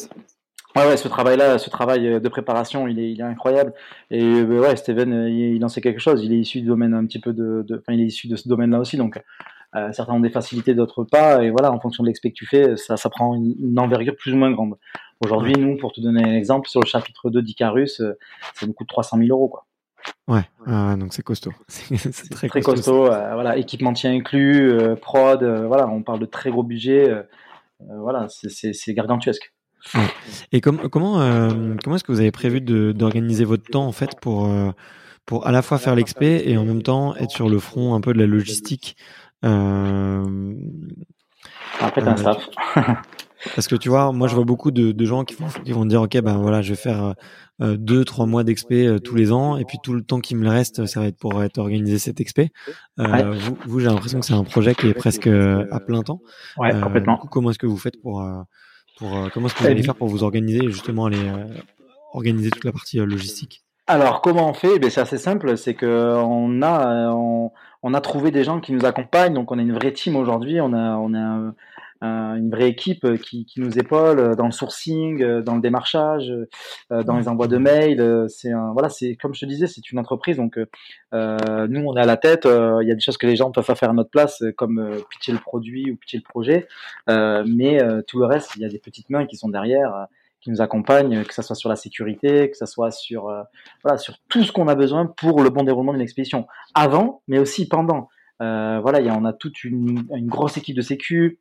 Ouais, 0.77 0.89
ouais, 0.89 0.97
ce 0.97 1.07
travail-là, 1.07 1.59
ce 1.59 1.71
travail 1.71 2.21
de 2.21 2.29
préparation, 2.29 2.89
il 2.89 2.99
est, 2.99 3.13
il 3.13 3.21
est 3.21 3.25
incroyable. 3.25 3.73
Et 4.11 4.43
ouais, 4.43 4.75
Steven, 4.75 5.29
il, 5.29 5.55
il 5.55 5.65
en 5.65 5.69
sait 5.69 5.81
quelque 5.81 6.01
chose. 6.01 6.25
Il 6.25 6.33
est 6.33 6.39
issu 6.39 6.63
du 6.63 6.67
domaine 6.67 6.95
un 6.95 7.07
petit 7.07 7.21
peu 7.21 7.33
de, 7.33 7.65
de 7.65 7.77
enfin, 7.77 7.93
il 7.93 8.01
est 8.01 8.07
issu 8.07 8.27
de 8.27 8.35
ce 8.35 8.49
domaine-là 8.49 8.81
aussi. 8.81 8.97
Donc, 8.97 9.23
euh, 9.75 9.93
certains 9.93 10.13
ont 10.15 10.21
des 10.21 10.31
facilités, 10.31 10.75
d'autres 10.75 11.05
pas. 11.05 11.43
Et 11.43 11.51
voilà, 11.51 11.73
en 11.73 11.81
fonction 11.81 12.05
de 12.05 12.09
l'expect 12.09 12.31
que 12.31 12.37
tu 12.37 12.47
fais, 12.47 12.77
ça, 12.77 12.97
ça 12.97 13.11
prend 13.11 13.35
une, 13.35 13.79
envergure 13.79 14.15
plus 14.17 14.33
ou 14.33 14.37
moins 14.37 14.53
grande. 14.53 14.77
Aujourd'hui, 15.25 15.55
nous, 15.55 15.77
pour 15.77 15.93
te 15.93 16.01
donner 16.01 16.23
un 16.23 16.35
exemple, 16.35 16.69
sur 16.69 16.81
le 16.81 16.87
chapitre 16.87 17.31
2 17.31 17.43
d'Icarus, 17.43 18.01
euh, 18.01 18.17
ça 18.55 18.67
nous 18.67 18.73
coûte 18.73 18.89
300 18.89 19.19
000 19.19 19.29
euros. 19.31 19.49
Quoi. 19.49 19.67
Ouais, 20.29 20.43
donc 20.97 21.15
c'est 21.15 21.23
costaud. 21.23 21.53
C'est 21.69 22.31
très, 22.31 22.49
très, 22.49 22.61
costaud. 22.61 23.07
euh, 23.07 23.35
voilà, 23.35 23.57
équipementier 23.57 24.11
inclus, 24.11 24.71
euh, 24.71 24.97
prod, 24.97 25.43
voilà, 25.43 25.89
on 25.89 26.03
parle 26.03 26.21
de 26.21 26.27
très 26.27 26.51
gros 26.51 26.63
budget. 26.63 27.11
voilà, 27.81 28.27
c'est 28.29 28.95
gargantuesque. 28.95 29.55
Et 30.53 30.61
comment 30.61 30.89
comment 30.89 31.97
est-ce 31.97 32.05
que 32.05 32.13
vous 32.13 32.21
avez 32.21 32.33
prévu 32.33 32.61
d'organiser 32.61 33.45
votre 33.45 33.65
temps 33.65 33.87
en 33.87 33.93
fait 33.93 34.19
pour 34.21 34.51
pour 35.27 35.47
à 35.47 35.53
la 35.53 35.63
fois 35.63 35.79
faire 35.79 35.95
l'expé 35.95 36.51
et 36.51 36.57
en 36.57 36.65
même 36.65 36.83
temps 36.83 37.15
être 37.17 37.31
sur 37.31 37.49
le 37.49 37.59
front 37.59 37.95
un 37.95 38.01
peu 38.01 38.13
de 38.13 38.19
la 38.19 38.27
logistique? 38.27 38.97
Euh, 39.45 40.55
Après, 41.81 42.03
un 42.07 42.17
staff. 42.17 42.49
Parce 43.55 43.69
que 43.69 43.77
tu 43.77 43.89
vois, 43.89 44.13
moi 44.13 44.27
je 44.29 44.35
vois 44.35 44.45
beaucoup 44.45 44.71
de, 44.71 44.93
de 44.93 45.05
gens 45.05 45.25
qui 45.25 45.35
vont, 45.35 45.49
qui 45.49 45.73
vont 45.73 45.85
dire 45.85 46.01
ok 46.03 46.19
ben 46.23 46.39
voilà 46.39 46.63
je 46.63 46.71
vais 46.71 46.81
faire 46.81 47.15
euh, 47.61 47.77
deux 47.77 48.05
trois 48.05 48.27
mois 48.27 48.43
d'expé 48.43 48.87
euh, 48.87 48.99
tous 48.99 49.15
les 49.17 49.33
ans 49.33 49.57
et 49.57 49.65
puis 49.65 49.79
tout 49.83 49.93
le 49.93 50.03
temps 50.03 50.21
qui 50.21 50.35
me 50.35 50.49
reste 50.49 50.87
ça 50.87 51.01
va 51.01 51.07
être 51.07 51.19
pour 51.19 51.43
être 51.43 51.59
organisé 51.59 51.99
cet 51.99 52.21
expé. 52.21 52.51
Euh, 53.01 53.33
Vous, 53.33 53.57
vous 53.67 53.81
j'ai 53.81 53.87
l'impression 53.87 54.19
que 54.21 54.27
c'est 54.27 54.35
un 54.35 54.45
projet 54.45 54.75
qui 54.75 54.89
est 54.89 54.95
presque 54.95 55.27
à 55.27 55.81
plein 55.81 56.03
temps. 56.03 56.21
Ouais 56.57 56.73
complètement. 56.81 57.19
Coup, 57.19 57.29
comment 57.29 57.51
est-ce 57.51 57.59
que 57.59 57.67
vous 57.67 57.77
faites 57.77 58.01
pour 58.01 58.27
pour 58.97 59.31
comment 59.33 59.47
est-ce 59.47 59.55
que 59.55 59.61
vous 59.61 59.67
allez 59.67 59.83
faire 59.83 59.97
pour 59.97 60.09
vous 60.09 60.23
organiser 60.23 60.65
et 60.65 60.71
justement 60.71 61.07
aller 61.07 61.31
organiser 62.13 62.51
toute 62.51 62.65
la 62.65 62.73
partie 62.73 62.97
logistique? 62.99 63.64
Alors, 63.87 64.23
comment 64.23 64.49
on 64.49 64.55
fait? 64.55 64.79
Ben, 64.79 64.91
C'est 64.91 65.03
assez 65.03 65.19
simple, 65.19 65.59
c'est 65.59 65.75
que 65.75 66.15
on 66.17 66.63
a, 66.63 67.11
on, 67.13 67.95
a 67.95 68.01
trouvé 68.01 68.31
des 68.31 68.43
gens 68.43 68.61
qui 68.61 68.73
nous 68.73 68.87
accompagnent, 68.87 69.35
donc 69.35 69.53
on 69.53 69.59
a 69.59 69.63
une 69.63 69.75
vraie 69.75 69.93
team 69.93 70.17
aujourd'hui, 70.17 70.59
on 70.61 70.73
a, 70.73 70.97
on 70.97 71.15
a 71.15 71.53
une 72.01 72.51
vraie 72.51 72.69
équipe 72.69 73.07
qui, 73.23 73.45
qui, 73.45 73.61
nous 73.61 73.79
épaule 73.79 74.37
dans 74.37 74.47
le 74.47 74.53
sourcing, 74.53 75.41
dans 75.43 75.55
le 75.55 75.61
démarchage, 75.61 76.33
dans 76.91 77.17
les 77.19 77.29
envois 77.29 77.47
de 77.47 77.59
mails. 77.59 78.27
C'est 78.29 78.53
voilà, 78.73 78.89
c'est 78.89 79.17
comme 79.17 79.35
je 79.35 79.41
te 79.41 79.47
disais, 79.47 79.67
c'est 79.67 79.91
une 79.91 79.99
entreprise, 79.99 80.39
donc 80.39 80.59
euh, 81.13 81.67
nous 81.69 81.81
on 81.83 81.95
est 81.97 82.01
à 82.01 82.07
la 82.07 82.17
tête. 82.17 82.47
Il 82.47 82.89
y 82.89 82.93
a 82.93 82.95
des 82.95 83.01
choses 83.01 83.19
que 83.19 83.27
les 83.27 83.37
gens 83.37 83.51
peuvent 83.53 83.67
pas 83.67 83.75
faire 83.75 83.91
à 83.91 83.95
notre 83.95 84.11
place, 84.11 84.43
comme 84.57 84.97
pitcher 85.11 85.33
le 85.33 85.39
produit 85.39 85.91
ou 85.91 85.97
pitcher 85.97 86.19
le 86.19 86.23
projet, 86.23 86.69
mais 87.07 87.81
tout 88.07 88.19
le 88.19 88.27
reste, 88.27 88.57
il 88.57 88.63
y 88.63 88.65
a 88.65 88.69
des 88.69 88.79
petites 88.79 89.11
mains 89.11 89.27
qui 89.27 89.37
sont 89.37 89.49
derrière 89.49 90.09
qui 90.45 90.51
nous 90.51 90.61
accompagnent, 90.61 91.25
que 91.25 91.33
ce 91.33 91.41
soit 91.41 91.57
sur 91.57 91.71
la 91.71 91.77
sécurité, 91.77 92.51
que 92.51 92.57
ce 92.57 92.67
soit 92.67 92.91
sur, 92.91 93.29
euh, 93.29 93.43
voilà, 93.83 93.97
sur 93.97 94.15
tout 94.29 94.45
ce 94.45 94.53
qu'on 94.53 94.69
a 94.69 94.75
besoin 94.75 95.07
pour 95.07 95.43
le 95.43 95.49
bon 95.49 95.65
déroulement 95.65 95.93
d'une 95.93 96.03
expédition. 96.03 96.47
Avant, 96.75 97.23
mais 97.27 97.39
aussi 97.39 97.67
pendant. 97.67 98.09
Euh, 98.43 98.79
voilà, 98.81 99.01
y 99.01 99.09
a, 99.09 99.15
a 99.15 99.33
toute 99.33 99.65
une, 99.65 100.05
grosse 100.27 100.59
équipe 100.59 100.77
de 100.77 100.83
sécu, 100.83 101.41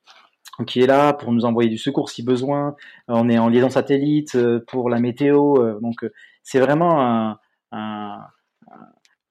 qui 0.67 0.81
est 0.81 0.87
là 0.87 1.11
pour 1.11 1.33
nous 1.33 1.43
envoyer 1.43 1.69
du 1.69 1.77
secours 1.77 2.09
si 2.09 2.23
besoin. 2.23 2.75
On 3.09 3.29
est 3.29 3.37
en 3.37 3.49
liaison 3.49 3.69
satellite 3.69 4.37
pour 4.67 4.89
la 4.89 4.99
météo. 4.99 5.79
Donc 5.81 6.05
c'est 6.43 6.59
vraiment 6.59 7.01
un, 7.01 8.19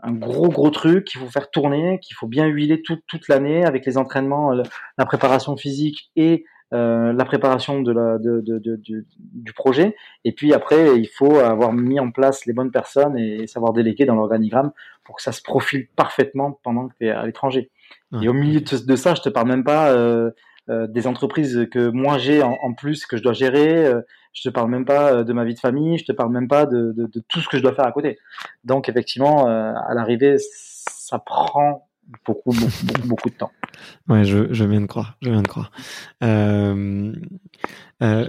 un, 0.00 0.12
gros 0.12 0.48
gros 0.48 0.70
truc 0.70 1.06
qu'il 1.06 1.20
faut 1.20 1.30
faire 1.30 1.50
tourner, 1.50 2.00
qu'il 2.00 2.16
faut 2.16 2.26
bien 2.26 2.46
huiler 2.46 2.82
toute 2.82 3.04
toute 3.06 3.28
l'année 3.28 3.64
avec 3.64 3.86
les 3.86 3.96
entraînements, 3.96 4.52
la 4.98 5.06
préparation 5.06 5.56
physique 5.56 6.10
et 6.16 6.44
euh, 6.72 7.12
la 7.12 7.24
préparation 7.24 7.82
de 7.82 7.92
la, 7.92 8.18
de, 8.18 8.40
de, 8.40 8.58
de, 8.58 8.80
du 9.18 9.52
projet. 9.52 9.94
Et 10.24 10.32
puis 10.32 10.54
après, 10.54 10.98
il 10.98 11.06
faut 11.06 11.38
avoir 11.38 11.72
mis 11.72 12.00
en 12.00 12.10
place 12.10 12.46
les 12.46 12.52
bonnes 12.52 12.70
personnes 12.70 13.18
et 13.18 13.46
savoir 13.46 13.72
déléguer 13.72 14.06
dans 14.06 14.14
l'organigramme 14.14 14.72
pour 15.04 15.16
que 15.16 15.22
ça 15.22 15.32
se 15.32 15.42
profile 15.42 15.88
parfaitement 15.96 16.58
pendant 16.62 16.88
que 16.88 16.94
tu 16.98 17.06
es 17.06 17.10
à 17.10 17.26
l'étranger. 17.26 17.70
Et 18.20 18.28
au 18.28 18.34
milieu 18.34 18.60
de, 18.60 18.96
ça, 18.96 19.14
je 19.14 19.22
te 19.22 19.28
parle 19.28 19.48
même 19.48 19.64
pas 19.64 19.90
euh, 19.92 20.30
euh, 20.68 20.86
des 20.86 21.06
entreprises 21.06 21.66
que 21.70 21.88
moi 21.88 22.18
j'ai 22.18 22.42
en, 22.42 22.56
en, 22.62 22.74
plus 22.74 23.06
que 23.06 23.16
je 23.16 23.22
dois 23.22 23.32
gérer. 23.32 23.86
Euh, 23.86 24.02
je 24.34 24.42
te 24.42 24.48
parle 24.48 24.70
même 24.70 24.84
pas 24.84 25.24
de 25.24 25.32
ma 25.32 25.44
vie 25.44 25.54
de 25.54 25.58
famille. 25.58 25.98
Je 25.98 26.04
te 26.04 26.12
parle 26.12 26.32
même 26.32 26.48
pas 26.48 26.66
de, 26.66 26.92
de, 26.92 27.06
de 27.06 27.22
tout 27.28 27.40
ce 27.40 27.48
que 27.48 27.56
je 27.56 27.62
dois 27.62 27.74
faire 27.74 27.86
à 27.86 27.92
côté. 27.92 28.18
Donc 28.64 28.88
effectivement, 28.88 29.46
à 29.46 29.94
l'arrivée, 29.94 30.36
ça 30.38 31.18
prend 31.18 31.88
beaucoup, 32.26 32.52
beaucoup, 32.52 33.06
beaucoup 33.08 33.30
de 33.30 33.34
temps. 33.34 33.52
Ouais, 34.08 34.24
je, 34.24 34.52
je 34.52 34.64
viens 34.64 34.80
de 34.80 34.86
croire, 34.86 35.16
je 35.22 35.30
viens 35.30 35.42
de 35.42 35.48
croire. 35.48 35.70
Euh, 36.22 37.12
euh, 38.02 38.28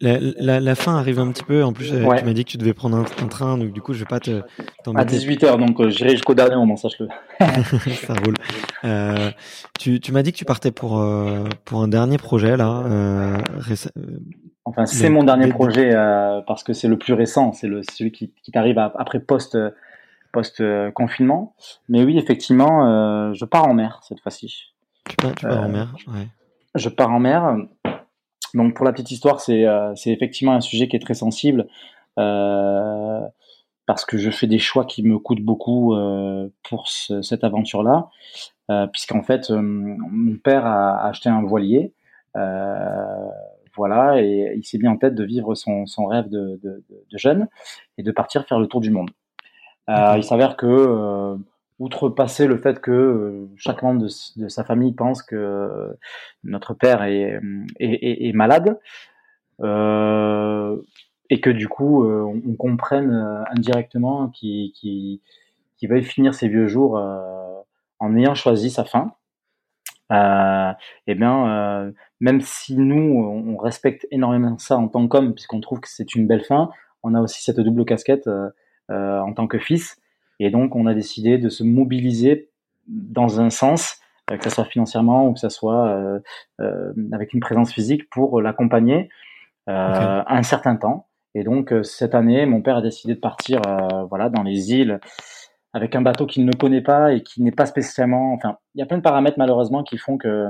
la, 0.00 0.18
la, 0.20 0.60
la, 0.60 0.74
fin 0.74 0.96
arrive 0.96 1.18
un 1.18 1.30
petit 1.32 1.42
peu. 1.42 1.64
En 1.64 1.72
plus, 1.72 1.90
tu 1.90 1.96
m'as 1.96 2.32
dit 2.32 2.44
que 2.44 2.50
tu 2.50 2.58
devais 2.58 2.74
prendre 2.74 2.98
un, 2.98 3.26
train, 3.28 3.56
donc 3.56 3.72
du 3.72 3.80
coup, 3.80 3.94
je 3.94 4.00
vais 4.00 4.04
pas 4.04 4.20
te. 4.20 4.42
À 4.94 5.04
18 5.04 5.44
h 5.44 5.58
donc 5.58 5.80
euh, 5.80 5.88
j'irai 5.88 6.10
jusqu'au 6.10 6.34
dernier 6.34 6.56
moment, 6.56 6.76
sache-le. 6.76 7.08
Ça 7.94 8.14
roule. 8.14 8.34
Euh, 8.84 9.30
tu, 9.78 10.00
tu 10.00 10.12
m'as 10.12 10.22
dit 10.22 10.32
que 10.32 10.38
tu 10.38 10.44
partais 10.44 10.70
pour 10.70 11.00
euh, 11.00 11.44
pour 11.64 11.82
un 11.82 11.88
dernier 11.88 12.18
projet 12.18 12.56
là. 12.56 12.82
Euh, 12.86 13.38
enfin, 14.64 14.84
c'est 14.84 15.08
mon 15.08 15.24
dernier 15.24 15.48
projet 15.48 15.92
parce 16.46 16.62
que 16.62 16.74
c'est 16.74 16.88
le 16.88 16.98
plus 16.98 17.14
récent, 17.14 17.52
c'est 17.52 17.68
celui 17.90 18.12
qui, 18.12 18.32
qui 18.42 18.52
t'arrive 18.52 18.78
après 18.78 19.20
post 19.20 19.56
post-confinement. 20.36 21.54
Mais 21.88 22.04
oui, 22.04 22.18
effectivement, 22.18 22.86
euh, 22.86 23.32
je 23.32 23.44
pars 23.46 23.66
en 23.66 23.74
mer 23.74 24.00
cette 24.06 24.20
fois-ci. 24.20 24.74
Tu 25.08 25.16
pars, 25.16 25.34
en 25.44 25.68
mer 25.68 25.94
euh, 26.08 26.24
Je 26.74 26.88
pars 26.88 27.10
en 27.10 27.20
mer. 27.20 27.56
Donc 28.54 28.74
pour 28.74 28.84
la 28.84 28.92
petite 28.92 29.10
histoire, 29.10 29.40
c'est 29.40 29.66
euh, 29.66 29.94
effectivement 30.06 30.52
un 30.52 30.60
sujet 30.60 30.88
qui 30.88 30.96
est 30.96 31.00
très 31.00 31.14
sensible 31.14 31.66
parce 33.86 34.04
que 34.04 34.18
je 34.18 34.30
fais 34.30 34.46
des 34.46 34.58
choix 34.58 34.84
qui 34.84 35.02
me 35.02 35.18
coûtent 35.18 35.44
beaucoup 35.44 35.94
pour 36.64 36.88
cette 36.88 37.44
aventure-là, 37.44 38.08
puisqu'en 38.92 39.22
fait, 39.22 39.50
mon 39.50 40.36
père 40.38 40.64
a, 40.64 41.06
acheté 41.06 41.28
un 41.28 41.42
voilier. 41.42 41.92
voilà, 43.76 44.20
et 44.22 44.54
il 44.56 44.64
s'est 44.64 44.78
mis 44.78 44.88
en 44.88 44.96
tête 44.96 45.14
de 45.14 45.24
vivre 45.24 45.54
son, 45.54 45.84
rêve 46.06 46.30
de, 46.30 46.58
de, 46.62 46.82
jeune 47.18 47.48
et 47.98 48.02
de 48.02 48.10
partir 48.10 48.46
faire 48.46 48.58
le 48.58 48.66
tour 48.66 48.80
du 48.80 48.90
monde. 48.90 49.10
Euh, 49.88 50.14
il 50.16 50.24
s'avère 50.24 50.56
que, 50.56 50.66
euh, 50.66 51.36
outrepasser 51.78 52.46
le 52.46 52.56
fait 52.56 52.80
que 52.80 52.90
euh, 52.90 53.48
chaque 53.56 53.82
membre 53.82 54.02
de, 54.36 54.48
sa 54.48 54.64
famille 54.64 54.94
pense 54.94 55.22
que 55.22 55.96
notre 56.44 56.74
père 56.74 57.02
est, 57.02 57.38
est, 57.78 58.32
malade, 58.34 58.78
et 61.28 61.40
que 61.40 61.50
du 61.50 61.68
coup, 61.68 62.04
on, 62.04 62.54
comprenne 62.54 63.44
indirectement 63.50 64.28
qu'il 64.28 64.72
qui 64.72 65.20
finir 66.02 66.34
ses 66.34 66.48
vieux 66.48 66.66
jours 66.66 67.00
en 67.98 68.16
ayant 68.16 68.34
choisi 68.34 68.70
sa 68.70 68.84
fin. 68.84 69.12
Euh, 70.12 70.72
eh 71.06 71.14
bien, 71.14 71.48
euh, 71.48 71.92
même 72.20 72.40
si 72.40 72.76
nous, 72.76 72.94
on 72.94 73.56
respecte 73.56 74.06
énormément 74.10 74.56
ça 74.58 74.76
en 74.76 74.88
tant 74.88 75.06
qu'homme, 75.08 75.34
puisqu'on 75.34 75.60
trouve 75.60 75.80
que 75.80 75.88
c'est 75.88 76.14
une 76.14 76.26
belle 76.26 76.44
fin, 76.44 76.70
on 77.02 77.14
a 77.14 77.20
aussi 77.20 77.42
cette 77.42 77.60
double 77.60 77.84
casquette 77.84 78.26
euh, 78.26 78.50
euh, 78.90 79.20
en 79.20 79.32
tant 79.32 79.46
que 79.46 79.58
fils. 79.58 80.00
Et 80.38 80.50
donc, 80.50 80.76
on 80.76 80.86
a 80.86 80.94
décidé 80.94 81.38
de 81.38 81.48
se 81.48 81.64
mobiliser 81.64 82.50
dans 82.86 83.40
un 83.40 83.50
sens, 83.50 83.98
euh, 84.30 84.36
que 84.36 84.44
ce 84.44 84.50
soit 84.50 84.64
financièrement 84.64 85.28
ou 85.28 85.32
que 85.32 85.40
ce 85.40 85.48
soit 85.48 85.88
euh, 86.60 86.92
avec 87.12 87.32
une 87.32 87.40
présence 87.40 87.72
physique 87.72 88.08
pour 88.10 88.40
l'accompagner 88.40 89.08
un 89.68 90.42
certain 90.44 90.76
temps. 90.76 91.08
Et 91.34 91.42
donc, 91.42 91.74
cette 91.82 92.14
année, 92.14 92.46
mon 92.46 92.62
père 92.62 92.76
a 92.76 92.82
décidé 92.82 93.14
de 93.16 93.20
partir 93.20 93.60
voilà, 94.08 94.28
dans 94.28 94.44
les 94.44 94.72
îles 94.72 95.00
avec 95.72 95.94
un 95.96 96.02
bateau 96.02 96.24
qu'il 96.24 96.46
ne 96.46 96.52
connaît 96.52 96.80
pas 96.80 97.12
et 97.12 97.22
qui 97.22 97.42
n'est 97.42 97.50
pas 97.50 97.66
spécialement. 97.66 98.32
Enfin, 98.32 98.58
il 98.74 98.78
y 98.78 98.82
a 98.82 98.86
plein 98.86 98.96
de 98.96 99.02
paramètres 99.02 99.38
malheureusement 99.38 99.82
qui 99.82 99.98
font 99.98 100.18
que 100.18 100.48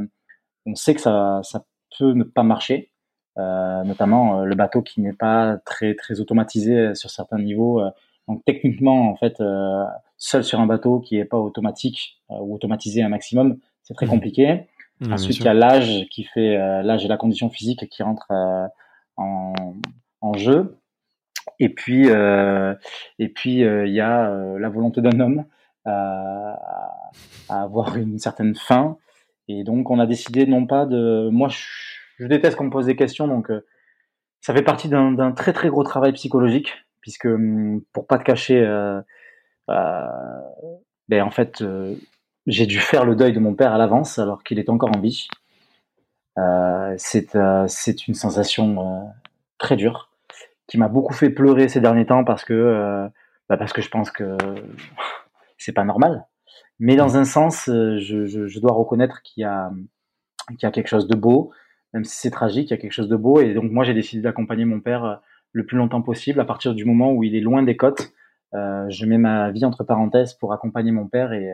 on 0.67 0.75
sait 0.75 0.95
que 0.95 1.01
ça, 1.01 1.41
ça 1.43 1.65
peut 1.99 2.13
ne 2.13 2.25
pas 2.25 2.43
marcher, 2.43 2.91
euh, 3.39 3.83
notamment 3.85 4.45
le 4.45 4.55
bateau 4.55 4.83
qui 4.83 5.01
n'est 5.01 5.15
pas 5.15 5.57
très 5.65 5.95
très 5.95 6.21
automatisé 6.21 6.95
sur 6.95 7.11
certains 7.11 7.39
niveaux. 7.39 7.81
Donc 8.29 8.45
techniquement, 8.45 9.11
en 9.11 9.17
fait, 9.17 9.41
euh, 9.41 9.85
seul 10.17 10.45
sur 10.45 10.61
un 10.61 10.67
bateau 10.67 11.01
qui 11.01 11.17
est 11.17 11.25
pas 11.25 11.39
automatique 11.39 12.21
euh, 12.31 12.35
ou 12.41 12.55
automatisé 12.55 13.03
un 13.03 13.09
maximum, 13.09 13.59
c'est 13.83 13.95
très 13.95 14.07
mmh. 14.07 14.11
compliqué. 14.11 14.67
Ensuite, 15.11 15.39
il 15.39 15.45
y 15.45 15.49
a 15.49 15.55
l'âge 15.55 16.07
qui 16.11 16.25
fait 16.25 16.57
euh, 16.57 16.83
l'âge 16.83 17.05
et 17.05 17.09
la 17.09 17.19
condition 17.19 17.51
physique 17.51 17.87
qui 17.91 18.03
rentrent 18.03 18.33
en, 19.17 19.53
en, 20.23 20.33
jeu. 20.33 20.79
Et 21.59 21.69
puis, 21.69 22.09
et 22.09 23.29
puis 23.29 23.61
il 23.61 23.93
y 23.93 24.01
a 24.01 24.31
la 24.59 24.69
volonté 24.71 25.03
d'un 25.03 25.21
homme 25.21 25.45
à, 25.85 26.59
à, 27.51 27.63
avoir 27.63 27.97
une 27.99 28.19
certaine 28.19 28.55
fin. 28.55 28.97
Et 29.49 29.65
donc, 29.65 29.91
on 29.91 29.99
a 29.99 30.07
décidé 30.07 30.47
non 30.47 30.67
pas 30.67 30.87
de. 30.87 31.29
Moi, 31.31 31.49
je, 31.49 31.59
je 32.19 32.27
déteste 32.27 32.57
qu'on 32.57 32.65
me 32.65 32.71
pose 32.71 32.87
des 32.87 32.97
questions, 32.97 33.29
donc 33.29 33.53
ça 34.41 34.55
fait 34.55 34.63
partie 34.63 34.89
d'un 34.89 35.33
très 35.33 35.53
très 35.53 35.69
gros 35.69 35.85
travail 35.85 36.13
psychologique 36.13 36.73
puisque 37.07 37.27
hum, 37.27 37.83
pour 37.93 38.09
pas 38.09 38.19
te 38.19 38.25
cacher, 38.25 38.61
euh, 38.61 39.01
euh, 39.71 40.09
ben 41.09 41.23
en 41.23 41.31
fait, 41.31 41.63
euh, 41.63 41.95
j'ai 42.49 42.67
dû 42.67 42.79
faire 42.81 43.05
le 43.05 43.15
deuil 43.15 43.33
de 43.33 43.39
mon 43.39 43.55
père 43.55 43.73
à 43.73 43.79
l'avance 43.79 44.19
alors 44.19 44.43
qu'il 44.43 44.59
est 44.59 44.69
encore 44.69 44.91
en 44.91 45.01
vie. 45.01 45.29
c'est 46.97 47.39
c'est 47.69 48.09
une 48.09 48.15
sensation 48.15 49.13
très 49.59 49.77
dure 49.77 50.11
qui 50.67 50.79
m'a 50.79 50.89
beaucoup 50.89 51.15
fait 51.15 51.31
pleurer 51.31 51.69
ces 51.69 51.81
derniers 51.81 52.07
temps 52.07 52.25
parce 52.25 52.45
que 52.45 53.09
bah 53.49 53.57
parce 53.57 53.73
que 53.73 53.83
je 53.83 53.89
pense 53.89 54.11
que 54.11 54.37
c'est 55.59 55.73
pas 55.73 55.85
normal. 55.85 56.27
Mais 56.81 56.97
dans 56.97 57.17
un 57.17 57.25
sens, 57.25 57.67
je, 57.67 58.27
je, 58.27 58.49
je 58.49 58.61
dois 58.61 58.73
reconnaître 58.73 59.23
qu'il 59.23 59.43
y 59.43 59.45
a 59.45 59.71
qu'il 60.49 60.65
y 60.65 60.67
a 60.67 60.73
quelque 60.73 60.89
chose 60.89 61.07
de 61.07 61.15
beau, 61.15 61.53
même 61.93 62.05
si 62.05 62.17
c'est 62.17 62.33
tragique, 62.33 62.71
il 62.71 62.71
y 62.71 62.75
a 62.75 62.79
quelque 62.79 62.99
chose 62.99 63.09
de 63.09 63.17
beau. 63.17 63.41
Et 63.41 63.55
donc 63.55 63.71
moi, 63.71 63.85
j'ai 63.85 63.95
décidé 63.95 64.23
d'accompagner 64.23 64.65
mon 64.65 64.81
père 64.81 65.21
le 65.57 65.65
plus 65.65 65.79
longtemps 65.79 66.03
possible. 66.03 66.39
À 66.39 66.45
partir 66.45 66.75
du 66.75 66.85
moment 66.85 67.13
où 67.13 67.25
il 67.25 67.35
est 67.35 67.41
loin 67.41 67.63
des 67.63 67.79
côtes, 67.79 68.13
euh, 68.55 68.85
je 68.91 69.07
mets 69.07 69.17
ma 69.17 69.51
vie 69.51 69.65
entre 69.65 69.85
parenthèses 69.85 70.35
pour 70.35 70.53
accompagner 70.53 70.93
mon 70.93 71.09
père 71.09 71.33
et, 71.33 71.51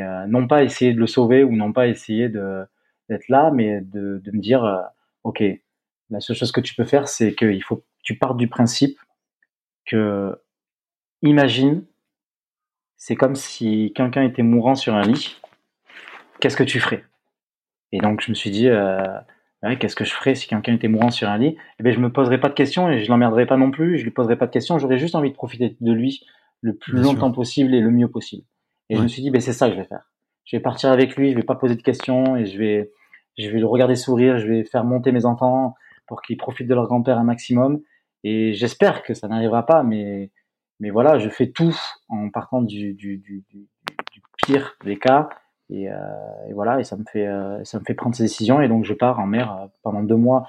euh, 0.00 0.26
non 0.26 0.46
pas 0.46 0.62
essayer 0.62 0.92
de 0.94 1.00
le 1.00 1.08
sauver 1.08 1.42
ou 1.42 1.54
non 1.56 1.72
pas 1.72 1.88
essayer 1.88 2.28
d'être 2.28 3.28
là, 3.28 3.50
mais 3.52 3.80
de, 3.80 4.20
de 4.24 4.30
me 4.30 4.40
dire, 4.40 4.64
euh, 4.64 4.80
ok, 5.24 5.42
la 6.10 6.20
seule 6.20 6.36
chose 6.36 6.52
que 6.52 6.60
tu 6.60 6.74
peux 6.76 6.84
faire, 6.84 7.08
c'est 7.08 7.34
qu'il 7.34 7.62
faut 7.64 7.76
que 7.76 7.84
tu 8.04 8.16
partes 8.16 8.36
du 8.36 8.48
principe 8.48 8.98
que, 9.86 10.40
imagine, 11.22 11.84
c'est 12.96 13.16
comme 13.16 13.34
si 13.34 13.92
quelqu'un 13.94 14.22
était 14.22 14.42
mourant 14.42 14.76
sur 14.76 14.94
un 14.94 15.02
lit. 15.02 15.40
Qu'est-ce 16.38 16.56
que 16.56 16.64
tu 16.64 16.78
ferais? 16.78 17.04
Et 17.90 17.98
donc 17.98 18.20
je 18.20 18.30
me 18.30 18.34
suis 18.34 18.50
dit, 18.50 18.68
euh, 19.66 19.76
qu'est-ce 19.76 19.96
que 19.96 20.04
je 20.04 20.12
ferais 20.12 20.34
si 20.34 20.46
quelqu'un 20.46 20.74
était 20.74 20.88
mourant 20.88 21.10
sur 21.10 21.28
un 21.28 21.38
lit? 21.38 21.56
Eh 21.78 21.82
bien, 21.82 21.92
je 21.92 22.00
me 22.00 22.12
poserais 22.12 22.40
pas 22.40 22.48
de 22.48 22.54
questions 22.54 22.88
et 22.90 23.04
je 23.04 23.10
l'emmerderais 23.10 23.46
pas 23.46 23.56
non 23.56 23.70
plus. 23.70 23.98
Je 23.98 24.04
lui 24.04 24.10
poserais 24.10 24.36
pas 24.36 24.46
de 24.46 24.50
questions. 24.50 24.78
J'aurais 24.78 24.98
juste 24.98 25.14
envie 25.14 25.30
de 25.30 25.34
profiter 25.34 25.76
de 25.80 25.92
lui 25.92 26.24
le 26.62 26.74
plus 26.74 26.98
longtemps 26.98 27.32
possible 27.32 27.74
et 27.74 27.80
le 27.80 27.90
mieux 27.90 28.08
possible. 28.08 28.44
Et 28.88 28.96
je 28.96 29.02
me 29.02 29.08
suis 29.08 29.22
dit, 29.22 29.30
ben 29.30 29.40
c'est 29.40 29.52
ça 29.52 29.68
que 29.68 29.74
je 29.74 29.80
vais 29.80 29.86
faire. 29.86 30.10
Je 30.44 30.56
vais 30.56 30.60
partir 30.60 30.90
avec 30.90 31.16
lui. 31.16 31.32
Je 31.32 31.36
vais 31.36 31.42
pas 31.42 31.56
poser 31.56 31.74
de 31.74 31.82
questions 31.82 32.36
et 32.36 32.46
je 32.46 32.58
vais, 32.58 32.92
je 33.38 33.48
vais 33.48 33.58
le 33.58 33.66
regarder 33.66 33.96
sourire. 33.96 34.38
Je 34.38 34.46
vais 34.46 34.64
faire 34.64 34.84
monter 34.84 35.12
mes 35.12 35.26
enfants 35.26 35.74
pour 36.06 36.22
qu'ils 36.22 36.36
profitent 36.36 36.68
de 36.68 36.74
leur 36.74 36.86
grand-père 36.86 37.18
un 37.18 37.24
maximum. 37.24 37.80
Et 38.24 38.54
j'espère 38.54 39.02
que 39.02 39.14
ça 39.14 39.28
n'arrivera 39.28 39.66
pas, 39.66 39.82
mais, 39.82 40.30
mais 40.80 40.90
voilà, 40.90 41.18
je 41.18 41.28
fais 41.28 41.50
tout 41.50 41.76
en 42.08 42.30
partant 42.30 42.62
du, 42.62 42.94
du, 42.94 43.18
du, 43.18 43.44
du 43.50 44.22
pire 44.44 44.76
des 44.84 44.98
cas 44.98 45.28
et, 45.70 45.90
euh, 45.90 45.96
et, 46.48 46.52
voilà, 46.52 46.80
et 46.80 46.84
ça 46.84 46.96
me 46.96 47.04
fait 47.04 47.26
euh, 47.26 47.62
ça 47.64 47.78
me 47.78 47.84
fait 47.84 47.94
prendre 47.94 48.14
ces 48.14 48.22
décisions. 48.22 48.60
Et 48.60 48.68
donc 48.68 48.84
je 48.84 48.92
pars 48.94 49.18
en 49.18 49.26
mer 49.26 49.52
euh, 49.52 49.66
pendant 49.82 50.02
deux 50.02 50.16
mois 50.16 50.46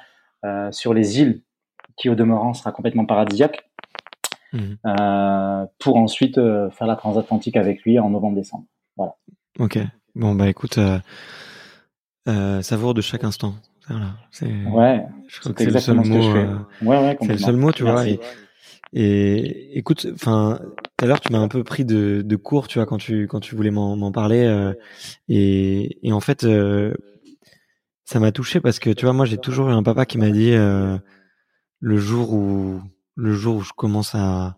sur 0.72 0.93
les 0.93 1.20
îles, 1.20 1.41
qui 1.97 2.09
au 2.09 2.15
demeurant 2.15 2.53
sera 2.53 2.72
complètement 2.72 3.05
paradisiaque, 3.05 3.70
mmh. 4.53 4.76
pour 5.78 5.97
ensuite 5.97 6.36
faire 6.36 6.88
la 6.88 6.95
transatlantique 6.95 7.57
avec 7.57 7.82
lui 7.82 7.99
en 7.99 8.09
novembre-décembre. 8.09 8.63
Voilà. 8.95 9.15
Ok. 9.59 9.78
Bon 10.15 10.36
bah 10.36 10.47
écoute, 10.47 10.80
euh, 12.28 12.61
savoure 12.61 12.93
de 12.93 13.01
chaque 13.01 13.24
instant. 13.24 13.55
Voilà. 13.89 14.11
Ouais. 14.72 15.05
Je 15.28 15.39
crois 15.39 15.53
que 15.53 15.63
c'est 15.63 15.70
le 15.70 15.80
seul 15.80 15.95
mot. 15.97 16.03
ouais, 16.03 16.97
ouais, 16.97 17.18
c'est 17.22 17.28
le 17.28 17.38
seul 17.38 17.55
mot, 17.57 17.72
tu 17.72 17.84
vois. 17.84 18.07
Et, 18.07 18.20
et 18.94 19.78
écoute, 19.78 20.08
enfin, 20.14 20.60
tout 20.98 21.06
à 21.06 21.08
l'heure, 21.08 21.20
tu 21.20 21.32
m'as 21.32 21.40
un 21.40 21.48
peu 21.48 21.64
pris 21.64 21.86
de, 21.86 22.22
de 22.24 22.36
court, 22.36 22.68
tu 22.68 22.80
vois, 22.80 22.86
quand 22.86 22.98
tu 22.98 23.28
quand 23.28 23.40
tu 23.40 23.56
voulais 23.56 23.72
m'en 23.72 24.12
parler. 24.12 24.46
Euh, 24.46 24.74
et, 25.28 25.98
et, 26.08 26.14
en 26.14 26.20
fait, 26.20 26.44
euh, 26.44 26.94
ça 28.06 28.20
m'a 28.20 28.32
touché 28.32 28.62
parce 28.62 28.80
que 28.80 28.90
tu 28.90 29.06
vois, 29.06 29.14
moi, 29.14 29.26
j'ai 29.26 29.38
toujours 29.38 29.70
eu 29.70 29.74
un 29.74 29.84
papa 29.84 30.06
qui 30.06 30.18
m'a 30.18 30.30
dit 30.30 30.54
euh, 30.54 30.98
le 31.80 31.98
jour 31.98 32.34
où 32.34 32.82
le 33.16 33.34
jour 33.34 33.58
où 33.58 33.62
je 33.62 33.74
commence 33.74 34.16
à 34.16 34.58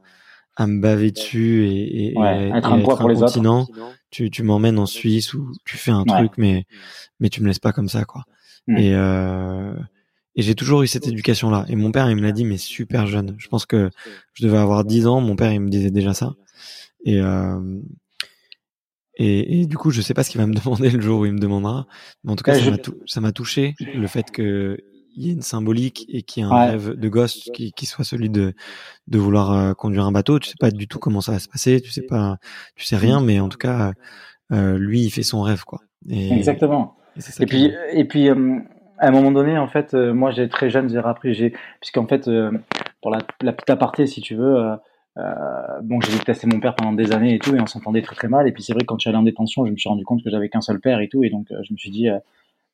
à 0.55 0.67
me 0.67 0.81
baver 0.81 1.11
dessus 1.11 1.65
et, 1.67 2.07
et, 2.07 2.19
être 2.19 2.71
un, 2.71 2.81
poids 2.81 2.97
pour 2.97 3.07
les 3.07 3.15
continent, 3.15 3.61
autres. 3.61 3.95
tu 4.11 4.29
tu 4.29 4.43
m'emmènes 4.43 4.77
en 4.77 4.85
Suisse 4.85 5.33
ou 5.33 5.51
tu 5.65 5.77
fais 5.77 5.91
un 5.91 6.03
truc, 6.03 6.33
mais 6.37 6.65
mais 7.19 7.29
tu 7.29 7.41
me 7.41 7.47
laisses 7.47 7.59
pas 7.59 7.71
comme 7.71 7.89
ça, 7.89 8.03
quoi. 8.05 8.25
Mm. 8.67 8.77
Et 8.77 8.93
euh, 8.93 9.73
et 10.35 10.41
j'ai 10.41 10.55
toujours 10.55 10.83
eu 10.83 10.87
cette 10.87 11.07
éducation-là. 11.07 11.65
Et 11.69 11.75
mon 11.75 11.91
père, 11.91 12.09
il 12.09 12.15
me 12.15 12.21
l'a 12.21 12.31
dit, 12.31 12.45
mais 12.45 12.57
super 12.57 13.07
jeune. 13.07 13.35
Je 13.37 13.47
pense 13.47 13.65
que 13.65 13.89
je 14.33 14.45
devais 14.45 14.57
avoir 14.57 14.85
10 14.85 15.07
ans. 15.07 15.21
Mon 15.21 15.35
père, 15.35 15.51
il 15.51 15.59
me 15.59 15.69
disait 15.69 15.91
déjà 15.91 16.13
ça. 16.13 16.35
Et, 17.03 17.19
euh, 17.19 17.59
et, 19.15 19.61
et, 19.61 19.65
du 19.65 19.77
coup, 19.77 19.91
je 19.91 20.01
sais 20.01 20.13
pas 20.13 20.23
ce 20.23 20.29
qu'il 20.29 20.39
va 20.39 20.47
me 20.47 20.53
demander 20.63 20.89
le 20.89 21.01
jour 21.01 21.21
où 21.21 21.25
il 21.25 21.33
me 21.33 21.39
demandera. 21.39 21.87
Mais 22.23 22.31
en 22.31 22.35
tout 22.35 22.43
cas, 22.43 22.55
ça 23.05 23.21
m'a 23.21 23.31
touché 23.31 23.75
le 23.79 24.07
fait 24.07 24.31
que 24.31 24.77
il 25.15 25.25
y 25.25 25.29
ait 25.31 25.33
une 25.33 25.41
symbolique 25.41 26.05
et 26.07 26.21
qu'il 26.21 26.43
y 26.43 26.45
ait 26.45 26.49
un 26.49 26.55
rêve 26.55 26.91
de 26.91 27.09
gosse 27.09 27.49
qui, 27.53 27.73
qui, 27.73 27.85
soit 27.85 28.05
celui 28.05 28.29
de, 28.29 28.53
de 29.07 29.19
vouloir 29.19 29.51
euh, 29.51 29.73
conduire 29.73 30.05
un 30.05 30.13
bateau. 30.13 30.39
Tu 30.39 30.47
sais 30.47 30.55
pas 30.57 30.71
du 30.71 30.87
tout 30.87 30.99
comment 30.99 31.19
ça 31.19 31.33
va 31.33 31.39
se 31.39 31.49
passer. 31.49 31.81
Tu 31.81 31.91
sais 31.91 32.03
pas, 32.03 32.37
tu 32.75 32.85
sais 32.85 32.95
rien, 32.95 33.19
mais 33.19 33.41
en 33.41 33.49
tout 33.49 33.57
cas, 33.57 33.91
euh, 34.53 34.77
lui, 34.77 35.01
il 35.01 35.09
fait 35.09 35.23
son 35.23 35.41
rêve, 35.41 35.63
quoi. 35.65 35.81
Et, 36.07 36.31
Exactement. 36.31 36.95
Et, 37.39 37.45
puis, 37.45 37.73
et 37.91 38.05
puis, 38.05 38.29
à 38.99 39.07
un 39.07 39.11
moment 39.11 39.31
donné, 39.31 39.57
en 39.57 39.67
fait, 39.67 39.93
euh, 39.93 40.13
moi, 40.13 40.31
j'ai 40.31 40.49
très 40.49 40.69
jeune, 40.69 40.89
j'ai 40.89 40.97
appris, 40.97 41.33
j'ai, 41.33 41.53
puisqu'en 41.79 42.05
fait, 42.05 42.27
euh, 42.27 42.51
pour 43.01 43.11
la, 43.11 43.19
la, 43.41 43.53
petite 43.53 43.69
aparté, 43.69 44.05
si 44.07 44.21
tu 44.21 44.35
veux, 44.35 44.57
euh, 44.57 44.75
euh 45.17 45.81
bon, 45.81 46.01
j'ai 46.01 46.11
détesté 46.11 46.47
mon 46.47 46.59
père 46.59 46.75
pendant 46.75 46.93
des 46.93 47.13
années 47.13 47.35
et 47.35 47.39
tout, 47.39 47.55
et 47.55 47.61
on 47.61 47.65
s'entendait 47.65 48.01
très 48.01 48.15
très 48.15 48.27
mal. 48.27 48.47
Et 48.47 48.51
puis 48.51 48.61
c'est 48.61 48.73
vrai 48.73 48.83
quand 48.85 48.97
je 48.99 49.03
suis 49.03 49.09
allé 49.09 49.17
en 49.17 49.23
détention, 49.23 49.65
je 49.65 49.71
me 49.71 49.77
suis 49.77 49.89
rendu 49.89 50.03
compte 50.05 50.23
que 50.23 50.29
j'avais 50.29 50.49
qu'un 50.49 50.61
seul 50.61 50.79
père 50.79 50.99
et 50.99 51.07
tout, 51.07 51.23
et 51.23 51.29
donc 51.29 51.47
je 51.49 51.73
me 51.73 51.77
suis 51.77 51.89
dit, 51.91 52.07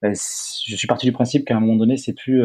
ben, 0.01 0.13
je 0.13 0.76
suis 0.76 0.88
parti 0.88 1.05
du 1.05 1.11
principe 1.11 1.45
qu'à 1.45 1.55
un 1.55 1.59
moment 1.59 1.76
donné, 1.76 1.97
c'est 1.97 2.13
plus 2.13 2.43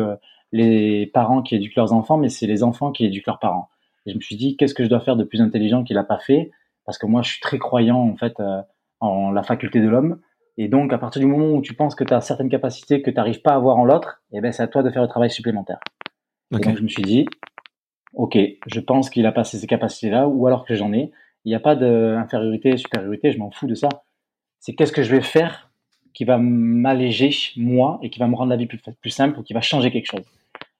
les 0.53 1.07
parents 1.07 1.43
qui 1.43 1.55
éduquent 1.57 1.77
leurs 1.77 1.93
enfants, 1.93 2.19
mais 2.19 2.29
c'est 2.29 2.47
les 2.47 2.63
enfants 2.63 2.93
qui 2.93 3.07
éduquent 3.07 3.27
leurs 3.27 3.39
parents. 3.39 3.69
Et 4.07 4.13
je 4.13 4.17
me 4.17 4.21
suis 4.21 4.37
dit, 4.37 4.57
qu'est-ce 4.57 4.75
que 4.75 4.85
je 4.85 4.89
dois 4.89 5.01
faire 5.01 5.17
de 5.17 5.25
plus 5.25 5.41
intelligent 5.41 5.85
qu'il 5.85 5.99
a 5.99 6.05
pas 6.05 6.19
fait? 6.19 6.51
Parce 6.87 6.99
que 6.99 7.07
moi, 7.07 7.23
je 7.23 7.31
suis 7.33 7.41
très 7.41 7.59
croyant 7.59 7.99
en 7.99 8.17
fait 8.17 8.35
en 9.01 9.31
la 9.33 9.43
faculté 9.43 9.81
de 9.81 9.89
l'homme. 9.89 10.21
Et 10.63 10.69
donc, 10.69 10.93
à 10.93 10.99
partir 10.99 11.21
du 11.21 11.27
moment 11.27 11.53
où 11.53 11.63
tu 11.63 11.73
penses 11.73 11.95
que 11.95 12.05
tu 12.05 12.13
as 12.13 12.21
certaines 12.21 12.51
capacités 12.51 13.01
que 13.01 13.09
tu 13.11 13.17
n'arrives 13.17 13.41
pas 13.41 13.53
à 13.53 13.55
avoir 13.55 13.79
en 13.79 13.87
l'autre, 13.87 14.21
eh 14.31 14.43
ben, 14.43 14.53
c'est 14.53 14.63
à 14.63 14.67
toi 14.67 14.83
de 14.83 14.91
faire 14.91 15.01
le 15.01 15.09
travail 15.09 15.31
supplémentaire. 15.31 15.79
Et 16.53 16.59
donc, 16.59 16.77
je 16.77 16.83
me 16.83 16.89
suis 16.89 17.03
dit, 17.03 17.25
OK, 18.13 18.37
je 18.67 18.81
pense 18.81 19.09
qu'il 19.09 19.25
a 19.25 19.33
passé 19.33 19.57
ces 19.57 19.67
capacités-là, 19.67 20.29
ou 20.29 20.47
alors 20.47 20.67
que 20.67 20.75
j'en 20.75 20.93
ai. 20.93 21.13
Il 21.47 21.49
n'y 21.49 21.55
a 21.55 21.61
pas 21.61 21.77
d'infériorité, 21.77 22.77
supériorité, 22.77 23.33
je 23.33 23.39
m'en 23.39 23.51
fous 23.51 23.69
de 23.69 23.75
ça. 23.75 23.89
C'est 24.59 24.75
qu'est-ce 24.75 24.93
que 24.93 25.03
je 25.03 25.11
vais 25.17 25.23
faire 25.23 25.71
qui 26.13 26.27
va 26.27 26.37
m'alléger, 26.37 27.31
moi, 27.57 27.99
et 28.03 28.11
qui 28.11 28.19
va 28.19 28.29
me 28.29 28.37
rendre 28.37 28.51
la 28.51 28.57
vie 28.57 28.67
plus, 28.67 28.83
plus 29.01 29.11
simple, 29.11 29.39
ou 29.39 29.43
qui 29.43 29.55
va 29.55 29.63
changer 29.63 29.91
quelque 29.91 30.11
chose. 30.11 30.27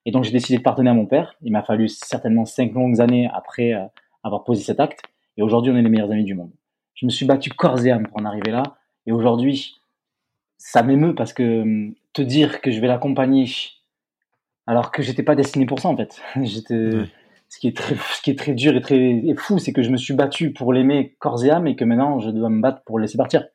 Et 0.05 0.11
donc, 0.11 0.25
j'ai 0.25 0.31
décidé 0.31 0.59
de 0.59 0.63
pardonner 0.63 0.91
à 0.91 0.93
mon 0.93 1.07
père. 1.07 1.33
Il 1.41 1.51
m'a 1.51 1.63
fallu 1.63 1.89
certainement 1.89 2.45
cinq 2.45 2.71
longues 2.73 3.01
années 3.01 3.31
après 3.33 3.73
euh, 3.73 3.87
avoir 4.21 4.43
posé 4.43 4.61
cet 4.61 4.79
acte. 4.79 5.01
Et 5.37 5.41
aujourd'hui, 5.41 5.71
on 5.71 5.75
est 5.75 5.81
les 5.81 5.89
meilleurs 5.89 6.11
amis 6.11 6.23
du 6.23 6.35
monde. 6.35 6.51
Je 6.93 7.07
me 7.07 7.09
suis 7.09 7.25
battu 7.25 7.49
corps 7.49 7.83
et 7.83 7.89
âme 7.89 8.05
pour 8.05 8.21
en 8.21 8.25
arriver 8.25 8.51
là. 8.51 8.61
Et 9.05 9.11
aujourd'hui, 9.11 9.81
ça 10.57 10.83
m'émeut 10.83 11.15
parce 11.15 11.33
que 11.33 11.61
hum, 11.61 11.95
te 12.13 12.21
dire 12.21 12.61
que 12.61 12.71
je 12.71 12.79
vais 12.79 12.87
l'accompagner 12.87 13.45
alors 14.67 14.91
que 14.91 15.01
j'étais 15.01 15.23
pas 15.23 15.35
destiné 15.35 15.65
pour 15.65 15.79
ça 15.79 15.89
en 15.89 15.97
fait. 15.97 16.21
J'étais 16.41 16.91
ce 17.49 17.59
qui 17.59 17.67
est 17.67 17.75
très 17.75 17.95
ce 17.95 18.21
qui 18.21 18.31
est 18.31 18.37
très 18.37 18.53
dur 18.53 18.75
et 18.75 18.81
très 18.81 19.21
fou, 19.37 19.59
c'est 19.59 19.73
que 19.73 19.81
je 19.81 19.89
me 19.89 19.97
suis 19.97 20.13
battu 20.13 20.53
pour 20.53 20.71
l'aimer 20.71 21.15
corps 21.19 21.43
et 21.43 21.49
âme 21.49 21.67
et 21.67 21.75
que 21.75 21.83
maintenant 21.83 22.19
je 22.19 22.29
dois 22.29 22.49
me 22.49 22.61
battre 22.61 22.83
pour 22.83 22.97
le 22.97 23.03
laisser 23.03 23.17
partir. 23.17 23.45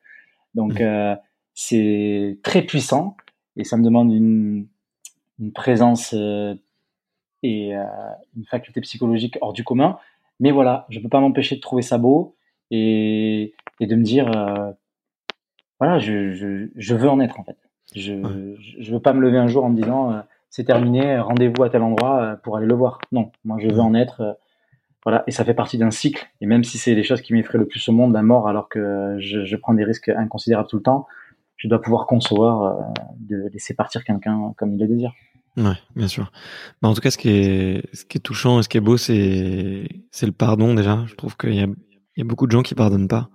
Donc 0.53 0.81
euh, 0.81 1.15
c'est 1.53 2.39
très 2.43 2.61
puissant 2.61 3.15
et 3.55 3.63
ça 3.63 3.77
me 3.77 3.83
demande 3.83 4.11
une, 4.11 4.67
une 5.39 5.51
présence 5.53 6.13
euh, 6.13 6.55
et 7.41 7.75
euh, 7.75 7.83
une 8.35 8.45
faculté 8.45 8.81
psychologique 8.81 9.37
hors 9.41 9.53
du 9.53 9.63
commun. 9.63 9.97
Mais 10.39 10.51
voilà, 10.51 10.85
je 10.89 10.99
peux 10.99 11.09
pas 11.09 11.19
m'empêcher 11.19 11.55
de 11.55 11.61
trouver 11.61 11.81
ça 11.81 11.97
beau 11.97 12.35
et, 12.69 13.53
et 13.79 13.87
de 13.87 13.95
me 13.95 14.03
dire 14.03 14.29
voilà, 15.79 15.99
je, 15.99 16.31
je, 16.33 16.69
je, 16.75 16.95
veux 16.95 17.09
en 17.09 17.19
être 17.19 17.39
en 17.39 17.43
fait. 17.43 17.57
Je 17.95 18.13
ne 18.13 18.55
je 18.57 18.91
veux 18.91 18.99
pas 18.99 19.13
me 19.13 19.21
lever 19.21 19.37
un 19.37 19.47
jour 19.47 19.63
en 19.63 19.69
me 19.69 19.75
disant 19.75 20.11
euh, 20.11 20.19
c'est 20.49 20.63
terminé, 20.63 21.19
rendez-vous 21.19 21.63
à 21.63 21.69
tel 21.69 21.81
endroit 21.81 22.21
euh, 22.21 22.35
pour 22.35 22.57
aller 22.57 22.67
le 22.67 22.73
voir. 22.73 22.99
Non, 23.11 23.31
moi 23.45 23.57
je 23.59 23.67
veux 23.67 23.79
en 23.79 23.93
être. 23.93 24.21
Euh, 24.21 24.33
voilà, 25.03 25.23
et 25.25 25.31
ça 25.31 25.45
fait 25.45 25.53
partie 25.53 25.77
d'un 25.77 25.91
cycle. 25.91 26.27
Et 26.41 26.45
même 26.45 26.63
si 26.63 26.77
c'est 26.77 26.93
les 26.93 27.03
choses 27.03 27.21
qui 27.21 27.33
m'effraient 27.33 27.57
le 27.57 27.67
plus 27.67 27.87
au 27.87 27.93
monde, 27.93 28.13
la 28.13 28.23
mort, 28.23 28.49
alors 28.49 28.67
que 28.67 29.15
je, 29.19 29.45
je, 29.45 29.55
prends 29.55 29.73
des 29.73 29.85
risques 29.85 30.09
inconsidérables 30.09 30.67
tout 30.67 30.75
le 30.75 30.83
temps, 30.83 31.07
je 31.55 31.69
dois 31.69 31.79
pouvoir 31.79 32.07
concevoir 32.07 32.93
de 33.17 33.47
laisser 33.53 33.73
partir 33.73 34.03
quelqu'un 34.03 34.53
comme 34.57 34.73
il 34.73 34.79
le 34.79 34.87
désire. 34.87 35.13
Ouais, 35.57 35.77
bien 35.95 36.07
sûr. 36.07 36.31
Bah, 36.81 36.89
en 36.89 36.93
tout 36.93 36.99
cas, 37.01 37.09
ce 37.09 37.17
qui 37.17 37.29
est, 37.29 37.95
ce 37.95 38.05
qui 38.05 38.17
est 38.17 38.21
touchant 38.21 38.59
et 38.59 38.63
ce 38.63 38.69
qui 38.69 38.77
est 38.77 38.81
beau, 38.81 38.97
c'est, 38.97 39.87
c'est 40.11 40.25
le 40.27 40.31
pardon 40.31 40.73
déjà. 40.75 41.03
Je 41.07 41.15
trouve 41.15 41.35
qu'il 41.37 41.55
y 41.55 41.61
a, 41.61 41.67
il 42.17 42.17
y 42.17 42.21
a 42.21 42.25
beaucoup 42.25 42.45
de 42.45 42.51
gens 42.51 42.61
qui 42.61 42.75
pardonnent 42.75 43.07
pas. 43.07 43.29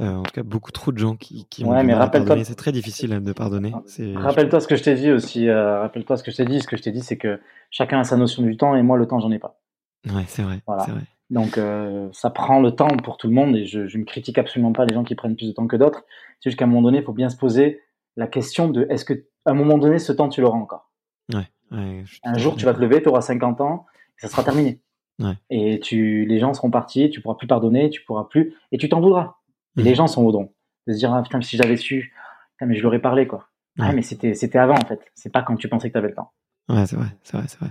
Euh, 0.00 0.14
en 0.14 0.22
tout 0.22 0.30
cas, 0.32 0.42
beaucoup 0.44 0.70
trop 0.70 0.92
de 0.92 0.98
gens 0.98 1.16
qui, 1.16 1.46
qui 1.46 1.64
ouais, 1.64 1.82
mais 1.82 1.94
rappelle-toi. 1.94 2.44
C'est 2.44 2.54
très 2.54 2.70
difficile 2.70 3.22
de 3.22 3.32
pardonner. 3.32 3.72
Rappelle-toi 4.14 4.60
ce 4.60 4.68
que 4.68 4.76
je 4.76 4.84
t'ai 4.84 4.94
dit 4.94 5.10
aussi. 5.10 5.48
Euh, 5.48 5.80
rappelle-toi 5.80 6.16
ce 6.16 6.22
que 6.22 6.30
je 6.30 6.36
t'ai 6.36 6.44
dit. 6.44 6.60
Ce 6.60 6.68
que 6.68 6.76
je 6.76 6.82
t'ai 6.82 6.92
dit, 6.92 7.00
c'est 7.00 7.16
que 7.16 7.40
chacun 7.70 7.98
a 7.98 8.04
sa 8.04 8.16
notion 8.16 8.42
du 8.42 8.56
temps 8.56 8.76
et 8.76 8.82
moi, 8.82 8.96
le 8.96 9.06
temps, 9.06 9.18
j'en 9.18 9.32
ai 9.32 9.40
pas. 9.40 9.58
Ouais, 10.06 10.24
c'est 10.28 10.42
vrai. 10.42 10.60
Voilà. 10.66 10.84
vrai. 10.84 11.02
Donc, 11.30 11.58
euh, 11.58 12.08
ça 12.12 12.30
prend 12.30 12.60
le 12.60 12.70
temps 12.70 12.88
pour 13.02 13.16
tout 13.18 13.26
le 13.26 13.34
monde 13.34 13.56
et 13.56 13.66
je, 13.66 13.88
je 13.88 13.98
ne 13.98 14.04
critique 14.04 14.38
absolument 14.38 14.72
pas 14.72 14.86
les 14.86 14.94
gens 14.94 15.02
qui 15.02 15.16
prennent 15.16 15.36
plus 15.36 15.48
de 15.48 15.52
temps 15.52 15.66
que 15.66 15.76
d'autres. 15.76 16.04
C'est 16.40 16.50
juste 16.50 16.58
qu'à 16.58 16.64
un 16.64 16.68
moment 16.68 16.82
donné, 16.82 16.98
il 16.98 17.04
faut 17.04 17.12
bien 17.12 17.28
se 17.28 17.36
poser 17.36 17.80
la 18.16 18.28
question 18.28 18.68
de 18.68 18.86
est-ce 18.90 19.04
que 19.04 19.14
à 19.44 19.50
un 19.50 19.54
moment 19.54 19.78
donné, 19.78 19.98
ce 19.98 20.12
temps, 20.12 20.28
tu 20.28 20.40
l'auras 20.40 20.58
encore? 20.58 20.92
Ouais. 21.32 21.48
ouais 21.72 22.04
un 22.22 22.38
jour, 22.38 22.54
tu 22.54 22.64
vas 22.66 22.74
te 22.74 22.80
lever, 22.80 23.02
tu 23.02 23.08
auras 23.08 23.20
50 23.20 23.60
ans 23.60 23.86
et 24.16 24.20
ça 24.20 24.28
sera 24.28 24.44
terminé. 24.44 24.80
Ouais. 25.18 25.34
Et 25.50 25.80
tu, 25.80 26.24
les 26.26 26.38
gens 26.38 26.54
seront 26.54 26.70
partis, 26.70 27.10
tu 27.10 27.20
pourras 27.20 27.34
plus 27.34 27.48
pardonner, 27.48 27.90
tu 27.90 28.04
pourras 28.04 28.24
plus, 28.24 28.54
et 28.70 28.78
tu 28.78 28.88
t'en 28.88 29.00
voudras 29.00 29.37
les 29.82 29.94
gens 29.94 30.06
sont 30.06 30.22
au 30.22 30.32
don. 30.32 30.52
De 30.86 30.92
se 30.92 30.98
dire, 30.98 31.12
ah, 31.12 31.22
putain, 31.22 31.40
si 31.40 31.56
j'avais 31.56 31.76
su, 31.76 32.12
putain, 32.52 32.66
mais 32.66 32.76
je 32.76 32.82
l'aurais 32.82 33.00
parlé, 33.00 33.26
quoi. 33.26 33.48
Ouais. 33.78 33.92
mais 33.92 34.02
c'était, 34.02 34.34
c'était 34.34 34.58
avant, 34.58 34.74
en 34.74 34.84
fait. 34.84 35.00
C'est 35.14 35.30
pas 35.30 35.42
quand 35.42 35.56
tu 35.56 35.68
pensais 35.68 35.88
que 35.88 35.92
tu 35.92 35.98
avais 35.98 36.08
le 36.08 36.14
temps. 36.14 36.32
Ouais, 36.68 36.84
c'est 36.86 36.96
vrai, 36.96 37.08
c'est 37.22 37.36
vrai, 37.36 37.46
c'est 37.48 37.58
vrai. 37.60 37.70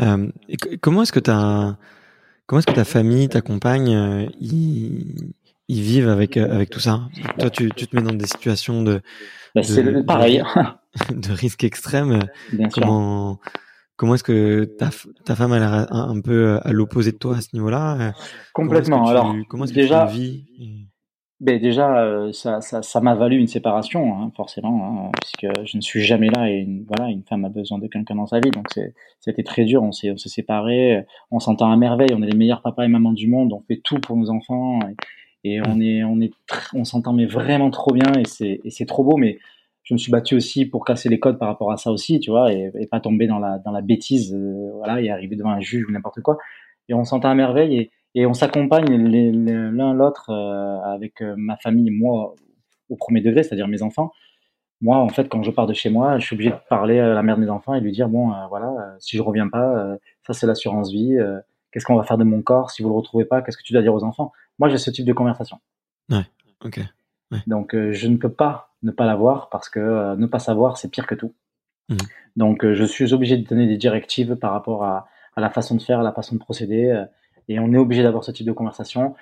Euh, 0.00 0.30
et 0.48 0.56
comment 0.78 1.02
est-ce 1.02 1.12
que 1.12 1.20
ta, 1.20 1.76
comment 2.46 2.60
est-ce 2.60 2.66
que 2.66 2.72
ta 2.72 2.84
famille, 2.84 3.28
ta 3.28 3.40
compagne, 3.40 3.94
euh, 3.94 4.26
ils, 4.40 5.32
ils, 5.68 5.82
vivent 5.82 6.08
avec, 6.08 6.36
euh, 6.36 6.50
avec 6.50 6.70
tout 6.70 6.80
ça? 6.80 7.08
Toi, 7.38 7.50
tu, 7.50 7.70
tu 7.70 7.86
te 7.86 7.96
mets 7.96 8.02
dans 8.02 8.14
des 8.14 8.26
situations 8.26 8.82
de, 8.82 9.02
bah, 9.54 9.62
c'est 9.62 10.06
pareil. 10.06 10.42
De, 11.10 11.32
risque 11.32 11.64
extrême. 11.64 12.20
Bien 12.52 12.68
comment, 12.68 13.40
sûr. 13.42 13.52
Comment 13.96 14.14
est-ce 14.14 14.24
que 14.24 14.64
ta, 14.64 14.90
ta 15.24 15.34
femme 15.34 15.52
elle 15.52 15.64
a 15.64 15.92
un, 15.92 16.10
un 16.10 16.20
peu 16.20 16.60
à 16.62 16.72
l'opposé 16.72 17.12
de 17.12 17.18
toi 17.18 17.36
à 17.36 17.40
ce 17.40 17.48
niveau-là? 17.54 18.14
Complètement. 18.52 18.98
Comment 18.98 19.08
Alors, 19.08 19.34
comment 19.48 19.64
est-ce 19.64 19.72
que 19.72 19.80
déjà, 19.80 20.06
tu 20.06 20.14
vis? 20.14 20.46
Ben 21.40 21.60
déjà, 21.60 22.02
euh, 22.02 22.32
ça, 22.32 22.60
ça, 22.60 22.82
ça 22.82 23.00
m'a 23.00 23.14
valu 23.14 23.38
une 23.38 23.46
séparation, 23.46 24.14
hein, 24.14 24.32
forcément, 24.36 25.06
hein, 25.06 25.10
puisque 25.20 25.46
je 25.66 25.76
ne 25.76 25.80
suis 25.82 26.00
jamais 26.02 26.30
là 26.30 26.50
et 26.50 26.56
une, 26.56 26.84
voilà, 26.88 27.10
une 27.10 27.22
femme 27.22 27.44
a 27.44 27.48
besoin 27.48 27.78
de 27.78 27.86
quelqu'un 27.86 28.16
dans 28.16 28.26
sa 28.26 28.40
vie, 28.40 28.50
donc 28.50 28.66
c'était 29.20 29.44
très 29.44 29.64
dur. 29.64 29.82
On 29.84 29.92
s'est, 29.92 30.10
on 30.10 30.16
s'est 30.16 30.28
séparés, 30.28 31.04
on 31.30 31.38
s'entend 31.38 31.70
à 31.70 31.76
merveille, 31.76 32.10
on 32.12 32.22
est 32.22 32.26
les 32.26 32.36
meilleurs 32.36 32.62
papas 32.62 32.84
et 32.84 32.88
mamans 32.88 33.12
du 33.12 33.28
monde, 33.28 33.52
on 33.52 33.62
fait 33.68 33.80
tout 33.82 34.00
pour 34.00 34.16
nos 34.16 34.30
enfants 34.30 34.80
et, 35.44 35.54
et 35.54 35.60
on 35.60 35.80
est, 35.80 36.02
on 36.02 36.20
est, 36.20 36.32
on 36.74 36.84
s'entend 36.84 37.12
mais 37.12 37.26
vraiment 37.26 37.70
trop 37.70 37.92
bien 37.92 38.12
et 38.18 38.24
c'est, 38.26 38.60
et 38.64 38.70
c'est 38.70 38.86
trop 38.86 39.04
beau. 39.04 39.16
Mais 39.16 39.38
je 39.84 39.94
me 39.94 39.98
suis 39.98 40.10
battu 40.10 40.34
aussi 40.34 40.66
pour 40.66 40.84
casser 40.84 41.08
les 41.08 41.20
codes 41.20 41.38
par 41.38 41.48
rapport 41.48 41.70
à 41.70 41.76
ça 41.76 41.92
aussi, 41.92 42.18
tu 42.18 42.30
vois, 42.30 42.52
et, 42.52 42.70
et 42.78 42.86
pas 42.88 43.00
tomber 43.00 43.28
dans 43.28 43.38
la, 43.38 43.58
dans 43.58 43.70
la 43.70 43.80
bêtise, 43.80 44.34
euh, 44.34 44.72
voilà, 44.74 45.00
et 45.00 45.08
arriver 45.08 45.36
devant 45.36 45.50
un 45.50 45.60
juge 45.60 45.86
ou 45.88 45.92
n'importe 45.92 46.20
quoi. 46.20 46.36
Et 46.88 46.94
on 46.94 47.04
s'entend 47.04 47.30
à 47.30 47.34
merveille 47.34 47.76
et 47.78 47.90
et 48.18 48.26
on 48.26 48.34
s'accompagne 48.34 48.96
l'un 48.96 49.94
l'autre 49.94 50.30
euh, 50.30 50.80
avec 50.92 51.22
euh, 51.22 51.34
ma 51.36 51.56
famille, 51.56 51.88
moi 51.92 52.34
au 52.88 52.96
premier 52.96 53.20
degré, 53.20 53.44
c'est-à-dire 53.44 53.68
mes 53.68 53.80
enfants. 53.82 54.10
Moi, 54.80 54.96
en 54.96 55.08
fait, 55.08 55.28
quand 55.28 55.44
je 55.44 55.52
pars 55.52 55.68
de 55.68 55.72
chez 55.72 55.88
moi, 55.88 56.18
je 56.18 56.26
suis 56.26 56.34
obligé 56.34 56.50
de 56.50 56.56
parler 56.68 56.98
à 56.98 57.14
la 57.14 57.22
mère 57.22 57.36
de 57.36 57.42
mes 57.42 57.48
enfants 57.48 57.74
et 57.74 57.80
lui 57.80 57.92
dire 57.92 58.08
bon, 58.08 58.32
euh, 58.32 58.46
voilà, 58.48 58.96
si 58.98 59.16
je 59.16 59.22
reviens 59.22 59.48
pas, 59.48 59.96
ça 60.26 60.32
c'est 60.32 60.48
l'assurance 60.48 60.90
vie. 60.90 61.16
qu'est-ce 61.70 61.84
qu'on 61.84 61.94
va 61.94 62.02
faire 62.02 62.18
de 62.18 62.24
mon 62.24 62.42
corps 62.42 62.72
si 62.72 62.82
vous 62.82 62.88
le 62.88 62.96
retrouvez 62.96 63.24
pas 63.24 63.40
Qu'est-ce 63.40 63.56
que 63.56 63.62
tu 63.62 63.72
dois 63.72 63.82
dire 63.82 63.94
aux 63.94 64.02
enfants? 64.02 64.32
Moi, 64.58 64.68
j'ai 64.68 64.78
ce 64.78 64.90
type 64.90 65.06
de 65.06 65.12
conversation. 65.12 65.58
Ouais. 66.10 66.26
Ok. 66.64 66.80
Donc, 67.46 67.76
je 67.76 68.08
ne 68.08 68.16
peux 68.16 68.32
pas 68.32 68.74
ne 68.82 68.90
pas 68.90 69.06
l'avoir 69.06 69.48
parce 69.48 69.68
que 69.68 70.16
ne 70.16 70.26
pas 70.26 70.40
savoir, 70.40 70.76
c'est 70.76 70.90
pire 70.90 71.06
que 71.06 71.14
tout. 71.14 71.34
Mmh. 71.88 71.96
Donc, 72.34 72.72
je 72.72 72.84
suis 72.84 73.12
obligé 73.12 73.36
de 73.36 73.46
donner 73.46 73.68
des 73.68 73.76
directives 73.76 74.34
par 74.34 74.52
rapport 74.52 74.82
à, 74.84 75.08
à, 75.36 75.40
la 75.40 75.50
façon 75.50 75.76
de 75.76 75.82
faire, 75.82 76.00
à 76.00 76.02
la 76.02 76.12
façon 76.12 76.34
de 76.34 76.40
procéder 76.40 77.04
et 77.48 77.58
on 77.58 77.72
est 77.72 77.78
obligé 77.78 78.02
d'avoir 78.02 78.24
ce 78.24 78.30
type 78.30 78.46
de 78.46 78.52
conversation. 78.52 79.14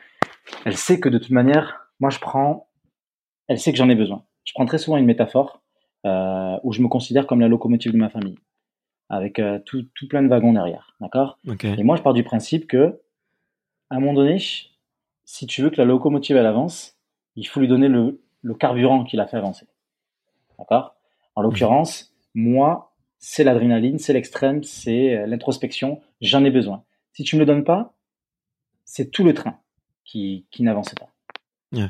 Elle 0.65 0.77
sait 0.77 1.01
que 1.01 1.09
de 1.09 1.19
toute 1.19 1.31
manière, 1.31 1.90
moi 2.01 2.11
je 2.11 2.19
prends, 2.19 2.69
elle 3.48 3.59
sait 3.59 3.73
que 3.73 3.78
j'en 3.78 3.89
ai 3.89 3.94
besoin. 3.94 4.24
Je 4.44 4.53
prends 4.53 4.66
très 4.66 4.78
souvent 4.78 4.97
une 4.97 5.07
métaphore 5.07 5.62
euh, 6.05 6.57
où 6.62 6.73
je 6.73 6.82
me 6.82 6.89
considère 6.89 7.27
comme 7.27 7.40
la 7.40 7.48
locomotive 7.48 7.93
de 7.93 7.98
ma 7.98 8.09
famille, 8.09 8.39
avec 9.09 9.39
euh, 9.39 9.59
tout, 9.65 9.85
tout, 9.94 10.09
plein 10.09 10.23
de 10.23 10.28
wagons 10.28 10.53
derrière, 10.53 10.94
d'accord? 11.01 11.39
Et 11.78 11.82
moi 11.82 11.97
je 11.97 12.03
pars 12.03 12.15
du 12.15 12.24
principe 12.24 12.66
que, 12.66 13.01
à 13.90 13.97
un 13.97 14.01
moment 14.01 14.15
donné, 14.15 14.39
si 15.24 15.47
tu 15.47 15.62
veux 15.62 15.70
que 15.70 15.77
la 15.77 15.85
locomotive 15.85 16.36
elle 16.36 16.47
avance, 16.47 16.97
il 17.35 17.47
faut 17.47 17.61
lui 17.61 17.69
donner 17.69 17.89
le, 17.89 18.23
le 18.43 18.55
carburant 18.55 19.05
qui 19.05 19.16
la 19.16 19.27
fait 19.27 19.36
avancer, 19.36 19.66
d'accord? 20.59 20.94
En 21.35 21.43
l'occurrence, 21.43 22.15
moi, 22.35 22.94
c'est 23.19 23.44
l'adrénaline, 23.44 23.98
c'est 23.98 24.12
l'extrême, 24.12 24.62
c'est 24.62 25.16
euh, 25.16 25.27
l'introspection. 25.27 26.01
J'en 26.20 26.44
ai 26.44 26.51
besoin. 26.51 26.85
Si 27.12 27.24
tu 27.24 27.36
me 27.36 27.40
le 27.40 27.47
donnes 27.47 27.65
pas, 27.65 27.95
c'est 28.87 29.11
tout 29.11 29.25
le 29.25 29.35
train 29.35 29.59
qui, 30.05 30.47
qui 30.51 30.63
n'avance 30.63 30.95
pas. 30.95 31.11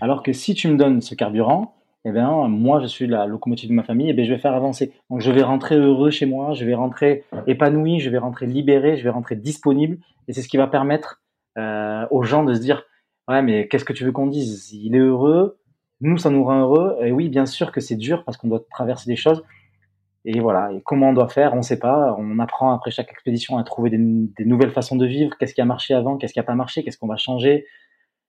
Alors 0.00 0.24
que 0.24 0.32
si 0.32 0.54
tu 0.54 0.66
me 0.66 0.76
donnes 0.76 1.00
ce 1.00 1.14
carburant, 1.14 1.76
eh 2.04 2.10
bien, 2.10 2.48
moi, 2.48 2.80
je 2.80 2.86
suis 2.86 3.06
la 3.06 3.26
locomotive 3.26 3.68
de 3.68 3.74
ma 3.74 3.84
famille, 3.84 4.10
et 4.10 4.12
bien, 4.12 4.24
je 4.24 4.32
vais 4.32 4.38
faire 4.38 4.54
avancer. 4.54 4.92
Donc, 5.10 5.20
je 5.20 5.30
vais 5.30 5.42
rentrer 5.42 5.76
heureux 5.76 6.10
chez 6.10 6.26
moi, 6.26 6.54
je 6.54 6.64
vais 6.64 6.74
rentrer 6.74 7.24
épanoui, 7.46 8.00
je 8.00 8.10
vais 8.10 8.18
rentrer 8.18 8.46
libéré, 8.46 8.96
je 8.96 9.04
vais 9.04 9.10
rentrer 9.10 9.36
disponible, 9.36 9.98
et 10.26 10.32
c'est 10.32 10.42
ce 10.42 10.48
qui 10.48 10.56
va 10.56 10.66
permettre 10.66 11.22
euh, 11.56 12.04
aux 12.10 12.22
gens 12.22 12.42
de 12.42 12.54
se 12.54 12.60
dire, 12.60 12.82
ouais, 13.28 13.42
mais 13.42 13.68
qu'est-ce 13.68 13.84
que 13.84 13.92
tu 13.92 14.04
veux 14.04 14.12
qu'on 14.12 14.26
dise? 14.26 14.72
Il 14.72 14.96
est 14.96 15.00
heureux, 15.00 15.58
nous, 16.00 16.18
ça 16.18 16.30
nous 16.30 16.44
rend 16.44 16.60
heureux. 16.60 16.96
Et 17.02 17.12
oui, 17.12 17.28
bien 17.28 17.46
sûr 17.46 17.72
que 17.72 17.80
c'est 17.80 17.96
dur 17.96 18.24
parce 18.24 18.36
qu'on 18.36 18.48
doit 18.48 18.64
traverser 18.70 19.08
des 19.10 19.16
choses. 19.16 19.42
Et 20.26 20.40
voilà. 20.40 20.72
Et 20.72 20.82
comment 20.84 21.10
on 21.10 21.12
doit 21.12 21.28
faire, 21.28 21.54
on 21.54 21.58
ne 21.58 21.62
sait 21.62 21.78
pas. 21.78 22.14
On 22.18 22.38
apprend 22.38 22.74
après 22.74 22.90
chaque 22.90 23.10
expédition 23.10 23.56
à 23.58 23.64
trouver 23.64 23.90
des, 23.90 23.98
des 23.98 24.44
nouvelles 24.44 24.72
façons 24.72 24.96
de 24.96 25.06
vivre. 25.06 25.36
Qu'est-ce 25.38 25.54
qui 25.54 25.60
a 25.60 25.64
marché 25.64 25.94
avant 25.94 26.16
Qu'est-ce 26.16 26.32
qui 26.32 26.38
n'a 26.38 26.44
pas 26.44 26.54
marché 26.54 26.82
Qu'est-ce 26.82 26.98
qu'on 26.98 27.06
va 27.06 27.16
changer 27.16 27.66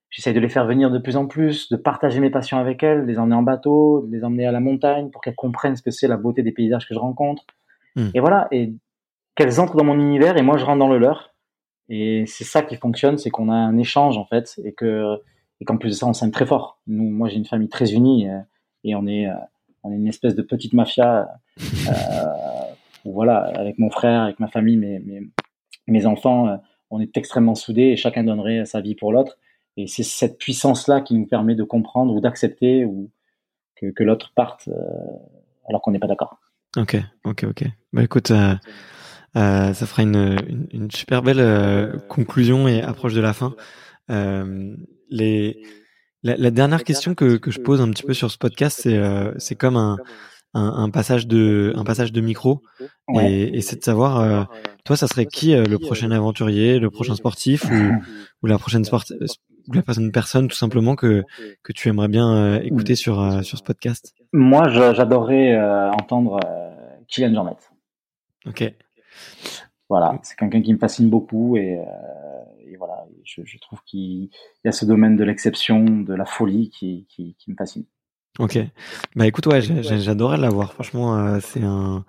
J'essaie 0.09 0.31
de 0.31 0.39
les 0.39 0.47
faire 0.47 0.65
venir 0.65 0.89
de 0.89 0.99
plus 0.99 1.17
en 1.17 1.25
plus, 1.25 1.69
de 1.69 1.75
partager 1.75 2.21
mes 2.21 2.29
passions 2.29 2.57
avec 2.57 2.81
elles, 2.81 3.05
les 3.05 3.19
emmener 3.19 3.35
en 3.35 3.43
bateau, 3.43 4.05
de 4.07 4.15
les 4.15 4.23
emmener 4.23 4.45
à 4.45 4.51
la 4.51 4.61
montagne 4.61 5.09
pour 5.09 5.21
qu'elles 5.21 5.35
comprennent 5.35 5.75
ce 5.75 5.81
que 5.81 5.91
c'est 5.91 6.07
la 6.07 6.15
beauté 6.15 6.43
des 6.43 6.53
paysages 6.53 6.87
que 6.87 6.93
je 6.93 6.99
rencontre. 6.99 7.43
Hmm. 7.95 8.09
Et 8.13 8.19
voilà. 8.19 8.47
Et 8.51 8.73
qu'elles 9.35 9.59
entrent 9.59 9.75
dans 9.75 9.83
mon 9.83 9.99
univers 9.99 10.37
et 10.37 10.43
moi 10.43 10.57
je 10.57 10.65
rentre 10.65 10.79
dans 10.79 10.87
le 10.87 10.99
leur. 10.99 11.33
Et 11.89 12.25
c'est 12.27 12.43
ça 12.43 12.61
qui 12.61 12.75
fonctionne, 12.75 13.17
c'est 13.17 13.29
qu'on 13.29 13.49
a 13.49 13.55
un 13.55 13.77
échange 13.77 14.17
en 14.17 14.25
fait 14.25 14.59
et 14.63 14.73
que 14.73 15.19
et 15.59 15.65
qu'en 15.65 15.77
plus 15.77 15.89
de 15.89 15.95
ça, 15.95 16.05
on 16.05 16.13
s'aime 16.13 16.31
très 16.31 16.45
fort. 16.45 16.79
Nous, 16.87 17.09
moi, 17.09 17.29
j'ai 17.29 17.37
une 17.37 17.45
famille 17.45 17.69
très 17.69 17.93
unie 17.93 18.29
euh, 18.29 18.39
et 18.83 18.95
on 18.95 19.07
est, 19.07 19.27
euh, 19.27 19.33
on 19.87 19.91
est 19.91 19.95
une 19.95 20.07
espèce 20.07 20.35
de 20.35 20.41
petite 20.41 20.73
mafia. 20.73 21.27
Euh, 21.59 21.93
voilà, 23.05 23.37
avec 23.55 23.79
mon 23.79 23.89
frère, 23.89 24.23
avec 24.23 24.39
ma 24.39 24.47
famille, 24.47 24.77
mes, 24.77 25.01
mes, 25.87 26.05
enfants, 26.05 26.59
on 26.89 26.99
est 26.99 27.15
extrêmement 27.15 27.55
soudés 27.55 27.83
et 27.83 27.95
chacun 27.95 28.23
donnerait 28.23 28.65
sa 28.65 28.81
vie 28.81 28.95
pour 28.95 29.13
l'autre. 29.13 29.37
Et 29.77 29.87
c'est 29.87 30.03
cette 30.03 30.37
puissance-là 30.37 31.01
qui 31.01 31.15
nous 31.15 31.25
permet 31.25 31.55
de 31.55 31.63
comprendre 31.63 32.13
ou 32.13 32.19
d'accepter 32.19 32.83
ou 32.83 33.09
que, 33.75 34.03
l'autre 34.03 34.33
parte 34.35 34.69
alors 35.69 35.81
qu'on 35.81 35.91
n'est 35.91 35.99
pas 35.99 36.07
d'accord. 36.07 36.37
Ok, 36.75 36.97
ok, 37.23 37.45
ok. 37.45 37.63
Bah 37.93 38.03
écoute, 38.03 38.31
euh, 38.31 38.55
ça 39.73 39.85
fera 39.85 40.03
une, 40.03 40.35
une, 40.73 40.91
super 40.91 41.21
belle 41.21 42.01
conclusion 42.09 42.67
et 42.67 42.81
approche 42.81 43.13
de 43.13 43.21
la 43.21 43.33
fin. 43.33 43.55
Euh, 44.09 44.75
les, 45.09 45.61
la, 46.27 46.35
la, 46.35 46.51
dernière 46.51 46.83
question 46.83 47.15
que, 47.15 47.37
que 47.37 47.51
je 47.51 47.59
pose 47.61 47.81
un 47.81 47.89
petit 47.89 48.03
peu 48.03 48.13
sur 48.13 48.29
ce 48.29 48.37
podcast, 48.37 48.81
c'est 48.83 48.97
euh, 48.97 49.31
c'est 49.37 49.55
comme 49.55 49.77
un, 49.77 49.97
un, 50.53 50.83
un, 50.83 50.89
passage 50.89 51.25
de 51.25 51.73
un 51.75 51.85
passage 51.85 52.11
de 52.11 52.19
micro 52.19 52.61
et, 53.15 53.57
et 53.57 53.61
c'est 53.61 53.77
de 53.77 53.83
savoir 53.83 54.19
euh, 54.19 54.43
toi 54.83 54.97
ça 54.97 55.07
serait 55.07 55.25
qui 55.25 55.53
euh, 55.53 55.63
le 55.63 55.79
prochain 55.79 56.11
aventurier, 56.11 56.79
le 56.79 56.89
prochain 56.91 57.15
sportif 57.15 57.63
ou, 57.65 57.91
ou 58.43 58.47
la 58.47 58.57
prochaine 58.57 58.83
sport 58.83 59.05
ou 59.69 59.73
la 59.73 59.81
personne 59.81 60.47
tout 60.47 60.55
simplement 60.55 60.95
que 60.95 61.23
que 61.63 61.71
tu 61.71 61.87
aimerais 61.87 62.09
bien 62.09 62.59
écouter 62.61 62.95
sur 62.95 63.43
sur 63.43 63.57
ce 63.57 63.63
podcast? 63.63 64.13
Moi, 64.33 64.67
j'adorerais 64.69 65.57
entendre 65.91 66.39
Kylian 67.07 67.33
Jornet. 67.33 67.57
Ok. 68.45 68.73
Voilà, 69.89 70.19
c'est 70.21 70.37
quelqu'un 70.37 70.61
qui 70.61 70.73
me 70.73 70.77
fascine 70.77 71.09
beaucoup 71.09 71.55
et, 71.55 71.79
et 72.71 72.77
voilà, 72.77 73.05
je, 73.23 73.41
je 73.45 73.57
trouve 73.59 73.79
qu'il 73.85 74.29
y 74.63 74.67
a 74.67 74.71
ce 74.71 74.85
domaine 74.85 75.15
de 75.15 75.23
l'exception, 75.23 75.83
de 75.83 76.13
la 76.13 76.25
folie 76.25 76.69
qui, 76.69 77.05
qui, 77.09 77.35
qui, 77.39 77.51
me 77.51 77.55
fascine. 77.55 77.85
Ok, 78.39 78.59
bah 79.15 79.25
écoute, 79.25 79.47
ouais, 79.47 79.61
j'adorais 79.61 80.37
l'avoir. 80.37 80.73
Franchement, 80.73 81.17
euh, 81.17 81.39
c'est 81.41 81.63
un. 81.63 82.05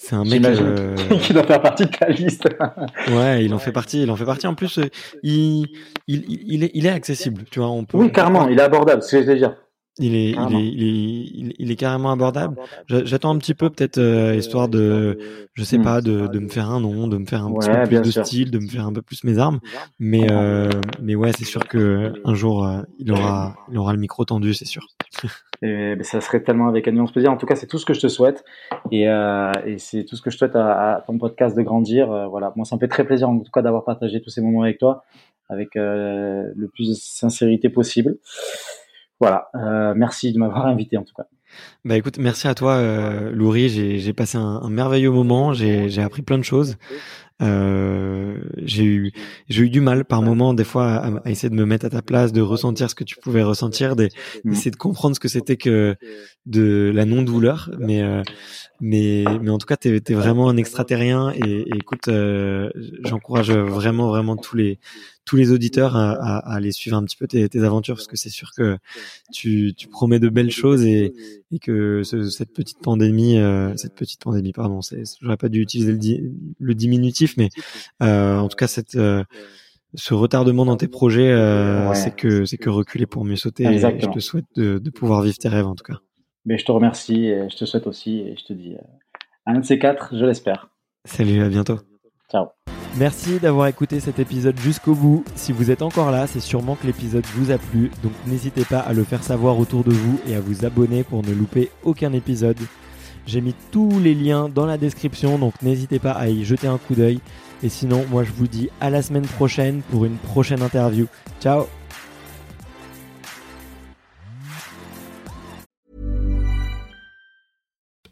C'est 0.00 0.14
un 0.14 0.22
mec 0.22 0.44
euh... 0.44 0.94
qui 1.22 1.32
doit 1.32 1.42
faire 1.42 1.60
partie 1.60 1.84
de 1.86 1.90
ta 1.90 2.08
liste. 2.08 2.48
ouais, 3.08 3.44
il 3.44 3.52
en 3.52 3.58
fait 3.58 3.72
partie. 3.72 4.04
Il 4.04 4.10
en 4.12 4.16
fait 4.16 4.24
partie. 4.24 4.46
En 4.46 4.54
plus, 4.54 4.78
euh, 4.78 4.84
il, 5.24 5.66
il, 6.06 6.24
il, 6.28 6.62
est, 6.62 6.70
il 6.72 6.86
est 6.86 6.90
accessible. 6.90 7.42
Tu 7.50 7.58
vois, 7.58 7.68
on 7.70 7.84
peut. 7.84 7.98
Oui, 7.98 8.12
carrément. 8.12 8.46
Il 8.46 8.60
est 8.60 8.62
abordable. 8.62 9.02
C'est 9.02 9.08
ce 9.08 9.16
que 9.16 9.22
je 9.22 9.30
veux 9.32 9.38
dire. 9.38 9.56
Il 9.98 10.14
est, 10.14 10.30
il 10.30 10.54
est, 10.54 10.66
il 10.66 11.48
est, 11.48 11.54
il 11.58 11.70
est, 11.70 11.76
carrément 11.76 12.12
abordable. 12.12 12.56
J'attends 12.88 13.34
un 13.34 13.38
petit 13.38 13.54
peu 13.54 13.68
peut-être 13.70 13.98
euh, 13.98 14.36
histoire 14.36 14.68
de, 14.68 15.18
je 15.54 15.64
sais 15.64 15.78
pas, 15.78 16.00
de, 16.00 16.26
de 16.28 16.38
me 16.38 16.48
faire 16.48 16.70
un 16.70 16.80
nom, 16.80 17.08
de 17.08 17.18
me 17.18 17.26
faire 17.26 17.44
un 17.44 17.52
petit 17.52 17.68
peu 17.68 18.00
plus 18.00 18.00
de 18.00 18.10
style, 18.24 18.50
de 18.50 18.58
me 18.58 18.68
faire 18.68 18.86
un 18.86 18.92
peu 18.92 19.02
plus 19.02 19.24
mes 19.24 19.38
armes. 19.38 19.60
Mais, 19.98 20.30
euh, 20.30 20.70
mais 21.02 21.14
ouais, 21.14 21.32
c'est 21.36 21.44
sûr 21.44 21.66
que 21.66 22.12
un 22.24 22.34
jour 22.34 22.64
euh, 22.64 22.82
il 22.98 23.12
aura, 23.12 23.56
il 23.70 23.78
aura 23.78 23.92
le 23.92 23.98
micro 23.98 24.24
tendu, 24.24 24.54
c'est 24.54 24.64
sûr. 24.64 24.86
Et 25.62 25.96
ben, 25.96 26.04
ça 26.04 26.20
serait 26.20 26.42
tellement 26.42 26.68
avec 26.68 26.86
un 26.86 26.92
immense 26.92 27.10
plaisir. 27.10 27.32
En 27.32 27.36
tout 27.36 27.46
cas, 27.46 27.56
c'est 27.56 27.66
tout 27.66 27.78
ce 27.78 27.86
que 27.86 27.92
je 27.92 28.00
te 28.00 28.06
souhaite, 28.06 28.44
et, 28.92 29.08
euh, 29.08 29.50
et 29.66 29.78
c'est 29.78 30.04
tout 30.04 30.14
ce 30.14 30.22
que 30.22 30.30
je 30.30 30.38
souhaite 30.38 30.54
à, 30.54 30.94
à 30.94 31.00
ton 31.00 31.18
podcast 31.18 31.56
de 31.56 31.62
grandir. 31.62 32.12
Euh, 32.12 32.28
voilà, 32.28 32.52
moi, 32.54 32.64
ça 32.64 32.76
me 32.76 32.80
fait 32.80 32.86
très 32.86 33.04
plaisir 33.04 33.28
en 33.28 33.40
tout 33.40 33.50
cas 33.50 33.60
d'avoir 33.60 33.84
partagé 33.84 34.20
tous 34.20 34.30
ces 34.30 34.40
moments 34.40 34.62
avec 34.62 34.78
toi, 34.78 35.04
avec 35.48 35.70
le 35.74 36.68
plus 36.72 36.90
de 36.90 36.94
sincérité 36.94 37.70
possible. 37.70 38.18
Voilà, 39.20 39.48
euh, 39.54 39.94
merci 39.96 40.32
de 40.32 40.38
m'avoir 40.38 40.66
invité 40.66 40.96
en 40.96 41.04
tout 41.04 41.14
cas. 41.14 41.24
Bah 41.84 41.96
écoute, 41.96 42.18
merci 42.18 42.46
à 42.46 42.54
toi, 42.54 42.74
euh, 42.74 43.30
Loury. 43.30 43.68
J'ai 43.68 44.12
passé 44.12 44.36
un, 44.36 44.60
un, 44.62 44.68
merveilleux 44.68 45.10
moment. 45.10 45.54
J'ai 45.54 46.02
appris 46.02 46.22
plein 46.22 46.36
de 46.36 46.42
choses. 46.42 46.76
Euh, 47.40 48.42
j'ai 48.56 48.82
eu 48.82 49.12
j'ai 49.48 49.62
eu 49.62 49.70
du 49.70 49.80
mal 49.80 50.04
par 50.04 50.22
moment 50.22 50.54
des 50.54 50.64
fois 50.64 51.20
à, 51.24 51.30
essayer 51.30 51.48
de 51.48 51.54
me 51.54 51.64
mettre 51.66 51.86
à 51.86 51.90
ta 51.90 52.02
place, 52.02 52.32
de 52.32 52.40
ressentir 52.40 52.90
ce 52.90 52.96
que 52.96 53.04
tu 53.04 53.16
pouvais 53.16 53.44
ressentir, 53.44 53.94
d'essayer 53.94 54.70
de 54.70 54.76
comprendre 54.76 55.14
ce 55.14 55.20
que 55.20 55.28
c'était 55.28 55.56
que 55.56 55.96
de 56.46 56.90
la 56.94 57.04
non 57.04 57.22
douleur. 57.22 57.70
Mais 57.78 58.02
euh, 58.02 58.22
mais 58.80 59.24
mais 59.42 59.50
en 59.50 59.58
tout 59.58 59.66
cas, 59.66 59.76
t'es 59.76 59.90
es 59.94 60.14
vraiment 60.14 60.48
un 60.48 60.56
extraterrien 60.56 61.32
et, 61.34 61.62
et 61.62 61.76
écoute, 61.76 62.08
euh, 62.08 62.70
j'encourage 63.04 63.50
vraiment 63.50 64.08
vraiment 64.08 64.36
tous 64.36 64.56
les 64.56 64.78
tous 65.24 65.36
les 65.36 65.52
auditeurs 65.52 65.94
à, 65.94 66.12
à, 66.12 66.38
à, 66.38 66.54
aller 66.54 66.72
suivre 66.72 66.96
un 66.96 67.04
petit 67.04 67.16
peu 67.16 67.26
tes, 67.26 67.46
tes 67.50 67.62
aventures 67.62 67.96
parce 67.96 68.06
que 68.06 68.16
c'est 68.16 68.30
sûr 68.30 68.52
que 68.56 68.78
tu, 69.30 69.74
tu 69.76 69.86
promets 69.86 70.20
de 70.20 70.30
belles 70.30 70.50
choses 70.50 70.84
et, 70.86 71.12
et 71.52 71.58
que 71.58 72.02
ce, 72.02 72.30
cette 72.30 72.54
petite 72.54 72.78
pandémie, 72.80 73.38
euh, 73.38 73.76
cette 73.76 73.94
petite 73.94 74.22
pandémie, 74.22 74.52
pardon, 74.52 74.80
j'aurais 75.20 75.36
pas 75.36 75.50
dû 75.50 75.60
utiliser 75.60 75.92
le, 75.92 76.32
le 76.58 76.74
diminutif, 76.74 77.36
mais 77.36 77.50
euh, 78.02 78.38
en 78.38 78.48
tout 78.48 78.56
cas 78.56 78.68
cette 78.68 78.94
euh, 78.94 79.22
ce 79.94 80.14
retardement 80.14 80.64
dans 80.64 80.76
tes 80.76 80.88
projets, 80.88 81.30
euh, 81.30 81.92
c'est 81.94 82.14
que 82.14 82.44
c'est 82.44 82.58
que 82.58 82.70
reculer 82.70 83.06
pour 83.06 83.24
mieux 83.24 83.36
sauter. 83.36 83.64
Et 83.64 83.78
je 83.78 84.10
te 84.10 84.18
souhaite 84.18 84.46
de, 84.54 84.78
de, 84.78 84.90
pouvoir 84.90 85.22
vivre 85.22 85.38
tes 85.38 85.48
rêves 85.48 85.66
en 85.66 85.74
tout 85.74 85.84
cas. 85.84 86.00
Mais 86.48 86.56
je 86.56 86.64
te 86.64 86.72
remercie 86.72 87.26
et 87.26 87.50
je 87.50 87.56
te 87.56 87.66
souhaite 87.66 87.86
aussi 87.86 88.20
et 88.20 88.34
je 88.38 88.42
te 88.42 88.54
dis 88.54 88.74
un 89.44 89.60
de 89.60 89.64
ces 89.64 89.78
quatre, 89.78 90.16
je 90.16 90.24
l'espère. 90.24 90.70
Salut, 91.04 91.42
à 91.42 91.48
bientôt. 91.50 91.78
Ciao. 92.30 92.46
Merci 92.96 93.38
d'avoir 93.38 93.66
écouté 93.66 94.00
cet 94.00 94.18
épisode 94.18 94.58
jusqu'au 94.58 94.94
bout. 94.94 95.24
Si 95.34 95.52
vous 95.52 95.70
êtes 95.70 95.82
encore 95.82 96.10
là, 96.10 96.26
c'est 96.26 96.40
sûrement 96.40 96.74
que 96.74 96.86
l'épisode 96.86 97.26
vous 97.34 97.50
a 97.50 97.58
plu, 97.58 97.90
donc 98.02 98.12
n'hésitez 98.26 98.64
pas 98.64 98.78
à 98.78 98.94
le 98.94 99.04
faire 99.04 99.22
savoir 99.22 99.58
autour 99.58 99.84
de 99.84 99.92
vous 99.92 100.18
et 100.26 100.36
à 100.36 100.40
vous 100.40 100.64
abonner 100.64 101.04
pour 101.04 101.22
ne 101.22 101.32
louper 101.32 101.70
aucun 101.84 102.14
épisode. 102.14 102.58
J'ai 103.26 103.42
mis 103.42 103.54
tous 103.70 104.00
les 104.00 104.14
liens 104.14 104.48
dans 104.48 104.64
la 104.64 104.78
description, 104.78 105.38
donc 105.38 105.60
n'hésitez 105.60 105.98
pas 105.98 106.12
à 106.12 106.28
y 106.28 106.44
jeter 106.44 106.66
un 106.66 106.78
coup 106.78 106.94
d'œil. 106.94 107.20
Et 107.62 107.68
sinon, 107.68 108.06
moi 108.10 108.24
je 108.24 108.32
vous 108.32 108.48
dis 108.48 108.70
à 108.80 108.88
la 108.88 109.02
semaine 109.02 109.26
prochaine 109.26 109.82
pour 109.90 110.06
une 110.06 110.16
prochaine 110.16 110.62
interview. 110.62 111.08
Ciao 111.42 111.66